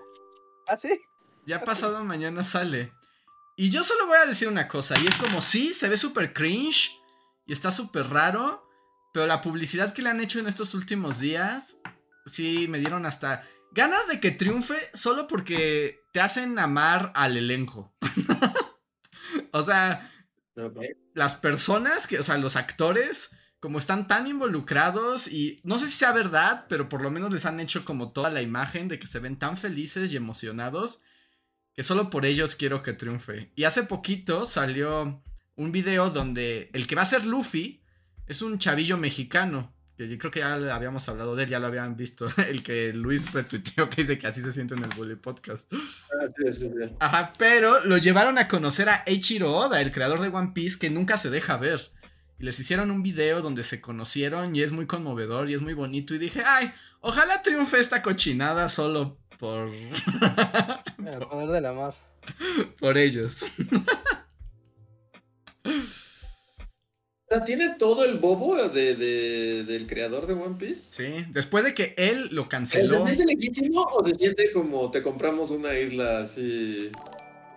¿Ah, 0.69 0.77
sí? 0.77 1.01
Ya 1.47 1.65
pasado 1.65 2.05
mañana 2.05 2.45
sale. 2.45 2.93
Y 3.57 3.71
yo 3.71 3.85
solo 3.85 4.07
voy 4.07 4.19
a 4.19 4.27
decir 4.27 4.49
una 4.49 4.67
cosa, 4.67 4.99
y 4.99 5.07
es 5.07 5.17
como, 5.17 5.41
sí, 5.41 5.75
se 5.75 5.89
ve 5.89 5.97
súper 5.97 6.33
cringe 6.33 6.91
y 7.47 7.53
está 7.53 7.71
súper 7.71 8.09
raro, 8.09 8.64
pero 9.15 9.29
la 9.29 9.43
publicidad 9.43 9.95
que 9.95 10.03
le 10.03 10.11
han 10.11 10.21
hecho 10.21 10.41
en 10.41 10.49
estos 10.49 10.75
últimos 10.75 11.21
días, 11.21 11.79
sí, 12.27 12.67
me 12.69 12.81
dieron 12.81 13.07
hasta 13.07 13.45
ganas 13.71 14.09
de 14.09 14.19
que 14.19 14.33
triunfe 14.33 14.75
solo 14.93 15.29
porque 15.29 16.01
te 16.13 16.21
hacen 16.21 16.59
amar 16.59 17.13
al 17.15 17.37
elenco. 17.37 17.95
o 19.53 19.63
sea, 19.63 20.11
las 21.15 21.37
personas, 21.37 22.09
que, 22.09 22.19
o 22.19 22.25
sea, 22.25 22.39
los 22.39 22.57
actores, 22.57 23.31
como 23.61 23.79
están 23.79 24.09
tan 24.09 24.27
involucrados 24.27 25.29
y 25.29 25.61
no 25.63 25.79
sé 25.79 25.87
si 25.87 25.93
sea 25.93 26.11
verdad, 26.11 26.67
pero 26.69 26.89
por 26.89 27.01
lo 27.01 27.13
menos 27.13 27.33
les 27.33 27.47
han 27.47 27.61
hecho 27.61 27.85
como 27.85 28.11
toda 28.11 28.31
la 28.31 28.43
imagen 28.43 28.89
de 28.89 28.99
que 28.99 29.07
se 29.07 29.21
ven 29.21 29.39
tan 29.39 29.57
felices 29.57 30.13
y 30.13 30.17
emocionados 30.17 31.03
que 31.73 31.85
solo 31.85 32.11
por 32.11 32.27
ellos 32.27 32.57
quiero 32.57 32.83
que 32.83 32.95
triunfe. 32.95 33.53
Y 33.55 33.63
hace 33.63 33.85
poquito 33.85 34.45
salió 34.45 35.23
un 35.55 35.71
video 35.71 36.11
donde 36.11 36.69
el 36.73 36.89
que 36.89 36.97
va 36.97 37.03
a 37.03 37.07
ser 37.07 37.25
Luffy 37.25 37.84
es 38.27 38.43
un 38.43 38.59
chavillo 38.59 38.97
mexicano. 38.99 39.73
Que 39.97 40.09
yo 40.09 40.19
creo 40.19 40.33
que 40.33 40.41
ya 40.41 40.55
habíamos 40.75 41.09
hablado 41.09 41.37
de 41.37 41.45
él, 41.45 41.51
ya 41.51 41.61
lo 41.61 41.69
habían 41.69 41.97
visto. 41.97 42.29
El 42.49 42.65
que 42.65 42.93
Luis 42.93 43.33
retuiteó 43.33 43.89
que 43.89 44.03
dice 44.03 44.19
que 44.19 44.27
así 44.27 44.43
se 44.43 44.53
siente 44.53 44.75
en 44.75 44.83
el 44.83 44.91
Bully 44.97 45.15
Podcast. 45.15 45.73
Ah, 45.73 46.27
sí, 46.37 46.53
sí, 46.53 46.69
sí. 46.69 46.95
Ajá, 46.99 47.33
pero 47.39 47.85
lo 47.85 47.97
llevaron 47.99 48.39
a 48.39 48.49
conocer 48.49 48.89
a 48.89 49.05
Eiichiro 49.07 49.55
Oda, 49.55 49.81
el 49.81 49.93
creador 49.93 50.21
de 50.21 50.29
One 50.29 50.51
Piece, 50.53 50.79
que 50.79 50.91
nunca 50.91 51.17
se 51.17 51.31
deja 51.31 51.57
ver. 51.59 51.93
Y 52.41 52.45
les 52.45 52.59
hicieron 52.59 52.91
un 52.91 53.05
video 53.05 53.41
donde 53.41 53.63
se 53.63 53.81
conocieron 53.81 54.57
y 54.57 54.63
es 54.63 54.73
muy 54.73 54.87
conmovedor 54.87 55.49
y 55.49 55.55
es 55.55 55.61
muy 55.61 55.75
bonito. 55.75 56.13
Y 56.15 56.19
dije, 56.19 56.43
ay, 56.45 56.73
ojalá 57.01 57.43
triunfe 57.43 57.79
esta 57.79 58.03
cochinada 58.03 58.69
solo 58.69 59.21
por. 59.39 59.69
El 59.69 61.19
poder 61.31 61.51
del 61.51 61.67
amor. 61.67 61.95
Por 62.81 62.97
ellos. 62.97 63.45
¿Tiene 67.45 67.75
todo 67.79 68.05
el 68.05 68.19
bobo 68.19 68.57
de, 68.69 68.95
del 69.65 69.87
creador 69.87 70.27
de 70.27 70.35
One 70.35 70.57
Piece? 70.59 70.77
Sí, 70.77 71.27
después 71.31 71.65
de 71.65 71.75
que 71.75 71.95
él 71.97 72.29
lo 72.31 72.49
canceló. 72.49 73.07
¿Se 73.07 73.15
siente 73.17 73.35
legítimo 73.35 73.83
o 73.83 74.07
se 74.07 74.15
siente 74.15 74.53
como 74.53 74.91
te 74.91 75.03
compramos 75.03 75.51
una 75.51 75.79
isla 75.79 76.21
así? 76.21 76.91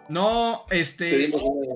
No, 0.09 0.65
este. 0.71 1.31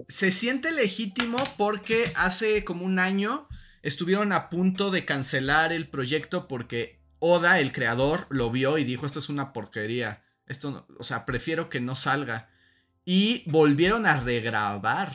Se 0.07 0.31
siente 0.31 0.71
legítimo 0.71 1.37
porque 1.57 2.11
hace 2.15 2.63
como 2.63 2.85
un 2.85 2.99
año 2.99 3.47
estuvieron 3.83 4.31
a 4.31 4.49
punto 4.49 4.89
de 4.89 5.05
cancelar 5.05 5.73
el 5.73 5.89
proyecto 5.89 6.47
porque 6.47 7.01
Oda, 7.19 7.59
el 7.59 7.71
creador, 7.71 8.25
lo 8.29 8.49
vio 8.49 8.77
y 8.77 8.83
dijo: 8.83 9.05
Esto 9.05 9.19
es 9.19 9.29
una 9.29 9.53
porquería. 9.53 10.23
Esto, 10.47 10.87
o 10.97 11.03
sea, 11.03 11.25
prefiero 11.25 11.69
que 11.69 11.79
no 11.79 11.95
salga. 11.95 12.49
Y 13.05 13.43
volvieron 13.49 14.05
a 14.05 14.19
regrabar 14.19 15.13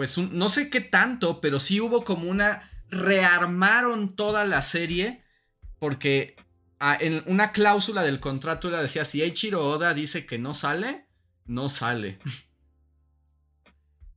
pues 0.00 0.16
no 0.16 0.48
sé 0.48 0.70
qué 0.70 0.80
tanto, 0.80 1.42
pero 1.42 1.60
sí 1.60 1.78
hubo 1.78 2.04
como 2.04 2.30
una, 2.30 2.70
rearmaron 2.88 4.16
toda 4.16 4.46
la 4.46 4.62
serie 4.62 5.22
porque 5.78 6.36
ah, 6.78 6.96
en 6.98 7.22
una 7.26 7.52
cláusula 7.52 8.02
del 8.02 8.18
contrato 8.18 8.70
le 8.70 8.78
decía, 8.78 9.04
si 9.04 9.20
Eiichiro 9.20 9.62
Oda 9.62 9.92
dice 9.92 10.24
que 10.24 10.38
no 10.38 10.54
sale, 10.54 11.06
no 11.44 11.68
sale. 11.68 12.18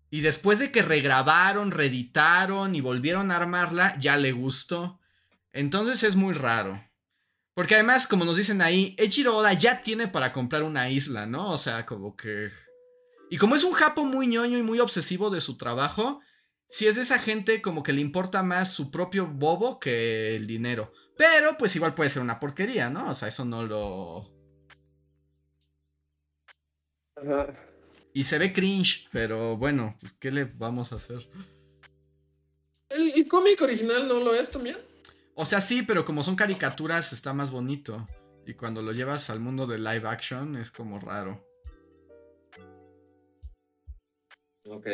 Y 0.10 0.22
después 0.22 0.60
de 0.60 0.72
que 0.72 0.84
regrabaron, 0.84 1.72
reeditaron 1.72 2.76
y 2.76 2.81
volvieron 2.81 3.31
a 3.31 3.35
armarla, 3.35 3.97
ya 3.97 4.15
le 4.15 4.31
gustó. 4.31 5.01
Entonces 5.51 6.03
es 6.03 6.15
muy 6.15 6.34
raro. 6.34 6.81
Porque 7.55 7.73
además, 7.73 8.07
como 8.07 8.23
nos 8.23 8.38
dicen 8.38 8.61
ahí, 8.61 8.95
Echiro 8.99 9.35
Oda 9.35 9.51
ya 9.51 9.81
tiene 9.81 10.07
para 10.07 10.31
comprar 10.31 10.64
una 10.64 10.89
isla, 10.89 11.26
¿no? 11.26 11.49
O 11.49 11.57
sea, 11.57 11.85
como 11.85 12.15
que... 12.15 12.51
Y 13.34 13.39
como 13.39 13.55
es 13.55 13.64
un 13.64 13.73
japo 13.73 14.05
muy 14.05 14.27
ñoño 14.27 14.60
y 14.60 14.61
muy 14.61 14.80
obsesivo 14.80 15.31
de 15.31 15.41
su 15.41 15.57
trabajo, 15.57 16.19
si 16.69 16.85
es 16.85 16.93
de 16.93 17.01
esa 17.01 17.18
gente 17.18 17.64
como 17.64 17.81
que 17.81 17.91
le 17.91 17.99
importa 17.99 18.43
más 18.43 18.72
su 18.72 18.91
propio 18.91 19.26
bobo 19.26 19.80
que 19.80 20.35
el 20.35 20.45
dinero. 20.45 20.93
Pero 21.18 21.57
pues 21.57 21.76
igual 21.76 21.95
puede 21.95 22.11
ser 22.11 22.22
una 22.22 22.39
porquería, 22.39 22.91
¿no? 22.91 23.10
O 23.10 23.15
sea, 23.15 23.30
eso 23.30 23.43
no 23.43 23.65
lo... 23.65 24.31
Y 28.14 28.26
se 28.26 28.38
ve 28.38 28.53
cringe, 28.53 29.10
pero 29.11 29.57
bueno, 29.57 29.97
pues 29.99 30.14
¿qué 30.14 30.30
le 30.30 30.43
vamos 30.43 30.93
a 30.93 30.97
hacer? 30.97 31.27
¿El, 32.89 33.27
cómic 33.27 33.60
original 33.64 34.07
no 34.07 34.19
lo 34.19 34.35
es 34.35 34.51
también? 34.51 34.77
O 35.34 35.47
sea, 35.47 35.60
sí, 35.60 35.81
pero 35.81 36.05
como 36.05 36.22
son 36.22 36.35
caricaturas 36.35 37.11
está 37.14 37.34
más 37.34 37.49
bonito. 37.49 38.07
Y 38.45 38.53
cuando 38.53 38.84
lo 38.84 38.91
llevas 38.91 39.31
al 39.31 39.39
mundo 39.39 39.65
de 39.65 39.80
live 39.80 40.07
action 40.07 40.55
es 40.55 40.69
como 40.69 40.99
raro. 40.99 41.43
Ok. 44.65 44.88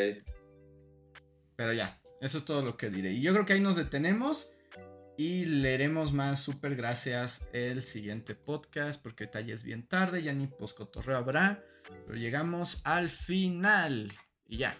Pero 1.56 1.74
ya, 1.74 2.02
eso 2.22 2.40
es 2.40 2.46
todo 2.46 2.62
lo 2.62 2.78
que 2.78 2.90
diré. 2.90 3.12
Y 3.12 3.22
yo 3.22 3.34
creo 3.34 3.46
que 3.46 3.54
ahí 3.54 3.62
nos 3.62 3.76
detenemos. 3.76 4.52
Y 5.18 5.44
leeremos 5.44 6.14
más 6.14 6.42
super 6.42 6.76
gracias 6.76 7.46
el 7.52 7.84
siguiente 7.84 8.36
podcast. 8.36 9.02
Porque 9.02 9.28
tal 9.28 9.50
es 9.50 9.64
bien 9.64 9.88
tarde, 9.88 10.24
ya 10.24 10.34
ni 10.34 10.48
poscotorreo 10.48 11.18
habrá. 11.18 11.64
Pero 12.06 12.18
llegamos 12.18 12.82
al 12.86 13.10
final. 13.10 14.14
Y 14.48 14.58
ya. 14.58 14.78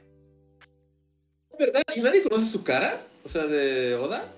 ¿Verdad? 1.58 1.84
¿Y 1.96 2.02
nadie 2.02 2.24
conoce 2.24 2.46
su 2.46 2.64
cara? 2.64 3.02
O 3.24 3.28
sea, 3.28 3.46
de 3.46 3.96
Oda. 3.96 4.34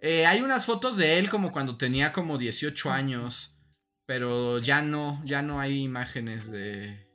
Eh, 0.00 0.26
hay 0.26 0.42
unas 0.42 0.66
fotos 0.66 0.96
de 0.96 1.18
él 1.18 1.30
como 1.30 1.50
cuando 1.50 1.78
tenía 1.78 2.12
como 2.12 2.36
18 2.36 2.90
años. 2.90 3.58
Pero 4.06 4.58
ya 4.58 4.82
no, 4.82 5.22
ya 5.24 5.42
no 5.42 5.60
hay 5.60 5.82
imágenes 5.82 6.50
de, 6.50 7.07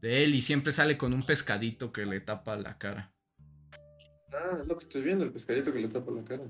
de 0.00 0.24
él. 0.24 0.34
Y 0.34 0.42
siempre 0.42 0.72
sale 0.72 0.96
con 0.96 1.12
un 1.12 1.24
pescadito 1.24 1.92
que 1.92 2.06
le 2.06 2.20
tapa 2.20 2.56
la 2.56 2.78
cara. 2.78 3.12
Ah, 4.32 4.58
es 4.60 4.66
lo 4.66 4.76
que 4.76 4.84
estoy 4.84 5.02
viendo, 5.02 5.24
el 5.24 5.32
pescadito 5.32 5.72
que 5.72 5.80
le 5.80 5.88
tapa 5.88 6.10
la 6.10 6.24
cara. 6.24 6.44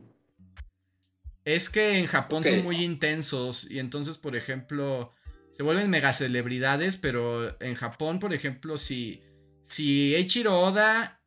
Es 1.44 1.68
que 1.68 1.98
en 1.98 2.06
Japón 2.06 2.44
son 2.44 2.62
muy 2.64 2.82
intensos. 2.82 3.70
Y 3.70 3.78
entonces, 3.78 4.18
por 4.18 4.36
ejemplo, 4.36 5.12
se 5.52 5.62
vuelven 5.62 5.90
mega 5.90 6.12
celebridades. 6.12 6.96
Pero 6.96 7.60
en 7.60 7.74
Japón, 7.74 8.18
por 8.18 8.34
ejemplo, 8.34 8.78
si, 8.78 9.22
si 9.64 10.14
Eiichiro 10.14 10.60
Oda 10.60 11.22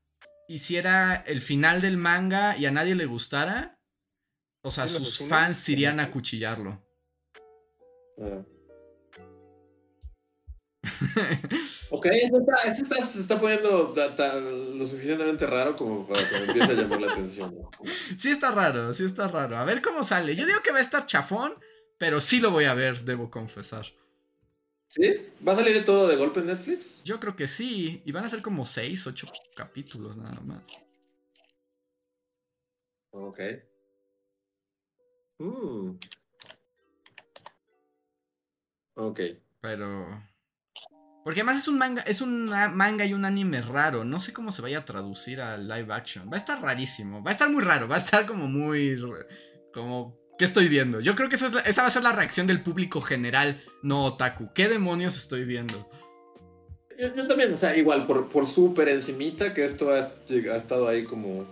hiciera 0.48 1.16
el 1.28 1.41
final 1.41 1.80
del 1.82 1.98
manga 1.98 2.58
y 2.58 2.66
a 2.66 2.72
nadie 2.72 2.96
le 2.96 3.06
gustara 3.06 3.80
o 4.62 4.72
sea, 4.72 4.88
sus 4.88 5.20
fans 5.20 5.68
irían 5.70 6.00
a 6.00 6.12
cuchillarlo. 6.12 6.84
Ah. 8.22 8.44
Ok, 11.90 12.06
esto 12.06 12.40
está, 12.40 13.06
se 13.06 13.22
está 13.22 13.40
poniendo 13.40 13.94
lo 14.76 14.88
suficientemente 14.88 15.45
raro 15.45 15.76
como 15.76 16.07
para 16.07 16.28
que 16.28 16.40
me 16.40 16.45
empiece 16.45 16.72
a 16.72 16.76
llamar 16.76 17.02
la 17.02 17.11
atención. 17.11 17.56
Sí 18.18 18.32
está 18.32 18.52
raro, 18.52 18.94
sí 18.94 19.06
está 19.06 19.28
raro. 19.28 19.57
A 19.57 19.66
ver 19.66 19.82
cómo 19.82 20.03
sale. 20.03 20.36
Yo 20.36 20.45
digo 20.45 20.60
que 20.64 20.72
va 20.72 20.80
a 20.80 20.82
estar 20.82 21.06
chafón, 21.06 21.53
pero 21.98 22.22
sí 22.22 22.40
lo 22.40 22.52
voy 22.52 22.66
a 22.66 22.74
ver, 22.74 23.03
debo 23.03 23.30
confesar. 23.30 23.86
¿Sí? 24.90 25.02
¿Va 25.48 25.53
a 25.53 25.56
salir 25.56 25.86
todo 25.86 26.07
de 26.07 26.16
golpe 26.16 26.40
en 26.40 26.48
Netflix? 26.48 27.03
Yo 27.03 27.20
creo 27.20 27.36
que 27.36 27.48
sí. 27.48 28.02
Y 28.06 28.11
van 28.11 28.26
a 28.26 28.30
ser 28.30 28.41
como 28.41 28.66
6, 28.66 29.06
8 29.06 29.28
capítulos 29.56 30.18
nada 30.18 30.40
más. 30.41 30.64
Ok. 33.11 33.40
Mm. 35.38 35.91
Ok. 38.95 39.20
Pero. 39.61 40.24
Porque 41.30 41.41
además 41.41 41.61
es 41.61 41.68
un 41.68 41.77
manga, 41.77 42.01
es 42.07 42.22
un 42.22 42.45
manga 42.47 43.06
y 43.06 43.14
un 43.14 43.23
anime 43.23 43.61
raro. 43.61 44.03
No 44.03 44.19
sé 44.19 44.34
cómo 44.34 44.51
se 44.51 44.64
vaya 44.64 44.80
a 44.80 44.85
traducir 44.85 45.41
a 45.41 45.60
live 45.60 45.93
action. 45.93 46.27
Va 46.27 46.38
a 46.38 46.39
estar 46.39 46.60
rarísimo. 46.60 47.22
Va 47.23 47.30
a 47.30 47.34
estar 47.34 47.51
muy 47.51 47.64
raro. 47.64 47.88
Va 47.88 47.97
a 47.97 47.99
estar 47.99 48.26
como 48.26 48.47
muy. 48.47 48.99
Como. 49.72 50.18
¿Qué 50.39 50.45
estoy 50.45 50.69
viendo? 50.69 51.01
Yo 51.01 51.14
creo 51.14 51.30
que 51.30 51.35
esa 51.35 51.81
va 51.84 51.88
a 51.88 51.91
ser 51.91 52.01
la 52.01 52.14
reacción 52.14 52.47
del 52.47 52.64
público 52.64 52.99
general, 52.99 53.64
no 53.84 54.06
otaku. 54.06 54.51
¿Qué 54.56 54.69
demonios 54.69 55.19
estoy 55.19 55.45
viendo? 55.45 55.88
Yo, 56.97 57.27
también, 57.27 57.53
o 57.53 57.57
sea, 57.57 57.77
igual, 57.77 58.07
por, 58.07 58.30
por 58.30 58.47
súper 58.47 58.89
encimita, 58.89 59.53
que 59.53 59.65
esto 59.65 59.91
ha, 59.91 59.97
ha 59.97 60.57
estado 60.57 60.88
ahí 60.88 61.03
como. 61.03 61.45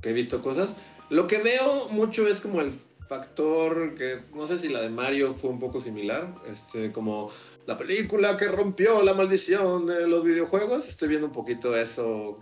que 0.00 0.08
he 0.08 0.14
visto 0.14 0.40
cosas. 0.40 0.76
Lo 1.10 1.26
que 1.26 1.36
veo 1.42 1.90
mucho 1.90 2.26
es 2.26 2.40
como 2.40 2.62
el 2.62 2.72
factor 3.06 3.96
que 3.96 4.18
no 4.34 4.46
sé 4.46 4.58
si 4.58 4.68
la 4.68 4.80
de 4.80 4.88
Mario 4.88 5.34
fue 5.34 5.50
un 5.50 5.58
poco 5.58 5.82
similar, 5.82 6.32
este, 6.50 6.90
como 6.92 7.30
la 7.66 7.78
película 7.78 8.36
que 8.36 8.48
rompió 8.48 9.02
la 9.02 9.14
maldición 9.14 9.86
de 9.86 10.06
los 10.06 10.24
videojuegos. 10.24 10.88
Estoy 10.88 11.08
viendo 11.08 11.26
un 11.26 11.32
poquito 11.32 11.76
eso, 11.76 12.38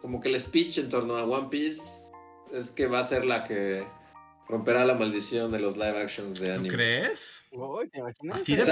como 0.00 0.20
que 0.20 0.28
el 0.28 0.40
speech 0.40 0.78
en 0.78 0.88
torno 0.88 1.16
a 1.16 1.24
One 1.24 1.48
Piece 1.50 2.10
es 2.52 2.70
que 2.70 2.86
va 2.86 3.00
a 3.00 3.04
ser 3.04 3.24
la 3.24 3.44
que 3.44 3.84
romperá 4.48 4.84
la 4.84 4.94
maldición 4.94 5.52
de 5.52 5.60
los 5.60 5.76
live 5.76 6.00
actions 6.00 6.40
de 6.40 6.52
anime. 6.52 6.74
crees? 6.74 7.44
Así 8.32 8.56
de 8.56 8.62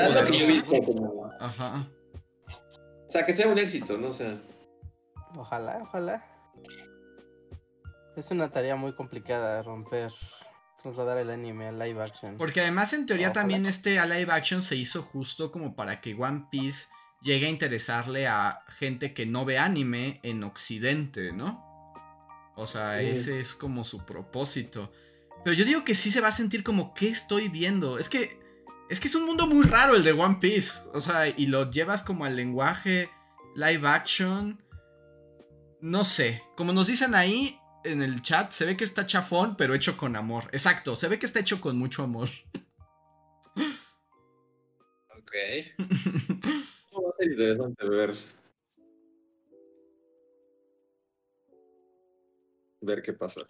Ajá. 1.40 1.88
O 3.06 3.10
sea, 3.10 3.24
que 3.24 3.34
sea 3.34 3.48
un 3.48 3.58
éxito, 3.58 3.96
no 3.96 4.10
sé. 4.10 4.38
Ojalá, 5.36 5.78
ojalá. 5.82 6.24
Es 8.16 8.30
una 8.30 8.50
tarea 8.50 8.74
muy 8.74 8.94
complicada 8.94 9.62
romper 9.62 10.10
trasladar 10.88 11.18
el 11.18 11.30
anime 11.30 11.68
a 11.68 11.72
live 11.72 12.02
action. 12.02 12.36
Porque 12.36 12.60
además 12.60 12.92
en 12.92 13.06
teoría 13.06 13.32
también 13.32 13.66
este 13.66 13.98
a 13.98 14.06
live 14.06 14.32
action 14.32 14.62
se 14.62 14.76
hizo 14.76 15.02
justo 15.02 15.50
como 15.52 15.74
para 15.74 16.00
que 16.00 16.14
One 16.14 16.46
Piece 16.50 16.86
llegue 17.22 17.46
a 17.46 17.50
interesarle 17.50 18.26
a 18.26 18.64
gente 18.78 19.12
que 19.14 19.26
no 19.26 19.44
ve 19.44 19.58
anime 19.58 20.20
en 20.22 20.44
Occidente, 20.44 21.32
¿no? 21.32 21.64
O 22.56 22.66
sea, 22.66 23.00
ese 23.00 23.40
es 23.40 23.54
como 23.54 23.84
su 23.84 24.04
propósito. 24.04 24.92
Pero 25.44 25.54
yo 25.54 25.64
digo 25.64 25.84
que 25.84 25.94
sí 25.94 26.10
se 26.10 26.20
va 26.20 26.28
a 26.28 26.32
sentir 26.32 26.64
como, 26.64 26.92
¿qué 26.94 27.08
estoy 27.08 27.48
viendo? 27.48 27.98
Es 27.98 28.08
que, 28.08 28.40
es 28.90 28.98
que 28.98 29.08
es 29.08 29.14
un 29.14 29.26
mundo 29.26 29.46
muy 29.46 29.64
raro 29.64 29.94
el 29.94 30.02
de 30.02 30.12
One 30.12 30.38
Piece. 30.40 30.80
O 30.92 31.00
sea, 31.00 31.28
y 31.28 31.46
lo 31.46 31.70
llevas 31.70 32.02
como 32.02 32.24
al 32.24 32.34
lenguaje 32.34 33.10
live 33.54 33.88
action. 33.88 34.62
No 35.80 36.02
sé, 36.02 36.42
como 36.56 36.72
nos 36.72 36.88
dicen 36.88 37.14
ahí, 37.14 37.60
en 37.88 38.02
el 38.02 38.22
chat, 38.22 38.52
se 38.52 38.64
ve 38.64 38.76
que 38.76 38.84
está 38.84 39.06
chafón, 39.06 39.56
pero 39.56 39.74
hecho 39.74 39.96
con 39.96 40.16
amor. 40.16 40.44
Exacto, 40.52 40.96
se 40.96 41.08
ve 41.08 41.18
que 41.18 41.26
está 41.26 41.40
hecho 41.40 41.60
con 41.60 41.76
mucho 41.76 42.02
amor. 42.02 42.28
Ok. 45.10 45.34
va 47.04 47.10
a 47.10 47.16
ser 47.18 47.30
interesante 47.30 47.88
ver. 47.88 48.14
Ver 52.80 53.02
qué 53.02 53.12
pasa. 53.12 53.42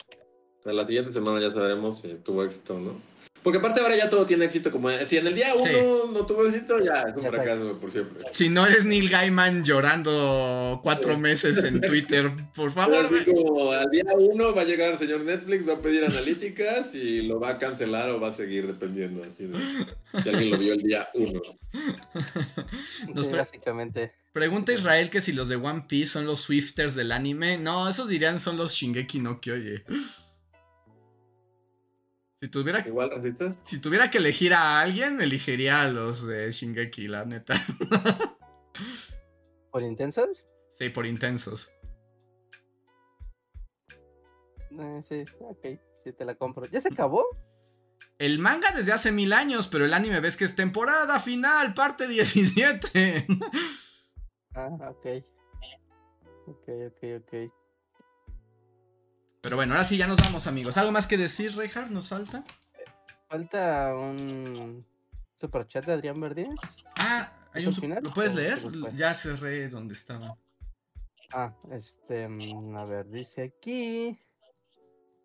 la 0.65 0.87
siguiente 0.87 1.13
semana 1.13 1.41
ya 1.41 1.51
sabremos 1.51 1.99
si 1.99 2.15
tuvo 2.17 2.45
éxito 2.45 2.77
o 2.77 2.81
no. 2.81 3.18
Porque 3.43 3.59
aparte 3.59 3.81
ahora 3.81 3.97
ya 3.97 4.09
todo 4.09 4.27
tiene 4.27 4.45
éxito. 4.45 4.71
Como 4.71 4.91
si 5.07 5.17
en 5.17 5.27
el 5.27 5.35
día 5.35 5.55
uno 5.55 6.13
no 6.13 6.27
tuvo 6.27 6.47
éxito, 6.47 6.79
ya 6.79 7.03
es 7.03 7.17
un 7.17 7.25
fracaso 7.25 7.79
por 7.81 7.91
siempre. 7.91 8.25
Si 8.33 8.49
no 8.49 8.67
eres 8.67 8.85
Neil 8.85 9.09
Gaiman 9.09 9.65
llorando 9.65 10.81
cuatro 10.83 11.19
meses 11.19 11.63
en 11.65 11.81
Twitter, 11.83 12.31
por 12.55 12.73
favor. 12.73 12.97
al 12.97 13.91
día 13.91 14.05
uno 14.19 14.55
va 14.55 14.63
a 14.63 14.65
llegar 14.65 14.93
el 14.93 14.99
señor 14.99 15.23
Netflix, 15.23 15.69
va 15.69 15.75
a 15.75 15.79
pedir 15.79 16.05
analíticas 16.05 16.95
y 16.95 17.23
lo 17.23 17.41
va 17.41 17.51
a 17.51 17.59
cancelar 17.59 18.11
o 18.11 18.21
va 18.21 18.29
a 18.29 18.33
seguir 18.33 18.67
dependiendo. 18.67 19.25
Así 19.25 19.47
de, 19.47 19.59
si 20.23 20.29
alguien 20.29 20.51
lo 20.51 20.59
vio 20.59 20.75
el 20.75 20.83
día 20.83 21.09
uno. 21.15 21.41
básicamente. 23.33 24.13
Pregunta 24.33 24.73
Israel 24.73 25.11
que 25.11 25.21
si 25.21 25.33
los 25.33 25.49
de 25.49 25.57
One 25.57 25.87
Piece 25.89 26.13
son 26.13 26.27
los 26.27 26.41
Swifters 26.41 26.95
del 26.95 27.13
anime. 27.13 27.59
No, 27.59 27.89
esos 27.89 28.09
dirían 28.09 28.41
son 28.41 28.57
los 28.57 28.73
Shingeki 28.73 29.21
no 29.21 29.41
Kyoye. 29.41 29.85
Si 32.41 32.49
tuviera, 32.49 32.87
Igual, 32.87 33.11
si 33.65 33.81
tuviera 33.81 34.11
que 34.11 34.19
elegir 34.19 34.55
a 34.55 34.81
alguien, 34.81 35.21
elegiría 35.21 35.83
a 35.83 35.91
los 35.91 36.25
de 36.25 36.53
Shingeki, 36.53 37.09
la 37.09 37.25
neta. 37.25 37.55
¿Por 39.73 39.83
intensos? 39.83 40.47
Sí, 40.75 40.89
por 40.91 41.05
intensos. 41.05 41.73
Eh, 44.71 45.01
sí, 45.03 45.25
ok, 45.41 45.67
sí 46.03 46.13
te 46.13 46.25
la 46.25 46.37
compro. 46.37 46.67
¿Ya 46.67 46.81
se 46.81 46.93
acabó? 46.93 47.27
El 48.19 48.39
manga 48.39 48.71
desde 48.77 48.93
hace 48.93 49.11
mil 49.11 49.33
años, 49.33 49.67
pero 49.67 49.85
el 49.85 49.95
anime 49.95 50.21
ves 50.21 50.37
que 50.37 50.45
es 50.45 50.55
temporada 50.55 51.19
final, 51.19 51.75
parte 51.75 52.07
17. 52.07 53.27
ah, 54.55 54.91
ok. 54.91 55.07
Ok, 56.47 56.69
ok, 56.87 57.05
ok. 57.19 57.53
Pero 59.49 59.57
bueno, 59.57 59.73
ahora 59.73 59.87
sí 59.87 59.97
ya 59.97 60.07
nos 60.07 60.19
vamos, 60.19 60.47
amigos. 60.47 60.77
¿Algo 60.77 60.93
más 60.93 61.07
que 61.07 61.17
decir, 61.17 61.57
Reinhardt? 61.57 61.91
¿Nos 61.91 62.11
falta? 62.11 62.45
Falta 63.31 63.95
un 63.97 64.85
superchat 65.41 65.87
de 65.87 65.95
Adrián 65.95 66.21
Verdín. 66.21 66.55
Ah, 66.97 67.33
hay 67.55 67.67
un 67.67 67.73
final. 67.73 68.03
¿Lo 68.03 68.13
puedes 68.13 68.35
leer? 68.35 68.61
Ya 68.95 69.15
cerré 69.15 69.71
donde 69.71 69.95
estaba. 69.95 70.37
Ah, 71.33 71.55
este, 71.71 72.29
mm, 72.29 72.77
a 72.77 72.85
ver, 72.85 73.09
dice 73.09 73.45
aquí. 73.45 74.19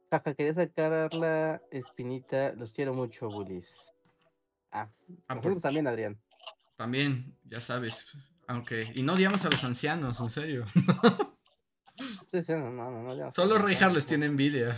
Jaja, 0.09 0.33
quería 0.33 0.53
sacar 0.53 1.13
la 1.15 1.61
espinita. 1.69 2.53
Los 2.53 2.71
quiero 2.71 2.93
mucho, 2.93 3.27
bullies. 3.27 3.93
Ah, 4.71 4.89
Ah, 5.27 5.35
nosotros 5.35 5.63
también, 5.63 5.85
Adrián. 5.85 6.17
También, 6.77 7.37
ya 7.43 7.59
sabes. 7.59 8.15
Aunque. 8.47 8.89
Y 8.95 9.03
no 9.03 9.15
odiamos 9.15 9.43
a 9.43 9.49
los 9.49 9.65
ancianos, 9.65 10.21
en 10.21 10.29
serio. 10.29 10.65
Sí, 12.33 12.41
sí, 12.41 12.51
no, 12.53 12.71
no, 12.71 12.89
no, 12.89 13.03
no, 13.03 13.15
ya 13.15 13.25
no 13.25 13.31
Solo 13.35 13.57
sé, 13.57 13.63
Reinhardt 13.63 13.91
no, 13.91 13.95
les 13.95 14.05
no. 14.05 14.09
tiene 14.09 14.25
envidia. 14.25 14.75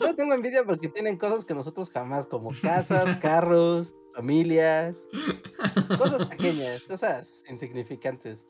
Yo 0.00 0.14
tengo 0.16 0.32
envidia 0.32 0.64
porque 0.64 0.88
tienen 0.88 1.18
cosas 1.18 1.44
que 1.44 1.52
nosotros 1.54 1.90
jamás, 1.90 2.26
como 2.26 2.52
casas, 2.62 3.16
carros, 3.20 3.94
familias, 4.14 5.06
cosas 5.98 6.24
pequeñas, 6.26 6.84
cosas 6.88 7.42
insignificantes. 7.50 8.46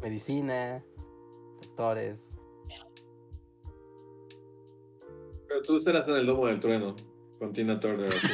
Medicina, 0.00 0.84
doctores. 1.62 2.36
Pero 5.48 5.62
tú 5.62 5.76
estarás 5.78 6.06
en 6.06 6.14
el 6.14 6.26
domo 6.26 6.46
del 6.46 6.60
trueno. 6.60 6.94
Con 7.40 7.52
Tina 7.52 7.80
Turner 7.80 8.08
así. 8.08 8.28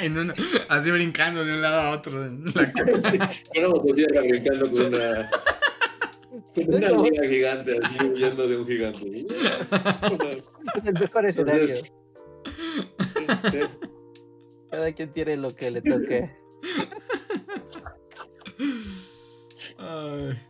En 0.04 0.16
una- 0.16 0.34
así 0.68 0.90
brincando 0.92 1.44
de 1.44 1.54
un 1.54 1.60
lado 1.62 1.80
a 1.80 1.90
otro. 1.96 2.24
en 2.24 2.44
la- 2.44 3.68
motosierra 3.68 4.20
brincando 4.20 4.70
con 4.70 4.84
una. 4.94 5.28
Una 6.66 6.90
liga 6.90 7.24
gigante, 7.28 7.78
así 7.82 8.06
huyendo 8.06 8.46
de 8.46 8.56
un 8.56 8.66
gigante. 8.66 9.26
El 10.84 10.94
mejor 10.94 11.26
escenario. 11.26 11.76
Entonces, 13.18 13.50
sí. 13.50 13.60
Cada 14.70 14.92
quien 14.92 15.12
tiene 15.12 15.36
lo 15.36 15.54
que 15.54 15.70
le 15.70 15.82
toque. 15.82 16.30
Ay. 19.78 20.42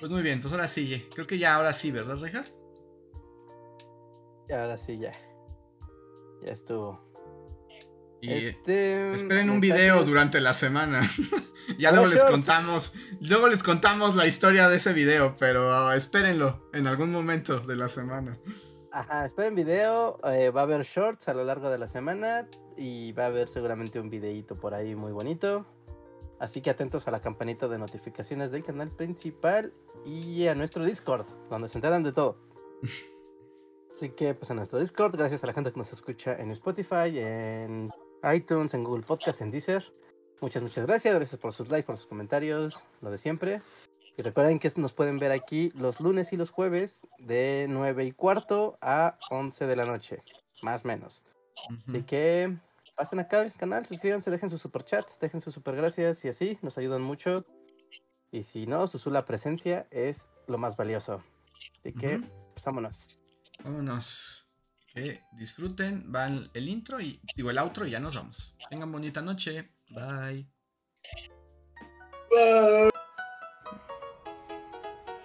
Pues 0.00 0.10
muy 0.10 0.22
bien, 0.22 0.40
pues 0.40 0.52
ahora 0.52 0.66
sí. 0.66 1.06
Creo 1.14 1.26
que 1.26 1.38
ya 1.38 1.54
ahora 1.56 1.72
sí, 1.72 1.90
¿verdad, 1.90 2.16
Reinhardt? 2.16 2.48
Y 4.48 4.52
ahora 4.52 4.78
sí, 4.78 4.98
ya. 4.98 5.12
Ya 6.42 6.52
estuvo. 6.52 7.09
Y 8.20 8.30
Este, 8.32 9.12
esperen 9.12 9.48
un 9.50 9.60
mensajes- 9.60 9.60
video 9.60 10.04
durante 10.04 10.40
la 10.40 10.52
semana. 10.54 11.00
ya 11.78 11.90
luego 11.92 12.06
les 12.06 12.16
shorts. 12.18 12.30
contamos. 12.30 12.94
Luego 13.20 13.48
les 13.48 13.62
contamos 13.62 14.14
la 14.16 14.26
historia 14.26 14.68
de 14.68 14.76
ese 14.76 14.92
video, 14.92 15.36
pero 15.38 15.74
ah, 15.74 15.96
espérenlo 15.96 16.68
en 16.72 16.86
algún 16.86 17.10
momento 17.10 17.60
de 17.60 17.76
la 17.76 17.88
semana. 17.88 18.38
Ajá, 18.92 19.24
esperen 19.24 19.54
video. 19.54 20.18
eh, 20.24 20.50
va 20.50 20.60
a 20.62 20.64
haber 20.64 20.82
shorts 20.82 21.28
a 21.28 21.34
lo 21.34 21.44
largo 21.44 21.70
de 21.70 21.78
la 21.78 21.86
semana. 21.88 22.46
Y 22.76 23.12
va 23.12 23.24
a 23.24 23.26
haber 23.26 23.48
seguramente 23.48 24.00
un 24.00 24.08
videíto 24.10 24.56
por 24.56 24.74
ahí 24.74 24.94
muy 24.94 25.12
bonito. 25.12 25.66
Así 26.38 26.62
que 26.62 26.70
atentos 26.70 27.06
a 27.06 27.10
la 27.10 27.20
campanita 27.20 27.68
de 27.68 27.76
notificaciones 27.78 28.50
del 28.52 28.64
canal 28.64 28.90
principal 28.90 29.74
y 30.06 30.46
a 30.46 30.54
nuestro 30.54 30.84
Discord, 30.84 31.26
donde 31.50 31.68
se 31.68 31.76
enteran 31.76 32.02
de 32.02 32.12
todo. 32.12 32.38
Así 33.92 34.10
que 34.10 34.34
pues 34.34 34.50
a 34.50 34.54
nuestro 34.54 34.78
Discord, 34.78 35.16
gracias 35.16 35.44
a 35.44 35.46
la 35.48 35.52
gente 35.52 35.72
que 35.72 35.78
nos 35.78 35.92
escucha 35.92 36.34
en 36.38 36.50
Spotify, 36.52 37.18
en 37.18 37.90
iTunes, 38.34 38.74
en 38.74 38.84
Google 38.84 39.04
Podcast, 39.04 39.40
en 39.40 39.50
Deezer. 39.50 39.84
Muchas, 40.40 40.62
muchas 40.62 40.86
gracias. 40.86 41.14
Gracias 41.14 41.40
por 41.40 41.52
sus 41.52 41.68
likes, 41.70 41.86
por 41.86 41.96
sus 41.98 42.06
comentarios, 42.06 42.82
lo 43.00 43.10
de 43.10 43.18
siempre. 43.18 43.62
Y 44.16 44.22
recuerden 44.22 44.58
que 44.58 44.70
nos 44.76 44.92
pueden 44.92 45.18
ver 45.18 45.32
aquí 45.32 45.70
los 45.74 46.00
lunes 46.00 46.32
y 46.32 46.36
los 46.36 46.50
jueves 46.50 47.06
de 47.18 47.66
9 47.68 48.04
y 48.04 48.12
cuarto 48.12 48.78
a 48.80 49.18
11 49.30 49.66
de 49.66 49.76
la 49.76 49.84
noche, 49.84 50.22
más 50.62 50.84
o 50.84 50.88
menos. 50.88 51.24
Así 51.86 51.98
Ujú. 51.98 52.06
que 52.06 52.56
pasen 52.96 53.20
acá 53.20 53.40
al 53.40 53.52
canal, 53.54 53.86
suscríbanse, 53.86 54.30
dejen 54.30 54.50
sus 54.50 54.60
superchats, 54.60 55.18
dejen 55.20 55.40
sus 55.40 55.54
super 55.54 55.76
gracias 55.76 56.24
y 56.24 56.28
así 56.28 56.58
nos 56.62 56.76
ayudan 56.78 57.02
mucho. 57.02 57.44
Y 58.32 58.42
si 58.42 58.66
no, 58.66 58.86
su 58.86 58.98
sola 58.98 59.24
presencia 59.24 59.86
es 59.90 60.28
lo 60.46 60.58
más 60.58 60.76
valioso. 60.76 61.22
Así 61.80 61.92
que, 61.92 62.16
Ujú. 62.16 62.26
pues 62.52 62.64
vámonos. 62.64 63.18
Vámonos. 63.64 64.46
Que 64.94 65.20
disfruten. 65.32 66.10
Van 66.10 66.50
el 66.54 66.68
intro 66.68 67.00
y 67.00 67.20
digo 67.36 67.50
el 67.50 67.58
outro 67.58 67.86
y 67.86 67.90
ya 67.90 68.00
nos 68.00 68.14
vamos. 68.14 68.56
Tengan 68.68 68.90
bonita 68.90 69.22
noche. 69.22 69.70
Bye. 69.90 70.48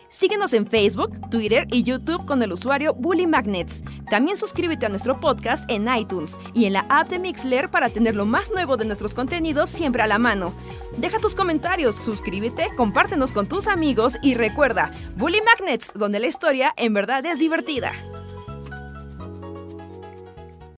Síguenos 0.09 0.53
en 0.53 0.65
Facebook, 0.65 1.29
Twitter 1.29 1.67
y 1.71 1.83
YouTube 1.83 2.25
con 2.25 2.41
el 2.41 2.53
usuario 2.53 2.93
Bully 2.93 3.27
Magnets. 3.27 3.83
También 4.09 4.37
suscríbete 4.37 4.85
a 4.85 4.89
nuestro 4.89 5.19
podcast 5.19 5.69
en 5.69 5.93
iTunes 5.93 6.39
y 6.53 6.65
en 6.65 6.73
la 6.73 6.85
app 6.89 7.09
de 7.09 7.19
Mixler 7.19 7.69
para 7.69 7.89
tener 7.89 8.15
lo 8.15 8.25
más 8.25 8.49
nuevo 8.49 8.77
de 8.77 8.85
nuestros 8.85 9.13
contenidos 9.13 9.69
siempre 9.69 10.03
a 10.03 10.07
la 10.07 10.17
mano. 10.17 10.55
Deja 10.97 11.19
tus 11.19 11.35
comentarios, 11.35 11.97
suscríbete, 11.97 12.69
compártenos 12.77 13.33
con 13.33 13.49
tus 13.49 13.67
amigos 13.67 14.17
y 14.21 14.35
recuerda, 14.35 14.91
Bully 15.17 15.41
Magnets, 15.41 15.91
donde 15.93 16.21
la 16.21 16.27
historia 16.27 16.73
en 16.77 16.93
verdad 16.93 17.25
es 17.25 17.39
divertida. 17.39 17.91